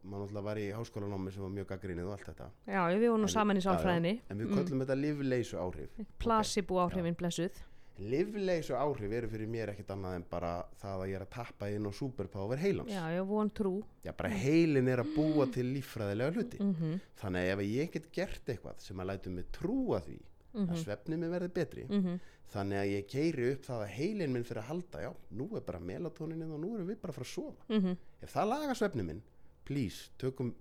maður 0.04 0.26
náttúrulega 0.28 0.42
var 0.42 0.56
í 0.56 0.72
háskólanámi 0.72 1.32
sem 1.32 1.42
var 1.42 1.50
mjög 1.50 1.66
gaggrinnið 1.66 2.04
og 2.06 2.12
allt 2.12 2.26
þetta 2.26 2.50
Já, 2.66 2.88
við 2.98 3.08
vorum 3.08 3.22
nú 3.22 3.28
saman 3.30 3.56
í 3.56 3.60
sálfræðinni. 3.62 4.20
en 4.30 4.38
við 4.38 4.48
köllum 4.54 4.80
þetta 4.84 5.00
livleysu 5.00 5.56
áhrif 5.56 5.88
Placebo 6.18 6.74
áhrifin 6.76 7.14
blessuð. 7.16 7.52
Livleysu 7.98 8.74
áhrif 8.74 9.12
eru 9.14 9.28
fyrir 9.30 9.50
mér 9.50 9.70
ekkert 9.74 9.92
annað 9.94 10.16
en 10.18 10.24
bara 10.30 10.52
það 10.80 11.02
að 11.04 11.10
ég 11.10 11.18
er 11.18 11.24
að 11.26 11.32
tappa 11.36 11.68
inn 11.70 11.86
á 11.86 11.92
superpower 11.94 12.58
heilans. 12.58 12.90
Já, 12.90 13.04
ég 13.14 13.26
von 13.28 13.50
trú. 13.54 13.74
Já, 14.02 14.12
bara 14.16 14.30
heilin 14.34 14.90
er 14.90 15.04
að 15.04 15.12
búa 15.14 15.46
til 15.54 15.68
líffræðilega 15.76 16.34
hluti. 16.34 16.62
Mm 16.62 17.00
þannig 17.24 17.40
að 17.40 17.50
ef 17.54 17.64
ég 17.70 17.92
get 17.94 18.08
gert 18.12 18.50
eitthvað 18.52 18.80
sem 18.84 19.00
að 19.00 19.10
lætu 19.10 19.32
mig 19.32 19.46
trúa 19.54 20.00
því 20.04 20.18
að 20.54 20.80
svefnið 20.82 21.20
minn 21.20 21.32
verði 21.34 21.50
betri 21.54 21.84
mhm, 21.88 22.18
þannig 22.52 22.78
að 22.78 22.90
ég 22.92 23.06
keiri 23.10 23.46
upp 23.54 23.64
það 23.66 23.84
að 23.84 23.94
heilin 23.96 24.34
minn 24.34 24.44
fyrir 24.46 24.62
að 24.62 24.68
halda 24.70 25.00
já, 25.02 25.10
nú 25.38 25.48
er 25.58 25.64
bara 25.66 25.80
melatonininn 25.82 26.52
og 26.54 26.60
nú 26.62 26.74
erum 26.76 26.90
við 26.90 27.00
bara 27.02 27.14
að 27.14 27.18
fara 27.18 27.26
að 27.26 27.32
sofa. 27.32 27.66
Mhm, 27.72 27.96
ef 28.22 28.34
það 28.36 28.50
lagar 28.52 28.78
svefnið 28.78 29.08
minn, 29.08 29.22
please 29.64 30.12
tökum 30.20 30.52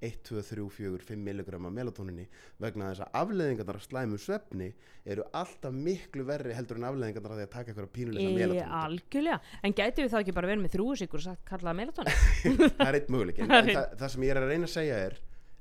1, 0.00 0.18
2, 0.28 0.42
3, 0.46 0.64
4, 0.70 1.02
5 1.08 1.22
milligram 1.26 1.66
af 1.66 1.74
melatoninni 1.74 2.26
vegna 2.62 2.92
þess 2.92 3.04
að 3.06 3.16
afleðingarnar 3.22 3.78
af 3.80 3.86
slæmu 3.86 4.18
svefni 4.22 4.68
eru 5.04 5.24
alltaf 5.34 5.74
miklu 5.74 6.26
verri 6.28 6.54
heldur 6.54 6.78
en 6.78 6.86
afleðingarnar 6.90 7.34
af 7.34 7.40
því 7.40 7.46
að 7.48 7.54
taka 7.54 7.72
eitthvað 7.72 7.88
pínulega 7.96 8.34
melatonin 8.36 8.76
algjörlega. 8.82 9.40
En 9.66 9.74
gæti 9.74 10.04
við 10.04 10.12
þá 10.12 10.20
ekki 10.20 10.36
bara 10.36 10.52
verið 10.52 10.66
með 10.66 10.76
þrúusikur 10.76 11.24
og 11.32 11.40
kallaða 11.48 11.78
melatóni 11.80 12.14
það 12.78 12.86
er 12.88 13.00
eitt 13.00 13.10
möguleik 13.10 13.42
en, 13.42 13.56
en 13.58 13.72
það, 13.72 13.96
það 14.02 14.14
sem 14.14 14.28
ég 14.28 14.34
er 14.34 14.42
að 14.42 14.52
reyna 14.52 14.70
að 14.70 14.74
segja 14.76 15.00
er 15.08 15.18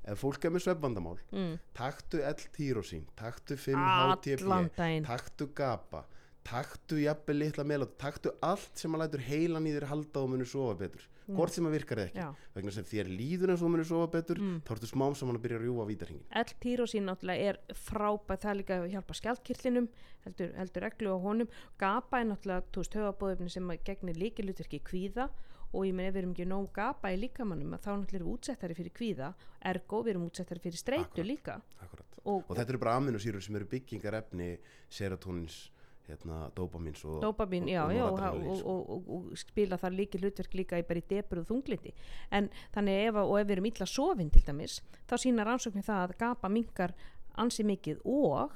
ef 0.07 0.21
fólk 0.21 0.45
er 0.47 0.53
með 0.53 0.65
svefnvandamál 0.67 1.17
mm. 1.33 1.55
taktu 1.75 2.21
L-tyrosín, 2.23 3.03
taktu 3.19 3.57
5 3.59 3.81
HTP 3.81 4.45
allan 4.45 4.69
daginn. 4.77 5.07
taktu 5.07 5.49
GABA 5.57 6.03
taktu 6.47 7.01
jafnvel 7.01 7.41
litla 7.41 7.65
melatonin 7.67 8.01
taktu 8.05 8.33
allt 8.45 8.79
sem 8.79 8.93
að 8.95 9.03
lætur 9.03 9.25
heilan 9.27 9.67
í 9.67 9.75
þér 9.75 9.89
halda 9.91 10.23
og 10.23 10.31
munir 10.31 10.49
sofa 10.49 10.77
betur 10.79 11.07
hvort 11.35 11.51
sem 11.51 11.65
að 11.67 11.75
virkar 11.77 11.97
eða 11.97 12.07
ekki 12.11 12.21
Já. 12.23 12.29
vegna 12.55 12.71
sem 12.71 12.83
þér 12.87 13.09
líður 13.11 13.51
eins 13.53 13.61
og 13.65 13.71
munir 13.73 13.85
sofa 13.89 14.07
betur 14.13 14.37
Mm. 14.39 14.61
þá 14.63 14.71
ertu 14.77 14.87
smám 14.87 15.15
saman 15.15 15.35
að 15.35 15.41
byrja 15.43 15.57
að 15.59 15.65
rjúfa 15.65 15.87
vítarhingin 15.87 16.25
L-tyrosín 16.43 17.05
náttúrulega 17.09 17.49
er 17.49 17.59
frábæð 17.73 18.39
það 18.43 18.49
er 18.53 18.59
líka 18.61 18.77
að 18.79 18.91
hjálpa 18.93 19.13
skjaldkirtlinum 19.19 19.89
heldur, 20.25 20.53
heldur 20.57 20.81
reglu 20.87 21.11
á 21.11 21.17
honum 21.19 21.47
GABA 21.77 22.21
er 22.21 22.25
náttúrulega, 22.31 22.63
veist, 22.77 22.93
höfabóðöfni 22.95 23.49
sem 23.51 23.67
gegnir 23.83 24.15
líkilutverki 24.15 24.79
kvíða 24.87 25.29
og 25.73 25.83
ég 25.83 25.93
menn 25.93 26.07
ef 26.07 26.13
við 26.15 26.21
erum 26.21 26.31
ekki 26.31 26.45
nóg 26.47 26.69
GABA 26.73 27.11
í 27.11 27.17
líkamannum 27.25 27.73
þá 27.75 27.89
náttúrulega 27.99 28.15
erum 28.21 28.27
við 28.29 28.33
útsettari 28.37 28.73
fyrir 28.77 28.93
kvíða 28.95 29.33
ergo 29.67 29.99
við 30.03 30.13
erum 30.13 30.27
útsettari 30.29 30.59
fyrir 30.63 30.79
streitu 30.79 31.03
Akkurat. 31.11 31.27
líka 31.27 31.57
Akkurat. 31.83 32.05
og, 32.23 32.45
og 32.47 32.55
þetta 32.55 32.69
eru 32.71 32.77
bara 32.79 32.95
aminosýrur 33.01 33.43
sem 33.43 33.55
eru 33.59 33.65
byggingarefni 33.65 34.57
serotonins, 34.89 35.69
hérna, 36.07 36.51
dopamins 36.55 37.03
og, 37.05 37.21
Dopamín, 37.21 37.63
og- 37.63 37.69
já, 37.69 37.83
og 37.83 37.91
já, 37.91 38.03
og, 38.03 38.19
og, 38.21 38.65
og, 38.65 38.89
og, 38.89 39.09
og 39.31 39.37
spila 39.37 39.77
þar 39.77 39.91
líki 39.97 40.19
hlutverk 40.21 40.53
líka 40.55 40.79
í 40.79 40.85
bara 40.87 40.99
í 40.99 41.07
debur 41.09 41.39
og 41.41 41.47
þunglindi 41.49 41.93
en 42.31 42.49
þannig 42.73 43.07
ef, 43.09 43.15
að- 43.15 43.27
og 43.31 43.39
ef 43.41 43.47
við 43.47 43.51
erum 43.57 43.65
illa 43.71 43.85
sofin 43.85 44.29
til 44.31 44.41
dæmis, 44.47 44.81
þá 45.07 45.15
sína 45.17 45.45
rannsóknir 45.45 45.83
það 45.83 46.03
að 46.09 46.17
gapa 46.17 46.49
minkar 46.49 46.93
ansi 47.37 47.63
mikið 47.63 47.99
og 48.05 48.51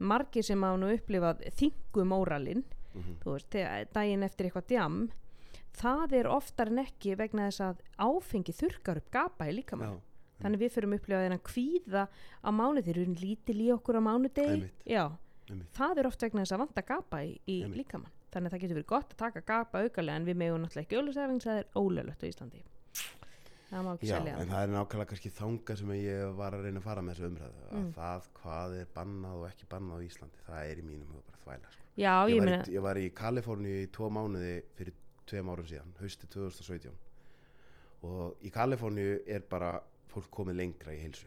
margir 0.00 0.42
sem 0.42 0.62
hafa 0.62 0.76
nú 0.80 0.88
upplifað 0.96 1.44
þingumóralin 1.58 2.64
Mhm. 2.94 3.16
þú 3.24 3.32
veist, 3.34 3.92
daginn 3.92 4.22
eftir 4.22 4.46
eitthvað 4.50 4.66
djam 4.68 5.10
það 5.74 6.12
er 6.12 6.26
oftar 6.30 6.68
en 6.70 6.78
ekki 6.84 7.16
vegna 7.18 7.48
þess 7.50 7.60
að 7.60 7.76
áfengi 7.98 8.52
þurkar 8.54 8.96
upp 9.00 9.10
gapa 9.10 9.44
í 9.50 9.56
líkamann 9.58 10.00
þannig 10.40 10.60
við 10.60 10.70
fyrir 10.74 10.88
að 10.88 10.94
upplifa 11.00 11.22
þennan 11.24 11.42
kvíða 11.42 12.08
á 12.44 12.50
mánuði, 12.54 12.84
þeir 12.84 12.98
eru 13.02 13.14
lítil 13.18 13.60
í 13.64 13.68
okkur 13.74 13.98
á 13.98 14.02
mánudegi 14.02 14.54
Einmitt. 14.54 14.84
já, 14.86 15.10
einmitt. 15.50 15.72
það 15.76 15.98
er 15.98 16.06
oft 16.06 16.22
vegna 16.22 16.42
þess 16.44 16.52
að 16.56 16.62
vanta 16.64 16.82
gapa 16.82 17.22
í, 17.24 17.32
í 17.48 17.56
líkamann. 17.74 18.12
Þannig 18.34 18.48
að 18.48 18.54
það 18.56 18.62
getur 18.64 18.78
verið 18.80 18.86
gott 18.90 19.10
að 19.14 19.16
taka 19.24 19.40
gapa 19.46 19.82
aukalega 19.84 20.16
en 20.20 20.24
við 20.26 20.36
megum 20.40 20.62
náttúrulega 20.64 20.86
ekki 20.86 20.96
auðvitað 20.98 21.44
það 21.44 21.58
er 21.58 21.68
ólöglegt 21.78 22.24
á 22.24 22.26
Íslandi. 22.30 22.62
Það 23.74 23.82
má 23.86 23.90
ekki 23.96 24.06
Já, 24.06 24.14
selja. 24.18 24.34
en 24.38 24.50
það 24.50 24.62
er 24.64 24.72
nákvæmlega 24.74 25.08
kannski 25.10 25.30
þanga 25.34 25.76
sem 25.80 25.92
ég 25.98 26.34
var 26.38 26.54
að 26.54 26.64
reyna 26.66 26.78
að 26.80 26.84
fara 26.84 27.02
með 27.02 27.14
þessu 27.14 27.28
umræðu 27.30 27.62
að 27.64 27.72
Mm. 27.74 27.88
það 27.96 28.26
hvað 28.38 28.74
er 28.80 28.86
bannað 28.94 29.38
og 29.40 29.46
ekki 29.48 29.66
bannað 29.72 29.94
á 29.98 30.06
Íslandi 30.06 30.42
það 30.46 30.68
er 30.70 30.78
í 30.78 30.84
mínum 30.84 31.08
huga 31.14 31.22
bara 31.30 31.40
þvæla 31.44 31.70
sko. 31.72 31.82
já, 31.96 32.12
ég, 32.28 32.34
ég 32.34 32.38
var 32.38 32.44
meina, 32.50 32.62
í, 32.64 32.74
ég 32.74 32.82
var 32.82 32.96
í 33.00 33.06
Kaliforníu 33.14 33.80
í 33.82 33.88
tvo 33.90 34.10
mánuði 34.14 34.52
fyrir 34.76 34.94
tveim 35.26 35.48
árum 35.50 35.66
síðan, 35.66 35.94
hausti 36.00 36.26
2017 36.26 36.92
og 38.04 38.36
í 38.44 38.50
Kaliforníu 38.52 39.16
er 39.26 39.40
bara 39.48 39.72
fólk 40.12 40.28
komið 40.30 40.58
lengra 40.60 40.92
í 40.94 41.00
heilsu. 41.02 41.26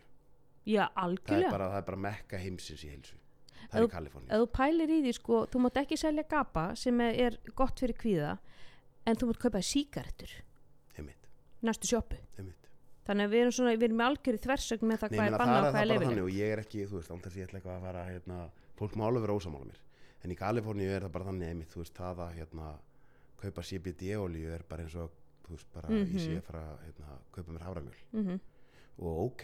Já, 0.68 0.86
það 0.86 0.92
er 0.92 1.04
algjörlega. 1.04 1.52
bara, 1.52 1.68
það 1.74 1.78
er 1.82 1.88
bara 1.90 1.98
mekka 2.06 2.38
heimsins 2.44 2.84
í 2.86 2.90
heilsu 2.94 3.16
það 3.72 3.80
er 3.82 3.88
í 3.88 3.92
Kaliforníu. 3.96 4.30
ef 4.32 4.42
þú 4.44 4.48
pælir 4.60 4.90
í 4.90 5.00
því 5.06 5.14
sko, 5.20 5.42
þú 5.52 5.64
mátt 5.66 5.80
ekki 5.84 5.98
selja 5.98 6.24
gapa 6.30 6.66
sem 6.76 7.02
er, 7.02 7.38
gott 7.56 7.80
fyrir 7.80 7.96
kvíða 7.98 8.38
en 9.08 9.16
þú 9.16 9.30
mátt 9.32 9.42
kaupa 9.46 9.62
síkaretur 9.62 10.32
heimitt, 10.98 11.28
næstu 11.64 11.88
heimitt 12.38 12.70
þannig 13.08 13.24
að 13.24 13.32
við 13.32 13.42
erum, 13.42 13.52
svona, 13.56 13.76
við 13.80 13.84
erum 13.88 13.98
með 14.02 14.10
algjöri 14.12 14.40
þversögn 14.44 14.88
með 14.92 14.98
það 15.04 15.12
Nei, 15.12 15.18
hvað 15.18 15.28
er 15.28 15.32
er 15.32 15.36
og 15.38 15.40
hvað 15.40 15.92
er 15.96 16.02
þannig 16.04 16.24
og 16.28 16.32
ég 16.36 16.50
er 16.54 16.60
ekki, 16.64 16.82
þú 16.92 16.98
veist, 17.00 17.12
án 17.16 17.22
þess 17.24 17.34
að 17.34 17.40
ég 17.40 17.48
ætla 17.48 17.60
eitthvað 17.62 17.78
að 17.78 17.86
fara 17.88 18.02
hérna, 18.12 18.40
fólk 18.78 18.96
má 19.00 19.04
alveg 19.08 19.24
vera 19.24 19.36
ósamála 19.40 19.68
mér. 19.70 19.80
En 20.26 20.34
í 20.34 20.36
Kaliforníu 20.36 20.90
er 20.92 21.06
það 21.06 21.14
bara 21.14 21.28
þannig 21.30 21.48
einmitt, 21.54 21.72
þú 21.72 21.80
veist, 21.86 21.94
það 21.96 22.20
að 22.26 22.34
hérna, 22.42 22.68
kaupa 23.40 23.64
CBD-olíu 23.70 24.52
er 24.58 24.64
bara 24.68 24.84
eins 24.84 24.96
og, 25.00 25.16
þú 25.48 25.56
veist, 25.56 25.68
bara 25.72 25.88
ég 25.94 26.20
sé 26.20 26.34
Mhm. 26.34 26.38
að 26.42 26.44
fara 26.50 26.66
hérna, 26.84 27.18
kaupa 27.32 27.52
mér 27.56 27.64
haframjöl. 27.70 28.04
Mm 28.12 28.40
og 29.00 29.18
ok, 29.32 29.44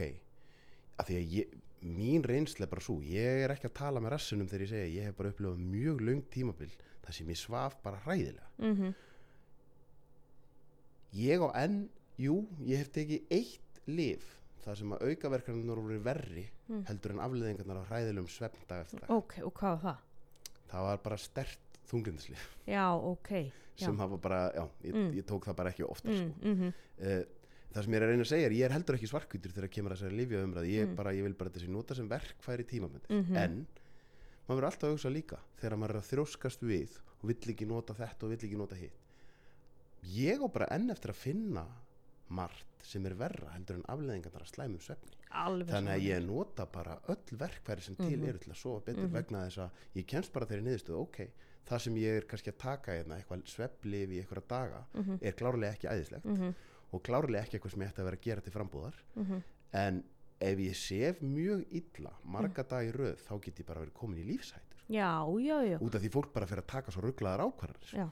af 0.99 1.05
því 1.07 1.16
að 1.22 1.32
ég, 1.39 1.53
mín 1.84 2.23
reynsla 2.23 2.65
er 2.65 2.69
bara 2.71 2.81
svo, 2.81 2.99
ég 3.01 3.43
er 3.45 3.51
ekki 3.55 3.67
að 3.69 3.73
tala 3.79 3.99
með 3.99 4.13
rassinum 4.15 4.47
þegar 4.47 4.61
ég 4.65 4.69
segja, 4.69 4.91
ég 5.01 5.03
hef 5.09 5.15
bara 5.17 5.29
upplifað 5.34 5.57
mjög 5.59 6.01
löng 6.01 6.21
tímabil, 6.31 6.69
það 7.03 7.11
sem 7.17 7.27
ég 7.34 7.38
svaf 7.41 7.75
bara 7.84 7.99
hræðilega 8.05 8.47
-hmm. 8.59 8.93
ég 11.13 11.41
á 11.43 11.49
enn, 11.63 11.89
jú, 12.21 12.38
ég 12.65 12.77
hef 12.84 12.89
tekið 12.95 13.27
eitt 13.34 13.81
lif 13.88 14.23
það 14.63 14.77
sem 14.79 14.93
að 14.95 15.03
aukaverkanir 15.09 15.65
voru 15.75 15.99
verri 16.03 16.49
Mm. 16.69 16.86
heldur 16.88 17.11
en 17.11 17.19
afleðingarnar 17.19 17.81
á 17.84 17.89
hræðilegum 17.89 18.29
svefn 18.31 18.63
dag 18.69 18.86
eftir 18.86 18.99
dag. 19.01 19.09
ok, 19.11 19.34
og 19.43 19.53
hvað 19.53 19.73
var 19.73 19.81
það? 19.84 19.97
Það 20.71 20.81
var 20.88 20.97
bara 21.03 21.17
stert 21.17 21.59
þunglindslif 21.91 22.45
já, 22.65 22.86
ok 22.95 23.29
já. 23.29 23.86
sem 23.86 23.97
hafa 23.99 24.17
bara, 24.17 24.51
já, 24.55 24.63
ég, 24.84 24.93
Mm. 24.95 25.11
ég 25.13 25.25
tók 25.25 25.43
það 25.45 25.55
bara 25.55 25.69
ekki 25.69 25.84
ofta 25.84 26.09
mm, 26.09 26.15
sko. 26.15 26.47
mm 26.47 26.73
uh, 27.03 27.23
Það 27.74 27.84
sem 27.84 27.93
ég 27.93 27.97
er 27.97 28.03
að 28.05 28.09
reyna 28.13 28.24
að 28.24 28.30
segja 28.30 28.45
er, 28.45 28.51
ég 28.53 28.65
er 28.67 28.74
heldur 28.76 28.95
ekki 28.99 29.07
svarkvítur 29.09 29.51
þegar 29.55 29.69
kemur 29.74 29.91
að 29.95 29.97
þessari 29.97 30.17
lifja 30.19 30.43
umræði, 30.45 30.74
ég, 30.78 30.88
Mm. 30.89 30.95
bara, 30.95 31.11
ég 31.13 31.24
vil 31.24 31.34
bara 31.34 31.49
þessi 31.49 31.69
nota 31.69 31.95
sem 31.95 32.07
verkfæri 32.09 32.65
tímamöndi, 32.69 33.09
Mhm. 33.09 33.36
en 33.38 33.67
maður 34.47 34.59
verður 34.61 34.69
alltaf 34.69 34.84
að 34.84 34.93
hugsa 34.93 35.09
líka 35.13 35.39
þegar 35.59 35.78
maður 35.78 35.89
er 35.89 36.01
að 36.01 36.09
þrjóskast 36.11 36.61
við 36.61 36.97
og 37.24 37.28
vill 37.30 37.53
ekki 37.53 37.65
nota 37.67 37.93
þetta 37.93 38.24
og 38.24 38.30
vill 38.30 38.38
ekki 38.49 38.57
nota 38.57 38.76
hitt 38.76 38.93
ég 40.03 40.38
á 40.43 40.47
bara 40.51 40.67
enn 40.76 40.89
eftir 40.91 41.09
að 41.13 41.15
finna 41.15 41.65
margt 42.30 42.65
sem 42.84 43.05
er 43.05 43.13
verra 43.15 43.53
heldur 43.55 43.76
en 43.80 43.86
afleðingarnar 43.88 44.43
að 44.43 44.51
slæmum 44.53 44.82
svefni 44.84 45.13
alveg 45.32 45.69
þannig 45.74 45.93
að 45.95 46.03
ég 46.09 46.26
nota 46.28 46.65
bara 46.65 46.99
öll 47.09 47.38
verkfæri 47.39 47.82
sem 47.82 47.95
til 47.95 48.17
Mhm. 48.19 48.28
eru 48.30 48.38
til 48.38 48.51
að 48.51 48.57
sofa 48.57 48.86
betur 48.86 49.07
Mhm. 49.07 49.13
vegna 49.13 49.47
þess 49.47 49.57
að 49.57 49.69
ég 49.95 50.05
kemst 50.05 50.34
bara 50.34 50.45
þeirri 50.45 50.63
niðurstöðu 50.63 50.99
ok, 51.01 51.30
það 51.65 51.80
sem 51.82 51.95
ég 51.95 52.17
er 52.17 52.21
kannski 52.21 52.51
að 52.51 52.57
taka 52.57 52.91
hérna, 52.91 53.17
eitthvað 53.24 53.43
sveflif 53.45 54.09
í 54.09 54.19
einhverja 54.21 54.47
daga 54.47 54.86
Mhm, 54.93 55.19
er 55.21 55.32
klárlega 55.32 55.74
ekki 55.78 55.88
æðislegt 55.89 56.26
mhm, 56.26 56.53
og 56.93 57.03
klárlega 57.03 57.43
ekki 57.45 57.57
eitthvað 57.59 57.71
sem 57.75 57.81
ég 57.85 57.91
ætti 57.93 58.01
að 58.03 58.09
vera 58.09 58.17
að 58.19 58.25
gera 58.27 58.41
til 58.41 58.53
frambúðar. 58.53 58.97
Mhm. 59.15 59.43
en 59.73 60.03
ef 60.43 60.57
ég 60.59 60.75
sef 60.75 61.21
mjög 61.21 61.65
illa 61.71 62.11
marga 62.23 62.63
Mm. 62.63 62.69
dag 62.69 62.85
í 62.87 62.91
röð 62.93 63.17
þá 63.25 63.41
get 63.41 63.59
ég 63.59 63.65
bara 63.65 63.79
verið 63.81 63.93
komin 63.93 64.19
í 64.19 64.25
lífshættur 64.27 64.81
já, 64.89 65.25
já, 65.39 65.57
já. 65.63 65.77
Út 65.79 65.95
af 65.95 66.01
því 66.01 66.09
fólk 66.11 66.33
bara 66.33 66.45
fyrir 66.45 66.61
að 66.63 66.67
taka 66.67 66.91
svo 66.91 67.01
rugglaðar 67.01 67.45
ákvarðanir. 67.47 67.93
Já. 67.93 68.09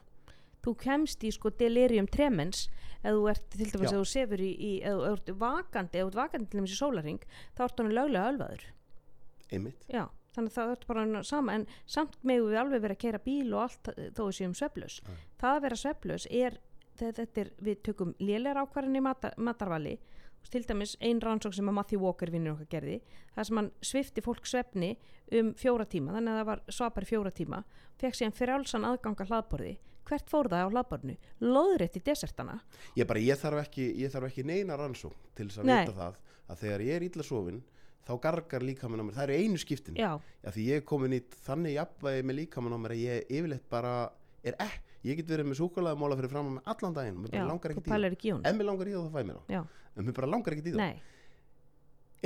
þú 0.64 0.76
kemst 0.78 1.24
í 1.24 1.32
sko 1.34 1.50
delirium 1.50 2.06
tremens. 2.08 2.70
Ef 3.04 3.16
þú 3.18 3.30
ert 3.32 3.50
til 3.50 3.66
dæmis 3.66 3.92
ef 3.92 3.98
þú 3.98 4.06
sefur 4.06 4.38
í, 4.40 4.52
í 4.62 4.72
ef 4.86 4.94
þú 4.94 5.12
ert 5.12 5.30
vakandi, 5.42 5.98
ef 5.98 6.06
þú 6.06 6.08
ert 6.08 6.20
vakandi 6.22 6.50
til 6.52 6.60
dæmis 6.60 6.72
í 6.76 6.78
sólaring 6.78 7.20
þá 7.58 7.64
ert 7.66 7.78
hann 7.82 7.90
löglega 7.98 8.30
ölvaður. 8.32 8.66
Einmitt, 9.52 9.82
já, 9.90 10.06
þannig 10.36 10.52
að 10.54 10.58
það 10.60 10.72
ert 10.76 10.86
bara 10.88 11.24
sama 11.28 11.54
en 11.58 11.66
samt 11.86 12.16
megum 12.24 12.52
við 12.54 12.60
alveg 12.62 12.82
vera 12.86 12.94
að 12.96 13.02
keira 13.04 13.20
bíl 13.26 13.54
og 13.54 13.64
allt 13.66 13.90
eh, 13.98 14.12
þó 14.16 14.22
við 14.30 14.36
séum 14.38 14.54
sveflaus 14.56 15.02
Já. 15.02 15.12
það 15.42 15.56
að 15.58 15.62
vera 15.66 15.80
sveflaus 15.82 16.28
er 16.32 16.60
þegar 17.02 17.20
þetta 17.20 17.44
er, 17.44 17.52
við 17.68 17.84
tökum 17.90 18.16
lélegar 18.22 18.64
ákvarðin 18.64 19.00
í 19.00 19.04
matar, 19.06 19.38
matarvali. 19.38 19.98
Til 20.52 20.64
dæmis 20.66 20.96
ein 21.06 21.20
rannsók 21.22 21.54
sem 21.54 21.68
að 21.70 21.76
Matthew 21.78 22.02
Walker 22.02 22.32
vinnur 22.34 22.56
okkar 22.56 22.70
gerði 22.72 22.96
það 23.36 23.46
sem 23.48 23.60
hann 23.60 23.68
svifti 23.86 24.24
fólk 24.26 24.48
svefni 24.50 24.96
um 25.38 25.52
fjóra 25.54 25.86
tíma, 25.86 26.16
þannig 26.16 26.34
að 26.34 26.40
það 26.40 26.48
var 26.50 26.64
svapar 26.78 27.06
fjóra 27.08 27.32
tíma 27.32 27.60
fekk 28.02 28.18
síðan 28.18 28.36
frjálsan 28.40 28.88
aðganga 28.90 29.28
hlaðborði. 29.30 29.76
Hvert 30.10 30.32
fór 30.34 30.50
það 30.50 30.66
á 30.66 30.74
hlaðborðinu? 30.74 31.18
Loðrétt 31.46 32.00
í 32.00 32.04
desertana. 32.10 32.58
Ég 32.98 33.08
bara, 33.08 33.22
ég 33.22 33.38
þarf 33.38 33.62
ekki 33.68 33.86
ég 34.02 34.12
þarf 34.12 34.32
ekki 34.32 34.48
neina 34.50 34.80
rannsók 34.82 35.30
til 35.38 35.46
þess 35.52 35.62
að 35.62 35.70
vita 35.70 35.96
það 36.00 36.18
að 36.52 36.64
þegar 36.66 36.86
ég 36.88 36.98
er 36.98 37.06
illa 37.08 37.28
sofin 37.28 37.62
þá 38.02 38.14
gargar 38.26 38.66
líkamann 38.66 39.04
á 39.04 39.06
mér, 39.06 39.16
það 39.20 39.30
eru 39.30 39.46
einu 39.46 39.62
skiptin. 39.62 40.00
Já, 40.00 40.16
Já, 40.42 40.50
því 40.56 40.66
ég 40.68 40.82
er 40.82 40.88
komin 40.90 41.16
í 41.16 41.22
þannig 41.46 41.78
jafnvægi 41.78 42.26
með 42.26 42.40
líkamann 42.42 42.76
á 42.76 42.80
mér 42.82 42.96
að 42.96 43.04
ég 43.06 43.30
yfirleitt 43.30 43.68
bara 43.72 43.94
er 44.42 44.58
ekki, 44.58 44.91
ég 45.08 45.18
get 45.18 45.32
verið 45.34 45.50
með 45.50 45.60
súkulega 45.62 45.98
fyrir 46.20 46.32
fram 46.32 46.52
með 46.58 46.70
allan 46.74 46.98
daginn, 46.98 47.18
mér 47.24 47.34
bara 47.34 47.48
langar 47.50 47.74
ekkert 47.74 47.88
í 47.88 47.92
það 47.92 48.50
ef 48.52 48.58
mér 48.58 48.68
langar 48.70 48.88
í 48.92 48.94
það 48.96 49.08
þá 49.08 49.12
fæ 49.16 49.24
mér 49.30 49.40
á 49.40 49.44
Já. 49.56 49.62
en 49.96 50.06
mér 50.08 50.18
bara 50.20 50.30
langar 50.30 50.56
ekkert 50.56 50.70
í 50.70 50.74
það 50.76 50.82
nei, 50.84 51.02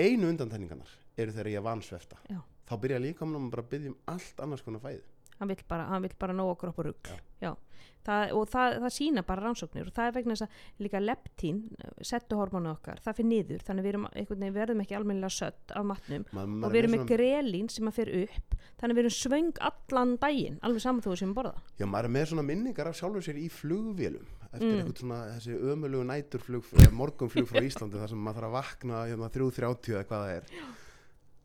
einu 0.05 0.29
undantenningarnar 0.33 0.95
eru 1.15 1.35
þegar 1.35 1.51
ég 1.53 1.59
er 1.61 1.65
vansvefta 1.69 2.19
þá 2.65 2.73
byrja 2.83 2.99
á 2.99 3.39
mér 3.39 3.53
bara 3.53 3.63
að 3.65 3.71
byggja 3.75 3.93
um 3.93 3.97
allt 4.15 4.43
annars 4.43 4.65
konar 4.65 4.83
fæði 4.83 5.03
hann 5.39 5.51
vill 5.51 5.63
bara, 5.67 5.87
hann 5.91 6.05
vill 6.07 6.15
bara 6.19 6.33
nóg 6.37 6.55
okkur 6.55 6.73
upp 6.73 6.81
á 6.81 6.83
rugg 6.89 7.15
og 8.05 8.43
það, 8.51 8.75
það 8.83 8.91
sína 8.93 9.21
bara 9.25 9.41
rannsóknir 9.41 9.87
og 9.89 9.93
það 9.95 10.07
er 10.07 10.13
vegna 10.13 10.35
þess 10.37 10.45
að 10.45 10.83
líka 10.85 10.99
leptín 11.01 11.61
settuhormónu 12.05 12.69
okkar, 12.75 12.99
það 13.01 13.17
fyrir 13.17 13.29
niður. 13.31 13.63
Þannig 13.65 13.85
við 13.87 13.91
erum, 13.95 14.05
veginn 14.13 14.53
verðum 14.53 14.83
ekki 14.83 14.97
almennilega 14.99 15.33
sött 15.33 15.73
af 15.73 15.87
matnum 15.89 16.27
Ma, 16.37 16.43
og 16.45 16.69
við 16.75 16.81
erum 16.83 16.93
með 16.95 17.05
grelín 17.09 17.71
sem 17.73 17.89
að 17.89 17.97
fyrir 17.97 18.27
upp. 18.27 18.55
Þannig 18.77 18.99
við 18.99 19.03
erum 19.05 19.15
svöng 19.17 19.49
allan 19.71 20.13
daginn 20.21 20.61
alveg 20.61 20.85
saman 20.85 21.01
þú 21.01 21.17
sem 21.17 21.33
við 21.33 21.39
borða. 21.39 21.55
Já, 21.81 21.85
maður 21.89 22.09
er 22.11 22.15
með 22.19 22.29
svona 22.31 22.45
minningar 22.51 22.91
af 22.91 22.99
sjálfur 23.01 23.25
sér 23.25 23.41
í 23.41 23.49
flugvélum 23.49 24.29
eftir 24.55 24.69
Mm. 24.69 24.77
eitthvað 24.85 24.99
svona 25.01 25.19
þessi 25.33 25.55
ömulugu 25.73 26.05
næturflug 26.07 26.67
eða 26.77 26.93
morgunflug 26.95 27.49
frá 27.49 27.59
Íslandi 27.67 27.99
þar 27.99 28.13
sem 28.13 28.21
maður 28.23 28.37
þarf 28.37 28.47
að 28.47 28.55
vakna 28.55 29.01
hérna 29.09 29.27
3.30 29.33 29.95
eða 29.97 30.05
hvað 30.07 30.21
það 30.21 30.35
er 30.37 30.45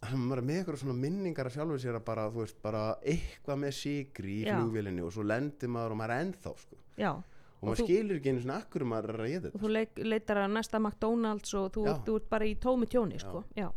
maður 0.01 0.40
er 0.40 0.46
með 0.48 0.59
eitthvað 0.61 0.78
svona 0.80 0.94
minningar 0.96 1.48
að 1.51 1.57
sjálfur 1.59 1.80
sér 1.82 1.98
að 1.98 2.05
bara, 2.07 2.22
þú 2.32 2.40
veist, 2.44 2.61
bara 2.64 2.84
eitthvað 3.05 3.59
með 3.61 3.74
sigri 3.76 4.36
í 4.40 4.46
Já. 4.46 4.55
flugvélinni 4.57 5.03
og 5.05 5.12
svo 5.12 5.24
lendir 5.28 5.68
maður 5.68 5.92
og 5.94 6.01
maður 6.01 6.14
er 6.14 6.24
ennþá, 6.24 6.53
sko 6.62 6.78
já, 6.96 7.11
og 7.12 7.68
maður 7.68 7.80
þú- 7.82 7.86
skilur 7.90 8.16
ekki 8.20 8.32
einu 8.32 8.40
svona 8.46 8.57
akkur 8.62 8.86
er 9.11 9.11
að 9.11 9.20
og 9.20 9.44
þetta 9.44 9.61
þú 9.61 9.72
leik, 9.76 10.01
leitar 10.14 10.36
að 10.40 10.51
næsta 10.57 10.80
McDonalds 10.80 11.55
og 11.55 11.68
þú, 11.76 11.84
Já. 11.84 11.94
þú 12.07 12.16
ert 12.16 12.28
bara 12.30 12.44
í 12.48 12.55
tómi 12.57 12.86
tjóni 12.88 13.20
sko. 13.20 13.44
já. 13.57 13.68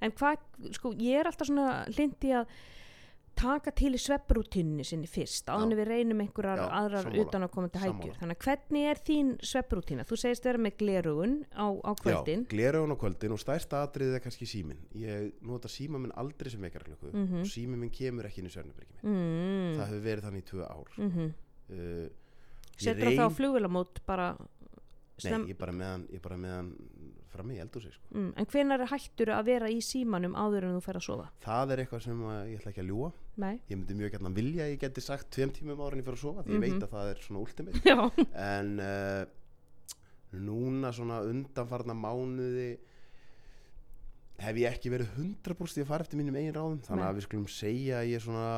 en 0.00 0.12
hvað, 0.12 0.36
sko, 0.72 0.92
ég 0.94 1.20
er 1.20 1.26
alltaf 1.26 1.46
svona 1.48 1.84
hlindi 1.92 2.32
að 2.32 2.46
taka 3.38 3.70
til 3.78 3.92
í 3.94 4.00
svepprútinni 4.02 4.84
sinni 4.86 5.06
fyrst 5.10 5.46
áðan 5.52 5.70
Já. 5.72 5.78
við 5.78 5.88
reynum 5.92 6.20
einhverjar 6.24 6.60
aðrar 6.66 7.04
sammála, 7.06 7.24
utan 7.24 7.46
að 7.46 7.52
koma 7.54 7.68
til 7.72 7.82
hægjur 7.84 8.16
þannig 8.18 8.36
að 8.38 8.44
hvernig 8.48 8.86
er 8.90 9.00
þín 9.08 9.30
svepprútina 9.52 10.06
þú 10.08 10.18
segist 10.24 10.48
vera 10.48 10.58
með 10.58 10.76
glerugun 10.82 11.34
á, 11.54 11.66
á 11.70 11.90
kvöldin. 12.02 12.42
Já, 12.44 12.50
gleraugun 12.52 12.94
á 12.94 12.98
kvöldin 12.98 13.34
og 13.36 13.42
stærsta 13.42 13.82
atriðið 13.86 14.18
er 14.18 14.24
kannski 14.26 14.48
síminn. 14.50 14.80
Ég 14.98 15.32
nota 15.46 15.70
síma 15.70 16.00
minn 16.02 16.12
aldrei 16.18 16.50
sem 16.50 16.60
vekjarklöku 16.66 17.12
Mhm. 17.14 17.40
og 17.40 17.46
síminn 17.46 17.78
minn 17.86 17.90
kemur 17.94 18.26
ekki 18.26 18.42
inn 18.42 18.50
í 18.50 18.54
minn 18.58 18.98
mm, 19.02 19.78
það 19.78 19.86
hefur 19.86 20.04
verið 20.10 20.24
þannig 20.28 20.42
í 20.42 20.48
tvö 20.50 20.64
ár. 20.66 20.88
Mm 20.98 21.32
uh, 21.70 22.08
ég 22.78 22.84
setur 22.84 23.04
það 23.10 23.18
á 23.18 23.28
reyn- 23.28 23.36
flugvélamót 23.38 24.00
bara 24.06 24.28
Nei, 24.38 25.30
snem, 25.32 25.46
ég 25.48 25.56
er 25.56 25.58
bara 25.58 25.72
með 25.74 25.88
hann, 25.90 26.04
ég 26.14 26.20
bara 26.22 26.36
með 26.38 26.52
hann 26.54 26.68
fram 27.38 27.54
í 27.54 27.58
eldhúsi 27.62 27.92
sko. 27.94 28.04
mm, 28.12 28.28
en 28.42 28.48
hvenær 28.52 28.84
er 28.84 28.90
hættur 28.92 29.32
að 29.38 29.48
vera 29.48 29.70
í 29.72 29.78
símanum 29.84 30.34
áður 30.36 30.66
en 30.68 30.76
þú 30.76 30.82
fer 30.88 30.98
að 31.00 31.06
sofa? 31.08 31.26
Það 31.46 31.72
er 31.76 31.82
eitthvað 31.84 32.04
sem 32.08 32.20
að 32.28 32.42
ég 32.52 32.60
ætla 32.60 32.72
ekki 32.74 32.84
að 32.84 32.90
ljúa 32.92 33.10
nei, 33.38 33.54
ég 33.70 33.78
myndi 33.78 33.96
mjög 34.02 34.12
gætna 34.16 34.34
vilja 34.34 34.66
að 34.66 34.72
ég 34.74 34.80
geti 34.84 35.04
sagt 35.06 35.30
tveim 35.34 35.54
tímum 35.56 35.80
ára 35.80 35.94
en 35.96 36.02
ég 36.02 36.08
fyrir 36.10 36.18
að 36.18 36.24
sofa 36.26 36.42
því 36.44 36.52
Mhm. 36.52 36.58
ég 36.58 36.66
veit 36.68 36.86
að 36.88 36.94
það 36.98 37.10
er 37.14 37.24
svona 37.24 37.42
ultimate. 37.46 37.82
En 38.52 38.72
uh, 38.82 39.24
núna 40.34 40.90
svona 40.92 41.22
undanfarna 41.24 41.94
mánuði 41.96 42.70
hef 44.38 44.58
ég 44.60 44.68
ekki 44.70 44.90
verið 44.92 45.08
100% 45.18 45.82
að 45.82 45.88
fara 45.88 46.04
eftir 46.04 46.18
mínum 46.20 46.36
eigin 46.38 46.54
ráðum. 46.54 46.82
Þannig 46.86 47.02
Nei. 47.02 47.08
að 47.10 47.16
við 47.18 47.24
skulum 47.26 47.46
segja 47.50 48.02
að 48.02 48.10
ég 48.12 48.22
svona 48.22 48.50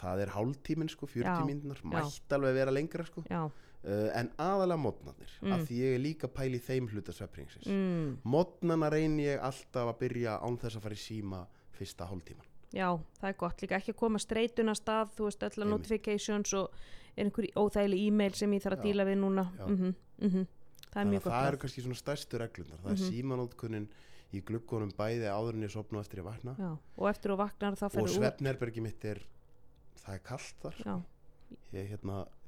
það 0.00 0.22
er 0.24 0.30
hálftíminn 0.32 0.88
sko, 0.88 1.08
40 1.10 1.26
Já, 1.26 1.42
mínúnar 1.44 1.80
já. 1.82 1.88
mætti 1.92 2.36
alveg 2.36 2.54
vera 2.56 2.72
lengra 2.72 3.04
sko. 3.04 3.24
Já 3.28 3.42
uh, 3.84 4.10
en 4.20 4.30
aðalega 4.38 4.76
mótnarnir 4.80 5.30
Mm. 5.40 5.52
af 5.52 5.60
því 5.68 5.76
ég 5.80 5.94
er 5.94 6.00
líka 6.04 6.28
pæli 6.28 6.58
í 6.58 6.60
þeim 6.60 6.88
hluta 6.92 7.12
sveppringsins 7.12 7.66
mm. 7.66 8.18
mótnarna 8.24 8.90
reyni 8.92 9.24
ég 9.24 9.40
alltaf 9.40 9.88
að 9.94 9.98
byrja 10.02 10.38
án 10.42 10.58
þess 10.60 10.76
að 10.76 10.82
fara 10.82 10.94
í 10.94 10.98
síma 10.98 11.46
fyrsta 11.72 12.04
hálftíman 12.10 12.46
Já, 12.72 12.92
það 13.18 13.28
er 13.28 13.36
gott 13.40 13.62
líka 13.62 13.76
ekki 13.80 13.90
að 13.92 13.96
koma 13.98 14.18
streituna 14.22 14.74
stað, 14.78 15.08
þú 15.16 15.24
veist, 15.26 15.42
öll 15.42 15.50
Einmitt. 15.64 15.70
notifications 15.72 16.52
og 16.54 16.68
er 17.16 17.24
einhver 17.24 17.48
óþægileg 17.56 18.04
e-mail 18.06 18.34
sem 18.38 18.52
ég 18.52 18.62
þarf 18.62 18.76
að 18.78 18.84
Já, 18.84 18.92
díla 18.92 19.04
við 19.08 19.16
núna. 19.18 19.44
Mm 19.66 19.76
-hmm, 20.20 20.46
Það 20.92 21.00
er 21.02 21.06
mjög 21.10 21.20
að 21.20 21.24
gott. 21.24 21.32
það 21.32 21.48
eru 21.48 21.56
kannski 21.58 21.82
svona 21.82 21.94
stærstu 21.94 22.38
reglunar 22.38 22.78
það 22.84 22.90
er 22.90 22.96
Mhm. 22.96 23.10
símanótkunnin 23.10 23.88
í 24.32 24.40
gluggunum 24.44 24.92
bæði 24.94 25.26
áður 25.26 25.54
en 25.54 25.62
ég 25.62 25.70
sopna 25.70 25.98
og 25.98 26.04
eftir 26.04 26.18
ég 26.20 26.24
vakna 26.24 26.54
Já, 26.58 26.78
og 26.98 27.08
eftir 27.10 27.30
þú 27.32 27.36
vaknar 27.36 27.72
þá 27.74 27.84
og 27.84 27.90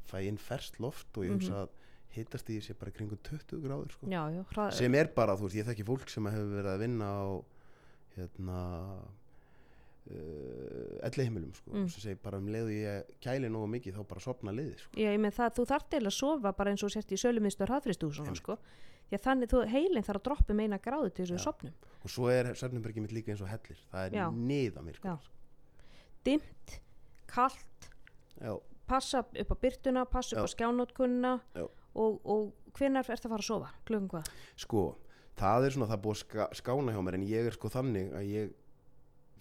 kallt 0.02 0.10
fæ 0.12 0.26
inn 0.28 0.38
ferskt 0.38 0.80
loft 0.80 1.16
og 1.18 1.24
ég 1.24 1.32
hugsa 1.36 1.62
að 1.64 1.68
hittast 2.12 2.50
í 2.52 2.58
sé 2.60 2.74
bara 2.76 2.90
kringum 2.92 3.18
20 3.24 3.62
gráður 3.64 3.92
sko. 3.94 4.06
já, 4.10 4.22
já. 4.34 4.42
Hrað, 4.52 4.72
sem 4.76 4.94
er 4.94 5.08
bara, 5.16 5.34
þú 5.36 5.46
veist, 5.48 5.56
ég 5.56 5.64
þekki 5.70 5.86
fólk 5.88 6.08
sem 6.12 6.26
hefur 6.28 6.50
verið 6.58 6.72
að 6.74 6.82
vinna 6.84 7.06
á 7.08 7.24
hérna 8.16 8.58
uh, 10.10 11.06
elli 11.08 11.24
heimilum 11.26 11.52
sko, 11.56 11.70
Mm. 11.72 11.88
sem 11.88 12.00
segir 12.02 12.18
bara 12.22 12.38
um 12.38 12.46
leiðu 12.48 12.72
ég 12.74 13.04
kæli 13.22 13.48
nógu 13.48 13.68
mikið 13.70 13.96
þá 13.96 14.06
bara 14.08 14.20
sopna 14.20 14.52
liði 14.52 14.76
sko. 14.78 14.90
Já, 14.98 15.08
ég 15.14 15.20
með 15.20 15.36
það, 15.38 15.54
þú 15.56 15.66
þarft 15.72 15.92
eiginlega 15.94 16.12
að 16.12 16.18
sofa 16.18 16.52
bara 16.52 16.70
eins 16.70 16.82
og 16.84 16.90
sért 16.90 17.12
í 17.12 17.16
sölumistur 17.22 17.66
hraðfristúsuna, 17.70 18.26
Einmitt. 18.26 18.42
sko. 18.42 18.58
Þannig, 19.12 19.48
þú, 19.52 19.66
heilin 19.68 20.02
þarf 20.02 20.20
að 20.22 20.24
droppa 20.24 20.54
meina 20.56 20.78
gráðu 20.80 21.10
til 21.12 21.26
þess 21.26 21.32
að 21.32 21.36
við 21.36 21.40
Já. 21.40 21.44
sopnum. 21.44 21.72
og 22.02 22.10
svo 22.10 22.28
er 22.32 22.44
svefnherbergi 22.56 23.00
mitt 23.02 23.12
líka 23.12 23.28
eins 23.32 23.42
og 23.42 23.48
hellir 23.48 23.78
það 23.92 24.06
er 24.16 24.30
niða 24.32 24.82
mér 24.82 24.96
sko. 24.96 25.08
Já. 25.08 25.18
Dimmt, 26.24 26.80
kalt, 27.28 27.90
Já. 28.40 28.56
Passa 28.92 29.22
upp 29.24 29.52
á 29.52 29.56
byrtuna, 29.64 30.04
passa 30.12 30.36
upp 30.36 30.44
á 30.44 30.48
Já. 30.48 30.52
skjánótkunna 30.56 31.32
Já. 31.56 31.64
og, 31.94 32.20
og 32.24 32.52
hvenær 32.78 33.08
ert 33.08 33.24
að 33.26 33.32
fara 33.34 33.42
að 33.44 33.48
sofa? 33.48 33.70
Klugum 33.88 34.08
hvað? 34.12 34.28
sko, 34.66 34.84
það 35.40 35.66
er 35.68 35.74
svona 35.76 35.90
það 35.92 36.02
búið 36.06 36.16
að 36.18 36.22
ska, 36.26 36.48
skána 36.60 36.92
hjá 36.96 37.02
mér 37.08 37.18
en 37.20 37.26
ég 37.28 37.48
er 37.50 37.56
sko 37.56 37.70
þannig 37.72 38.12
að 38.20 38.28
ég 38.32 38.52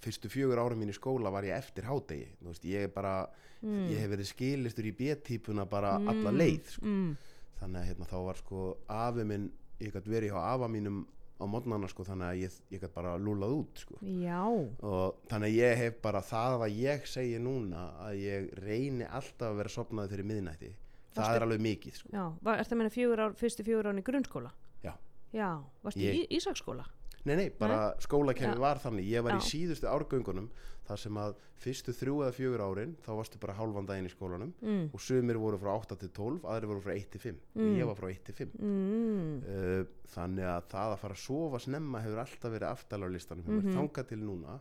fyrstu 0.02 0.30
fjögur 0.34 0.58
ára 0.58 0.74
mín 0.80 0.90
í 0.90 0.96
skóla 0.98 1.30
var 1.34 1.46
ég 1.46 1.54
eftir 1.62 1.86
hádegi 1.86 2.32
Þú 2.42 2.48
veist, 2.50 2.64
ég 2.66 2.88
er 2.88 2.94
bara, 2.96 3.16
Mm. 3.62 3.84
ég 3.94 4.00
hef 4.02 4.10
verið 4.10 4.26
skilistur 4.32 4.86
í 4.90 4.92
B-típuna 4.98 5.68
bara 5.70 5.92
alla 6.10 6.32
leið 6.34 6.66
sko. 6.74 6.82
Mm. 6.90 7.12
þannig 7.60 7.78
að 7.78 7.86
hérna, 7.92 8.08
þá 8.10 8.16
var 8.26 8.40
sko 8.40 8.62
afi 8.90 9.24
minn, 9.30 9.44
ég 9.80 9.92
gætt 9.94 10.08
verið 10.10 10.32
hjá 10.34 10.40
afa 10.56 10.68
mínum 10.68 11.04
á 11.42 11.46
modnana 11.50 11.88
sko 11.90 12.04
þannig 12.06 12.28
að 12.30 12.40
ég, 12.44 12.56
ég 12.72 12.82
gætt 12.86 12.94
bara 12.94 13.16
lúlað 13.18 13.56
út 13.58 13.82
sko 13.82 13.98
Já, 14.06 14.42
og 14.46 15.18
þannig 15.32 15.50
að 15.50 15.58
ég 15.58 15.76
hef 15.82 15.98
bara 16.06 16.22
það 16.22 16.66
að 16.68 16.78
ég 16.84 17.08
segi 17.10 17.40
núna 17.42 17.88
að 18.06 18.22
ég 18.22 18.50
reyni 18.62 19.08
alltaf 19.10 19.50
að 19.50 19.58
vera 19.64 19.74
sopnaði 19.76 20.14
fyrir 20.16 20.30
miðnætti 20.32 20.72
það 20.72 21.24
Varstu- 21.26 21.36
er 21.36 21.46
alveg 21.48 21.62
mikið 21.66 21.98
sko 22.00 22.10
já. 22.14 22.24
Var, 22.42 22.62
ertu 22.64 22.76
að 22.76 22.78
meina 22.82 22.94
fjögur 22.96 23.20
ár, 23.26 23.34
fyrstu 23.42 23.64
fjögur 23.68 23.90
án 23.92 24.00
í 24.00 24.04
grunnskóla? 24.08 24.52
Já. 24.86 24.94
Já, 25.36 25.50
varstu 25.84 26.00
Ég- 26.06 26.22
í 26.22 26.38
Ísaksskóla? 26.38 26.86
Nei, 27.26 27.36
nei, 27.36 27.50
bara 27.54 27.94
skólakerfi 28.02 28.58
var 28.60 28.80
þannig 28.82 29.06
Ég 29.12 29.22
var 29.24 29.34
í 29.38 29.42
Já. 29.42 29.50
síðustu 29.52 29.86
árgöngunum 29.88 30.48
þar 30.88 30.98
sem 30.98 31.14
að 31.22 31.36
fyrstu 31.62 31.94
þrjú 31.94 32.16
eða 32.26 32.34
fjögur 32.34 32.64
árin 32.66 32.96
þá 33.06 33.12
varstu 33.20 33.40
bara 33.40 33.54
hálfan 33.54 33.86
daginn 33.86 34.08
í 34.10 34.14
skólanum 34.16 34.54
Mm. 34.62 34.90
og 34.94 35.00
sumir 35.00 35.38
voru 35.38 35.60
frá 35.62 35.76
8 35.78 35.96
til 36.02 36.10
12 36.10 36.42
aðri 36.50 36.66
voru 36.72 36.82
frá 36.82 36.96
1 36.98 37.12
til 37.12 37.22
5 37.22 37.38
Mm. 37.56 37.76
ég 37.78 37.86
var 37.86 37.96
frá 37.96 38.10
1 38.10 38.24
til 38.26 38.34
5 38.34 38.50
Mm. 38.58 39.44
uh, 39.46 39.86
þannig 40.16 40.44
að 40.50 40.64
það 40.74 40.90
að 40.96 40.98
fara 41.04 41.14
að 41.14 41.22
sofa 41.28 41.60
snemma 41.60 42.02
hefur 42.02 42.24
alltaf 42.26 42.52
verið 42.52 42.72
aftal 42.72 43.04
á 43.06 43.08
listanum 43.14 43.44
hjá 43.46 43.52
mér 43.54 43.64
Mhm. 43.70 43.78
þangað 43.78 44.08
til 44.10 44.18
núna 44.18 44.60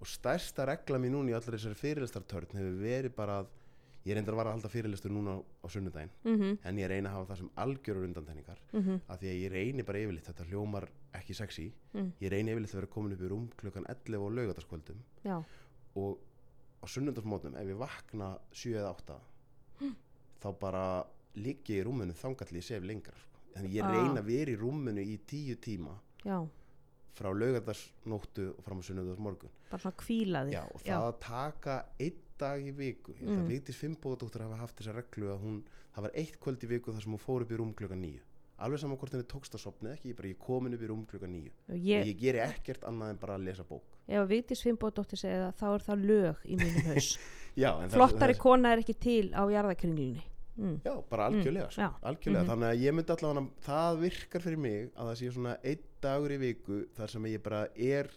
og 0.00 0.06
stærsta 0.06 0.66
regla 0.66 0.98
mín 0.98 1.12
núna 1.12 1.30
í 1.30 1.34
allir 1.36 1.58
þessari 1.58 1.76
fyrirlistartörn 1.76 2.52
hefur 2.56 2.80
verið 2.80 3.14
bara 3.14 3.42
að 3.42 3.46
ég 4.06 4.14
reyndar 4.14 4.34
að 4.34 4.36
vara 4.40 4.50
að 4.50 4.56
halda 4.56 4.68
fyrirlistur 4.70 5.10
núna 5.10 5.32
á 5.42 5.66
sunnudaginn 5.68 6.10
Mm 6.24 6.58
en 6.64 6.78
ég 6.78 6.88
reyna 6.88 7.08
að 7.10 7.12
hafa 7.16 7.32
það 7.34 7.38
sem 7.38 7.50
algjörur 7.56 8.04
undantekningar 8.06 8.58
-hmm. 8.72 9.00
af 9.08 9.20
því 9.20 9.26
að 9.32 9.40
ég 9.42 9.50
reyni 9.52 9.82
bara 9.82 9.98
yfirleitt 9.98 10.26
þetta 10.30 10.44
hljómar 10.50 10.88
ekki 11.14 11.34
sexy 11.34 11.72
Mm. 11.94 12.12
ég 12.20 12.30
reyni 12.30 12.50
yfirleitt 12.52 12.70
að 12.74 12.80
vera 12.80 12.86
komin 12.86 13.12
upp 13.12 13.20
í 13.20 13.28
rúm 13.28 13.48
klukkan 13.56 13.84
11 13.88 14.18
og 14.22 14.32
laugataskvöldum 14.32 14.96
Já, 15.24 15.42
og 15.96 16.18
á 16.82 16.86
sunnundarsmótnum 16.86 17.54
ef 17.56 17.66
ég 17.66 17.76
vakna 17.78 18.38
7 18.52 18.74
eða 18.76 18.90
8 18.94 19.20
þá 20.42 20.52
bara 20.60 21.04
ligg 21.34 21.64
ég 21.68 21.82
í 21.82 21.84
rúmunu 21.84 22.12
þangall 22.14 22.56
ég 22.56 22.62
sef 22.64 22.82
lengra 22.84 23.14
sko. 23.16 23.36
þannig 23.56 23.72
ég 23.74 23.84
Ah. 23.84 23.92
reyna 23.92 24.20
að 24.20 24.24
vera 24.26 24.50
í 24.52 24.56
rúmunu 24.56 25.00
í 25.02 25.18
10 25.26 25.56
tíma 25.56 25.98
já, 26.24 26.46
frá 27.16 27.32
laugatarsnóttu 27.32 28.54
og 28.58 28.64
fram 28.64 28.78
á 28.80 28.82
sunnudagsmorgun 28.82 29.50
bara 29.70 29.80
svona 29.82 29.96
kvíla 29.96 30.44
þig. 30.46 30.52
já, 30.52 30.62
og 30.74 30.80
það 30.80 31.02
að 31.08 31.18
taka 31.20 31.84
einn 32.00 32.20
dag 32.38 32.60
í 32.62 32.72
viku 32.76 33.12
ég 33.14 33.20
held 33.26 33.36
Mm. 33.38 33.44
að 33.44 33.50
Vigdís 33.50 33.76
Fimboðdóttir 33.80 34.40
hafa 34.42 34.56
haft 34.56 34.76
þessa 34.80 34.94
reglu 34.94 35.28
að 35.32 35.40
hún, 35.42 35.62
það 35.94 36.02
var 36.02 36.10
eitt 36.14 36.40
kvöld 36.40 36.64
í 36.64 36.66
viku 36.68 36.92
þar 36.92 37.02
sem 37.02 37.12
hún 37.12 37.20
fór 37.26 37.42
upp 37.42 37.50
í 37.52 37.56
rúm 37.56 37.74
klukkan 37.74 38.00
9 38.02 38.20
alveg 38.58 38.78
saman 38.80 38.96
hvort 38.96 39.12
henni 39.12 39.24
tókst 39.28 39.52
að 39.54 39.60
sopna 39.60 39.90
ekki, 39.92 40.08
ég 40.12 40.16
bara 40.16 40.28
ég 40.28 40.38
komin 40.38 40.74
upp 40.74 40.82
í 40.82 40.86
rúm 40.88 41.06
klukkan 41.06 41.32
9 41.32 41.50
og 41.68 41.76
Ég, 41.76 42.06
ég 42.06 42.18
geri 42.20 42.38
ekkert 42.40 42.84
annað 42.88 43.10
en 43.10 43.16
bara 43.20 43.34
að 43.36 43.44
lesa 43.44 43.64
bók 43.64 43.82
ef 44.08 44.28
Vigdís 44.28 44.62
Fimboðdóttir 44.64 45.18
segja 45.18 45.50
það, 45.50 45.58
þá 45.60 45.66
er 45.74 45.84
það 45.88 46.06
lög 46.06 46.36
í 46.46 46.56
mínum 46.56 46.86
haus. 46.94 47.18
já, 47.56 47.70
Flottari 47.90 48.32
það- 48.34 48.40
kona 48.40 48.72
er 48.72 48.78
ekki 48.78 48.94
til 49.00 49.30
á 49.34 49.42
jarðakringlunni. 49.50 50.22
Mm. 50.56 50.80
Já, 50.86 50.94
bara 51.10 51.26
algjörlega, 51.28 51.68
sko, 51.70 51.80
já. 51.82 51.90
algjörlega. 52.02 52.42
Mhm. 52.44 52.48
þannig 52.48 52.68
að 52.72 52.80
ég 52.80 52.94
myndi 52.96 53.12
allavega 53.12 53.50
það 53.66 53.98
virkar 54.00 54.40
fyrir 54.40 54.56
mig 54.58 54.90
að 54.96 55.04
það 55.10 55.16
sé 55.20 55.32
svona 55.34 55.56
einn 55.62 55.82
dagur 56.00 56.30
í 56.32 56.38
viku 56.40 56.78
þar 56.96 57.10
sem 57.10 57.22
ég 57.28 57.42
bara 57.42 57.66
er 57.76 58.08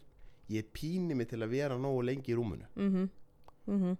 ég 0.50 0.64
píni 0.72 1.16
mig 1.16 1.28
til 1.28 1.40
að 1.44 1.50
vera 1.50 1.76
nógu 1.78 2.02
lengi 2.06 2.32
í 2.32 2.36
rúmunu 2.40 2.66
Mm 2.78 3.10
-hmm. 3.68 3.98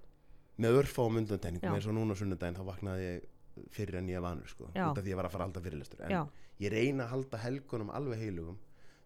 Með 0.60 0.78
örfáum 0.84 1.18
undantenningum 1.22 1.70
Já. 1.72 1.76
eins 1.78 1.88
og 1.90 1.96
núna 1.98 2.16
sunnudaginn 2.20 2.58
þá 2.60 2.66
vaknaði 2.68 3.06
ég 3.10 3.28
fyrir 3.76 4.00
en 4.00 4.08
ég 4.12 4.22
vanur 4.24 4.48
sko, 4.52 4.70
Já. 4.76 4.88
út 4.92 4.98
af 5.00 5.04
því 5.04 5.12
ég 5.14 5.20
var 5.20 5.28
að 5.30 5.34
fara 5.36 5.46
að 5.46 5.50
halda 5.50 5.64
fyrirlestur 5.66 6.02
en 6.06 6.12
Já, 6.16 6.22
ég 6.64 6.72
reyna 6.74 7.06
að 7.08 7.14
halda 7.16 7.42
helgunum 7.44 7.90
alveg 7.96 8.20
heilugum 8.24 8.58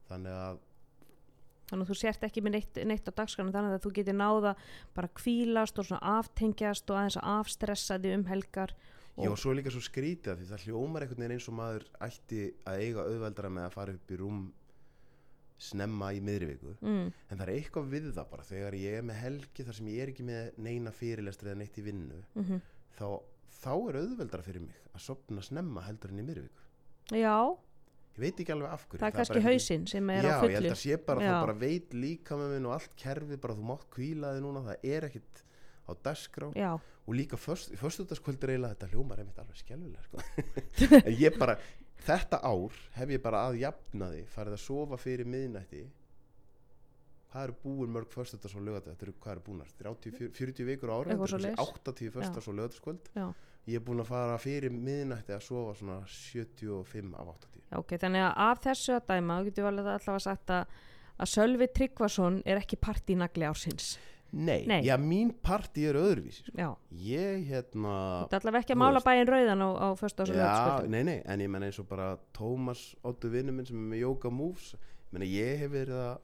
þannig 0.10 0.38
að 0.43 0.62
þannig 1.70 1.86
að 1.88 1.89
þú 1.93 1.95
sért 1.97 2.26
ekki 2.28 2.41
með 2.43 2.54
neitt, 2.58 2.80
neitt 2.86 3.08
á 3.10 3.12
dagskranu 3.18 3.54
þannig 3.56 3.78
að 3.78 3.86
þú 3.86 3.91
getur 3.97 4.18
náða 4.20 4.51
bara 4.93 5.10
kvílast 5.18 5.80
og 5.80 5.88
svona 5.88 6.18
aftengjast 6.20 6.89
og 6.91 6.99
aðeins 6.99 7.18
að 7.22 7.30
afstressa 7.39 7.97
þig 8.04 8.18
um 8.20 8.26
helgar. 8.30 8.74
Já, 9.16 9.24
Og- 9.28 9.32
og 9.32 9.38
svo 9.39 9.54
líka 9.54 9.72
svo 9.72 9.80
skrítið 9.82 10.34
af 10.34 10.38
því 10.41 10.47
það 10.51 10.64
hljómar 10.68 11.01
einhvern 11.06 11.22
veginn 11.24 11.36
eins 11.38 11.47
og 11.49 11.56
maður 11.58 11.86
ætti 12.01 12.41
að 12.66 12.78
eiga 12.84 13.06
auðveldara 13.08 13.49
með 13.49 13.66
að 13.70 13.74
fara 13.78 13.93
upp 13.93 14.12
í 14.12 14.18
rúm 14.20 14.39
snemma 15.64 16.11
í 16.14 16.22
miðri 16.24 16.47
viku 16.53 16.74
Mm. 16.82 17.11
en 17.32 17.38
það 17.39 17.43
er 17.47 17.53
eitthvað 17.55 17.89
við 17.93 18.07
það 18.18 18.30
bara 18.32 18.43
þegar 18.47 18.78
ég 18.80 18.97
er 18.99 19.05
með 19.09 19.20
helgi 19.24 19.66
þar 19.68 19.78
sem 19.80 19.88
ég 19.93 20.01
er 20.03 20.11
ekki 20.14 20.26
með 20.28 20.57
neina 20.68 20.91
fyrirlestri 20.91 21.49
eða 21.53 21.61
neitt 21.64 21.78
í 21.80 21.86
vinnu 21.89 22.22
Mm 22.36 22.61
þá, 22.93 23.07
þá 23.64 23.72
er 23.89 23.95
auðveldara 24.03 24.43
fyrir 24.45 24.61
mig 24.68 24.76
að 24.93 25.01
sopna 25.01 25.41
snemma 25.41 25.82
heldur 25.88 26.11
en 26.14 26.20
í 26.22 26.26
miðri 26.28 26.43
viku 26.45 27.18
Já, 27.18 27.38
ég 28.14 28.22
veit 28.22 28.39
ekki 28.43 28.53
alveg 28.53 28.70
af 28.76 28.84
hverju 28.86 29.01
það 29.01 29.07
er 29.09 29.16
kannski 29.18 29.41
hausinn 29.47 29.88
sem 29.89 30.09
er 30.14 30.28
Já, 30.28 30.36
á 30.38 30.43
ég 30.45 30.53
held 30.53 30.59
fullu. 30.61 30.76
að 30.76 30.82
sé 30.84 30.97
bara, 31.07 31.24
Já. 31.26 31.32
þá 31.34 31.45
bara 31.47 31.55
veit 31.64 31.93
líka 31.97 32.38
með 32.38 32.51
minn 32.53 32.68
og 32.70 32.76
allt 32.78 32.93
kerfið 33.01 33.39
bara 33.41 33.55
þú 33.57 33.66
mátt 33.72 33.88
kvíla 33.95 34.36
þig 34.36 34.43
núna, 34.45 34.61
það 34.68 34.86
er 34.93 35.07
ekkit 35.09 35.41
á 35.84 35.91
dagskrá 36.05 36.51
Já, 36.55 36.70
og 37.07 37.18
líka 37.18 37.36
föst, 37.41 37.74
föstudagskvöldur 37.82 38.53
eiginlega 38.53 38.76
þetta 38.78 38.91
hljómar 38.93 39.20
einmitt 39.24 39.39
alveg 39.41 39.57
skjálfilega 39.59 40.05
sko. 40.05 40.22
ég 41.26 41.39
bara, 41.41 41.57
þetta 42.04 42.39
ár 42.43 42.80
hef 42.97 43.12
ég 43.14 43.22
bara 43.24 43.43
að 43.47 43.60
jafna 43.64 44.10
því 44.12 44.24
farið 44.34 44.58
að 44.58 44.64
sofa 44.64 44.99
fyrir 45.01 45.30
miðnætti. 45.30 45.84
Hvað 47.34 47.47
eru 47.47 47.56
búin 47.64 47.93
mörg 47.95 48.12
föstudags 48.14 48.54
og 48.54 48.62
lögadags 48.62 48.93
þetta 48.93 49.08
eru, 49.08 49.16
hvað 49.24 49.32
eru 49.34 49.43
búinar, 49.47 49.72
30, 49.80 50.12
40 50.20 50.38
40 50.38 50.68
vikur 50.70 50.91
ára 50.93 51.10
þetta 51.10 51.18
eru 51.18 51.32
svoleiðis. 51.32 51.58
kannski 51.58 51.89
80 51.89 52.14
föstudags 52.14 52.49
og 52.51 52.58
lögadagskvöld 52.60 53.10
Já. 53.18 53.26
ég 53.66 53.80
er 53.80 53.86
búin 53.88 54.04
að 54.04 54.12
fara 54.12 54.38
fyrir 54.38 54.76
miðnætti 54.76 55.34
að 55.34 55.45
sofa 55.47 55.74
svona 55.80 55.97
75 56.06 57.16
af 57.18 57.32
80 57.34 57.64
Já, 57.72 57.78
ok, 57.80 57.95
þannig 58.04 58.26
að 58.28 58.34
af 58.45 58.62
þessu 58.68 58.93
að 58.93 59.08
dæma 59.10 59.39
þú 59.39 59.49
getur 59.49 59.70
alveg 59.72 60.08
sagt 60.28 60.54
að, 60.54 60.78
að 61.18 61.32
Sölvi 61.34 61.70
Tryggvason 61.74 62.41
er 62.45 62.62
ekki 62.62 62.78
partínagli 62.86 63.49
ársins 63.49 63.95
nei, 64.34 64.66
Nei. 64.68 64.80
já 64.84 64.96
mín 64.98 65.30
parti 65.46 65.86
er 65.86 65.96
öðruvísi 66.00 66.48
sko. 66.48 66.72
Ég 66.92 67.44
hérna 67.52 67.94
þú 68.26 68.28
ert 68.28 68.38
allavega 68.40 68.64
ekki 68.66 68.74
að 68.76 68.82
mála 68.82 69.02
bæinn 69.06 69.30
rauðan 69.30 69.62
á, 69.62 69.70
á 69.78 69.88
föstu 70.00 70.26
og 70.26 70.34
Já, 70.34 70.84
nei, 70.90 71.04
nei, 71.06 71.20
en 71.26 71.40
ég 71.46 71.50
menna 71.54 71.70
eins 71.70 71.78
og 71.80 71.88
bara 71.92 72.18
Tómas 72.34 72.82
Óttu 73.06 73.30
vinnu 73.30 73.54
minn 73.54 73.66
sem 73.70 73.78
er 73.78 73.90
með 73.94 74.02
Yoga 74.08 74.32
Moves 74.34 74.74
ég 74.74 75.12
menna 75.14 75.30
ég 75.30 75.60
hef 75.62 75.72
verið 75.78 76.00
að 76.02 76.16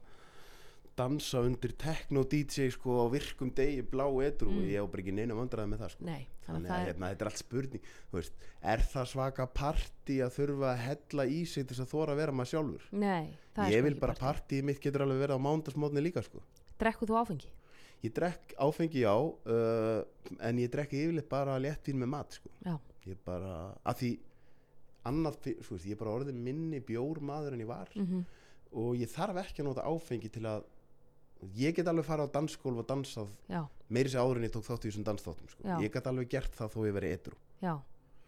dansa 1.00 1.40
undir 1.48 1.72
techno 1.80 2.26
DJ 2.28 2.66
sko 2.76 2.98
á 3.00 3.06
virkum 3.14 3.54
degi 3.56 3.86
blá 3.88 4.04
edru 4.26 4.50
Mm. 4.52 4.58
og 4.58 4.66
ég 4.68 4.82
á 4.84 4.86
bara 4.92 5.02
ekki 5.04 5.14
neina 5.16 5.36
vandræði 5.38 5.70
með 5.72 5.80
það 5.86 5.92
sko 5.94 6.04
Nei, 6.10 6.26
þannig 6.44 6.72
að 6.74 6.80
er 6.82 6.88
hérna, 6.90 7.12
þetta 7.14 7.24
er 7.24 7.30
allt 7.30 7.40
spurning 7.40 7.84
veist, 8.12 8.34
er 8.74 8.80
það 8.84 9.06
svaka 9.14 9.46
party 9.48 10.18
að 10.26 10.34
þurfa 10.36 10.74
að 10.74 10.82
hella 10.88 11.26
í 11.30 11.40
sig 11.48 11.68
til 11.70 11.78
þess 11.78 11.86
að 11.86 11.94
þóra 11.94 12.12
að 12.12 12.20
vera 12.20 12.32
maður 12.36 12.52
sjálfur 12.52 12.90
Nei, 12.92 13.38
það 13.56 13.64
er 13.64 13.72
ég 13.72 13.80
sko 13.80 13.88
vil 13.88 14.00
bara 14.02 14.18
partíið 14.20 14.64
mitt 14.68 14.82
getur 14.84 15.06
alveg 15.06 15.22
verið 15.24 15.40
á 15.40 15.46
mándagsmótni 15.48 16.04
líka 16.04 16.26
sko 16.26 16.44
Drekku 16.80 17.08
þú 17.08 17.16
áfengi? 17.22 17.48
Ég 18.06 18.16
drekk 18.16 18.56
áfengi 18.58 19.04
já 19.04 19.16
uh, 19.16 20.02
en 20.40 20.60
ég 20.62 20.72
drekk 20.72 20.96
yfirleitt 20.98 21.30
bara 21.32 21.60
léttvín 21.62 22.00
með 22.02 22.14
mat 22.16 22.40
sko. 22.40 22.52
Ég 23.08 23.22
bara, 23.26 23.54
að 23.88 24.04
því 24.04 24.12
þú 25.10 25.74
veist, 25.74 25.88
ég 25.88 25.96
er 25.96 26.00
bara 26.02 26.18
orðin 26.20 26.44
minni 26.44 26.82
bjór 26.84 27.22
maður 27.26 27.56
en 27.56 27.64
ég 27.64 27.70
var. 27.70 27.90
Mm 27.96 28.28
og 28.78 29.00
ég 29.00 29.10
þarf 29.10 29.40
ekki 29.44 29.64
að 29.64 29.70
nota 29.72 29.86
áfengi 29.90 30.30
til 30.34 30.46
að 30.46 30.66
ég 31.58 31.76
get 31.78 31.88
alveg 31.90 32.06
fara 32.06 32.28
á 32.28 32.34
dansskólf 32.34 32.82
og 32.84 32.88
dansað 32.90 33.30
já, 33.50 33.64
meiri 33.90 34.12
sér 34.12 34.26
áður 34.26 34.42
en 34.42 34.48
ég 34.50 34.54
tók 34.54 34.68
þátt 34.68 34.86
í 34.86 34.92
þessum 34.92 35.06
dansþáttum 35.08 35.52
sko. 35.54 35.64
Ég 35.82 35.94
get 35.94 36.10
alveg 36.10 36.30
gert 36.30 36.58
það 36.58 36.74
þó 36.76 36.80
ég 36.86 36.98
veri 37.00 37.14
edru 37.16 37.40
já 37.64 37.74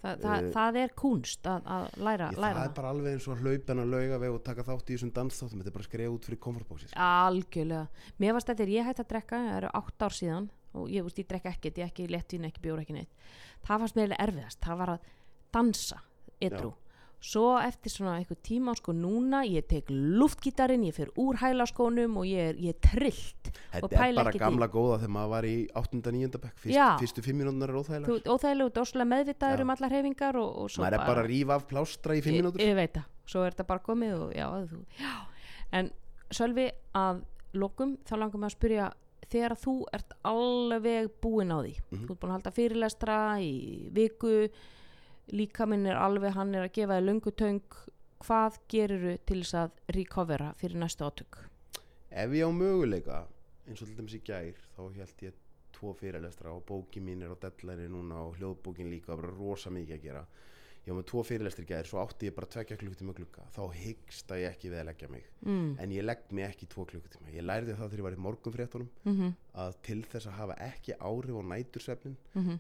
Þa, 0.02 0.16
það, 0.18 0.36
Eh, 0.42 0.48
það 0.56 0.78
er 0.82 0.94
kunst 0.98 1.46
að, 1.46 1.68
að 1.76 1.84
læra, 2.02 2.30
ég, 2.32 2.38
það 2.38 2.44
læra 2.46 2.64
er 2.66 2.72
bara 2.78 2.94
alveg 2.96 3.14
eins 3.16 3.28
og 3.28 3.36
að 3.36 3.44
hlaupa 3.46 3.74
en 3.76 3.82
að 3.84 3.92
lauga 3.94 4.18
veg 4.24 4.38
og 4.38 4.44
taka 4.48 4.66
þátt 4.66 4.90
í 4.90 4.96
þessum 4.96 5.12
dansþáttum 5.18 5.62
þetta 5.62 5.72
er 5.72 5.76
bara 5.76 5.88
skrifa 5.88 6.16
út 6.16 6.26
fyrir 6.26 6.40
komfortbóksi 6.42 6.90
sko. 6.90 7.06
Algjörlega. 7.06 8.08
Mér 8.18 8.34
varst 8.34 8.50
þetta 8.50 8.66
er 8.66 8.74
ég 8.74 8.90
hætti 8.90 9.06
að 9.06 9.12
drekka, 9.14 9.42
það 9.46 9.58
eru 9.60 9.72
átt 9.82 10.06
ár 10.08 10.18
síðan 10.18 10.50
og 10.74 10.90
ég, 10.90 11.06
veist, 11.06 11.22
ég 11.22 11.28
drekka 11.30 11.54
ekkert, 11.54 11.78
ég 11.78 11.92
ekki 11.92 12.08
léttín, 12.10 12.48
ekki 12.48 12.64
bjór, 12.64 12.82
ekki 12.82 12.96
neitt. 12.98 13.14
Það 13.68 13.84
fannst 13.84 14.00
mér 14.00 14.16
erfiðast, 14.18 14.62
það 14.66 14.82
var 14.82 14.94
að 14.96 15.10
dansa, 15.54 16.02
edru. 16.42 16.74
Svo 17.22 17.52
eftir 17.62 17.92
svona 17.94 18.16
eitthvað 18.18 18.40
tíma, 18.42 18.74
sko 18.76 18.94
núna, 18.98 19.44
ég 19.46 19.68
tek 19.70 19.92
luftgítarinn, 19.94 20.82
ég 20.88 20.96
fer 20.96 21.12
úr 21.22 21.38
hælaskónum 21.38 22.16
og 22.18 22.26
ég 22.26 22.48
er, 22.50 22.56
ég 22.58 22.74
er 22.74 22.80
trillt. 22.82 23.52
þetta 23.76 23.92
er 24.08 24.16
bara 24.18 24.32
ekkert 24.32 24.40
í- 24.40 24.42
gamla 24.42 24.68
góða 24.74 24.98
þegar 25.04 25.14
maður 25.14 25.30
var 25.30 25.44
í 25.46 25.56
8. 25.76 26.02
9. 26.12 26.40
bekk 26.42 26.58
Fyrst, 26.64 27.00
fyrstu 27.04 27.22
fimm 27.24 27.38
mínútur 27.44 27.70
er 27.70 27.76
Þú 27.76 27.84
óþægilega 27.84 28.16
ert 28.18 28.32
óþægilegu, 28.34 28.74
dóslega 28.80 29.08
meðvitaður 29.14 29.62
um 29.62 29.70
allar 29.76 29.92
hefingar 29.92 30.36
og, 30.42 30.50
og 30.64 30.70
maður 30.82 30.94
er 30.98 31.06
bara 31.06 31.22
að 31.22 31.30
rífa 31.30 31.54
af 31.60 31.68
plástra 31.70 32.18
í 32.18 32.24
fimm 32.26 32.52
Ég- 32.58 32.76
veit 32.76 32.94
það, 32.98 33.06
svo 33.26 33.46
er 33.46 33.52
þetta 33.54 33.68
bara 33.68 33.80
komið 33.86 34.18
og 34.26 34.34
já, 34.34 34.48
þú, 34.74 34.82
já. 34.98 35.14
En 35.72 35.92
Sölvi 36.32 36.72
að 36.96 37.22
lokum 37.54 37.98
þá 38.08 38.18
langar 38.18 38.40
maður 38.40 38.50
að 38.50 38.58
spyrja 38.58 38.92
þegar 39.30 39.56
þú 39.62 39.74
ert 39.94 40.14
alveg 40.26 41.10
búinn 41.22 41.52
á 41.54 41.58
því 41.62 41.76
Mhm. 41.92 42.06
þú 42.08 42.12
ert 42.12 42.20
búinn 42.20 42.32
að 42.32 42.38
halda 42.42 42.52
fyrirlestra 42.58 43.18
í 43.40 43.92
viku 43.94 44.50
líka 45.28 45.66
minn 45.70 45.86
er 45.86 46.00
alveg 46.02 46.34
hann 46.36 46.56
er 46.56 46.68
að 46.68 46.74
gefa 46.80 46.98
þér 46.98 47.08
löngutöng 47.08 47.78
hvað 48.22 48.60
gerirðu 48.70 49.14
til 49.26 49.40
þess 49.44 49.58
að 49.64 49.96
recovera 49.98 50.54
fyrir 50.60 50.82
næstu 50.82 51.06
átök? 51.06 51.44
Ef 52.12 52.34
ég 52.36 52.46
á 52.46 52.52
möguleika 52.52 53.24
eins 53.68 53.82
og 53.82 53.90
til 53.90 53.98
dæmis 53.98 54.18
í 54.18 54.22
gær 54.26 54.58
þá 54.76 54.84
held 54.98 55.26
ég 55.26 55.42
tvo 55.82 55.96
fyrirlestra 55.98 56.54
og 56.54 56.64
bókin 56.68 57.06
mín 57.08 57.24
er 57.26 57.34
á 57.34 57.38
deadline 57.42 57.90
núna 57.90 58.22
og 58.28 58.38
hljóðbókin 58.38 58.92
líka 58.92 59.16
og 59.16 59.24
bara 59.24 59.34
rosa 59.34 59.72
mikið 59.74 59.98
að 59.98 60.06
gera. 60.06 60.24
Ég 60.82 60.90
var 60.90 60.98
með 60.98 61.08
tvo 61.12 61.22
fyrirlestri 61.26 61.64
í 61.66 61.70
gær 61.70 61.88
svo 61.90 62.00
átti 62.02 62.26
ég 62.26 62.36
bara 62.38 62.50
tvekja 62.50 62.78
klukkutíma 62.82 63.14
glugga. 63.18 63.44
Þá 63.54 63.62
hyggst 63.78 64.32
að 64.34 64.42
ég 64.42 64.56
ekki 64.56 64.72
við 64.72 64.80
að 64.82 64.88
leggja 64.90 65.10
mig. 65.14 65.28
Mm. 65.46 65.68
en 65.82 65.94
ég 65.94 66.06
legg 66.06 66.24
mig 66.34 66.48
ekki 66.48 66.70
tvo 66.70 66.86
klukkutíma. 66.90 67.34
Ég 67.34 67.46
lærði 67.46 67.76
það 67.78 67.92
þegar 67.92 68.02
ég 68.02 68.08
var 68.08 68.18
í 68.18 68.24
morgunfréttunum 68.26 68.90
mm 69.04 69.14
-hmm, 69.18 69.36
að 69.66 69.78
til 69.88 70.02
þess 70.04 70.28
að 70.28 70.40
hafa 70.40 70.58
ekki 70.70 70.98
áhrif 70.98 71.38
á 71.38 71.44
nætursefnin 71.54 72.18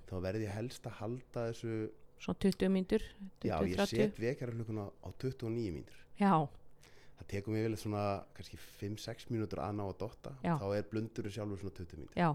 þá 0.09 0.15
verði 0.21 0.45
ég 0.45 0.55
helst 0.55 0.85
að 0.85 0.97
halda 1.01 1.47
þessu 1.49 1.75
svo 2.21 2.35
20 2.37 2.69
mínútur 2.69 3.03
já 3.41 3.57
20, 3.57 3.71
ég 3.71 3.81
30 3.81 3.95
set 3.95 4.21
vekjara 4.21 4.55
hlukkuna 4.55 4.87
á 4.87 5.07
29 5.09 5.73
mínútur. 5.73 5.99
Já, 6.21 6.33
það 7.17 7.27
tekur 7.33 7.55
mig 7.55 7.65
vel 7.65 7.77
svona 7.81 8.05
kannski 8.37 8.61
5-6 8.79 9.27
mínútur 9.33 9.63
að 9.63 9.75
ná 9.79 9.83
að 9.87 9.97
dotta. 10.05 10.35
Já. 10.45 10.55
þá 10.61 10.67
er 10.77 10.87
blundurinn 10.93 11.35
sjálfur 11.35 11.61
svona 11.63 11.77
20 11.81 12.01
mínútur. 12.01 12.17
Já. 12.21 12.31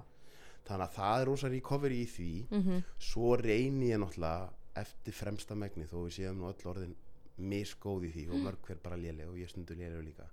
Þannig 0.67 0.87
að 0.89 0.95
það 0.99 1.21
er 1.21 1.29
rosa 1.31 1.49
recovery 1.49 1.99
í 2.03 2.07
því. 2.11 2.31
Mm 2.51 2.83
svo 2.99 3.37
reyni 3.39 3.93
ég 3.93 4.01
náttúrulega 4.03 4.51
eftir 4.77 5.15
fremsta 5.15 5.55
megni 5.55 5.87
þó 5.87 5.99
við 6.05 6.17
séum 6.19 6.41
nú 6.41 6.51
öll 6.51 6.71
orðin 6.71 6.97
misgóð 7.37 8.09
í 8.09 8.11
því 8.15 8.25
og 8.33 8.43
mörg 8.47 8.67
hver 8.67 8.81
bara 8.83 8.99
léleg 9.01 9.29
og 9.29 9.39
ég 9.39 9.49
stundu 9.49 9.77
léleg 9.77 10.05
líka 10.05 10.27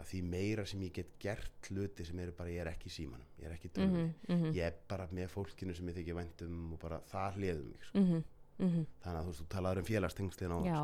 að 0.00 0.08
því 0.08 0.20
meira 0.32 0.64
sem 0.68 0.82
ég 0.86 0.94
get 0.96 1.10
gert 1.20 1.68
hluti 1.68 2.04
sem 2.08 2.20
eru 2.24 2.34
bara, 2.36 2.52
ég 2.52 2.64
er 2.64 2.70
ekki 2.72 2.92
símanum 2.92 3.40
ég 3.40 3.48
er 3.48 3.56
ekki 3.56 3.68
í 3.68 3.74
tölvunni, 3.76 4.14
-hmm, 4.28 4.54
ég 4.56 4.64
er 4.64 4.78
bara 4.88 5.06
með 5.12 5.28
fólkinu 5.34 5.74
sem 5.76 5.88
ég 5.88 5.98
þykir 5.98 6.16
væntum 6.16 6.72
og 6.72 6.80
bara 6.80 7.00
það 7.12 7.36
hliðum 7.36 7.66
mig 7.68 7.84
sko. 7.84 7.98
mm 7.98 8.06
-hmm, 8.08 8.22
þannig 8.58 9.20
að 9.20 9.26
þú 9.28 9.32
þú 9.40 9.46
talaður 9.48 9.78
um 9.78 9.84
félagstengslin 9.84 10.52
á 10.52 10.58
já 10.66 10.80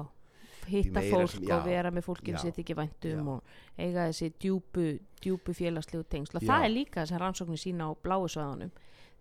hitta 0.69 1.01
fólk 1.01 1.31
sem- 1.31 1.43
og 1.43 1.49
já, 1.49 1.65
vera 1.65 1.91
með 1.91 2.05
fólkinu 2.05 2.37
já, 2.37 2.43
sem 2.43 2.53
þið 2.53 2.63
ekki 2.65 2.77
væntum 2.77 3.25
já. 3.25 3.29
og 3.29 3.43
eiga 3.79 4.07
þessi 4.09 4.33
djúpu, 4.39 5.01
djúpu 5.23 5.55
félagslegu 5.55 6.05
tengsl. 6.09 6.37
Og 6.37 6.43
Já. 6.43 6.49
það 6.49 6.65
er 6.65 6.71
líka 6.75 7.01
þess 7.03 7.13
að 7.13 7.23
rannsóknir 7.23 7.63
sína 7.63 7.89
á 7.89 7.93
bláu 8.03 8.29
svæðunum. 8.29 8.71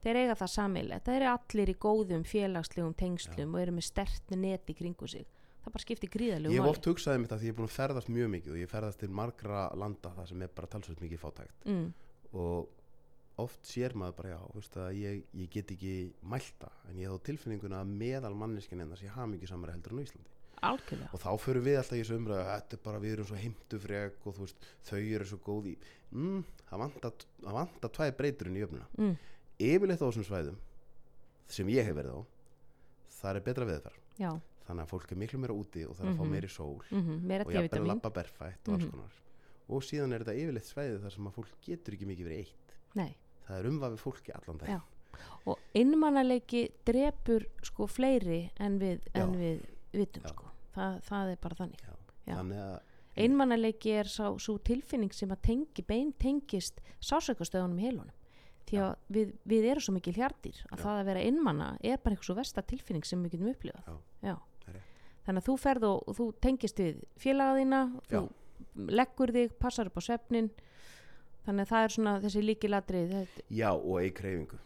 Þeir 0.04 0.16
eiga 0.16 0.36
það 0.36 0.52
samilegt, 0.54 1.06
þeir 1.06 1.22
eru 1.22 1.32
allir 1.32 1.70
í 1.70 1.78
góðum 1.78 2.24
félagslegum 2.24 2.94
tengslum 2.94 3.56
og 3.56 3.62
eru 3.62 3.72
með 3.72 3.88
stertni 3.88 4.38
net 4.38 4.70
í 4.70 4.76
kringu 4.78 5.08
sig. 5.08 5.26
Það 5.64 5.74
bara 5.74 5.84
skiptir 5.84 6.10
gríðalegu 6.10 6.54
ég 6.54 6.62
hef 6.62 6.70
oft 6.70 6.86
hugsaði 6.86 7.20
mitt 7.20 7.32
að 7.32 7.40
því 7.40 7.48
ég 7.48 7.52
er 7.52 7.58
búin 7.58 7.68
að 7.68 7.76
ferðast 7.76 8.10
mjög 8.10 8.30
mikið 8.30 8.52
og 8.52 8.58
ég 8.62 8.70
ferðast 8.70 9.00
til 9.00 9.10
margra 9.10 9.64
landa 9.76 10.10
það 10.16 10.28
sem 10.28 10.42
er 10.42 10.48
bara 10.48 10.68
talsveit 10.68 11.02
mikið 11.02 11.20
fátækt. 11.20 11.66
Mm, 11.66 11.94
og 12.34 12.70
oft 13.38 13.62
sér 13.70 13.94
maður 13.94 14.16
bara 14.18 14.30
já, 14.34 14.40
veist, 14.56 14.78
að 14.82 14.96
ég, 14.98 15.24
ég 15.38 15.50
get 15.54 15.72
ekki 15.76 15.92
mælta 16.24 16.72
en 16.90 16.98
ég 16.98 17.06
hef 17.08 17.20
á 17.22 17.26
tilfinninguna 17.28 17.82
að 17.84 17.92
meðal 18.00 18.34
manneskin 18.36 18.82
en 18.82 18.90
það 18.94 19.00
sé 19.04 19.08
hafa 19.14 19.28
mikið 19.34 19.52
samara 19.52 19.76
heldur 19.76 19.94
en 19.94 20.04
Íslandi. 20.06 20.32
Algjörlega. 20.68 21.10
Og 21.14 21.22
þá 21.22 21.30
förum 21.38 21.64
við 21.68 21.76
alltaf 21.78 21.94
í 21.94 22.02
þessu 22.02 22.16
umræðu 22.18 22.42
að 22.42 22.48
þetta 22.56 22.74
er 22.78 22.82
bara 22.88 23.00
við 23.04 23.12
erum 23.14 23.28
svo 23.30 23.36
heimtufrek 23.38 24.26
og 24.26 24.38
veist, 24.42 24.66
þau 24.90 24.98
eru 25.02 25.26
svo 25.30 25.38
góð 25.46 25.68
í 25.70 25.76
mm, 26.18 26.40
það 26.72 26.82
vantar 27.60 27.92
tvæði 27.94 28.16
breyturinn 28.18 28.58
í 28.58 28.64
öfnuna 28.66 28.88
mm, 28.98 29.14
yfirleitt 29.60 30.02
á 30.02 30.08
þessum 30.10 30.26
svæðum 30.26 30.58
sem 31.48 31.70
ég 31.70 31.86
hef 31.86 31.96
verið 32.00 32.18
á 32.18 32.22
það 33.22 33.38
er 33.40 33.46
betra 33.46 33.68
veðfar 33.70 34.00
já, 34.18 34.32
þannig 34.68 34.84
að 34.88 34.92
fólk 34.96 35.14
er 35.14 35.22
miklu 35.22 35.40
meira 35.44 35.54
úti 35.56 35.86
og 35.86 35.94
það 35.96 36.04
er 36.04 36.10
að 36.10 36.18
Mhm. 36.18 36.26
fá 36.26 36.34
meiri 36.34 36.50
sól 36.50 36.82
mm 36.90 37.22
meira 37.30 37.46
og 37.46 37.54
jafnvel 37.54 37.62
að 37.62 37.70
D-vitamin 37.70 37.88
labba 37.94 38.10
berfætt 38.18 38.68
og 38.68 38.74
alls 38.74 38.84
Mhm. 38.84 38.92
konar. 38.92 39.14
Og 39.70 39.82
síðan 39.84 40.14
er 40.16 40.24
þetta 40.24 40.36
yfirleitt 40.42 40.68
svæði 40.74 41.00
þar 41.04 41.12
sem 41.14 41.28
að 41.28 41.34
fólk 41.38 41.54
getur 41.62 41.94
ekki 41.94 42.06
mikið 42.08 42.26
verið 42.28 42.40
eitt. 42.40 42.76
Nei. 42.96 43.16
Það 43.48 43.60
er 43.60 43.70
umvafið 43.72 44.04
fólki 44.04 44.36
allan 44.36 44.62
Já. 44.68 44.80
og 45.48 45.78
innmannaleiki 45.78 46.64
drepur 46.88 47.48
sko 47.66 47.88
fleiri 47.90 48.42
en 48.64 48.78
við, 48.82 49.08
en 49.18 49.34
við 49.38 49.64
vitum 49.96 50.28
sko. 50.28 50.52
Þa, 50.76 50.92
það 51.08 51.32
er 51.34 51.42
bara 51.42 51.60
þannig. 51.62 51.88
Þannig 52.28 52.62
að 52.62 52.78
einmannaleiki 53.18 53.96
er 53.98 54.12
sá, 54.12 54.26
svo 54.38 54.58
tilfinning 54.62 55.14
sem 55.16 55.32
að 55.34 55.42
tengi, 55.48 55.86
bein 55.88 56.12
tengist 56.22 56.84
sásökastöðunum 57.02 57.80
í 57.82 57.88
heilunum. 57.88 58.14
Því 58.68 58.82
að 58.84 58.94
við, 59.16 59.32
við 59.48 59.70
erum 59.72 59.86
svo 59.86 59.94
mikil 59.96 60.14
hjartir 60.18 60.60
að 60.68 60.76
Já. 60.76 60.84
það 60.84 60.98
að 60.98 61.08
vera 61.08 61.24
einmanna 61.24 61.70
er 61.80 62.02
bara 62.04 62.14
eitthvað 62.14 62.30
svo 62.30 62.36
versta 62.38 62.66
tilfinning 62.68 63.08
sem 63.08 63.24
við 63.24 63.38
getum 63.38 63.54
upplifað. 63.54 63.88
Já. 63.88 64.34
Já. 64.34 64.36
Það 64.68 65.30
þannig 65.30 65.42
að 65.42 65.48
þú 65.48 65.56
ferð 65.60 65.86
og, 65.88 66.12
þú 66.18 66.26
tengist 66.44 66.82
við 66.84 67.00
félaga 67.20 67.58
þína 67.62 67.80
þú 68.12 68.22
leggur 68.88 69.34
þig, 69.36 69.56
passar 69.60 69.90
upp 69.90 70.00
á 70.00 70.02
svefnin 70.04 70.50
þannig 71.48 71.66
að 71.66 71.72
það 71.74 71.84
er 71.88 71.96
svona 71.98 72.16
þessi 72.26 72.44
líkilatrið 72.46 73.14
já 73.58 73.70
og 73.74 73.98
eig 74.04 74.20
reyfingu 74.28 74.60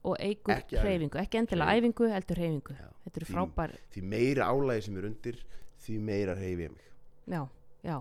og 0.00 0.16
eigur 0.16 0.54
Ekki 0.56 0.78
hreyfingu, 0.80 1.18
ekki 1.20 1.36
endilega 1.42 1.74
æfingu 1.76 2.06
heldur 2.08 2.38
hreyfingu, 2.40 2.72
Já. 2.78 2.86
þetta 3.04 3.18
eru 3.20 3.26
Því- 3.26 3.34
frábær 3.36 3.74
því 3.92 4.02
meira 4.14 4.46
álægi 4.48 4.82
sem 4.86 4.96
er 4.96 5.08
undir 5.10 5.42
því 5.84 5.98
meira 6.00 6.34
reyfi 6.38 6.64
ég 6.64 6.70
mig. 6.72 6.86
Já, 7.28 7.42
já, 7.84 7.98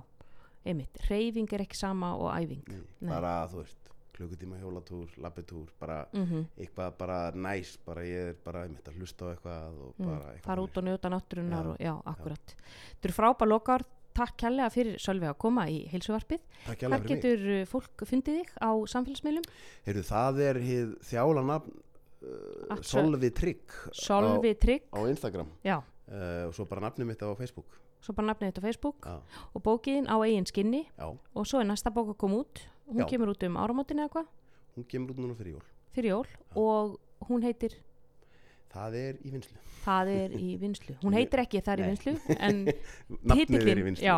einmitt. 0.65 0.97
Hreyfing 1.09 1.51
er 1.53 1.63
ekki 1.65 1.75
sama 1.75 2.13
og 2.15 2.31
æfing. 2.37 2.63
Nei. 2.69 2.79
Nei. 3.01 3.09
bara 3.11 3.33
þú 3.51 3.59
veist 3.65 3.89
klukkutíma 4.15 4.57
hjólatúr, 4.59 5.11
labbitúr 5.17 5.67
bara 5.79 6.05
mm 6.13 6.45
eitthvað 6.59 6.97
bara 6.97 7.31
næs 7.35 7.77
bara 7.85 8.01
ég 8.03 8.29
er 8.31 8.35
bara 8.45 8.63
einmitt 8.63 8.87
að 8.87 8.97
hlusta 8.99 9.25
á 9.27 9.31
eitthvað 9.35 9.77
og 9.83 9.93
bara 9.97 10.33
eitthvað 10.33 10.39
Mm, 10.39 10.47
fara 10.47 10.61
út 10.61 10.77
og 10.77 10.83
njóta 10.83 11.09
náttúrunar 11.11 11.63
Já, 11.65 11.69
og, 11.71 11.77
já, 11.79 11.93
akkurat. 12.05 12.55
Þetta 12.95 13.07
eru 13.09 13.13
frábær 13.19 13.47
lokar, 13.47 13.83
takk 14.17 14.35
kærlega 14.41 14.69
fyrir 14.73 14.97
Sölvi 15.01 15.27
að 15.29 15.37
koma 15.41 15.65
í 15.69 15.81
heilsuvarpið. 15.91 16.41
Takk 16.65 16.81
hérlega 16.85 17.01
fyrir 17.03 17.09
mig. 17.09 17.21
getur 17.23 17.45
uh, 17.55 17.65
fólk 17.69 18.05
fundið 18.09 18.39
þig 18.39 18.49
á 18.59 18.69
samfélagsmiðlum? 18.93 19.45
Heyrðu, 19.87 20.03
það 20.09 20.41
er 20.47 20.59
hið 20.65 20.95
þjála 21.11 21.43
nafn 21.49 21.75
uh, 21.75 22.79
svo- 22.81 22.89
Solvi 22.93 23.29
Trygg 23.35 23.77
Solvi 23.95 24.53
Trygg, 24.59 24.87
á, 24.91 24.97
á 24.97 24.99
Instagram. 25.11 25.51
Já, 25.63 25.77
uh, 25.79 26.47
og 26.49 26.55
svo 26.57 26.65
bara 26.69 26.87
nafnið 26.87 27.11
mitt 27.11 27.23
á 27.23 27.29
Facebook. 27.39 27.77
Svo 27.99 28.13
bara 28.15 28.31
nafnið 28.31 28.51
þetta 28.53 28.61
á 28.63 28.67
Facebook 28.69 29.05
Já, 29.05 29.15
og 29.53 29.63
bókiðin 29.65 30.07
á 30.07 30.15
eigin 30.23 30.47
skinni. 30.47 30.85
Já, 30.95 31.09
og 31.11 31.47
svo 31.47 31.59
er 31.59 31.67
næsta 31.67 31.91
bók 31.91 32.13
að 32.13 32.19
koma 32.21 32.41
út. 32.45 32.61
Hún 32.89 33.03
Já. 33.03 33.09
kemur 33.11 33.33
út 33.35 33.43
um 33.45 33.57
áramótin 33.59 33.99
eða 34.01 34.13
hvað 34.13 34.29
hún 34.77 34.85
kemur 34.87 35.11
út 35.11 35.19
núna 35.19 35.35
fyrir 35.35 35.57
jól. 35.57 35.65
Fyrir 35.91 36.13
jól. 36.13 36.27
Og 36.55 36.95
hún 37.27 37.43
heitir 37.43 37.75
það 38.73 38.97
er 39.03 39.19
í 39.25 39.33
vinslu 39.35 39.57
Það 39.79 40.09
er 40.11 40.33
í 40.35 40.47
vinslu. 40.59 40.93
Hún 41.01 41.15
heitir 41.15 41.41
ekki 41.45 41.61
Það 41.63 41.71
er 41.73 41.79
í 41.79 41.85
Nei. 41.85 41.91
vinslu 41.93 42.13
en 42.49 42.59
nafnið 43.31 43.69
er 43.73 43.79
í 43.81 43.85
vinslu 43.87 44.05
já. 44.05 44.17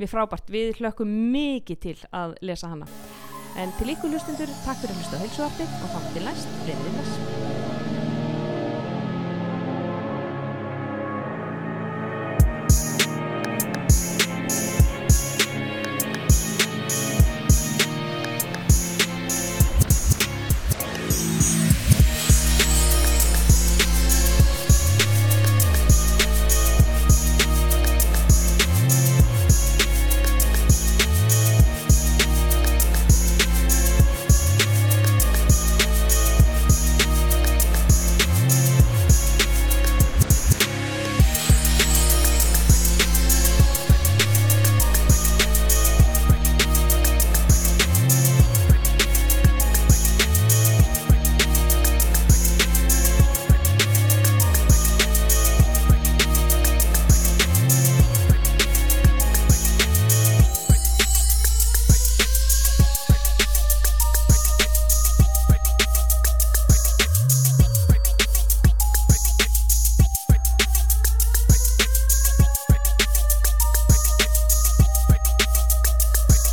við 0.00 0.12
frábært, 0.12 0.52
við 0.54 0.80
hlökkum 0.80 1.12
mikið 1.34 1.82
til 1.88 1.96
að 2.14 2.36
lesa 2.46 2.70
hana. 2.72 2.88
En 3.58 3.74
til 3.80 3.90
ykkur 3.90 4.14
hlustundur, 4.14 4.54
takk 4.64 4.78
fyrir 4.84 4.94
að 4.94 5.02
hlusta 5.02 5.18
á 5.18 5.22
heilsuarpið 5.26 5.78
og 5.82 5.94
þá 5.96 6.10
til 6.14 6.26
næst, 6.28 6.58
þið 6.68 6.84
bless. 6.86 7.39